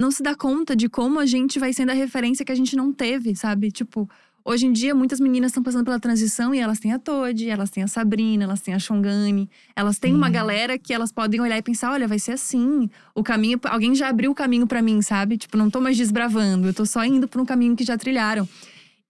não 0.00 0.12
se 0.12 0.22
dá 0.22 0.32
conta 0.32 0.76
de 0.76 0.88
como 0.88 1.18
a 1.18 1.26
gente 1.26 1.58
vai 1.58 1.72
sendo 1.72 1.90
a 1.90 1.92
referência 1.94 2.44
que 2.44 2.52
a 2.52 2.54
gente 2.54 2.76
não 2.76 2.92
teve, 2.92 3.34
sabe? 3.34 3.68
Tipo, 3.72 4.08
hoje 4.50 4.66
em 4.66 4.72
dia 4.72 4.94
muitas 4.94 5.20
meninas 5.20 5.50
estão 5.50 5.62
passando 5.62 5.84
pela 5.84 6.00
transição 6.00 6.54
e 6.54 6.58
elas 6.58 6.78
têm 6.78 6.92
a 6.92 6.98
Toad, 6.98 7.48
elas 7.48 7.70
têm 7.70 7.82
a 7.82 7.88
Sabrina, 7.88 8.44
elas 8.44 8.60
têm 8.60 8.74
a 8.74 8.78
Shongani, 8.78 9.48
elas 9.76 9.98
têm 9.98 10.14
uma 10.14 10.28
galera 10.30 10.78
que 10.78 10.92
elas 10.92 11.12
podem 11.12 11.40
olhar 11.40 11.58
e 11.58 11.62
pensar, 11.62 11.92
olha, 11.92 12.08
vai 12.08 12.18
ser 12.18 12.32
assim. 12.32 12.88
O 13.14 13.22
caminho, 13.22 13.60
alguém 13.64 13.94
já 13.94 14.08
abriu 14.08 14.30
o 14.30 14.34
caminho 14.34 14.66
pra 14.66 14.80
mim, 14.82 15.02
sabe? 15.02 15.36
Tipo, 15.36 15.56
não 15.56 15.68
tô 15.70 15.80
mais 15.80 15.96
desbravando, 15.96 16.66
eu 16.68 16.74
tô 16.74 16.86
só 16.86 17.04
indo 17.04 17.28
por 17.28 17.40
um 17.40 17.44
caminho 17.44 17.76
que 17.76 17.84
já 17.84 17.96
trilharam. 17.98 18.48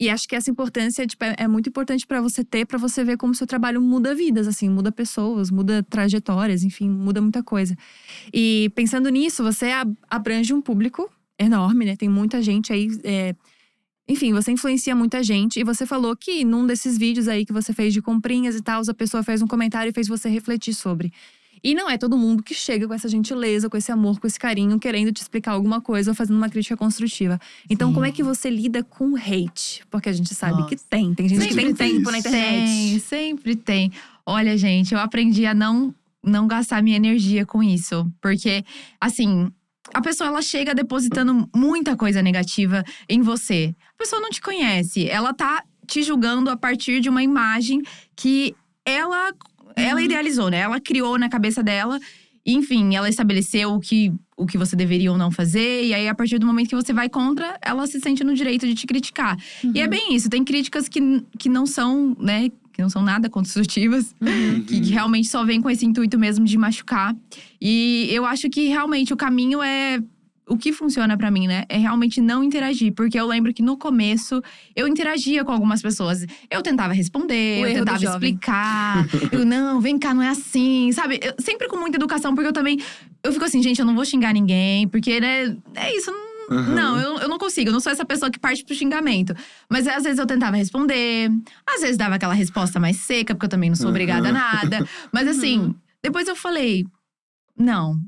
E 0.01 0.09
acho 0.09 0.29
que 0.29 0.37
essa 0.37 0.49
importância 0.49 1.05
tipo, 1.07 1.25
é, 1.25 1.35
é 1.39 1.49
muito 1.49 1.69
importante 1.69 2.07
pra 2.07 2.21
você 2.21 2.45
ter, 2.45 2.65
pra 2.67 2.79
você 2.79 3.03
ver 3.03 3.17
como 3.17 3.35
seu 3.35 3.47
trabalho 3.49 3.81
muda 3.83 4.15
vidas, 4.15 4.47
assim, 4.47 4.69
muda 4.69 4.93
pessoas, 4.93 5.51
muda 5.51 5.83
trajetórias, 5.83 6.63
enfim, 6.63 6.89
muda 6.89 7.21
muita 7.21 7.43
coisa. 7.43 7.77
E 8.33 8.71
pensando 8.77 9.09
nisso, 9.09 9.43
você 9.43 9.67
ab- 9.71 9.97
abrange 10.09 10.55
um 10.55 10.61
público 10.63 11.11
enorme, 11.39 11.85
né? 11.85 11.97
Tem 11.97 12.09
muita 12.09 12.41
gente 12.43 12.73
aí. 12.73 12.89
é, 13.03 13.35
Enfim, 14.09 14.33
você 14.33 14.51
influencia 14.51 14.97
muita 14.97 15.23
gente. 15.23 15.61
E 15.61 15.65
você 15.65 15.85
falou 15.85 16.17
que 16.17 16.45
num 16.45 16.67
desses 16.67 16.97
vídeos 16.97 17.29
aí 17.29 17.45
que 17.45 17.53
você 17.53 17.73
fez 17.73 17.93
de 17.93 18.01
comprinhas 18.01 18.57
e 18.57 18.63
tal, 18.63 18.83
a 18.89 18.95
pessoa 18.95 19.23
fez 19.23 19.43
um 19.43 19.47
comentário 19.47 19.91
e 19.91 19.93
fez 19.93 20.09
você 20.09 20.29
refletir 20.29 20.73
sobre. 20.75 21.13
E 21.63 21.75
não 21.75 21.91
é 21.91 21.99
todo 21.99 22.17
mundo 22.17 22.43
que 22.43 22.55
chega 22.55 22.87
com 22.87 22.95
essa 22.95 23.09
gentileza, 23.09 23.69
com 23.69 23.77
esse 23.77 23.91
amor, 23.91 24.21
com 24.21 24.27
esse 24.27 24.39
carinho, 24.39 24.79
querendo 24.79 25.13
te 25.13 25.21
explicar 25.21 25.53
alguma 25.53 25.81
coisa 25.81 26.11
ou 26.11 26.15
fazendo 26.15 26.37
uma 26.37 26.49
crítica 26.49 26.77
construtiva. 26.77 27.39
Então, 27.69 27.89
Sim. 27.89 27.95
como 27.95 28.07
é 28.07 28.13
que 28.13 28.23
você 28.23 28.49
lida 28.49 28.83
com 28.83 29.17
hate? 29.17 29.83
Porque 29.91 30.09
a 30.09 30.13
gente 30.13 30.35
sabe 30.35 30.61
Nossa. 30.61 30.69
que 30.69 30.77
tem. 30.77 31.15
Tem 31.15 31.29
gente 31.29 31.41
que 31.41 31.49
Sempre 31.49 31.65
tem 31.67 31.75
tem 31.75 31.97
tempo 31.97 32.11
na 32.11 32.19
isso. 32.19 32.29
internet. 32.29 32.69
Tem, 32.69 32.99
sempre 33.01 33.57
tem. 33.57 33.93
Olha, 34.25 34.57
gente, 34.57 34.95
eu 34.95 35.01
aprendi 35.01 35.47
a 35.47 35.55
não, 35.55 35.95
não 36.23 36.47
gastar 36.47 36.83
minha 36.83 36.97
energia 36.97 37.45
com 37.45 37.63
isso. 37.63 38.11
Porque, 38.21 38.65
assim, 39.01 39.51
a 39.93 40.01
pessoa 40.01 40.29
ela 40.29 40.43
chega 40.43 40.75
depositando 40.75 41.49
muita 41.55 41.97
coisa 41.97 42.23
negativa 42.23 42.85
em 43.09 43.21
você. 43.21 43.75
A 43.99 44.05
pessoa 44.05 44.23
não 44.23 44.31
te 44.31 44.41
conhece. 44.41 45.09
Ela 45.09 45.35
tá 45.35 45.65
te 45.87 46.05
julgando 46.05 46.49
a 46.51 46.57
partir 46.57 47.01
de 47.01 47.09
uma 47.09 47.21
imagem 47.23 47.83
que 48.15 48.55
ela, 48.85 49.33
ela 49.75 49.99
Uhum. 49.99 50.05
idealizou, 50.07 50.49
né? 50.49 50.59
Ela 50.59 50.81
criou 50.81 51.19
na 51.19 51.29
cabeça 51.29 51.65
dela. 51.65 51.99
Enfim, 52.47 52.95
ela 52.95 53.09
estabeleceu 53.09 53.73
o 53.75 53.81
que, 53.81 54.13
o 54.37 54.47
que 54.47 54.57
você 54.57 54.77
deveria 54.77 55.11
ou 55.11 55.19
não 55.19 55.33
fazer. 55.33 55.85
E 55.85 55.93
aí, 55.93 56.07
a 56.09 56.15
partir 56.15 56.39
do 56.39 56.47
momento 56.47 56.69
que 56.69 56.77
você 56.77 56.93
vai 56.93 57.09
contra, 57.09 57.59
ela 57.61 57.87
se 57.89 57.99
sente 58.01 58.23
no 58.23 58.35
direito 58.35 58.67
de 58.69 58.75
te 58.75 58.87
criticar. 58.87 59.37
E 59.75 59.81
é 59.81 59.85
Uhum. 59.85 59.91
bem 59.91 60.15
isso. 60.15 60.31
Tem 60.31 60.45
críticas 60.45 60.89
que, 60.89 61.01
que 61.37 61.49
não 61.49 61.67
são, 61.67 62.17
né? 62.21 62.51
Que 62.73 62.81
não 62.81 62.89
são 62.89 63.03
nada 63.03 63.29
construtivas. 63.29 64.15
Uhum. 64.21 64.63
Que 64.65 64.81
realmente 64.93 65.27
só 65.27 65.45
vem 65.45 65.61
com 65.61 65.69
esse 65.69 65.85
intuito 65.85 66.17
mesmo 66.19 66.45
de 66.45 66.57
machucar. 66.57 67.17
E 67.61 68.09
eu 68.13 68.25
acho 68.25 68.49
que 68.49 68.69
realmente 68.69 69.13
o 69.13 69.17
caminho 69.17 69.61
é. 69.61 69.99
O 70.49 70.57
que 70.57 70.73
funciona 70.73 71.17
pra 71.17 71.31
mim, 71.31 71.47
né? 71.47 71.65
É 71.69 71.77
realmente 71.79 72.21
não 72.21 72.43
interagir. 72.43 72.93
Porque 72.95 73.19
eu 73.19 73.27
lembro 73.27 73.53
que 73.53 73.63
no 73.63 73.77
começo 73.77 74.43
eu 74.75 74.89
interagia 74.89 75.45
com 75.45 75.53
algumas 75.53 75.83
pessoas. 75.83 76.25
Eu 76.51 76.63
tentava 76.63 76.93
responder, 76.93 77.63
O 77.63 77.67
eu 77.67 77.75
tentava 77.75 78.03
explicar. 78.05 79.07
eu, 79.33 79.45
não, 79.45 79.81
vem 79.81 79.99
cá, 79.99 80.15
não 80.15 80.23
é 80.23 80.29
assim, 80.29 80.91
sabe? 80.93 81.21
Eu- 81.23 81.35
sempre 81.39 81.69
com 81.69 81.77
muita 81.77 81.97
educação, 81.97 82.35
porque 82.35 82.49
eu 82.49 82.53
também. 82.53 82.79
Eu 83.23 83.33
fico 83.33 83.45
assim, 83.45 83.63
gente, 83.63 83.79
eu 83.81 83.87
não 83.87 83.95
vou 83.95 84.05
xingar 84.05 84.33
ninguém, 84.33 84.89
porque, 84.89 85.21
né? 85.21 85.57
É 85.75 85.97
isso, 85.97 86.11
não 86.11 86.29
Aham. 86.51 86.75
não, 86.75 86.99
eu, 86.99 87.19
eu 87.19 87.29
não 87.29 87.37
consigo. 87.39 87.69
Eu 87.69 87.73
não 87.75 87.81
sou 87.81 87.93
essa 87.93 88.07
pessoa 88.07 88.31
que 88.31 88.39
parte 88.39 88.65
pro 88.65 88.75
xingamento. 88.75 89.35
Mas 89.69 89.87
às 89.87 90.03
vezes 90.05 90.19
eu 90.19 90.27
tentava 90.27 90.57
responder. 90.57 91.31
Às 91.67 91.83
vezes 91.83 91.99
dava 91.99 92.15
aquela 92.15 92.33
resposta 92.33 92.81
mais 92.81 92.97
seca, 92.97 93.35
porque 93.35 93.45
eu 93.45 93.51
também 93.51 93.69
não 93.69 93.77
sou 93.77 93.91
obrigada 93.91 94.29
a 94.29 94.31
Aham. 94.33 94.39
nada. 94.63 94.89
Mas 95.13 95.29
assim, 95.29 95.59
Uhum. 95.59 95.75
depois 96.03 96.27
eu 96.27 96.35
falei: 96.35 96.87
não. 97.57 98.01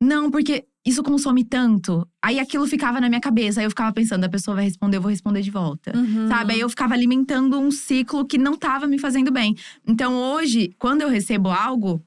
Não, 0.00 0.30
porque 0.30 0.64
isso 0.88 1.02
consome 1.02 1.44
tanto. 1.44 2.08
Aí 2.22 2.40
aquilo 2.40 2.66
ficava 2.66 3.00
na 3.00 3.08
minha 3.08 3.20
cabeça. 3.20 3.60
Aí 3.60 3.66
eu 3.66 3.70
ficava 3.70 3.92
pensando: 3.92 4.24
a 4.24 4.28
pessoa 4.28 4.54
vai 4.54 4.64
responder, 4.64 4.96
eu 4.96 5.02
vou 5.02 5.10
responder 5.10 5.42
de 5.42 5.50
volta. 5.50 5.96
Uhum. 5.96 6.28
Sabe? 6.28 6.54
Aí 6.54 6.60
eu 6.60 6.68
ficava 6.68 6.94
alimentando 6.94 7.58
um 7.60 7.70
ciclo 7.70 8.26
que 8.26 8.38
não 8.38 8.56
tava 8.56 8.86
me 8.86 8.98
fazendo 8.98 9.30
bem. 9.30 9.54
Então 9.86 10.14
hoje, 10.14 10.74
quando 10.78 11.02
eu 11.02 11.08
recebo 11.08 11.50
algo, 11.50 12.02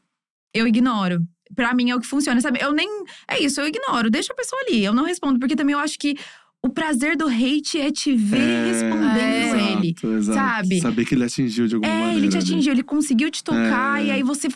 eu 0.54 0.68
ignoro. 0.68 1.22
Pra 1.56 1.74
mim 1.74 1.90
é 1.90 1.96
o 1.96 2.00
que 2.00 2.08
funciona, 2.08 2.40
sabe? 2.42 2.60
Eu 2.62 2.74
nem. 2.74 2.88
É 3.28 3.42
isso, 3.42 3.60
eu 3.62 3.68
ignoro. 3.68 4.10
Deixa 4.10 4.34
a 4.34 4.36
pessoa 4.36 4.62
ali. 4.64 4.84
Eu 4.84 4.94
não 4.94 5.04
respondo, 5.04 5.40
porque 5.40 5.56
também 5.56 5.74
eu 5.74 5.80
acho 5.80 6.00
que 6.00 6.16
o 6.64 6.70
prazer 6.70 7.18
do 7.18 7.28
hate 7.28 7.80
é 7.80 7.92
te 7.92 8.16
ver 8.16 8.40
É, 8.40 8.66
respondendo 8.68 9.56
é. 9.56 9.72
ele. 9.74 9.90
Exato, 9.90 10.08
exato. 10.14 10.38
sabe? 10.40 10.80
Saber 10.82 11.06
que 11.06 11.16
ele 11.16 11.24
atingiu 11.24 11.68
de 11.68 11.76
alguma 11.76 11.92
É, 11.92 11.98
maneira. 12.00 12.20
ele 12.20 12.30
te 12.30 12.38
atingiu, 12.38 12.72
ele 12.74 12.84
conseguiu 12.84 13.32
te 13.32 13.44
tocar, 13.44 14.02
É. 14.02 14.06
e 14.06 14.12
aí 14.12 14.24
você, 14.24 14.48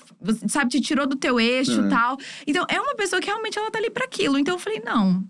sabe, 0.48 0.70
te 0.72 0.82
tirou 0.82 1.08
do 1.08 1.16
teu 1.16 1.40
eixo 1.40 1.82
e 1.82 1.86
É. 1.86 1.88
tal. 1.90 2.18
Então, 2.46 2.66
é 2.70 2.80
uma 2.80 2.96
pessoa 2.96 3.20
que 3.20 3.28
realmente 3.28 3.58
ela 3.58 3.72
tá 3.72 3.80
ali 3.80 3.90
pra 3.90 4.06
aquilo. 4.06 4.38
Então 4.38 4.56
eu 4.56 4.60
falei, 4.60 4.82
não. 4.86 5.24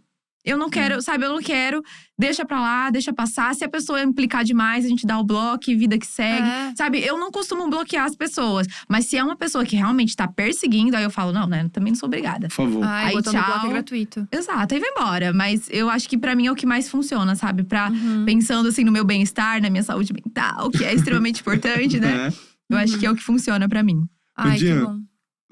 Eu 0.46 0.58
não 0.58 0.68
Hum. 0.68 0.70
quero, 0.70 1.02
sabe, 1.02 1.26
eu 1.26 1.30
não 1.34 1.42
quero. 1.42 1.82
Deixa 2.18 2.46
pra 2.46 2.60
lá, 2.62 2.90
deixa 2.92 3.12
passar. 3.12 3.54
Se 3.56 3.64
a 3.66 3.68
pessoa 3.70 4.02
implicar 4.02 4.44
demais, 4.44 4.86
a 4.86 4.88
gente 4.88 5.06
dá 5.06 5.20
o 5.20 5.24
bloco 5.24 5.70
e 5.70 5.76
vida 5.76 5.98
que 5.98 6.06
segue. 6.08 6.48
É. 6.48 6.74
Sabe, 6.78 7.00
eu 7.04 7.18
não 7.18 7.32
costumo 7.32 7.68
bloquear 7.70 8.06
as 8.06 8.16
pessoas. 8.16 8.68
Mas 8.88 9.06
se 9.08 9.18
é 9.18 9.24
uma 9.24 9.36
pessoa 9.36 9.66
que 9.66 9.76
realmente 9.76 10.16
tá 10.16 10.28
perseguindo, 10.28 10.96
aí 10.96 11.04
eu 11.04 11.10
falo, 11.10 11.32
não, 11.34 11.48
né? 11.48 11.68
Também 11.74 11.92
não 11.92 12.00
sou 12.00 12.08
obrigada. 12.08 12.48
Por 12.48 12.56
favor. 12.56 12.84
Ai, 12.84 13.08
Aí, 13.08 13.14
botando 13.16 13.34
bloco 13.34 13.50
é 13.52 13.60
tchau. 13.60 13.70
gratuito. 13.70 14.28
Exato, 14.32 14.74
aí 14.76 14.80
vai 14.80 14.90
embora. 14.92 15.34
Mas 15.34 15.68
eu 15.72 15.90
acho 15.90 16.08
que 16.08 16.18
pra 16.18 16.36
mim 16.36 16.46
é 16.48 16.52
o 16.52 16.56
que 16.56 16.66
mais 16.66 16.88
funciona, 16.90 17.36
sabe? 17.36 17.64
Pra, 17.64 17.90
Uhum. 17.90 18.24
pensando 18.26 18.70
assim 18.70 18.84
no 18.84 18.92
meu 18.92 19.04
bem-estar, 19.04 19.62
na 19.62 19.70
minha 19.70 19.84
saúde 19.84 20.14
mental, 20.14 20.70
que 20.70 20.84
é 20.86 20.94
extremamente 20.94 21.42
importante, 21.42 22.00
né? 22.00 22.28
É. 22.30 22.34
Eu 22.70 22.78
acho 22.78 22.98
que 22.98 23.06
é 23.06 23.12
o 23.12 23.16
que 23.16 23.22
funciona 23.24 23.68
pra 23.68 23.84
mim. 23.84 24.02
Ai, 24.38 24.58
que 24.58 24.66
Dinha, 24.66 24.86
bom. 24.86 25.00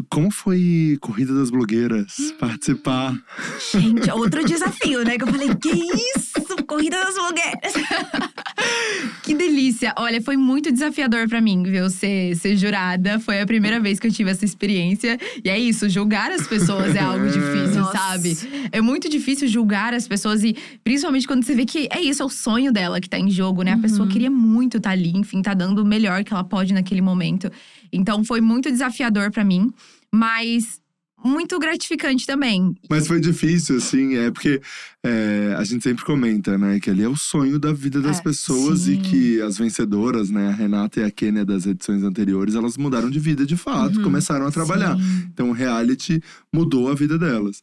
Como 0.10 0.32
foi 0.32 0.98
Corrida 1.00 1.34
das 1.36 1.52
Blogueiras? 1.52 2.16
Participar? 2.39 3.16
Gente, 3.72 4.10
outro 4.12 4.44
desafio, 4.46 5.04
né? 5.04 5.18
Que 5.18 5.24
eu 5.24 5.28
falei, 5.28 5.54
que 5.56 5.70
isso? 5.70 6.34
Corrida 6.68 6.98
das 6.98 7.16
blogueiras. 7.16 7.74
Que 9.24 9.34
delícia! 9.34 9.94
Olha, 9.98 10.22
foi 10.22 10.36
muito 10.36 10.72
desafiador 10.72 11.28
pra 11.28 11.39
mim, 11.39 11.64
viu? 11.64 11.89
Ser, 11.89 12.36
ser 12.36 12.58
jurada. 12.58 13.20
Foi 13.20 13.41
a 13.41 13.46
primeira 13.46 13.80
vez 13.80 14.00
que 14.00 14.08
eu 14.08 14.12
tive 14.12 14.30
essa 14.30 14.44
experiência. 14.44 15.18
E 15.44 15.50
é 15.50 15.58
isso, 15.58 15.88
julgar 15.89 16.32
as 16.32 16.46
pessoas 16.46 16.96
é 16.96 17.00
algo 17.00 17.26
difícil, 17.32 17.82
Nossa. 17.82 17.98
sabe? 17.98 18.38
É 18.72 18.82
muito 18.82 19.10
difícil 19.10 19.48
julgar 19.48 19.94
as 19.94 20.08
pessoas 20.08 20.44
e 20.44 20.56
principalmente 20.84 21.26
quando 21.26 21.44
você 21.44 21.56
vê 21.56 21.66
que 21.66 21.88
é 21.91 22.02
isso, 22.02 22.22
é 22.22 22.26
o 22.26 22.30
sonho 22.30 22.72
dela 22.72 23.00
que 23.00 23.10
tá 23.10 23.18
em 23.18 23.30
jogo, 23.30 23.64
né? 23.64 23.74
A 23.74 23.78
pessoa 23.78 24.08
queria 24.08 24.30
muito 24.32 24.78
estar 24.78 24.91
ali, 24.91 25.12
enfim, 25.16 25.41
tá 25.41 25.54
dando 25.54 25.82
o 25.82 25.86
melhor 25.86 26.24
que 26.24 26.34
ela 26.34 26.44
pode 26.44 26.74
naquele 26.74 27.02
momento. 27.02 27.50
Então 27.94 28.24
foi 28.24 28.41
muito 28.41 28.70
desafiador 28.72 29.32
pra 29.32 29.44
mim, 29.44 29.72
mas 30.12 30.82
muito 31.26 31.58
gratificante 31.58 32.26
também. 32.26 32.76
Mas 32.89 33.08
foi 33.08 33.22
difícil, 33.22 33.78
assim, 33.78 34.16
é 34.18 34.30
porque 34.30 34.62
é, 35.02 35.56
a 35.58 35.64
gente 35.64 35.82
sempre 35.82 36.04
comenta, 36.04 36.58
né, 36.58 36.82
que 36.82 36.89
ali 36.89 37.02
é 37.02 37.08
o 37.08 37.16
sonho 37.16 37.58
da 37.58 37.72
vida 37.72 38.02
das 38.02 38.20
É, 38.20 38.22
pessoas 38.22 38.82
sim. 38.82 38.96
e 38.96 38.98
que 38.98 39.41
as 39.41 39.58
vencedoras, 39.58 40.30
né, 40.30 40.50
a 40.50 40.52
Renata 40.52 41.00
e 41.00 41.04
a 41.06 41.10
Kênia 41.10 41.46
das 41.46 41.66
edições 41.66 42.04
anteriores, 42.04 42.56
elas 42.56 42.76
mudaram 42.76 43.10
de 43.10 43.20
vida 43.20 43.46
de 43.46 43.56
fato, 43.56 43.98
Uhum. 44.00 44.04
começaram 44.04 44.46
a 44.46 44.52
trabalhar. 44.52 44.98
Sim. 44.98 45.30
Então 45.34 45.50
o 45.50 45.54
reality 45.54 46.22
mudou 46.54 46.89
a 46.91 46.94
vida 46.94 47.18
delas. 47.18 47.62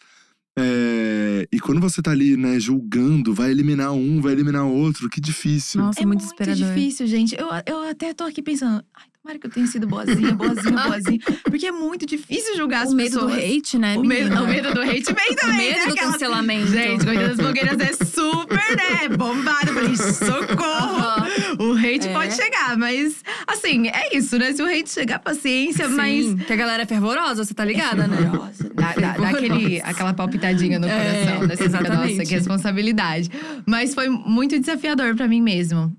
É, 0.58 1.46
e 1.52 1.60
quando 1.60 1.80
você 1.80 2.00
tá 2.02 2.10
ali, 2.10 2.36
né, 2.36 2.58
julgando, 2.58 3.32
vai 3.34 3.50
eliminar 3.50 3.92
um, 3.92 4.20
vai 4.20 4.32
eliminar 4.32 4.64
outro, 4.64 5.08
que 5.08 5.20
difícil. 5.20 5.80
Nossa, 5.82 6.00
É 6.02 6.06
muito 6.06 6.24
muito 6.24 6.54
difícil, 6.54 7.06
gente. 7.06 7.34
Eu, 7.38 7.48
eu 7.66 7.82
até 7.88 8.12
tô 8.14 8.24
aqui 8.24 8.42
pensando, 8.42 8.82
ai, 8.94 9.04
tomara 9.22 9.38
que 9.38 9.46
eu 9.46 9.50
tenha 9.50 9.66
sido 9.66 9.86
boazinha, 9.86 10.32
boazinha, 10.34 10.72
boazinha. 10.88 11.18
Porque 11.44 11.66
é 11.66 11.72
muito 11.72 12.06
difícil 12.06 12.56
julgar 12.56 12.84
as 12.84 12.92
O 12.92 12.96
medo 12.96 13.12
pessoas. 13.20 13.34
do 13.34 13.38
hate, 13.40 13.78
né, 13.78 13.96
O 13.98 14.02
medo, 14.04 14.34
o 14.42 14.46
medo 14.46 14.72
do 14.74 14.80
hate 14.80 15.12
vem 15.12 15.30
O 15.32 15.36
também, 15.36 15.56
medo 15.72 15.78
né? 15.80 15.86
do 15.86 15.94
cancelamento. 15.96 16.66
Gente, 16.68 17.04
Corrida 17.04 17.28
das 17.28 17.36
Blogueiras 17.36 17.78
é 17.80 18.04
super, 18.04 18.76
né? 18.76 19.08
Bombada. 19.16 19.72
Falei, 19.72 19.96
socorro! 19.96 21.00
Aham. 21.00 21.26
O 21.58 21.72
hate 21.74 22.08
É. 22.08 22.12
pode 22.12 22.34
chegar, 22.34 22.76
mas 22.78 23.22
assim, 23.46 23.88
é 23.88 24.16
isso, 24.16 24.38
né? 24.38 24.52
Se 24.52 24.62
o 24.62 24.66
hate 24.66 24.88
chegar, 24.90 25.18
paciência, 25.18 25.88
mas. 25.88 26.24
Sim, 26.24 26.36
que 26.38 26.52
a 26.52 26.56
galera 26.56 26.82
é 26.82 26.86
fervorosa, 26.86 27.44
você 27.44 27.52
tá 27.54 27.64
ligada, 27.64 28.06
né? 28.06 28.16
Fervorosa. 28.16 28.70
Dá, 28.74 28.92
dá- 28.94 29.16
dá 29.18 29.28
aquele, 29.30 29.80
aquela 29.82 30.14
palpitadinha 30.14 30.78
no 30.78 30.86
É, 30.88 30.90
coração, 30.96 31.40
né? 31.46 31.56
Você 31.56 31.64
fica, 31.64 31.64
exatamente. 31.78 32.14
nossa, 32.16 32.28
que 32.28 32.34
responsabilidade. 32.34 33.30
Mas 33.66 33.94
foi 33.94 34.08
muito 34.08 34.58
desafiador 34.58 35.14
pra 35.14 35.28
mim 35.28 35.42
mesmo. 35.42 35.94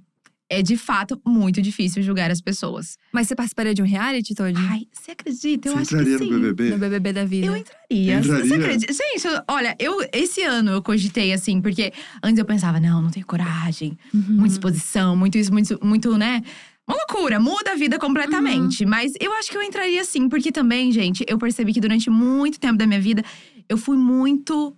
É 0.53 0.61
de 0.61 0.75
fato 0.75 1.17
muito 1.25 1.61
difícil 1.61 2.03
julgar 2.03 2.29
as 2.29 2.41
pessoas. 2.41 2.97
Mas 3.13 3.27
você 3.29 3.35
participaria 3.35 3.73
de 3.73 3.81
um 3.81 3.85
reality, 3.85 4.35
Todd? 4.35 4.53
Ai, 4.69 4.81
você 4.91 5.11
acredita? 5.11 5.69
Eu 5.69 5.73
você 5.75 5.79
acho 5.79 5.93
entraria 5.95 6.17
que 6.17 6.25
sim. 6.25 6.29
no 6.29 6.39
BBB? 6.41 6.69
No 6.71 6.77
BBB 6.77 7.13
da 7.13 7.23
vida. 7.23 7.47
Eu 7.47 7.55
entraria. 7.55 8.17
Entraria? 8.17 8.45
Você 8.45 8.53
acredita? 8.55 8.93
Gente, 8.93 9.27
eu- 9.27 9.41
olha, 9.47 9.75
eu 9.79 10.05
esse 10.11 10.43
ano 10.43 10.71
eu 10.71 10.81
cogitei 10.81 11.31
assim, 11.31 11.61
porque 11.61 11.93
antes 12.21 12.37
eu 12.37 12.43
pensava, 12.43 12.81
não, 12.81 13.01
não 13.01 13.09
tenho 13.09 13.25
coragem, 13.25 13.97
Uhum. 14.13 14.23
muita 14.27 14.53
exposição, 14.55 15.15
muito 15.15 15.37
isso, 15.37 15.53
muito, 15.53 15.79
muito, 15.81 16.17
né? 16.17 16.41
Uma 16.85 16.97
loucura, 16.97 17.39
muda 17.39 17.71
a 17.71 17.75
vida 17.75 17.97
completamente. 17.97 18.85
Mas 18.85 19.13
eu 19.21 19.31
acho 19.35 19.49
que 19.49 19.55
eu 19.57 19.61
entraria 19.63 20.03
sim, 20.03 20.27
porque 20.27 20.51
também, 20.51 20.91
gente, 20.91 21.23
eu 21.29 21.37
percebi 21.37 21.71
que 21.73 21.79
durante 21.79 22.09
muito 22.09 22.59
tempo 22.59 22.77
da 22.77 22.85
minha 22.85 22.99
vida 22.99 23.23
eu 23.69 23.77
fui 23.77 23.95
muito 23.95 24.75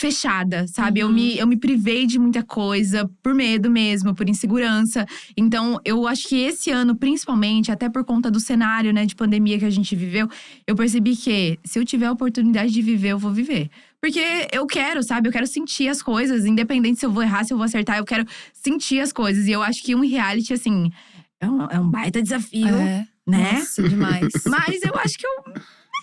fechada, 0.00 0.66
sabe? 0.66 1.00
Eu, 1.00 1.08
Uhum. 1.08 1.12
me, 1.12 1.36
eu 1.38 1.46
me 1.46 1.56
privei 1.58 2.06
de 2.06 2.18
muita 2.18 2.42
coisa 2.42 3.08
por 3.22 3.34
medo 3.34 3.70
mesmo, 3.70 4.14
por 4.14 4.26
insegurança. 4.28 5.06
Então, 5.36 5.78
eu 5.84 6.08
acho 6.08 6.26
que 6.26 6.36
esse 6.36 6.70
ano, 6.70 6.96
principalmente, 6.96 7.70
até 7.70 7.86
por 7.88 8.02
conta 8.02 8.30
do 8.30 8.40
cenário, 8.40 8.92
né, 8.94 9.04
de 9.04 9.14
pandemia 9.14 9.58
que 9.58 9.64
a 9.66 9.70
gente 9.70 9.94
viveu, 9.94 10.26
eu 10.66 10.74
percebi 10.74 11.14
que 11.14 11.58
se 11.64 11.78
eu 11.78 11.84
tiver 11.84 12.06
a 12.06 12.12
oportunidade 12.12 12.72
de 12.72 12.80
viver, 12.80 13.10
eu 13.10 13.18
vou 13.18 13.30
viver. 13.30 13.68
Porque 14.00 14.22
eu 14.50 14.66
quero, 14.66 15.02
sabe? 15.02 15.28
Eu 15.28 15.32
quero 15.32 15.46
sentir 15.46 15.88
as 15.88 16.00
coisas, 16.02 16.46
independente 16.46 16.98
se 16.98 17.04
eu 17.04 17.12
vou 17.12 17.22
errar, 17.22 17.44
se 17.44 17.52
eu 17.52 17.58
vou 17.58 17.64
acertar, 17.66 17.98
eu 17.98 18.04
quero 18.06 18.24
sentir 18.54 19.00
as 19.00 19.12
coisas. 19.12 19.46
E 19.46 19.50
eu 19.52 19.62
acho 19.62 19.82
que 19.82 19.94
um 19.94 20.00
reality, 20.00 20.54
assim, 20.54 20.90
é 21.38 21.46
um, 21.46 21.62
é 21.66 21.78
um 21.78 21.90
baita 21.90 22.22
desafio, 22.22 22.66
É. 22.74 23.06
né? 23.26 23.52
Nossa, 23.58 23.86
demais. 23.86 24.32
Mas 24.46 24.82
eu 24.82 24.94
acho 24.96 25.18
que 25.18 25.26
eu 25.26 25.52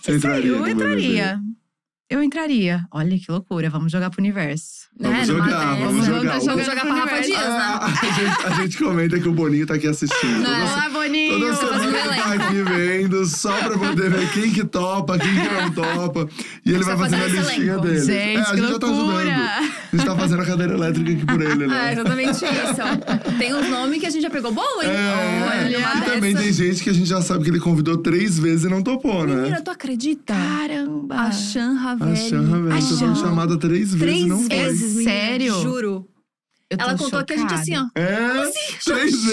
Você 0.04 0.16
entraria 0.18 0.52
eu 0.52 0.68
entraria. 0.68 1.39
Eu 2.10 2.24
entraria. 2.24 2.86
Olha 2.89 3.18
que 3.20 3.30
loucura, 3.30 3.70
vamos 3.70 3.91
jogar 3.91 4.10
pro 4.10 4.22
universo. 4.22 4.88
Vamos 4.97 5.18
Né, 5.20 5.26
numa 5.26 5.43
jogar, 5.45 5.76
vamos 5.76 6.05
jogar. 6.05 6.39
Vamos 6.39 6.66
jogar 6.66 6.82
pra 6.86 6.93
Rafa. 6.95 7.20
Dias, 7.22 7.38
né? 7.38 7.45
Ah, 7.60 7.86
a, 7.86 7.89
gente, 7.89 8.45
a 8.45 8.49
gente 8.62 8.78
comenta 8.78 9.20
que 9.20 9.28
o 9.28 9.34
Boninho 9.34 9.68
tá 9.68 9.74
aqui 9.74 9.88
assistindo. 9.88 10.39
Não, 10.39 10.55
é. 10.55 10.64
Olá, 10.64 10.89
Boninho! 10.89 11.39
Toda 11.39 11.55
semana 11.55 11.97
ele 11.97 12.16
tá 12.16 12.34
aqui 12.34 12.64
vendo, 12.64 13.26
só 13.26 13.53
pra 13.58 13.78
poder 13.78 14.10
ver 14.10 14.32
quem 14.32 14.51
que 14.53 14.64
topa, 14.64 15.20
quem 15.20 15.34
que 15.34 15.49
não 15.53 15.70
topa. 15.72 16.30
E 16.66 16.72
ele 16.72 16.84
vai 16.86 16.97
fazendo 16.97 17.24
a 17.24 17.28
listinha 17.28 17.78
dele. 17.80 17.99
Gente, 17.99 18.12
é, 18.12 18.39
a 18.39 18.55
gente 18.55 18.68
já 18.70 18.80
tá 18.80 18.88
ajudando. 18.88 18.95
loucura! 18.95 19.36
A 19.38 19.95
gente 19.95 20.05
tá 20.05 20.16
fazendo 20.16 20.41
a 20.41 20.45
cadeira 20.45 20.74
elétrica 20.76 21.12
aqui 21.12 21.26
por 21.26 21.41
ele, 21.41 21.64
É, 21.66 21.68
né? 21.68 21.91
exatamente 21.93 22.32
isso. 22.45 23.38
Tem 23.38 23.53
uns 23.53 23.70
nomes 23.70 23.99
que 23.99 24.05
a 24.05 24.10
gente 24.10 24.22
já 24.22 24.30
pegou 24.30 24.53
bom, 24.53 24.82
hein? 24.82 24.89
É, 24.89 25.66
Olha, 25.66 25.97
e 25.97 26.01
também 26.10 26.34
tem 26.36 26.53
gente 26.53 26.82
que 26.84 26.89
a 26.89 26.93
gente 26.93 27.08
já 27.10 27.22
sabe 27.22 27.43
que 27.43 27.49
ele 27.49 27.60
convidou 27.60 27.97
três 27.97 28.39
vezes 28.39 28.64
e 28.66 28.70
não 28.70 28.82
topou, 28.82 29.28
né? 29.28 29.36
Menina, 29.36 29.62
tu 29.62 29.72
acredita? 29.72 30.34
Caramba! 30.34 31.16
A 31.16 31.32
Shan 31.32 31.74
A 32.04 32.06
Ravelli 32.06 32.72
A 32.72 32.76
tá 32.76 32.82
sendo 32.82 32.98
Chan. 32.98 33.16
chamada 33.16 33.58
três 33.60 33.93
vezes 33.93 34.00
Três 34.00 34.26
não 34.26 34.39
foi. 34.39 34.50
vezes, 34.50 34.93
menina. 34.95 35.12
Sério? 35.12 35.62
Juro. 35.62 36.08
Eu 36.70 36.78
Ela 36.80 36.98
contou 36.98 37.20
aqui 37.20 37.34
a 37.34 37.38
gente 37.38 37.50
chocada. 37.50 37.62
assim, 37.62 37.78
ó. 37.78 37.86
É, 37.95 38.52
três 38.84 38.84
Chan? 38.84 38.93
vezes. 38.95 39.24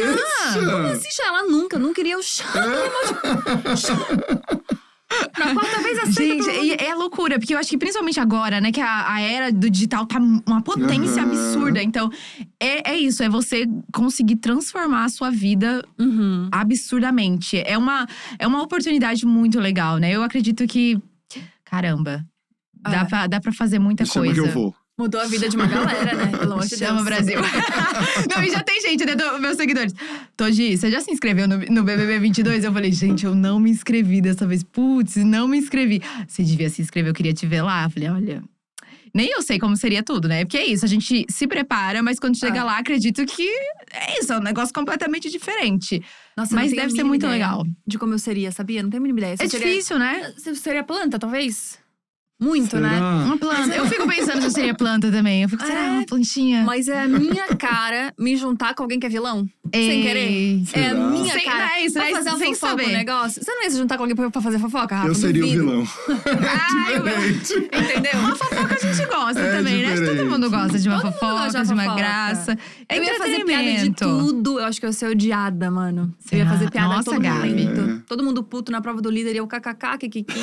Como 0.54 0.86
assim, 0.86 1.10
Chan? 1.10 1.22
Ela 1.26 1.42
nunca, 1.44 1.78
não 1.78 1.92
queria 1.92 2.16
o 2.18 2.22
Chan. 2.22 2.44
Na 5.38 5.54
quarta 5.54 5.80
vez 5.82 5.98
aceita 5.98 6.42
Gente, 6.44 6.64
e 6.66 6.72
é 6.84 6.92
loucura, 6.94 7.38
porque 7.38 7.54
eu 7.54 7.58
acho 7.58 7.70
que 7.70 7.78
principalmente 7.78 8.18
agora, 8.18 8.60
né, 8.60 8.72
que 8.72 8.80
a, 8.80 9.12
a 9.14 9.20
era 9.20 9.52
do 9.52 9.70
digital 9.70 10.06
tá 10.06 10.18
uma 10.18 10.60
potência 10.62 11.22
Aham. 11.22 11.30
absurda. 11.30 11.82
Então, 11.82 12.10
é, 12.60 12.90
é 12.92 12.96
isso, 12.98 13.22
é 13.22 13.28
você 13.28 13.64
conseguir 13.92 14.36
transformar 14.36 15.04
a 15.04 15.08
sua 15.08 15.30
vida 15.30 15.84
Uhum. 16.00 16.48
absurdamente. 16.50 17.62
É 17.64 17.78
uma, 17.78 18.08
é 18.38 18.46
uma 18.46 18.62
oportunidade 18.62 19.24
muito 19.24 19.60
legal, 19.60 19.98
né? 19.98 20.10
Eu 20.10 20.22
acredito 20.22 20.66
que. 20.66 20.98
Caramba. 21.64 22.24
Dá, 22.84 23.00
É. 23.00 23.04
pra, 23.04 23.26
dá 23.26 23.40
pra 23.40 23.52
fazer 23.52 23.78
muita 23.78 24.04
Me 24.04 24.10
chama 24.10 24.26
coisa. 24.26 24.42
que 24.42 24.48
eu 24.48 24.52
vou. 24.52 24.74
Mudou 24.96 25.20
a 25.20 25.24
vida 25.26 25.48
de 25.48 25.56
uma 25.56 25.66
galera, 25.66 26.14
né? 26.14 26.26
Pelo 26.38 26.52
amor 26.52 26.62
de 26.64 26.76
Deus. 26.76 26.78
Chama 26.80 27.02
Brasil. 27.02 27.40
não, 28.32 28.44
e 28.44 28.50
já 28.50 28.62
tem 28.62 28.80
gente, 28.80 29.04
né, 29.04 29.16
do, 29.16 29.40
meus 29.40 29.56
seguidores. 29.56 29.92
Toji, 30.36 30.76
você 30.76 30.88
já 30.90 31.00
se 31.00 31.10
inscreveu 31.10 31.48
no, 31.48 31.58
no 31.58 31.82
BBB 31.82 32.20
22? 32.20 32.62
Eu 32.62 32.72
falei, 32.72 32.92
gente, 32.92 33.24
eu 33.26 33.34
não 33.34 33.58
me 33.58 33.70
inscrevi 33.70 34.20
dessa 34.20 34.46
vez. 34.46 34.62
Putz, 34.62 35.16
não 35.16 35.48
me 35.48 35.58
inscrevi. 35.58 36.00
Você 36.28 36.44
devia 36.44 36.70
se 36.70 36.80
inscrever, 36.80 37.10
eu 37.10 37.14
queria 37.14 37.32
te 37.34 37.44
ver 37.44 37.62
lá. 37.62 37.84
Eu 37.84 37.90
falei, 37.90 38.08
olha. 38.08 38.42
Nem 39.12 39.30
eu 39.30 39.42
sei 39.42 39.58
como 39.60 39.76
seria 39.76 40.02
tudo, 40.02 40.26
né? 40.28 40.44
Porque 40.44 40.58
é 40.58 40.66
isso, 40.66 40.84
a 40.84 40.88
gente 40.88 41.24
se 41.28 41.46
prepara, 41.46 42.02
mas 42.02 42.18
quando 42.18 42.36
chega 42.36 42.62
Ah. 42.62 42.64
lá, 42.64 42.78
acredito 42.78 43.24
que 43.26 43.48
é 43.92 44.18
isso, 44.20 44.32
é 44.32 44.38
um 44.38 44.42
negócio 44.42 44.74
completamente 44.74 45.30
diferente. 45.30 46.02
Nossa, 46.36 46.52
mas 46.54 46.72
deve 46.72 46.90
ser 46.90 47.04
muito 47.04 47.24
legal. 47.26 47.64
De 47.86 47.96
como 47.96 48.12
eu 48.14 48.18
seria, 48.18 48.50
sabia? 48.50 48.82
Não 48.82 48.90
tenho 48.90 49.00
a 49.00 49.04
mínima 49.04 49.20
ideia. 49.20 49.34
É 49.34 49.36
Você 49.36 49.48
seria- 49.50 49.68
difícil, 49.68 49.98
né? 50.00 50.32
Você 50.36 50.54
seria 50.56 50.82
planta, 50.82 51.16
talvez? 51.16 51.78
Muito, 52.44 52.78
né? 52.78 52.90
Será? 52.94 53.06
Uma 53.24 53.38
planta. 53.38 53.74
Eu 53.74 53.86
fico 53.86 54.06
pensando 54.06 54.40
se 54.40 54.46
eu 54.46 54.50
seria 54.50 54.74
planta 54.74 55.10
também. 55.10 55.42
Eu 55.42 55.48
fico, 55.48 55.64
será 55.64 55.80
É. 55.86 55.90
uma 55.90 56.06
plantinha? 56.06 56.62
Mas 56.64 56.88
é 56.88 57.02
a 57.02 57.08
minha 57.08 57.46
cara 57.56 58.12
me 58.18 58.36
juntar 58.36 58.74
com 58.74 58.82
alguém 58.82 59.00
que 59.00 59.06
é 59.06 59.08
vilão. 59.08 59.48
sem 59.74 60.02
querer. 60.02 60.20
Ei. 60.30 60.64
É 60.72 60.86
a 60.86 60.88
Será? 60.90 61.00
minha 61.08 61.32
Sem- 61.32 61.44
cara. 61.44 61.58
não 61.66 61.72
é 61.74 61.84
isso, 61.84 61.94
pra 61.94 62.04
não 62.10 62.16
fazer 62.16 62.30
um 62.30 62.38
sem 62.38 62.54
fofoca, 62.54 62.70
saber. 62.82 62.86
um 62.86 62.92
negócio. 62.96 63.42
Você 63.42 63.50
não 63.52 63.62
ia 63.64 63.70
se 63.70 63.76
juntar 63.78 63.96
com 63.96 64.02
alguém 64.04 64.14
pra 64.14 64.40
fazer 64.40 64.58
fofoca, 64.60 64.94
Rafa? 64.94 65.08
Eu 65.08 65.14
seria 65.16 65.42
o 65.42 65.46
Duvido. 65.46 65.64
vilão. 65.66 65.88
Ai, 66.38 66.94
eu- 66.96 67.02
Diferente. 67.02 67.54
Entendeu? 67.54 68.20
Uma 68.20 68.36
fofoca 68.36 68.74
a 68.74 68.78
gente 68.92 69.06
gosta 69.08 69.40
É 69.40 69.56
também, 69.56 69.82
né? 69.82 69.86
Acho 69.86 69.94
que 69.94 70.00
Todo 70.00 70.10
diferente. 70.10 70.30
mundo 70.32 70.50
gosta 70.50 70.78
de 70.78 70.88
uma 70.88 70.96
Todo 70.96 71.04
mundo 71.06 71.14
fofoca, 71.14 71.32
gosta 71.44 71.64
de 71.64 71.72
uma 71.72 71.74
uma 71.74 71.82
fofoca. 71.84 72.00
graça. 72.02 72.58
É 72.88 72.98
eu 72.98 73.02
ia 73.04 73.14
fazer 73.18 73.44
piada 73.44 73.72
de 73.84 73.90
tudo. 73.90 74.60
Eu 74.60 74.64
acho 74.66 74.78
que 74.80 74.86
eu 74.86 74.90
ia 74.90 74.92
ser 74.92 75.06
odiada, 75.08 75.70
mano. 75.70 76.14
Eu 76.30 76.38
ia 76.38 76.44
Será? 76.44 76.50
fazer 76.56 76.70
piada 76.70 76.88
Nossa, 76.88 77.04
todo 77.10 77.20
Gabi. 77.20 77.66
É. 77.66 77.98
Todo 78.06 78.22
mundo 78.22 78.42
puto 78.44 78.70
na 78.70 78.80
prova 78.80 79.00
do 79.00 79.10
líder 79.10 79.34
e 79.34 79.38
eu 79.38 79.46
kkk, 79.46 79.98
kikiki. 79.98 80.40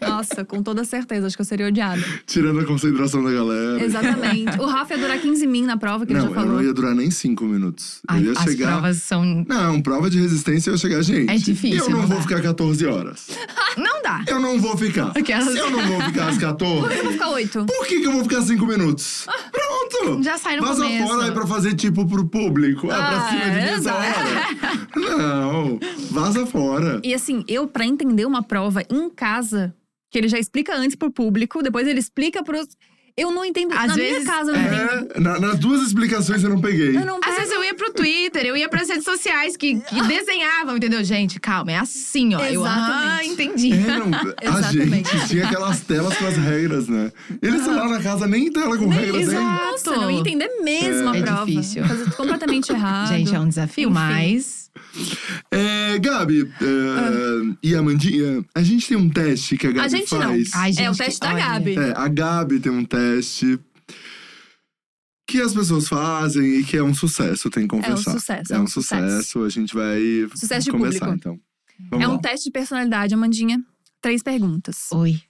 Nossa, 0.00 0.44
com 0.44 0.62
toda 0.62 0.84
certeza, 0.84 1.17
acho 1.24 1.36
que 1.36 1.40
eu 1.42 1.46
seria 1.46 1.66
odiada. 1.68 2.02
Tirando 2.26 2.60
a 2.60 2.64
concentração 2.64 3.22
da 3.22 3.30
galera. 3.30 3.82
Exatamente. 3.84 4.58
O 4.60 4.66
Rafa 4.66 4.94
ia 4.94 5.00
durar 5.00 5.18
15 5.18 5.46
min 5.46 5.62
na 5.64 5.76
prova, 5.76 6.04
que 6.06 6.12
ele 6.12 6.18
Não, 6.20 6.26
já 6.26 6.30
eu 6.32 6.34
falou. 6.34 6.52
não 6.56 6.62
ia 6.62 6.72
durar 6.74 6.94
nem 6.94 7.10
cinco 7.10 7.44
minutos. 7.44 8.00
Ai, 8.08 8.20
eu 8.20 8.24
ia 8.26 8.32
as 8.32 8.44
chegar. 8.44 8.72
provas 8.72 8.96
são. 9.02 9.44
Não, 9.48 9.80
prova 9.82 10.08
de 10.10 10.20
resistência 10.20 10.70
eu 10.70 10.74
ia 10.74 10.78
chegar, 10.78 11.02
gente. 11.02 11.30
É 11.30 11.36
difícil, 11.36 11.78
Eu 11.84 11.90
não, 11.90 12.00
não 12.00 12.06
vou 12.08 12.16
dá. 12.16 12.22
ficar 12.22 12.40
14 12.42 12.86
horas. 12.86 13.26
Não 13.78 14.02
dá. 14.02 14.24
Eu 14.26 14.40
não 14.40 14.58
vou 14.60 14.76
ficar. 14.76 15.12
Aquelas- 15.16 15.52
Se 15.52 15.56
eu 15.58 15.70
não 15.70 15.86
vou 15.86 16.00
ficar 16.00 16.28
às 16.30 16.36
14, 16.38 16.80
Por 16.82 16.88
que 16.90 16.98
eu 16.98 17.02
vou 17.04 17.12
ficar 17.12 17.28
8? 17.30 17.64
por 17.66 17.86
que, 17.86 18.00
que 18.00 18.06
eu 18.08 18.12
vou 18.12 18.22
ficar 18.24 18.42
5 18.42 18.66
minutos? 18.66 19.24
Pronto! 19.52 20.20
Já 20.24 20.36
sai 20.36 20.56
no 20.56 20.62
Vaza 20.66 20.82
começo. 20.82 21.06
fora 21.06 21.24
aí 21.26 21.30
pra 21.30 21.46
fazer 21.46 21.74
tipo 21.74 22.04
pro 22.04 22.26
público. 22.26 22.90
Ah, 22.90 22.96
pra 22.96 23.18
Ah, 23.18 23.28
cima 23.28 23.40
de 23.44 23.58
essa 23.60 23.74
exato. 23.74 23.98
hora. 23.98 25.18
Não, 25.18 25.78
vaza 26.10 26.44
fora. 26.46 27.00
E 27.04 27.14
assim, 27.14 27.44
eu, 27.46 27.66
pra 27.68 27.86
entender 27.86 28.26
uma 28.26 28.42
prova 28.42 28.82
em 28.90 29.08
casa, 29.10 29.72
que 30.10 30.18
ele 30.18 30.28
já 30.28 30.38
explica 30.38 30.74
antes 30.76 30.96
pro 30.96 31.10
público, 31.10 31.62
depois 31.62 31.86
ele 31.86 32.00
explica 32.00 32.42
pros. 32.42 32.66
Eu 33.16 33.32
não 33.32 33.44
entendo. 33.44 33.72
Às 33.72 33.88
Na 33.88 33.94
vezes- 33.96 34.22
minha 34.22 34.24
casa, 34.32 34.52
eu 34.52 34.56
não 34.56 34.62
entendo. 34.62 35.12
É, 35.16 35.20
na- 35.20 35.40
nas 35.40 35.58
duas 35.58 35.82
explicações 35.82 36.40
eu 36.44 36.50
não 36.50 36.60
peguei. 36.60 36.96
Eu 36.96 37.04
não 37.04 37.18
Às 37.24 37.34
vezes 37.34 37.50
eu 37.52 37.64
ia 37.64 37.74
pro 37.74 37.92
Twitter, 37.92 38.46
eu 38.46 38.56
ia 38.56 38.68
pras 38.68 38.88
redes 38.88 39.04
sociais 39.04 39.56
que, 39.56 39.80
que 39.80 40.00
desenhavam, 40.06 40.76
entendeu? 40.76 41.02
Gente, 41.02 41.40
calma, 41.40 41.72
é 41.72 41.78
assim, 41.78 42.36
ó. 42.36 42.38
Eu, 42.44 42.64
ah, 42.64 43.18
Exatamente. 43.24 43.32
entendi. 43.32 43.72
É, 43.72 43.98
não, 43.98 44.06
a 44.38 44.58
Exatamente. 44.60 45.10
gente 45.10 45.28
tinha 45.30 45.46
aquelas 45.46 45.80
telas 45.80 46.16
com 46.16 46.26
as 46.26 46.36
regras, 46.36 46.86
né? 46.88 47.10
Eles 47.42 47.66
lá 47.66 47.88
na 47.88 48.00
casa 48.00 48.24
nem 48.28 48.52
tela 48.52 48.78
com 48.78 48.86
regras, 48.86 49.32
hein? 49.32 49.40
Nossa, 49.40 49.96
não 49.96 50.08
ia 50.12 50.20
entender 50.20 50.48
mesmo 50.62 51.12
É 51.12 51.18
a 51.18 51.22
prova. 51.24 51.46
difícil. 51.46 51.84
Fazer 51.88 52.12
completamente 52.12 52.70
errado. 52.72 53.08
Gente, 53.08 53.34
é 53.34 53.40
um 53.40 53.48
desafio, 53.48 53.88
Enfim. 53.90 53.94
mas. 53.94 54.57
É, 55.50 55.98
Gabi 55.98 56.42
é, 56.42 57.56
e 57.62 57.74
Amandinha, 57.74 58.44
a 58.54 58.62
gente 58.62 58.88
tem 58.88 58.96
um 58.96 59.08
teste 59.08 59.56
que 59.56 59.66
a 59.66 59.72
Gabi 59.72 59.86
A 59.86 59.88
gente 59.88 60.12
não. 60.14 60.20
faz. 60.22 60.50
Ai, 60.54 60.72
gente, 60.72 60.84
é 60.84 60.90
o 60.90 60.94
teste 60.96 61.20
da 61.20 61.28
olha. 61.34 61.38
Gabi. 61.44 61.76
É, 61.78 61.92
a 61.96 62.08
Gabi 62.08 62.60
tem 62.60 62.72
um 62.72 62.84
teste 62.84 63.58
que 65.26 65.40
as 65.42 65.52
pessoas 65.52 65.86
fazem 65.88 66.60
e 66.60 66.64
que 66.64 66.76
é 66.76 66.82
um 66.82 66.94
sucesso, 66.94 67.50
tem 67.50 67.64
que 67.64 67.68
confessar. 67.76 68.12
sucesso, 68.12 68.52
É 68.54 68.58
um 68.58 68.66
sucesso. 68.66 69.42
A 69.44 69.48
gente 69.50 69.74
vai 69.74 70.00
Sucesso 70.34 70.64
de 70.66 70.70
começar, 70.70 71.06
público. 71.06 71.14
então. 71.28 71.40
Vamos 71.90 72.04
É 72.04 72.08
um 72.08 72.12
lá. 72.14 72.18
teste 72.18 72.46
de 72.46 72.50
personalidade, 72.50 73.12
Amandinha. 73.14 73.62
Três 74.00 74.22
perguntas. 74.22 74.86
Oi. 74.92 75.20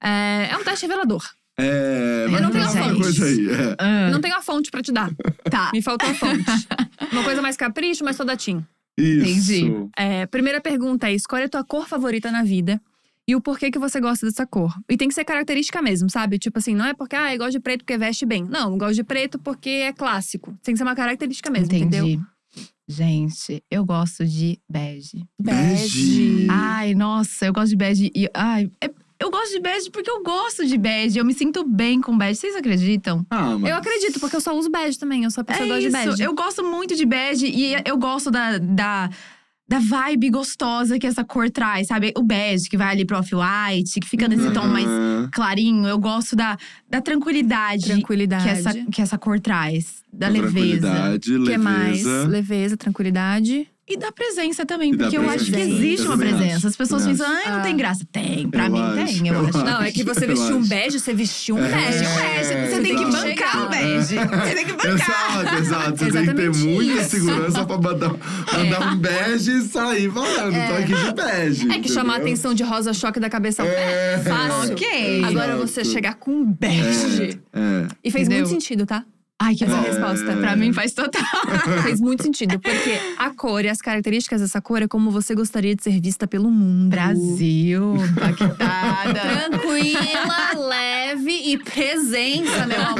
É, 0.00 0.50
é 0.52 0.56
um 0.56 0.62
teste 0.62 0.86
revelador. 0.86 1.24
É, 1.58 2.24
Eu 2.26 2.30
mas 2.30 2.40
não 2.42 2.50
tem 2.50 2.60
tenho 2.60 2.68
alguma 2.72 2.88
fonte. 2.88 3.02
coisa 3.02 3.24
aí. 3.26 3.48
É. 3.50 3.76
Ah, 3.78 4.10
Não 4.10 4.20
tenho 4.20 4.36
a 4.36 4.42
fonte 4.42 4.70
pra 4.70 4.80
te 4.82 4.92
dar. 4.92 5.10
tá. 5.50 5.70
Me 5.74 5.82
faltou 5.82 6.08
a 6.08 6.14
fonte. 6.14 6.44
Uma 7.12 7.24
coisa 7.24 7.42
mais 7.42 7.56
capricho, 7.56 8.04
mas 8.04 8.16
toda 8.16 8.36
tim. 8.36 8.64
Isso. 8.96 9.52
Entendi. 9.52 9.88
É, 9.96 10.26
primeira 10.26 10.60
pergunta 10.60 11.08
é: 11.08 11.14
escolhe 11.14 11.44
a 11.44 11.48
tua 11.48 11.64
cor 11.64 11.88
favorita 11.88 12.30
na 12.30 12.42
vida 12.42 12.80
e 13.26 13.34
o 13.36 13.40
porquê 13.40 13.70
que 13.70 13.78
você 13.78 14.00
gosta 14.00 14.24
dessa 14.26 14.46
cor. 14.46 14.72
E 14.88 14.96
tem 14.96 15.08
que 15.08 15.14
ser 15.14 15.24
característica 15.24 15.82
mesmo, 15.82 16.08
sabe? 16.10 16.38
Tipo 16.38 16.58
assim, 16.58 16.74
não 16.74 16.84
é 16.86 16.94
porque, 16.94 17.14
ah, 17.16 17.32
eu 17.34 17.38
gosto 17.38 17.52
de 17.52 17.60
preto 17.60 17.80
porque 17.84 17.98
veste 17.98 18.24
bem. 18.24 18.44
Não, 18.44 18.72
eu 18.72 18.78
gosto 18.78 18.94
de 18.94 19.04
preto 19.04 19.38
porque 19.38 19.68
é 19.68 19.92
clássico. 19.92 20.56
Tem 20.62 20.74
que 20.74 20.78
ser 20.78 20.84
uma 20.84 20.94
característica 20.96 21.50
mesmo, 21.50 21.66
Entendi. 21.74 21.96
entendeu? 21.96 22.20
Gente, 22.90 23.62
eu 23.70 23.84
gosto 23.84 24.24
de 24.24 24.58
bege. 24.68 25.22
Bege. 25.38 26.46
Ai, 26.50 26.94
nossa, 26.94 27.44
eu 27.46 27.52
gosto 27.52 27.68
de 27.68 27.76
bege. 27.76 28.10
E, 28.14 28.28
ai, 28.32 28.70
é- 28.80 28.90
eu 29.20 29.30
gosto 29.30 29.52
de 29.52 29.60
bege 29.60 29.90
porque 29.90 30.10
eu 30.10 30.22
gosto 30.22 30.64
de 30.66 30.78
bege. 30.78 31.18
Eu 31.18 31.24
me 31.24 31.34
sinto 31.34 31.64
bem 31.64 32.00
com 32.00 32.16
bege. 32.16 32.38
Vocês 32.40 32.54
acreditam? 32.56 33.24
Ah, 33.30 33.56
mas... 33.58 33.70
Eu 33.70 33.76
acredito, 33.76 34.20
porque 34.20 34.36
eu 34.36 34.40
só 34.40 34.56
uso 34.56 34.70
bege 34.70 34.98
também. 34.98 35.24
Eu 35.24 35.30
sou 35.30 35.42
a 35.42 35.44
pessoa 35.44 35.66
que 35.66 35.72
é 35.72 35.74
gosta 35.76 35.88
isso. 35.88 35.98
de 36.00 36.10
bege. 36.10 36.22
Eu 36.22 36.34
gosto 36.34 36.64
muito 36.64 36.94
de 36.94 37.04
bege 37.04 37.46
e 37.46 37.74
eu 37.84 37.96
gosto 37.98 38.30
da, 38.30 38.58
da, 38.58 39.10
da 39.68 39.78
vibe 39.80 40.30
gostosa 40.30 40.98
que 40.98 41.06
essa 41.06 41.24
cor 41.24 41.50
traz, 41.50 41.88
sabe? 41.88 42.12
O 42.16 42.22
bege 42.22 42.68
que 42.70 42.76
vai 42.76 42.88
ali 42.92 43.04
pro 43.04 43.18
off-white, 43.18 43.98
que 44.00 44.06
fica 44.08 44.28
nesse 44.28 44.50
tom 44.52 44.66
mais 44.68 44.86
Aham. 44.86 45.28
clarinho. 45.32 45.86
Eu 45.86 45.98
gosto 45.98 46.36
da, 46.36 46.56
da 46.88 47.00
tranquilidade, 47.00 47.86
Tranquilidade. 47.86 48.44
que 48.44 48.50
essa, 48.50 48.74
que 48.92 49.02
essa 49.02 49.18
cor 49.18 49.40
traz. 49.40 50.02
Da 50.12 50.28
leveza. 50.28 50.80
Tranquilidade, 50.88 51.34
O 51.34 51.42
que 51.44 51.50
leveza. 51.50 51.58
mais? 51.58 52.04
Leveza, 52.28 52.76
tranquilidade. 52.76 53.68
E 53.90 53.96
da 53.96 54.12
presença 54.12 54.66
também, 54.66 54.92
E 54.92 54.96
porque 54.96 55.16
eu 55.16 55.28
acho 55.30 55.50
que 55.50 55.58
existe 55.60 56.04
Eu 56.04 56.12
uma 56.12 56.18
presença. 56.18 56.56
acho. 56.58 56.66
As 56.66 56.76
pessoas 56.76 57.02
Eu 57.04 57.08
pensam, 57.10 57.26
ai, 57.26 57.50
não 57.50 57.58
Ah. 57.58 57.60
tem 57.62 57.76
graça. 57.76 58.04
Tem, 58.12 58.46
pra 58.48 58.66
Eu 58.66 58.72
mim 58.72 58.80
acho, 58.82 58.94
tem, 59.18 59.28
eu, 59.28 59.34
eu 59.34 59.40
acho. 59.46 59.56
acho. 59.56 59.64
Não, 59.66 59.82
é 59.82 59.90
que 59.90 60.04
você 60.04 60.24
Eu 60.26 60.28
vestiu 60.28 60.56
um 60.58 60.66
bege, 60.66 61.00
você 61.00 61.14
vestiu 61.14 61.56
um 61.56 61.64
É. 61.64 61.68
bege. 61.68 62.06
Um 62.06 62.16
bege, 62.16 62.70
você 62.70 62.80
tem 62.82 62.96
que 62.96 63.04
bancar 63.06 63.64
o 63.64 63.68
bege. 63.70 64.16
Você 64.48 64.54
tem 64.54 64.66
que 64.66 64.72
bancar. 64.72 64.92
Exato, 64.94 65.54
exato. 65.62 65.96
Você 65.98 66.10
tem 66.12 66.26
que 66.26 66.34
ter 66.34 66.50
muita 66.54 67.00
isso. 67.00 67.10
segurança 67.10 67.64
pra 67.64 67.78
mandar, 67.78 68.10
mandar 68.52 68.92
um 68.92 68.96
bege 68.98 69.52
e 69.58 69.62
sair 69.62 70.10
falando. 70.12 70.54
Tô 70.54 70.74
aqui 70.74 70.94
de 71.06 71.12
bege. 71.14 71.70
É 71.72 71.78
que 71.80 71.88
chamar 71.88 72.14
a 72.14 72.16
entendeu? 72.16 72.32
atenção 72.34 72.54
de 72.54 72.62
rosa 72.62 72.92
choque 72.92 73.18
da 73.18 73.30
cabeça 73.30 73.62
é, 73.64 74.14
É. 74.14 74.18
fácil. 74.18 74.72
Ok. 74.74 75.24
Agora 75.24 75.56
você 75.56 75.84
chegar 75.84 76.14
com 76.16 76.30
um 76.32 76.44
bege. 76.52 77.40
É. 77.52 77.86
E 78.04 78.10
fez 78.10 78.26
Entendeu? 78.28 78.46
muito 78.46 78.60
sentido, 78.62 78.84
tá? 78.86 79.04
Ai, 79.40 79.54
que 79.54 79.62
Essa 79.64 79.76
bom. 79.76 79.82
resposta. 79.82 80.36
Pra 80.36 80.56
mim 80.56 80.72
faz 80.72 80.92
total. 80.92 81.22
Fez 81.84 82.00
muito 82.00 82.24
sentido. 82.24 82.58
Porque 82.58 82.98
a 83.16 83.30
cor 83.30 83.64
e 83.64 83.68
as 83.68 83.80
características 83.80 84.40
dessa 84.40 84.60
cor 84.60 84.82
é 84.82 84.88
como 84.88 85.12
você 85.12 85.32
gostaria 85.34 85.76
de 85.76 85.82
ser 85.82 86.00
vista 86.00 86.26
pelo 86.26 86.50
mundo. 86.50 86.90
Brasil, 86.90 87.94
impactada. 87.96 89.20
Tranquila, 89.20 90.68
leve 90.68 91.52
e 91.52 91.58
presença, 91.58 92.66
meu 92.66 92.82
amor. 92.82 92.98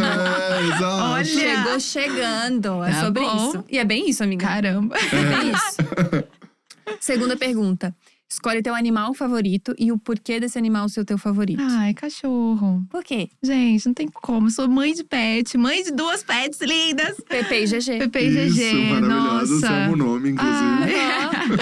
É, 0.53 0.66
exato. 0.76 1.12
Olha. 1.12 1.24
Chegou 1.24 1.80
chegando. 1.80 2.84
É 2.84 2.93
Tá 2.93 3.01
sobre 3.05 3.22
bom. 3.22 3.49
isso. 3.49 3.64
E 3.68 3.78
é 3.78 3.84
bem 3.84 4.09
isso, 4.09 4.22
amiga. 4.22 4.47
Caramba. 4.47 4.97
É 4.97 5.11
bem 5.11 5.51
isso. 5.53 6.99
Segunda 7.01 7.36
pergunta. 7.36 7.95
Escolhe 8.30 8.60
teu 8.62 8.74
animal 8.74 9.14
favorito 9.14 9.74
e 9.78 9.90
o 9.90 9.98
porquê 9.98 10.38
desse 10.38 10.58
animal 10.58 10.86
ser 10.90 11.00
o 11.00 11.04
teu 11.04 11.16
favorito. 11.16 11.62
Ai, 11.62 11.94
cachorro. 11.94 12.84
Por 12.90 13.02
quê? 13.02 13.30
Gente, 13.42 13.86
não 13.86 13.94
tem 13.94 14.06
como. 14.06 14.48
Eu 14.48 14.50
sou 14.50 14.68
mãe 14.68 14.92
de 14.92 15.02
pet, 15.02 15.56
mãe 15.56 15.82
de 15.82 15.90
duas 15.92 16.22
pets 16.22 16.60
lindas. 16.60 17.16
Pepe 17.26 17.54
e 17.54 17.64
GG. 17.66 17.98
Pepe 17.98 18.18
e 18.18 18.46
Isso, 18.46 18.56
GG. 18.56 18.90
maravilhosa. 18.90 19.54
Nossa. 19.54 19.72
Amo 19.72 19.92
o 19.92 19.96
nome, 19.96 20.30
inclusive. 20.30 20.94
Aham. 20.94 21.56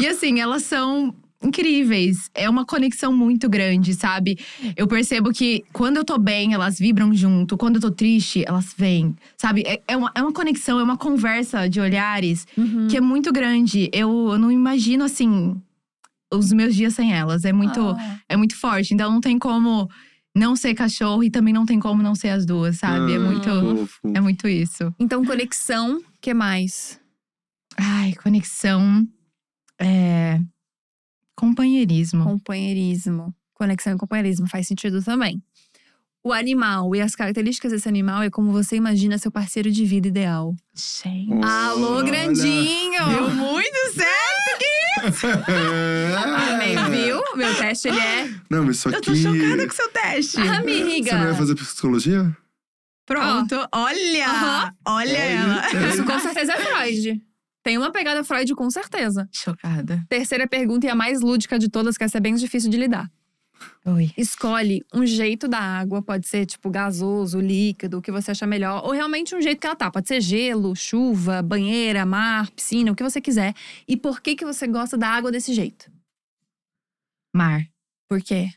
E 0.00 0.06
assim, 0.06 0.38
elas 0.40 0.62
são 0.62 1.12
incríveis. 1.42 2.30
É 2.34 2.48
uma 2.48 2.64
conexão 2.64 3.12
muito 3.12 3.48
grande, 3.48 3.92
sabe? 3.94 4.38
Eu 4.76 4.86
percebo 4.86 5.32
que 5.32 5.64
quando 5.72 5.96
eu 5.96 6.04
tô 6.04 6.18
bem, 6.18 6.54
elas 6.54 6.78
vibram 6.78 7.12
junto. 7.12 7.56
Quando 7.56 7.76
eu 7.76 7.80
tô 7.82 7.90
triste, 7.90 8.44
elas 8.46 8.72
vêm. 8.78 9.14
Sabe? 9.36 9.64
É, 9.66 9.82
é, 9.88 9.96
uma, 9.96 10.12
é 10.14 10.22
uma 10.22 10.32
conexão, 10.32 10.78
é 10.78 10.82
uma 10.84 10.96
conversa 10.96 11.68
de 11.68 11.80
olhares 11.80 12.46
Uhum. 12.56 12.86
que 12.88 12.96
é 12.96 13.00
muito 13.00 13.32
grande. 13.32 13.90
Eu, 13.92 14.28
eu 14.32 14.38
não 14.38 14.52
imagino, 14.52 15.02
assim, 15.02 15.60
os 16.32 16.52
meus 16.52 16.74
dias 16.74 16.94
sem 16.94 17.12
elas. 17.14 17.44
É 17.44 17.52
muito, 17.52 17.80
Ah. 17.80 18.20
é 18.28 18.36
muito 18.36 18.56
forte. 18.56 18.94
Então 18.94 19.10
não 19.10 19.20
tem 19.20 19.38
como 19.38 19.88
não 20.34 20.56
ser 20.56 20.74
cachorro 20.74 21.22
e 21.22 21.30
também 21.30 21.52
não 21.52 21.66
tem 21.66 21.78
como 21.78 22.02
não 22.02 22.14
ser 22.14 22.30
as 22.30 22.46
duas, 22.46 22.78
sabe? 22.78 23.12
é 23.12 23.16
Ah, 23.16 23.20
muito. 23.20 23.44
Fofo. 23.50 24.00
É 24.14 24.20
muito 24.20 24.48
isso. 24.48 24.94
Então, 24.98 25.24
conexão, 25.24 26.02
que 26.20 26.32
mais? 26.32 26.98
Ai, 27.78 28.14
conexão. 28.14 29.06
É. 29.78 30.38
Companheirismo. 31.36 32.24
Companheirismo. 32.24 33.34
Conexão 33.54 33.94
e 33.94 33.98
companheirismo 33.98 34.46
faz 34.48 34.66
sentido 34.66 35.02
também. 35.02 35.42
O 36.24 36.32
animal 36.32 36.94
e 36.94 37.00
as 37.00 37.16
características 37.16 37.72
desse 37.72 37.88
animal 37.88 38.22
é 38.22 38.30
como 38.30 38.52
você 38.52 38.76
imagina 38.76 39.18
seu 39.18 39.30
parceiro 39.32 39.70
de 39.72 39.84
vida 39.84 40.06
ideal. 40.06 40.54
Gente. 40.74 41.32
Alô, 41.44 42.00
grandinho! 42.04 43.04
Deu 43.08 43.30
muito 43.34 43.92
certo! 43.94 44.21
Amei, 45.00 46.76
É. 46.76 46.90
viu? 46.90 47.22
Meu 47.36 47.54
teste, 47.56 47.88
ele 47.88 47.98
é… 48.00 48.30
Não, 48.50 48.64
mas 48.64 48.76
isso 48.76 48.88
aqui. 48.88 48.96
Eu 48.98 49.02
tô 49.02 49.14
chocada 49.14 49.66
com 49.66 49.72
o 49.72 49.76
seu 49.76 49.88
teste. 49.90 50.40
Amiga! 50.40 51.10
Você 51.10 51.16
não 51.16 51.24
vai 51.26 51.34
fazer 51.34 51.54
psicologia? 51.54 52.36
Pronto, 53.06 53.68
olha! 53.72 54.26
Aham. 54.28 54.72
Olha 54.86 55.16
ela. 55.18 55.88
Isso 55.88 56.04
com 56.06 56.18
certeza 56.20 56.52
é 56.52 56.56
Freud. 56.56 57.22
Tem 57.64 57.78
uma 57.78 57.92
pegada 57.92 58.24
Freud, 58.24 58.54
com 58.54 58.70
certeza. 58.70 59.28
Chocada. 59.32 60.04
Terceira 60.08 60.46
pergunta 60.48 60.86
e 60.86 60.90
a 60.90 60.94
mais 60.94 61.20
lúdica 61.20 61.58
de 61.58 61.68
todas, 61.68 61.96
que 61.96 62.04
essa 62.04 62.18
é 62.18 62.20
bem 62.20 62.34
difícil 62.34 62.70
de 62.70 62.76
lidar. 62.76 63.08
Oi. 63.84 64.12
Escolhe 64.16 64.84
um 64.92 65.04
jeito 65.04 65.48
da 65.48 65.58
água, 65.58 66.00
pode 66.02 66.26
ser 66.28 66.46
tipo 66.46 66.70
gasoso, 66.70 67.40
líquido, 67.40 67.98
o 67.98 68.02
que 68.02 68.12
você 68.12 68.30
achar 68.30 68.46
melhor, 68.46 68.84
ou 68.84 68.92
realmente 68.92 69.34
um 69.34 69.40
jeito 69.42 69.60
que 69.60 69.66
ela 69.66 69.76
tá. 69.76 69.90
Pode 69.90 70.06
ser 70.08 70.20
gelo, 70.20 70.74
chuva, 70.76 71.42
banheira, 71.42 72.06
mar, 72.06 72.50
piscina, 72.50 72.92
o 72.92 72.94
que 72.94 73.02
você 73.02 73.20
quiser. 73.20 73.54
E 73.88 73.96
por 73.96 74.20
que 74.20 74.36
que 74.36 74.44
você 74.44 74.66
gosta 74.66 74.96
da 74.96 75.08
água 75.08 75.32
desse 75.32 75.52
jeito? 75.52 75.90
Mar. 77.34 77.66
Por 78.08 78.20
quê? 78.22 78.50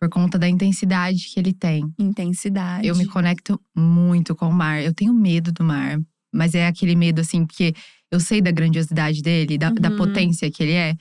Por 0.00 0.10
conta 0.10 0.38
da 0.38 0.48
intensidade 0.48 1.26
que 1.32 1.40
ele 1.40 1.52
tem. 1.52 1.92
Intensidade. 1.98 2.86
Eu 2.86 2.94
me 2.96 3.06
conecto 3.06 3.60
muito 3.74 4.34
com 4.36 4.48
o 4.48 4.52
mar. 4.52 4.82
Eu 4.82 4.92
tenho 4.92 5.12
medo 5.14 5.50
do 5.52 5.64
mar. 5.64 5.98
Mas 6.32 6.54
é 6.54 6.66
aquele 6.66 6.94
medo, 6.94 7.20
assim, 7.20 7.46
porque 7.46 7.74
eu 8.10 8.20
sei 8.20 8.42
da 8.42 8.50
grandiosidade 8.50 9.22
dele, 9.22 9.56
da, 9.56 9.70
da 9.70 9.88
Uhum. 9.90 9.96
potência 9.96 10.50
que 10.50 10.62
ele 10.62 10.72
é. 10.72 10.94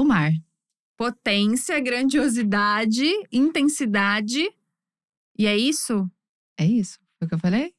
O 0.00 0.04
mar. 0.04 0.32
Potência, 0.98 1.78
grandiosidade, 1.80 3.08
intensidade. 3.32 4.50
E 5.38 5.46
é 5.46 5.56
isso? 5.56 6.10
É 6.58 6.66
isso. 6.66 6.98
Foi 7.18 7.26
o 7.26 7.28
que 7.28 7.34
eu 7.36 7.38
falei? 7.38 7.72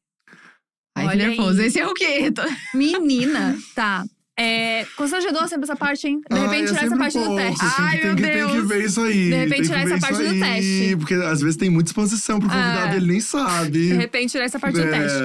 Ai, 0.96 1.06
Olha 1.08 1.28
nervoso. 1.28 1.60
aí. 1.60 1.68
Esse 1.68 1.80
é 1.82 1.86
o 1.88 1.94
quê? 1.94 2.32
Tô- 2.32 2.42
Menina, 2.78 3.58
tá. 3.76 4.06
É, 4.42 4.86
constrangedor 4.96 5.50
sempre 5.50 5.66
essa 5.66 5.76
parte, 5.76 6.08
hein? 6.08 6.22
De 6.22 6.38
Ah, 6.38 6.44
repente 6.44 6.64
é 6.64 6.68
tirar 6.68 6.86
essa 6.86 6.96
parte 6.98 7.20
do 7.20 7.36
teste. 7.36 7.66
Ai, 7.78 8.02
meu 8.06 8.16
que, 8.16 8.22
tem 8.22 8.32
que 8.32 8.54
Deus. 8.54 8.68
ver 8.70 8.86
isso 8.86 9.02
aí. 9.02 9.14
De 9.30 9.36
repente 9.36 9.64
tirar 9.68 9.82
essa 9.82 10.00
parte 10.00 10.24
do 10.24 10.40
teste. 10.40 10.96
Porque 10.98 11.14
às 11.16 11.42
vezes 11.42 11.58
tem 11.58 11.70
muita 11.70 11.90
exposição 11.90 12.40
pro 12.40 12.48
convidado, 12.48 12.94
É. 12.94 12.96
ele 12.96 13.08
nem 13.08 13.20
sabe. 13.20 13.90
De 13.90 13.94
repente 13.96 14.32
tirar 14.32 14.46
essa 14.46 14.58
parte 14.58 14.80
do 14.80 14.90
teste. 14.90 15.18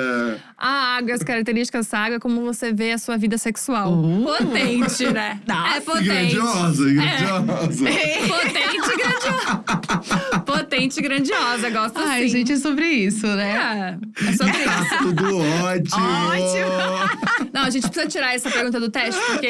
É. 0.58 0.64
A 0.66 0.96
água, 0.96 1.14
as 1.14 1.22
características 1.22 1.86
dessa 1.86 1.98
água, 1.98 2.20
como 2.20 2.42
você 2.42 2.72
vê 2.72 2.92
a 2.92 2.98
sua 2.98 3.16
vida 3.16 3.36
sexual. 3.38 3.92
Uh. 3.92 4.24
Potente, 4.24 5.06
né? 5.12 5.40
Nossa, 5.46 5.76
é 5.76 5.80
potente. 5.80 6.06
Grandiosa, 6.06 6.92
grandiosa. 6.92 7.84
Potente 8.28 8.90
e 8.90 8.96
grandiosa. 8.96 10.40
Potente 10.44 10.98
e 10.98 11.02
grandiosa, 11.02 11.70
gosto 11.70 11.98
Ai, 11.98 12.24
assim. 12.24 12.28
gente, 12.28 12.52
é 12.52 12.56
sobre 12.56 12.86
isso, 12.86 13.26
né? 13.26 13.98
É, 14.20 14.28
é 14.28 14.32
sobre 14.32 14.56
isso. 14.58 14.90
Tá 14.90 14.98
tudo 14.98 15.38
ótimo. 15.38 16.04
Ótimo. 16.04 17.50
Não, 17.52 17.62
a 17.62 17.70
gente 17.70 17.88
precisa 17.88 18.06
tirar 18.08 18.34
essa 18.34 18.50
pergunta 18.50 18.80
do 18.80 18.90
teste, 18.90 19.20
porque 19.26 19.48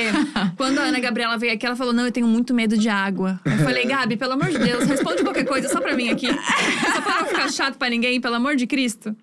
quando 0.57 0.79
a 0.79 0.83
Ana 0.83 1.01
Gabriela 1.01 1.39
veio 1.39 1.53
aqui, 1.53 1.65
ela 1.67 1.77
falou: 1.77 1.93
Não, 1.93 2.05
eu 2.05 2.13
tenho 2.13 2.27
muito 2.27 2.53
medo 2.55 2.77
de 2.77 2.89
água. 2.89 3.41
Eu 3.45 3.59
falei, 3.59 3.85
Gabi, 3.87 4.17
pelo 4.17 4.33
amor 4.33 4.51
de 4.51 4.59
Deus, 4.59 4.85
responde 4.85 5.23
qualquer 5.23 5.45
coisa 5.45 5.69
só 5.69 5.81
pra 5.81 5.95
mim 5.95 6.11
aqui. 6.11 6.29
Só 6.29 7.01
pra 7.01 7.21
não 7.21 7.27
ficar 7.27 7.51
chato 7.51 7.77
pra 7.77 7.89
ninguém, 7.89 8.21
pelo 8.21 8.35
amor 8.35 8.57
de 8.57 8.67
Cristo. 8.67 9.15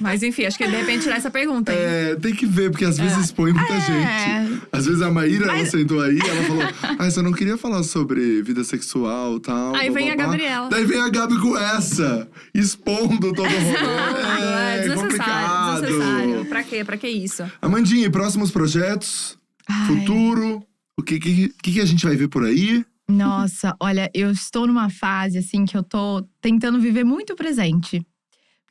Mas 0.00 0.22
enfim, 0.22 0.44
acho 0.46 0.58
que 0.58 0.66
de 0.66 0.76
repente 0.76 1.01
tirar 1.02 1.16
essa 1.16 1.30
pergunta. 1.30 1.72
Hein? 1.72 1.78
É, 1.80 2.14
tem 2.16 2.34
que 2.34 2.46
ver, 2.46 2.70
porque 2.70 2.84
às 2.84 2.96
vezes 2.98 3.16
expõe 3.18 3.52
muita 3.52 3.72
É. 3.72 3.80
gente. 3.80 4.62
Às 4.72 4.86
vezes 4.86 5.02
a 5.02 5.10
Maíra, 5.10 5.46
ela 5.52 5.66
sentou 5.66 6.00
aí, 6.00 6.18
ela 6.18 6.42
falou: 6.44 6.96
Ah, 6.98 7.10
você 7.10 7.20
não 7.22 7.32
queria 7.32 7.56
falar 7.58 7.82
sobre 7.82 8.42
vida 8.42 8.64
sexual 8.64 9.36
e 9.36 9.40
tal. 9.40 9.74
Aí 9.74 9.90
blá, 9.90 9.94
vem 10.00 10.04
blá, 10.04 10.12
a 10.12 10.16
blá." 10.16 10.24
Gabriela. 10.26 10.68
Daí 10.70 10.84
vem 10.84 11.00
a 11.00 11.08
Gabi 11.08 11.38
com 11.40 11.56
essa, 11.56 12.28
expondo 12.54 13.32
todo 13.32 13.42
o 13.48 13.52
rolê. 13.52 13.58
é, 13.58 14.76
É, 14.76 14.78
desnecessário, 14.82 15.02
complicado. 15.02 15.80
desnecessário. 15.82 16.44
Pra 16.46 16.62
quê? 16.62 16.84
Pra 16.84 16.96
que 16.96 17.08
isso? 17.08 17.44
Amandinha, 17.60 18.06
e 18.06 18.10
próximos 18.10 18.50
projetos? 18.50 19.36
Ai. 19.68 19.86
Futuro? 19.86 20.62
O 20.98 21.02
que, 21.02 21.18
que, 21.18 21.48
que, 21.62 21.80
a 21.80 21.84
gente 21.86 22.04
vai 22.04 22.14
ver 22.16 22.28
por 22.28 22.44
aí? 22.44 22.84
Nossa, 23.08 23.74
olha, 23.80 24.10
eu 24.14 24.30
estou 24.30 24.66
numa 24.66 24.88
fase 24.90 25.38
assim 25.38 25.64
que 25.64 25.76
eu 25.76 25.82
tô 25.82 26.22
tentando 26.40 26.80
viver 26.80 27.04
muito 27.04 27.32
o 27.32 27.36
presente. 27.36 28.06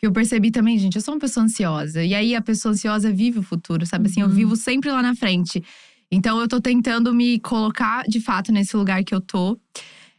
Porque 0.01 0.07
eu 0.07 0.13
percebi 0.13 0.49
também, 0.49 0.79
gente, 0.79 0.95
eu 0.95 1.01
sou 1.01 1.13
uma 1.13 1.19
pessoa 1.19 1.43
ansiosa. 1.43 2.03
E 2.03 2.15
aí 2.15 2.33
a 2.35 2.41
pessoa 2.41 2.71
ansiosa 2.73 3.11
vive 3.13 3.37
o 3.37 3.43
futuro, 3.43 3.85
sabe? 3.85 4.09
Assim, 4.09 4.21
eu 4.21 4.27
Uhum. 4.27 4.33
vivo 4.33 4.55
sempre 4.55 4.89
lá 4.89 4.99
na 4.99 5.13
frente. 5.13 5.63
Então 6.11 6.39
eu 6.41 6.47
tô 6.47 6.59
tentando 6.59 7.13
me 7.13 7.39
colocar 7.39 8.03
de 8.07 8.19
fato 8.19 8.51
nesse 8.51 8.75
lugar 8.75 9.03
que 9.03 9.13
eu 9.13 9.21
tô. 9.21 9.59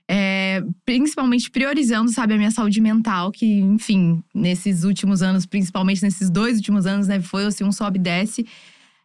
É, 0.08 0.62
principalmente 0.86 1.50
priorizando, 1.50 2.12
sabe, 2.12 2.34
a 2.34 2.36
minha 2.36 2.50
saúde 2.52 2.80
mental, 2.80 3.32
que, 3.32 3.44
enfim, 3.44 4.22
nesses 4.32 4.84
últimos 4.84 5.20
anos, 5.20 5.46
principalmente 5.46 6.00
nesses 6.00 6.30
dois 6.30 6.58
últimos 6.58 6.86
anos, 6.86 7.08
né, 7.08 7.20
foi 7.20 7.44
assim, 7.44 7.64
um 7.64 7.72
sobe 7.72 7.98
e 7.98 8.02
desce. 8.02 8.46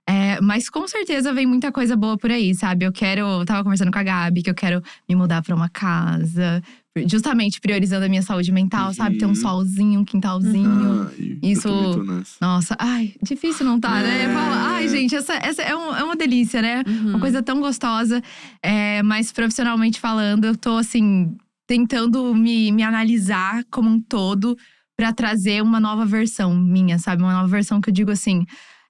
É, 0.10 0.40
mas 0.40 0.70
com 0.70 0.88
certeza 0.88 1.34
vem 1.34 1.46
muita 1.46 1.70
coisa 1.72 1.96
boa 1.96 2.18
por 2.18 2.32
aí, 2.32 2.56
sabe? 2.56 2.86
Eu 2.86 2.92
quero. 2.94 3.22
Eu 3.22 3.46
tava 3.46 3.62
conversando 3.64 3.92
com 3.92 4.00
a 4.00 4.04
Gabi 4.04 4.42
que 4.42 4.50
eu 4.50 4.56
quero 4.56 4.82
me 5.08 5.16
mudar 5.16 5.42
pra 5.42 5.54
uma 5.54 5.68
casa, 5.68 6.64
justamente 7.06 7.60
priorizando 7.60 8.06
a 8.06 8.10
minha 8.10 8.22
saúde 8.22 8.52
mental, 8.52 8.94
sabe? 8.94 9.18
Ter 9.18 9.26
um 9.26 9.30
Uhum. 9.30 9.36
solzinho, 9.36 10.00
um 10.00 10.06
quintalzinho. 10.06 11.10
Ai, 11.20 11.38
Isso- 11.44 11.68
tô 11.68 12.04
nessa. 12.04 12.38
Nossa, 12.40 12.76
ai, 12.80 13.14
difícil 13.22 13.66
não 13.66 13.80
tá, 13.80 14.02
né? 14.02 14.24
É. 14.24 14.34
Fala, 14.34 14.76
ai, 14.76 14.88
gente, 14.88 15.14
essa, 15.14 15.34
essa 15.34 15.62
é, 15.62 15.76
um- 15.76 15.96
é 15.96 16.04
uma 16.04 16.16
delícia, 16.16 16.62
né? 16.62 16.84
Uhum. 16.88 17.10
Uma 17.10 17.20
coisa 17.20 17.44
tão 17.44 17.60
gostosa. 17.60 18.22
É, 18.64 19.04
mas 19.04 19.32
profissionalmente 19.34 20.00
falando, 20.00 20.46
eu 20.46 20.56
tô 20.56 20.78
assim, 20.78 21.36
tentando 21.68 22.34
me, 22.34 22.72
me 22.72 22.82
analisar 22.82 23.64
como 23.70 23.90
um 23.90 24.00
todo 24.02 24.58
pra 24.96 25.12
trazer 25.12 25.62
uma 25.62 25.80
nova 25.82 26.06
versão 26.06 26.56
minha, 26.56 26.98
sabe? 26.98 27.22
Uma 27.22 27.34
nova 27.34 27.48
versão 27.50 27.82
que 27.82 27.90
eu 27.90 27.94
digo 27.94 28.10
assim. 28.10 28.46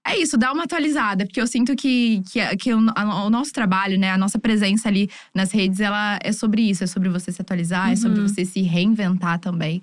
É 0.09 0.17
isso, 0.17 0.37
dá 0.37 0.53
uma 0.53 0.63
atualizada, 0.63 1.25
porque 1.25 1.39
eu 1.41 1.47
sinto 1.47 1.75
que, 1.75 2.21
que, 2.31 2.55
que 2.57 2.73
o, 2.73 2.79
a- 2.95 3.25
o 3.25 3.29
nosso 3.29 3.51
trabalho, 3.51 3.99
né, 3.99 4.11
a 4.11 4.17
nossa 4.17 4.39
presença 4.39 4.87
ali 4.87 5.09
nas 5.35 5.51
redes, 5.51 5.79
ela 5.79 6.17
é 6.23 6.31
sobre 6.31 6.61
isso, 6.61 6.83
é 6.83 6.87
sobre 6.87 7.09
você 7.09 7.31
se 7.31 7.41
atualizar, 7.41 7.91
é 7.91 7.95
sobre 7.95 8.21
Uhum. 8.21 8.27
você 8.27 8.45
se 8.45 8.61
reinventar 8.61 9.37
também. 9.39 9.81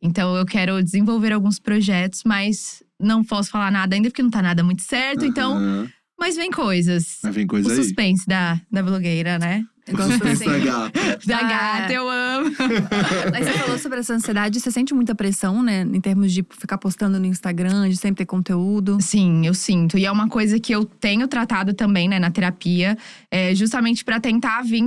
Então 0.00 0.36
eu 0.36 0.44
quero 0.44 0.82
desenvolver 0.82 1.32
alguns 1.32 1.58
projetos, 1.58 2.22
mas 2.24 2.82
não 3.00 3.24
posso 3.24 3.50
falar 3.50 3.70
nada 3.70 3.94
ainda, 3.94 4.08
porque 4.10 4.22
não 4.22 4.30
tá 4.30 4.42
nada 4.42 4.62
muito 4.62 4.82
certo. 4.82 5.24
Então, 5.24 5.56
Aham. 5.56 5.88
mas 6.18 6.36
vem 6.36 6.50
coisas. 6.50 7.18
Mas 7.22 7.34
vem 7.34 7.44
O 7.44 7.48
coisa 7.48 7.70
aí. 7.70 7.76
suspense 7.76 8.26
da, 8.26 8.60
da 8.70 8.82
blogueira, 8.82 9.38
né? 9.38 9.64
Eu 9.86 9.96
gosto 9.96 10.12
suspense 10.12 10.44
da 10.44 10.52
assim. 10.52 10.64
gata. 10.64 10.92
Da 11.26 11.38
Ah, 11.38 11.42
gata, 11.42 11.92
é. 11.92 11.96
eu 11.96 12.08
amo. 12.08 12.50
Mas 13.32 13.46
você 13.46 13.52
falou 13.58 13.78
sobre 13.78 13.98
essa 14.00 14.14
ansiedade, 14.14 14.60
você 14.60 14.70
sente 14.70 14.94
muita 14.94 15.14
pressão, 15.14 15.62
né? 15.62 15.82
Em 15.82 16.00
termos 16.00 16.32
de 16.32 16.44
ficar 16.58 16.78
postando 16.78 17.18
no 17.18 17.26
Instagram, 17.26 17.88
de 17.88 17.96
sempre 17.96 18.18
ter 18.18 18.26
conteúdo. 18.26 18.98
Sim, 19.00 19.44
eu 19.46 19.54
sinto. 19.54 19.98
E 19.98 20.04
é 20.06 20.10
uma 20.12 20.28
coisa 20.28 20.58
que 20.60 20.72
eu 20.72 20.84
tenho 20.84 21.26
tratado 21.28 21.74
também, 21.74 22.08
né, 22.08 22.18
na 22.18 22.30
terapia, 22.30 22.96
é, 23.30 23.54
justamente 23.54 24.04
pra 24.04 24.20
tentar 24.20 24.62
vir 24.62 24.82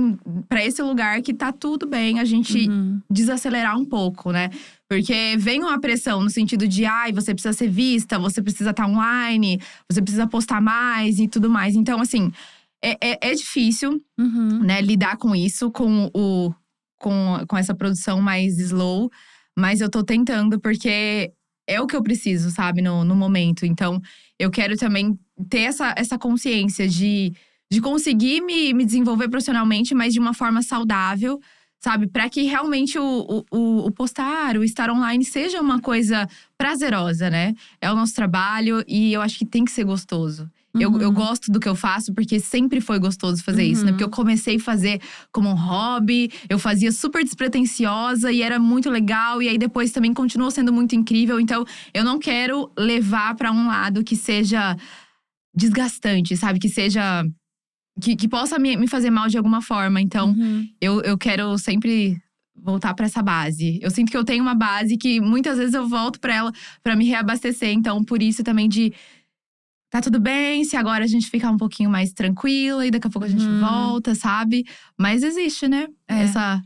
pra 0.48 0.64
esse 0.64 0.82
lugar 0.82 1.20
que 1.22 1.32
tá 1.34 1.52
tudo 1.52 1.86
bem, 1.86 2.18
a 2.18 2.24
gente 2.24 2.68
Uhum. 2.68 3.00
desacelerar 3.10 3.78
um 3.78 3.84
pouco, 3.84 4.32
né? 4.32 4.50
Porque 4.88 5.36
vem 5.38 5.60
uma 5.62 5.80
pressão 5.80 6.22
no 6.22 6.30
sentido 6.30 6.66
de, 6.68 6.84
ai, 6.84 7.12
você 7.12 7.34
precisa 7.34 7.52
ser 7.52 7.68
vista, 7.68 8.18
você 8.18 8.40
precisa 8.40 8.70
estar 8.70 8.86
online, 8.86 9.60
você 9.90 10.00
precisa 10.00 10.26
postar 10.26 10.60
mais 10.60 11.18
e 11.18 11.26
tudo 11.26 11.50
mais. 11.50 11.74
Então, 11.74 12.00
assim, 12.00 12.32
é, 12.82 12.96
é, 13.00 13.30
é 13.30 13.34
difícil, 13.34 14.00
Uhum. 14.18 14.60
né, 14.60 14.80
lidar 14.80 15.16
com 15.16 15.34
isso, 15.34 15.70
com 15.70 16.10
o 16.14 16.54
com, 16.98 17.44
com 17.46 17.58
essa 17.58 17.74
produção 17.74 18.22
mais 18.22 18.58
slow, 18.58 19.10
mas 19.54 19.80
eu 19.82 19.90
tô 19.90 20.02
tentando 20.02 20.58
porque 20.58 21.30
é 21.68 21.78
o 21.80 21.86
que 21.86 21.94
eu 21.94 22.02
preciso, 22.02 22.50
sabe, 22.50 22.80
no, 22.80 23.04
no 23.04 23.14
momento. 23.14 23.66
Então, 23.66 24.00
eu 24.38 24.50
quero 24.50 24.76
também 24.78 25.18
ter 25.50 25.60
essa, 25.62 25.92
essa 25.96 26.18
consciência 26.18 26.88
de, 26.88 27.34
de 27.70 27.80
conseguir 27.82 28.40
me, 28.40 28.72
me 28.72 28.84
desenvolver 28.84 29.28
profissionalmente, 29.28 29.94
mas 29.94 30.14
de 30.14 30.18
uma 30.20 30.32
forma 30.32 30.62
saudável, 30.62 31.38
sabe? 31.78 32.06
Para 32.06 32.30
que 32.30 32.44
realmente 32.44 32.98
o, 32.98 33.04
o, 33.04 33.56
o- 33.58 33.86
o 33.86 33.90
postar, 33.90 34.56
o 34.56 34.64
estar 34.64 34.88
online 34.90 35.22
seja 35.24 35.60
uma 35.60 35.78
coisa 35.80 36.26
prazerosa, 36.56 37.28
né? 37.28 37.54
É 37.80 37.90
o 37.90 37.94
nosso 37.94 38.14
trabalho 38.14 38.82
e 38.88 39.12
eu 39.12 39.20
acho 39.20 39.38
que 39.38 39.44
tem 39.44 39.64
que 39.66 39.70
ser 39.70 39.84
gostoso. 39.84 40.50
Eu, 40.78 40.90
Uhum. 40.90 41.00
eu 41.00 41.12
gosto 41.12 41.50
do 41.50 41.58
que 41.60 41.68
eu 41.68 41.74
faço 41.74 42.12
porque 42.14 42.38
sempre 42.40 42.80
foi 42.80 42.98
gostoso 42.98 43.42
fazer 43.42 43.64
isso, 43.64 43.82
né? 43.84 43.90
Uhum. 43.90 43.96
Porque 43.96 44.04
eu 44.04 44.10
comecei 44.10 44.56
a 44.56 44.60
fazer 44.60 45.00
como 45.32 45.48
um 45.48 45.54
hobby, 45.54 46.30
eu 46.48 46.58
fazia 46.58 46.90
super 46.92 47.22
despretensiosa 47.24 48.30
e 48.32 48.42
era 48.42 48.58
muito 48.58 48.90
legal. 48.90 49.42
E 49.42 49.48
aí 49.48 49.58
depois 49.58 49.90
também 49.92 50.12
continuou 50.14 50.50
sendo 50.50 50.72
muito 50.72 50.94
incrível. 50.94 51.38
Então, 51.40 51.64
eu 51.94 52.04
não 52.04 52.18
quero 52.18 52.70
levar 52.78 53.34
pra 53.34 53.50
um 53.52 53.66
lado 53.66 54.04
que 54.04 54.16
seja 54.16 54.76
desgastante, 55.54 56.36
sabe? 56.36 56.58
Que 56.58 56.68
seja. 56.68 57.24
Que, 58.00 58.14
que 58.14 58.28
possa 58.28 58.58
me, 58.58 58.76
me 58.76 58.86
fazer 58.86 59.08
mal 59.10 59.26
de 59.26 59.38
alguma 59.38 59.62
forma. 59.62 60.00
Então, 60.02 60.28
Uhum. 60.30 60.68
eu, 60.80 61.00
eu 61.00 61.16
quero 61.16 61.56
sempre 61.56 62.20
voltar 62.54 62.92
pra 62.94 63.06
essa 63.06 63.22
base. 63.22 63.78
Eu 63.82 63.90
sinto 63.90 64.10
que 64.10 64.16
eu 64.16 64.24
tenho 64.24 64.42
uma 64.42 64.54
base 64.54 64.96
que 64.98 65.18
muitas 65.20 65.56
vezes 65.56 65.72
eu 65.74 65.88
volto 65.88 66.20
pra 66.20 66.34
ela 66.34 66.52
pra 66.82 66.94
me 66.94 67.06
reabastecer. 67.06 67.70
Então, 67.70 68.04
por 68.04 68.22
isso 68.22 68.42
também 68.44 68.68
de 68.68 68.92
tá 69.96 70.02
tudo 70.02 70.20
bem, 70.20 70.62
se 70.64 70.76
agora 70.76 71.04
a 71.04 71.06
gente 71.06 71.28
ficar 71.30 71.50
um 71.50 71.56
pouquinho 71.56 71.88
mais 71.88 72.12
tranquila 72.12 72.86
e 72.86 72.90
daqui 72.90 73.06
a 73.06 73.10
pouco 73.10 73.24
a 73.24 73.30
gente 73.30 73.44
Uhum. 73.46 73.60
volta, 73.60 74.14
sabe? 74.14 74.64
Mas 74.98 75.22
existe, 75.22 75.66
né? 75.66 75.86
É. 76.06 76.22
Essa 76.24 76.60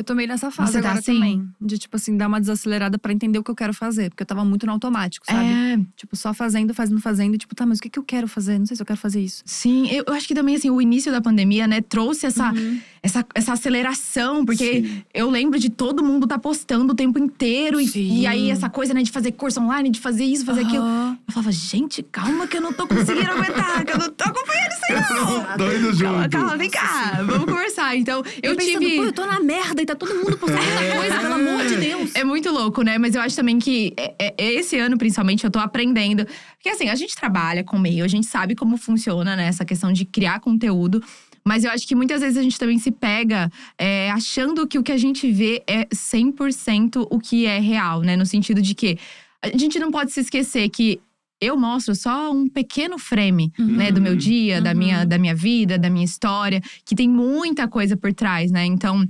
Eu 0.00 0.04
tô 0.04 0.14
meio 0.14 0.26
nessa 0.28 0.50
fase 0.50 0.72
Você 0.72 0.80
tá 0.80 0.92
assim? 0.92 1.12
também. 1.14 1.46
De, 1.60 1.76
tipo 1.76 1.94
assim, 1.94 2.16
dar 2.16 2.26
uma 2.26 2.40
desacelerada 2.40 2.98
pra 2.98 3.12
entender 3.12 3.38
o 3.38 3.44
que 3.44 3.50
eu 3.50 3.54
quero 3.54 3.74
fazer. 3.74 4.08
Porque 4.08 4.22
eu 4.22 4.26
tava 4.26 4.42
muito 4.46 4.64
no 4.64 4.72
automático, 4.72 5.26
sabe? 5.26 5.52
é, 5.52 5.78
Tipo, 5.94 6.16
só 6.16 6.32
fazendo, 6.32 6.72
fazendo, 6.72 6.98
fazendo. 7.02 7.34
E 7.34 7.38
tipo, 7.38 7.54
tá, 7.54 7.66
mas 7.66 7.78
o 7.78 7.82
que, 7.82 7.90
que 7.90 7.98
eu 7.98 8.02
quero 8.02 8.26
fazer? 8.26 8.58
Não 8.58 8.64
sei 8.64 8.76
se 8.76 8.82
eu 8.82 8.86
quero 8.86 8.98
fazer 8.98 9.20
isso. 9.20 9.42
sim, 9.44 9.88
eu, 9.90 10.04
eu 10.06 10.14
acho 10.14 10.26
que 10.26 10.34
também 10.34 10.56
assim, 10.56 10.70
o 10.70 10.80
início 10.80 11.12
da 11.12 11.20
pandemia, 11.20 11.66
né, 11.66 11.82
trouxe 11.82 12.24
essa 12.24 12.50
Uhum. 12.50 12.80
essa, 13.02 13.26
essa 13.34 13.52
aceleração, 13.52 14.44
porque 14.46 14.82
Sim. 14.82 15.02
eu 15.12 15.28
lembro 15.30 15.58
de 15.58 15.68
todo 15.68 16.02
mundo 16.02 16.26
tá 16.26 16.38
postando 16.38 16.92
o 16.92 16.96
tempo 16.96 17.18
inteiro 17.18 17.78
e, 17.78 17.86
Sim. 17.86 18.20
e 18.20 18.26
aí 18.26 18.50
essa 18.50 18.70
coisa, 18.70 18.94
né, 18.94 19.02
de 19.02 19.10
fazer 19.10 19.32
curso 19.32 19.60
online, 19.60 19.90
de 19.90 20.00
fazer 20.00 20.24
isso, 20.24 20.44
fazer 20.46 20.62
aquilo. 20.62 20.82
Aham. 20.84 21.18
Eu 21.28 21.32
falava, 21.34 21.52
gente, 21.52 22.02
calma 22.02 22.46
que 22.46 22.56
eu 22.56 22.60
não 22.62 22.72
tô 22.72 22.86
conseguindo 22.86 23.30
aguentar, 23.30 23.84
que 23.84 23.92
eu 23.92 23.98
não 23.98 24.10
tô 24.10 24.24
acompanhando 24.24 24.72
isso 24.72 24.84
aí 24.88 24.94
não. 25.10 25.40
Tô 25.58 25.72
indo 25.76 25.92
junto. 25.92 26.02
Calma, 26.04 26.28
calma, 26.28 26.56
vem 26.56 26.70
cá, 26.70 27.22
vamos 27.26 27.44
conversar. 27.46 27.96
Então, 27.96 28.22
eu, 28.42 28.52
Eu 28.52 28.56
pensando, 28.56 28.80
tive. 28.80 28.96
pô, 28.96 29.04
eu 29.04 29.12
tô 29.12 29.26
na 29.26 29.40
merda 29.40 29.82
tá 29.94 30.06
todo 30.06 30.14
mundo 30.14 30.36
postando 30.38 30.62
tanta 30.64 30.96
coisa, 30.96 31.18
pelo 31.20 31.34
amor 31.34 31.66
de 31.66 31.76
Deus. 31.76 32.14
É 32.14 32.24
muito 32.24 32.50
louco, 32.50 32.82
né? 32.82 32.98
Mas 32.98 33.14
eu 33.14 33.20
acho 33.20 33.34
também 33.36 33.58
que 33.58 33.92
é- 33.96 34.14
é- 34.18 34.34
é 34.38 34.52
esse 34.54 34.78
ano, 34.78 34.96
principalmente, 34.98 35.44
eu 35.44 35.50
tô 35.50 35.58
aprendendo. 35.58 36.26
Porque 36.56 36.68
assim, 36.68 36.88
a 36.88 36.94
gente 36.94 37.14
trabalha 37.16 37.64
com 37.64 37.78
meio, 37.78 38.04
a 38.04 38.08
gente 38.08 38.26
sabe 38.26 38.54
como 38.54 38.76
funciona, 38.76 39.34
né? 39.36 39.46
Essa 39.46 39.64
questão 39.64 39.92
de 39.92 40.04
criar 40.04 40.40
conteúdo. 40.40 41.02
Mas 41.44 41.64
eu 41.64 41.70
acho 41.70 41.86
que 41.88 41.94
muitas 41.94 42.20
vezes 42.20 42.36
a 42.36 42.42
gente 42.42 42.58
também 42.58 42.78
se 42.78 42.90
pega 42.90 43.50
é, 43.78 44.10
achando 44.10 44.66
que 44.66 44.78
o 44.78 44.82
que 44.82 44.92
a 44.92 44.98
gente 44.98 45.30
vê 45.32 45.62
é 45.66 45.86
100% 45.90 47.06
o 47.10 47.18
que 47.18 47.46
é 47.46 47.58
real, 47.58 48.02
né? 48.02 48.16
No 48.16 48.26
sentido 48.26 48.60
de 48.60 48.74
que 48.74 48.98
a 49.42 49.48
gente 49.56 49.78
não 49.78 49.90
pode 49.90 50.12
se 50.12 50.20
esquecer 50.20 50.68
que 50.68 51.00
eu 51.40 51.56
mostro 51.56 51.94
só 51.94 52.30
um 52.30 52.46
pequeno 52.46 52.98
frame, 52.98 53.50
né, 53.58 53.90
do 53.90 53.98
meu 54.02 54.14
dia, 54.14 54.60
da, 54.60 54.72
Uhum. 54.72 54.76
minha, 54.76 55.06
da 55.06 55.16
minha 55.16 55.34
vida, 55.34 55.78
da 55.78 55.88
minha 55.88 56.04
história, 56.04 56.60
que 56.84 56.94
tem 56.94 57.08
muita 57.08 57.66
coisa 57.66 57.96
por 57.96 58.12
trás, 58.12 58.50
né? 58.52 58.66
Então, 58.66 59.08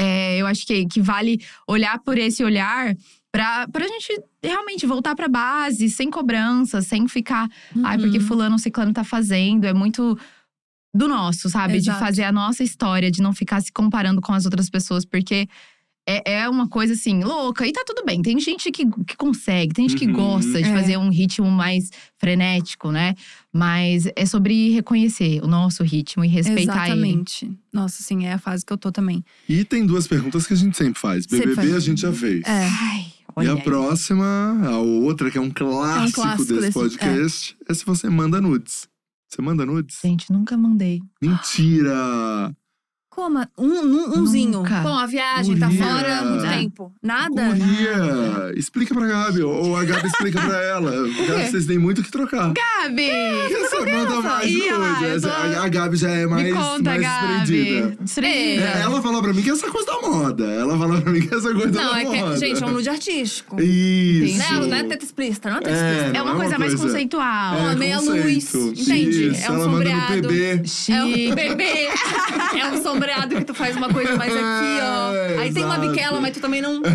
é, 0.00 0.38
eu 0.38 0.46
acho 0.46 0.66
que, 0.66 0.86
que 0.86 1.00
vale 1.00 1.40
olhar 1.68 1.98
por 2.00 2.16
esse 2.18 2.42
olhar 2.42 2.94
pra, 3.32 3.68
pra 3.68 3.86
gente 3.86 4.08
realmente 4.42 4.86
voltar 4.86 5.14
pra 5.14 5.28
base, 5.28 5.88
sem 5.90 6.10
cobrança, 6.10 6.80
sem 6.82 7.06
ficar, 7.06 7.48
ai, 7.84 7.98
porque 7.98 8.18
Uhum. 8.18 8.24
fulano, 8.26 8.58
ciclano 8.58 8.92
tá 8.92 9.04
fazendo. 9.04 9.66
É 9.66 9.72
muito 9.74 10.18
do 10.94 11.06
nosso, 11.06 11.48
sabe? 11.48 11.76
Exato. 11.76 11.98
De 11.98 12.04
fazer 12.04 12.24
a 12.24 12.32
nossa 12.32 12.64
história, 12.64 13.10
de 13.10 13.22
não 13.22 13.32
ficar 13.32 13.60
se 13.60 13.70
comparando 13.72 14.20
com 14.20 14.32
as 14.32 14.44
outras 14.44 14.68
pessoas, 14.70 15.04
porque. 15.04 15.46
É, 16.24 16.40
é 16.42 16.48
uma 16.48 16.68
coisa 16.68 16.94
assim, 16.94 17.22
louca. 17.22 17.66
E 17.66 17.72
tá 17.72 17.82
tudo 17.86 18.04
bem. 18.04 18.20
Tem 18.22 18.38
gente 18.40 18.70
que, 18.72 18.84
que 19.04 19.16
consegue, 19.16 19.72
tem 19.74 19.88
gente 19.88 19.98
que 19.98 20.06
Uhum. 20.06 20.12
gosta 20.12 20.60
de 20.62 20.68
É. 20.68 20.72
fazer 20.74 20.96
um 20.96 21.08
ritmo 21.10 21.50
mais 21.50 21.90
frenético, 22.18 22.90
né? 22.90 23.14
Mas 23.52 24.08
é 24.16 24.26
sobre 24.26 24.70
reconhecer 24.70 25.40
o 25.42 25.46
nosso 25.46 25.82
ritmo 25.84 26.24
e 26.24 26.28
respeitar 26.28 26.88
ele. 26.88 26.94
Exatamente. 26.98 27.50
Nossa, 27.72 28.02
sim, 28.02 28.24
é 28.26 28.32
a 28.32 28.38
fase 28.38 28.64
que 28.64 28.72
eu 28.72 28.78
tô 28.78 28.90
também. 28.90 29.24
E 29.48 29.64
tem 29.64 29.86
duas 29.86 30.06
perguntas 30.08 30.46
que 30.46 30.52
a 30.52 30.56
gente 30.56 30.76
sempre 30.76 31.00
faz. 31.00 31.24
Sempre 31.24 31.38
BBB 31.50 31.62
faz. 31.68 31.74
a 31.74 31.80
gente 31.80 32.00
já 32.00 32.12
fez. 32.12 32.42
É. 32.46 32.66
Ai, 32.68 33.00
E 33.00 33.12
olha 33.36 33.52
a 33.52 33.54
aí. 33.54 33.62
próxima, 33.62 34.58
a 34.66 34.78
outra, 34.78 35.30
que 35.30 35.38
é 35.38 35.40
um 35.40 35.50
clássico, 35.50 36.20
clássico 36.22 36.44
desse 36.48 36.60
desse- 36.60 36.72
podcast, 36.72 37.56
é. 37.68 37.74
se 37.74 37.84
você 37.84 38.08
manda 38.08 38.40
nudes. 38.40 38.88
Você 39.28 39.40
manda 39.40 39.64
nudes? 39.64 39.98
Gente, 40.02 40.32
nunca 40.32 40.56
mandei. 40.56 41.00
Mentira! 41.22 42.52
Como? 43.10 43.40
Um, 43.58 43.66
um, 43.66 44.18
umzinho. 44.20 44.60
Nunca. 44.60 44.80
Bom, 44.80 44.96
a 44.96 45.04
viagem, 45.04 45.58
tá 45.58 45.68
fora 45.68 46.18
há 46.20 46.24
muito 46.24 46.46
tempo. 46.48 46.92
Nada? 47.02 47.42
Guria! 47.48 48.52
Explica 48.56 48.94
pra 48.94 49.06
Gabi, 49.06 49.42
ou 49.42 49.76
a 49.76 49.84
Gabi 49.84 50.06
explica 50.06 50.40
pra 50.40 50.56
ela. 50.62 50.92
Porque 51.16 51.32
vocês 51.50 51.66
têm 51.66 51.76
muito 51.78 52.00
o 52.00 52.04
que 52.04 52.10
trocar. 52.10 52.52
Gabi! 52.52 53.10
Você 53.50 53.80
manda 53.92 54.20
mais 54.22 54.48
Ih, 54.50 54.70
lá, 54.70 55.02
eu 55.02 55.20
tô- 55.20 55.28
A 55.28 55.64
a 55.64 55.68
Gabi 55.68 55.96
já 55.96 56.08
é 56.10 56.24
mais, 56.26 56.44
Me 56.44 56.52
conta, 56.52 56.82
mais 56.82 57.02
Gabi. 57.02 57.26
desprendida. 57.26 57.96
Desprendida. 58.00 58.62
É, 58.64 58.80
ela 58.82 59.02
fala 59.02 59.22
pra 59.22 59.32
mim 59.32 59.42
que 59.42 59.50
essa 59.50 59.70
coisa 59.70 59.86
da 59.86 60.00
moda. 60.08 60.44
Ela 60.46 60.78
fala 60.78 61.00
pra 61.00 61.12
mim 61.12 61.20
que 61.20 61.34
essa 61.34 61.52
coisa 61.52 61.70
Não, 61.70 61.92
da 61.92 62.00
é 62.00 62.04
moda. 62.04 62.32
que, 62.34 62.38
gente, 62.38 62.62
é 62.62 62.66
um 62.66 62.70
nude 62.70 62.88
artístico. 62.88 63.60
Isso. 63.60 64.38
Né? 64.38 64.46
Não 64.68 64.74
é 64.76 64.84
teta 64.84 65.04
explícita, 65.04 65.50
não 65.50 65.56
é 65.56 65.60
teta 65.60 65.76
É, 65.76 65.90
explícita. 65.90 66.18
É 66.18 66.22
uma 66.22 66.30
não 66.32 66.40
coisa 66.40 66.58
mais 66.58 66.74
conceitual. 66.76 67.56
Uma 67.58 67.74
meia 67.74 68.00
luz, 68.00 68.54
entende? 68.54 69.30
Isso, 69.32 69.46
É 69.46 69.50
um 69.50 69.54
ela 69.56 69.68
manda 69.68 69.84
no 69.90 70.00
sombreado. 70.00 70.28
PB. 70.28 70.62
Chique. 70.68 70.92
É 70.92 71.04
um 71.04 71.34
bebê. 71.34 71.88
é 72.58 72.66
um 72.68 72.82
sombreado 72.82 72.99
que 73.38 73.44
tu 73.44 73.54
faz 73.54 73.76
uma 73.76 73.88
coisa 73.88 74.16
mais 74.16 74.32
aqui, 74.34 74.78
ó. 74.82 75.14
É, 75.14 75.38
Aí 75.38 75.52
tem 75.52 75.64
uma 75.64 75.76
exato. 75.76 75.90
biquela, 75.90 76.20
mas 76.20 76.32
tu 76.34 76.40
também 76.40 76.60
não. 76.60 76.80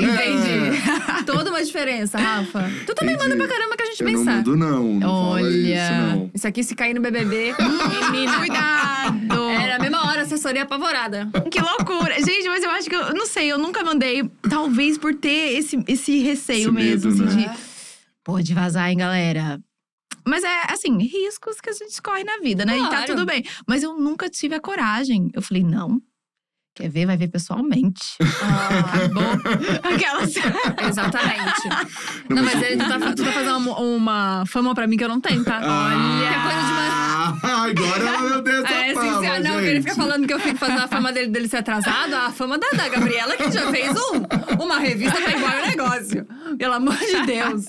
É. 0.00 0.02
Entende? 0.02 1.24
Toda 1.26 1.50
uma 1.50 1.62
diferença, 1.62 2.18
Rafa. 2.18 2.70
Tu 2.86 2.94
também 2.94 3.14
Entendi. 3.14 3.30
manda 3.30 3.44
pra 3.44 3.54
caramba 3.54 3.76
que 3.76 3.82
a 3.82 3.86
gente 3.86 4.00
Eu 4.02 4.06
não 4.10 4.18
pensar. 4.18 4.36
mando, 4.36 4.56
não. 4.56 4.82
Não 4.94 5.00
fala 5.08 5.30
Olha. 5.32 5.48
isso, 5.48 5.92
não. 5.92 6.30
Isso 6.34 6.48
aqui, 6.48 6.64
se 6.64 6.74
cair 6.74 6.94
no 6.94 7.00
BBB, 7.00 7.54
menina. 8.10 8.38
Cuidado! 8.38 9.48
Era 9.50 9.76
a 9.76 9.78
mesma 9.78 10.06
hora, 10.08 10.22
assessoria 10.22 10.62
apavorada. 10.62 11.28
Que 11.50 11.60
loucura. 11.60 12.14
Gente, 12.14 12.48
mas 12.48 12.62
eu 12.62 12.70
acho 12.70 12.88
que 12.88 12.96
eu 12.96 13.00
eu 13.00 13.14
não 13.14 13.26
sei, 13.26 13.50
eu 13.50 13.58
nunca 13.58 13.82
mandei. 13.82 14.28
Talvez 14.48 14.96
por 14.98 15.14
ter 15.14 15.58
esse, 15.58 15.82
esse 15.88 16.18
receio 16.22 16.60
Esse 16.60 16.70
mesmo, 16.70 17.10
medo, 17.10 17.24
assim, 17.24 17.36
né? 17.36 17.54
de. 17.54 17.60
Pode 18.22 18.54
vazar, 18.54 18.88
hein, 18.90 18.98
galera. 18.98 19.58
Mas 20.26 20.44
é 20.44 20.72
assim, 20.72 20.96
riscos 20.98 21.60
que 21.60 21.70
a 21.70 21.72
gente 21.72 22.00
corre 22.02 22.24
na 22.24 22.38
vida, 22.38 22.64
né? 22.64 22.76
E 22.76 22.82
tá 22.82 22.88
Claro. 22.88 23.06
tudo 23.06 23.26
bem. 23.26 23.44
Mas 23.66 23.82
eu 23.82 23.98
nunca 23.98 24.28
tive 24.28 24.54
a 24.54 24.60
coragem. 24.60 25.30
Eu 25.34 25.42
falei, 25.42 25.62
não. 25.64 26.00
Quer 26.74 26.88
ver? 26.88 27.04
Vai 27.06 27.16
ver 27.16 27.28
pessoalmente. 27.28 28.00
Acabou. 28.20 29.92
Aquelas. 29.92 30.34
Exatamente. 30.88 31.68
Não, 32.28 32.36
Não, 32.36 32.42
mas 32.44 32.54
mas 32.54 32.62
ele, 32.62 32.82
tu, 32.82 32.88
tá, 32.88 33.12
tu 33.14 33.24
tá 33.24 33.32
fazendo 33.32 33.56
uma, 33.58 33.78
uma 33.80 34.44
fama 34.46 34.74
pra 34.74 34.86
mim 34.86 34.96
que 34.96 35.04
eu 35.04 35.08
não 35.08 35.20
tenho, 35.20 35.44
tá? 35.44 35.58
Ah, 35.62 35.90
Que 36.20 36.24
é 36.24 36.40
coisa 36.42 36.66
de 36.66 36.72
uma- 36.72 36.90
Agora 37.40 38.08
ela 38.08 38.20
meu 38.30 38.42
Deus 38.42 38.64
essa 38.64 38.74
É, 38.74 38.94
fama, 38.94 39.20
sim. 39.36 39.42
Não, 39.42 39.60
ele 39.60 39.82
fica 39.82 39.94
falando 39.94 40.26
que 40.26 40.32
eu 40.34 40.40
fico 40.40 40.56
fazendo 40.58 40.80
a 40.82 40.88
fama 40.88 41.12
dele, 41.12 41.28
dele 41.28 41.48
ser 41.48 41.58
atrasado. 41.58 42.14
A 42.14 42.30
fama 42.30 42.56
da, 42.58 42.68
da 42.70 42.88
Gabriela, 42.88 43.36
que 43.36 43.50
já 43.50 43.70
fez 43.70 43.90
um, 43.96 44.62
uma 44.62 44.78
revista 44.78 45.20
pra 45.20 45.30
igual 45.32 45.52
o 45.52 45.66
negócio. 45.66 46.26
Pelo 46.58 46.74
amor 46.74 46.96
de 46.96 47.26
Deus. 47.26 47.66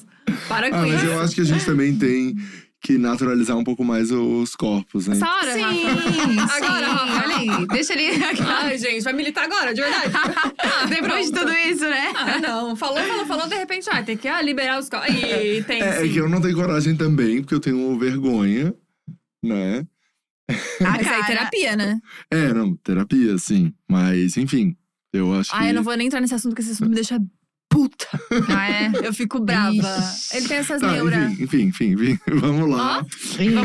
Para 0.47 0.69
com 0.69 0.75
Ah, 0.77 0.81
mas 0.87 0.93
isso. 0.95 1.05
eu 1.05 1.21
acho 1.21 1.35
que 1.35 1.41
a 1.41 1.45
gente 1.45 1.65
também 1.65 1.97
tem 1.97 2.35
que 2.81 2.97
naturalizar 2.97 3.55
um 3.57 3.63
pouco 3.63 3.83
mais 3.85 4.09
os 4.11 4.55
corpos, 4.55 5.07
né? 5.07 5.15
Essa 5.15 5.27
hora, 5.29 5.53
Sim, 5.53 5.61
Rafa. 5.61 6.11
sim. 6.11 6.39
Agora, 6.39 6.87
Rafa. 6.87 7.23
Olha 7.27 7.35
aí. 7.59 7.67
Deixa 7.67 7.93
ele. 7.93 8.23
Ai, 8.43 8.77
gente, 8.77 9.03
vai 9.03 9.13
militar 9.13 9.43
agora, 9.45 9.73
de 9.73 9.81
verdade. 9.81 10.11
Ah, 10.63 10.85
Depois 10.87 11.27
de 11.31 11.33
tudo 11.39 11.51
isso, 11.53 11.83
né? 11.87 12.11
Ah, 12.15 12.39
não. 12.39 12.75
Falou, 12.75 12.97
falou, 13.03 13.25
falou, 13.25 13.47
de 13.47 13.55
repente, 13.55 13.87
ah, 13.91 14.01
tem 14.01 14.17
que 14.17 14.27
ah, 14.27 14.41
liberar 14.41 14.79
os 14.79 14.89
corpos. 14.89 15.13
E 15.13 15.63
tem 15.63 15.81
É, 15.81 15.87
é 15.87 16.01
sim. 16.01 16.11
que 16.11 16.17
eu 16.17 16.27
não 16.29 16.41
tenho 16.41 16.55
coragem 16.55 16.95
também, 16.95 17.41
porque 17.41 17.53
eu 17.53 17.59
tenho 17.59 17.97
vergonha, 17.99 18.73
né? 19.43 19.85
A 20.49 20.53
Mas 20.83 20.97
aí, 20.99 21.03
cara- 21.05 21.25
terapia, 21.27 21.75
né? 21.75 21.99
É, 22.29 22.53
não, 22.53 22.75
terapia, 22.77 23.37
sim. 23.37 23.73
Mas, 23.89 24.37
enfim, 24.37 24.75
eu 25.13 25.33
acho 25.35 25.51
que. 25.51 25.55
Ah, 25.57 25.67
eu 25.69 25.73
não 25.73 25.83
vou 25.83 25.95
nem 25.95 26.07
entrar 26.07 26.19
nesse 26.19 26.33
assunto, 26.33 26.51
porque 26.53 26.61
esse 26.63 26.71
assunto 26.71 26.89
me 26.89 26.95
deixa 26.95 27.19
puta. 27.71 28.05
Ah, 28.49 28.69
é? 28.69 28.91
Eu 29.01 29.13
fico 29.13 29.39
brava. 29.39 29.71
Ixi. 29.73 30.37
Ele 30.37 30.47
tem 30.47 30.57
essas 30.57 30.81
Tá, 30.81 30.91
neuras. 30.91 31.39
enfim, 31.39 31.61
enfim, 31.63 31.93
enfim. 31.93 32.19
Vamos 32.39 32.69
lá. 32.69 33.03
Eita, 33.39 33.61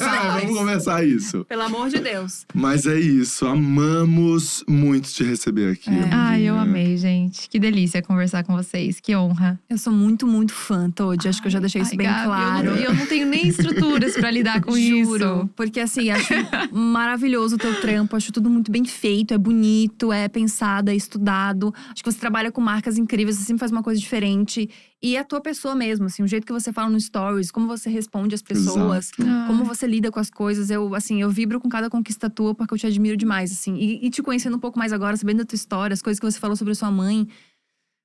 Ah, 0.00 0.38
vamos 0.40 0.58
conversar 0.58 1.06
isso. 1.06 1.44
Pelo 1.44 1.62
amor 1.62 1.88
de 1.90 1.98
Deus. 2.00 2.46
Mas 2.54 2.86
é 2.86 2.98
isso, 2.98 3.46
amamos 3.46 4.64
muito 4.68 5.08
te 5.10 5.22
receber 5.22 5.72
aqui. 5.72 5.90
É. 5.90 6.08
Ai, 6.12 6.42
eu 6.44 6.56
amei, 6.58 6.96
gente. 6.96 7.48
Que 7.48 7.58
delícia 7.58 8.02
conversar 8.02 8.42
com 8.44 8.54
vocês. 8.56 8.98
Que 9.00 9.14
honra. 9.14 9.58
Eu 9.68 9.78
sou 9.78 9.92
muito, 9.92 10.26
muito 10.26 10.52
fã, 10.54 10.90
Todd. 10.90 11.28
Acho 11.28 11.40
que 11.40 11.48
eu 11.48 11.52
já 11.52 11.60
deixei 11.60 11.82
isso 11.82 11.92
Ai, 11.92 11.96
bem 11.96 12.06
Gabi, 12.06 12.24
claro. 12.24 12.66
E 12.66 12.68
eu, 12.68 12.74
não- 12.74 12.82
eu 12.82 12.94
não 12.94 13.06
tenho 13.06 13.26
nem 13.26 13.46
estruturas 13.48 14.14
pra 14.14 14.30
lidar 14.30 14.60
com 14.62 14.72
Juro. 14.78 15.14
isso. 15.40 15.50
Porque 15.54 15.80
assim, 15.80 16.10
acho 16.10 16.32
maravilhoso 16.72 17.56
o 17.56 17.58
teu 17.58 17.80
trampo. 17.80 18.16
Acho 18.16 18.32
tudo 18.32 18.48
muito 18.48 18.70
bem 18.70 18.84
feito, 18.84 19.34
é 19.34 19.38
bonito, 19.38 20.12
é 20.12 20.28
pensado, 20.28 20.90
é 20.90 20.94
estudado. 20.94 21.74
Acho 21.92 22.02
que 22.04 22.10
você 22.12 22.18
trabalha 22.18 22.50
com 22.52 22.60
marcas 22.60 22.96
incríveis, 22.98 23.25
você 23.32 23.42
sempre 23.42 23.60
faz 23.60 23.70
uma 23.72 23.82
coisa 23.82 24.00
diferente. 24.00 24.68
E 25.02 25.16
é 25.16 25.20
a 25.20 25.24
tua 25.24 25.40
pessoa 25.40 25.74
mesmo, 25.74 26.06
assim, 26.06 26.22
o 26.22 26.26
jeito 26.26 26.46
que 26.46 26.52
você 26.52 26.72
fala 26.72 26.88
no 26.90 27.00
stories, 27.00 27.50
como 27.50 27.66
você 27.66 27.88
responde 27.90 28.34
às 28.34 28.42
pessoas. 28.42 29.10
Exato. 29.18 29.46
Como 29.46 29.64
você 29.64 29.86
lida 29.86 30.10
com 30.10 30.18
as 30.20 30.30
coisas, 30.30 30.70
eu, 30.70 30.94
assim, 30.94 31.20
eu 31.22 31.30
vibro 31.30 31.60
com 31.60 31.68
cada 31.68 31.88
conquista 31.90 32.28
tua 32.30 32.54
porque 32.54 32.74
eu 32.74 32.78
te 32.78 32.86
admiro 32.86 33.16
demais, 33.16 33.52
assim. 33.52 33.76
E, 33.76 34.06
e 34.06 34.10
te 34.10 34.22
conhecendo 34.22 34.56
um 34.56 34.60
pouco 34.60 34.78
mais 34.78 34.92
agora, 34.92 35.16
sabendo 35.16 35.38
da 35.38 35.44
tua 35.44 35.56
história, 35.56 35.94
as 35.94 36.02
coisas 36.02 36.18
que 36.20 36.26
você 36.30 36.38
falou 36.38 36.56
sobre 36.56 36.72
a 36.72 36.74
sua 36.74 36.90
mãe, 36.90 37.26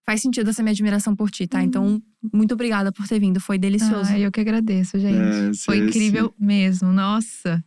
faz 0.05 0.21
sentido 0.21 0.49
essa 0.49 0.61
minha 0.63 0.71
admiração 0.71 1.15
por 1.15 1.29
ti, 1.29 1.47
tá? 1.47 1.63
Então, 1.63 2.01
muito 2.33 2.53
obrigada 2.53 2.91
por 2.91 3.07
ter 3.07 3.19
vindo, 3.19 3.39
foi 3.39 3.57
delicioso. 3.57 4.11
Ai, 4.11 4.25
eu 4.25 4.31
que 4.31 4.41
agradeço, 4.41 4.99
gente. 4.99 5.15
É, 5.15 5.53
Foi 5.65 5.77
esse- 5.77 5.87
incrível 5.87 6.33
mesmo. 6.39 6.91
Nossa. 6.91 7.63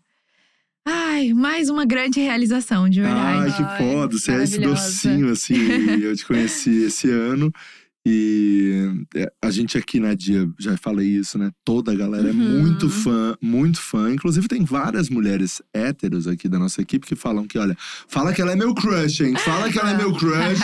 Ai, 0.87 1.33
mais 1.33 1.71
uma 1.71 1.87
grande 1.87 2.21
realização, 2.21 2.89
de 2.89 3.01
verdade. 3.01 3.43
Ai, 3.45 3.57
que 3.57 3.63
Ai, 3.63 3.79
foda. 3.79 4.19
Você 4.19 4.33
é 4.33 4.43
esse 4.43 4.61
docinho, 4.61 5.31
assim. 5.31 5.57
eu 6.03 6.15
te 6.15 6.27
conheci 6.27 6.85
esse 6.85 7.11
ano. 7.11 7.51
E 8.07 8.91
é, 9.15 9.33
a 9.43 9.51
gente 9.51 9.79
aqui 9.79 9.99
na 9.99 10.13
Dia, 10.15 10.47
já 10.59 10.77
falei 10.77 11.07
isso, 11.09 11.39
né? 11.39 11.51
Toda 11.65 11.91
a 11.93 11.95
galera 11.95 12.29
é 12.29 12.33
Uhum. 12.33 12.61
muito 12.61 12.91
fã, 12.91 13.35
muito 13.41 13.81
fã. 13.81 14.13
Inclusive, 14.13 14.47
tem 14.47 14.63
várias 14.65 15.09
mulheres 15.09 15.63
héteros 15.73 16.27
aqui 16.29 16.49
da 16.49 16.59
nossa 16.59 16.83
equipe 16.83 17.07
que 17.07 17.17
falam 17.17 17.47
que, 17.47 17.59
olha, 17.59 17.75
fala 18.07 18.33
que 18.35 18.43
ela 18.43 18.53
é 18.53 18.57
meu 18.57 18.75
crush, 18.75 19.21
hein? 19.25 19.35
Fala 19.37 19.71
que 19.73 19.79
ela 19.79 19.93
é 19.93 19.97
meu 19.97 20.13
crush, 20.13 20.61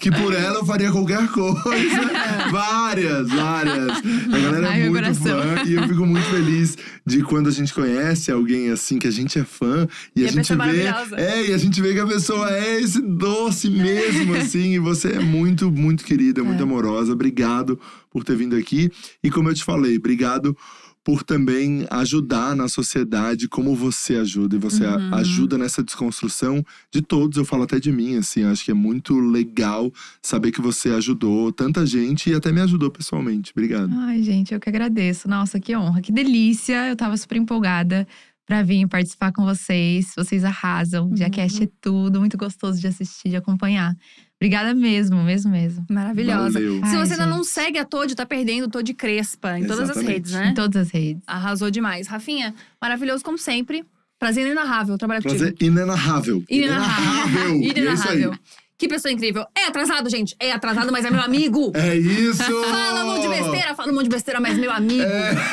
que 0.00 0.10
por 0.10 0.32
ela 0.34 0.58
eu 0.60 0.64
faria 0.66 0.92
qualquer 0.92 1.26
coisa. 1.28 1.60
várias, 2.52 3.28
várias. 3.30 3.88
A 4.32 4.38
galera 4.38 4.68
Ai, 4.70 4.82
é 4.82 4.90
muito 4.90 5.14
fã. 5.14 5.62
E 5.66 5.72
eu 5.74 5.88
fico 5.88 6.06
muito 6.06 6.26
feliz 6.28 6.76
de 7.04 7.22
quando 7.22 7.48
a 7.48 7.52
gente 7.52 7.74
conhece 7.74 8.30
alguém 8.30 8.70
assim, 8.70 8.98
que 8.98 9.08
a 9.08 9.10
gente 9.10 9.38
é 9.38 9.44
fã. 9.44 9.86
E, 10.14 10.22
E 10.22 10.24
a 10.26 10.28
a 10.28 10.32
gente 10.32 10.52
é 10.52 10.56
vê. 10.56 11.20
É, 11.20 11.50
e 11.50 11.52
a 11.54 11.58
gente 11.58 11.80
vê 11.82 11.92
que 11.92 12.00
a 12.00 12.06
pessoa 12.06 12.50
é 12.52 12.80
esse 12.80 13.00
doce 13.02 13.68
mesmo, 13.68 14.34
assim. 14.38 14.74
E 14.74 14.78
você 14.78 15.08
é 15.14 15.18
muito, 15.20 15.70
muito 15.72 16.04
querida, 16.04 16.42
muito 16.44 16.60
É. 16.60 16.62
amorosa. 16.62 16.83
Obrigado 17.12 17.78
por 18.10 18.24
ter 18.24 18.36
vindo 18.36 18.56
aqui. 18.56 18.90
E 19.22 19.30
como 19.30 19.48
eu 19.50 19.54
te 19.54 19.64
falei, 19.64 19.96
obrigado 19.96 20.56
por 21.02 21.22
também 21.22 21.86
ajudar 21.90 22.56
na 22.56 22.66
sociedade 22.66 23.46
como 23.46 23.76
você 23.76 24.16
ajuda. 24.16 24.56
E 24.56 24.58
você 24.58 24.86
Uhum. 24.86 25.14
ajuda 25.14 25.58
nessa 25.58 25.82
desconstrução 25.82 26.64
de 26.90 27.02
todos. 27.02 27.36
Eu 27.36 27.44
falo 27.44 27.64
até 27.64 27.78
de 27.78 27.92
mim, 27.92 28.16
assim. 28.16 28.42
Acho 28.44 28.64
que 28.64 28.70
é 28.70 28.74
muito 28.74 29.18
legal 29.18 29.92
saber 30.22 30.50
que 30.50 30.62
você 30.62 30.88
ajudou 30.92 31.52
tanta 31.52 31.84
gente 31.84 32.30
e 32.30 32.34
até 32.34 32.50
me 32.50 32.62
ajudou 32.62 32.90
pessoalmente. 32.90 33.52
Obrigado. 33.54 33.92
Ai, 33.98 34.22
gente, 34.22 34.54
eu 34.54 34.60
que 34.60 34.68
agradeço. 34.70 35.28
Nossa, 35.28 35.60
que 35.60 35.76
honra, 35.76 36.00
que 36.00 36.10
delícia. 36.10 36.88
Eu 36.88 36.96
tava 36.96 37.14
super 37.18 37.36
empolgada 37.36 38.08
pra 38.46 38.62
vir 38.62 38.86
participar 38.88 39.30
com 39.30 39.44
vocês. 39.44 40.12
Vocês 40.16 40.42
arrasam. 40.42 41.08
Uhum. 41.08 41.14
Diacast 41.14 41.64
é 41.64 41.68
tudo, 41.82 42.18
muito 42.18 42.38
gostoso 42.38 42.80
de 42.80 42.86
assistir, 42.86 43.28
de 43.28 43.36
acompanhar. 43.36 43.94
Obrigada 44.40 44.74
mesmo, 44.74 45.22
mesmo, 45.22 45.50
mesmo. 45.50 45.86
Maravilhosa. 45.90 46.52
Valeu. 46.58 46.74
Se 46.78 46.84
Ai, 46.84 46.90
você 47.06 47.12
ainda 47.12 47.24
gente. 47.24 47.34
não 47.34 47.44
segue 47.44 47.78
a 47.78 47.84
Todd, 47.84 48.14
tá 48.14 48.26
perdendo 48.26 48.68
Todd 48.68 48.92
Crespa 48.94 49.58
em 49.58 49.62
todas 49.62 49.80
as 49.90 49.96
Exatamente. 49.96 50.12
redes, 50.12 50.32
né? 50.32 50.48
Em 50.48 50.54
todas 50.54 50.82
as 50.86 50.90
redes. 50.92 51.22
Arrasou 51.26 51.70
demais. 51.70 52.06
Rafinha, 52.06 52.54
maravilhoso 52.80 53.24
como 53.24 53.38
sempre. 53.38 53.84
Prazer 54.18 54.44
inenarrável 54.44 54.96
trabalhar 54.98 55.22
Prazer 55.22 55.52
contigo. 55.52 55.72
inenarrável. 55.72 56.44
Inenarrável. 56.50 57.56
E 57.60 57.66
é. 57.68 57.70
Inenarrável. 57.70 58.34
Que 58.76 58.88
pessoa 58.88 59.12
incrível. 59.12 59.44
É 59.56 59.66
atrasado, 59.66 60.10
gente. 60.10 60.34
É 60.40 60.50
atrasado, 60.50 60.90
mas 60.90 61.04
é 61.04 61.10
meu 61.10 61.22
amigo. 61.22 61.70
É 61.74 61.94
isso! 61.96 62.42
Fala 62.42 63.04
um 63.04 63.06
monte 63.14 63.22
de 63.22 63.28
besteira, 63.28 63.74
fala 63.74 63.92
um 63.92 63.94
monte 63.94 64.04
de 64.04 64.10
besteira, 64.10 64.40
mas 64.40 64.58
meu 64.58 64.70
amigo. 64.72 65.04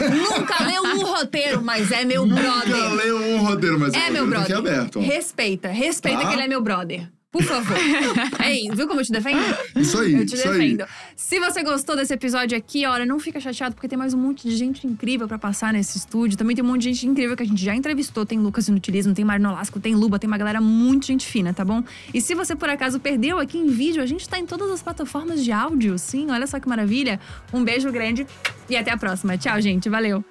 Nunca 0.10 0.64
leu 0.64 0.84
um 0.84 1.06
roteiro, 1.06 1.62
mas 1.64 1.91
é 1.91 2.03
meu 2.03 2.26
Nunca 2.26 2.41
brother. 2.41 2.94
leu 2.95 3.18
um 3.18 3.38
roteiro, 3.45 3.80
mas 3.80 3.94
É 3.94 4.10
o 4.10 4.14
meu 4.14 4.24
tá 4.24 4.30
brother. 4.30 4.41
aqui 4.41 4.53
aberto. 4.53 4.99
ó. 4.99 5.02
Respeita, 5.03 5.68
respeita 5.70 6.22
Tá? 6.22 6.28
que 6.30 6.34
ele 6.34 6.41
é 6.44 6.48
meu 6.48 6.62
brother. 6.62 7.10
Por 7.32 7.44
favor. 7.44 7.78
é 8.44 8.53
isso. 8.53 8.76
Viu 8.76 8.88
como 8.88 8.99
eu 8.99 9.06
te 9.06 9.12
defendo? 9.12 9.40
Isso 9.78 9.98
aí, 9.98 10.14
Eu 10.14 10.26
te 10.26 10.36
isso 10.36 10.49
aí. 10.49 10.76
defendo. 10.76 10.90
Se 11.16 11.40
você 11.40 11.64
gostou 11.64 11.95
desse 11.95 12.14
episódio 12.14 12.58
aqui, 12.58 12.86
olha, 12.86 13.06
não 13.06 13.20
fica 13.20 13.40
chateado, 13.40 13.74
porque 13.74 13.88
tem 13.88 13.98
mais 13.98 14.14
um 14.14 14.18
monte 14.18 14.49
de 14.49 14.56
gente 14.56 14.86
incrível 14.86 15.28
pra 15.30 15.40
passar 15.40 15.72
nesse 15.72 15.98
estúdio. 15.98 16.38
Também 16.38 16.56
tem 16.56 16.64
um 16.64 16.68
monte 16.68 16.82
de 16.82 16.94
gente 16.94 17.08
incrível 17.08 17.38
que 17.38 17.44
a 17.44 17.45
gente 17.45 17.64
já 17.64 17.74
entrevistou. 17.74 18.26
Tem 18.26 18.38
Lucas 18.38 18.68
Inutilismo, 18.68 19.14
tem 19.14 19.24
Marino 19.24 19.52
Lasco, 19.53 19.80
tem 19.80 19.95
Luba, 19.95 20.20
tem 20.20 20.28
uma 20.28 20.38
galera 20.38 20.60
muito 20.60 21.06
gente 21.08 21.26
fina, 21.26 21.53
tá 21.53 21.64
bom? 21.64 21.82
E 22.14 22.20
se 22.20 22.36
você 22.36 22.53
por 22.53 22.70
acaso 22.70 22.99
perdeu 22.99 23.40
aqui 23.40 23.58
em 23.58 23.68
vídeo, 23.68 24.03
a 24.03 24.06
gente 24.06 24.28
tá 24.28 24.38
em 24.38 24.45
todas 24.45 24.70
as 24.70 24.84
plataformas 24.84 25.41
de 25.41 25.53
áudio, 25.53 25.98
sim. 25.98 26.30
Olha 26.30 26.45
só 26.45 26.60
que 26.60 26.68
maravilha. 26.68 27.18
Um 27.53 27.64
beijo 27.64 27.90
grande 27.94 28.28
e 28.70 28.76
até 28.76 28.91
a 28.91 28.98
próxima. 28.98 29.38
Tchau, 29.38 29.62
gente. 29.62 29.88
Valeu. 29.88 30.22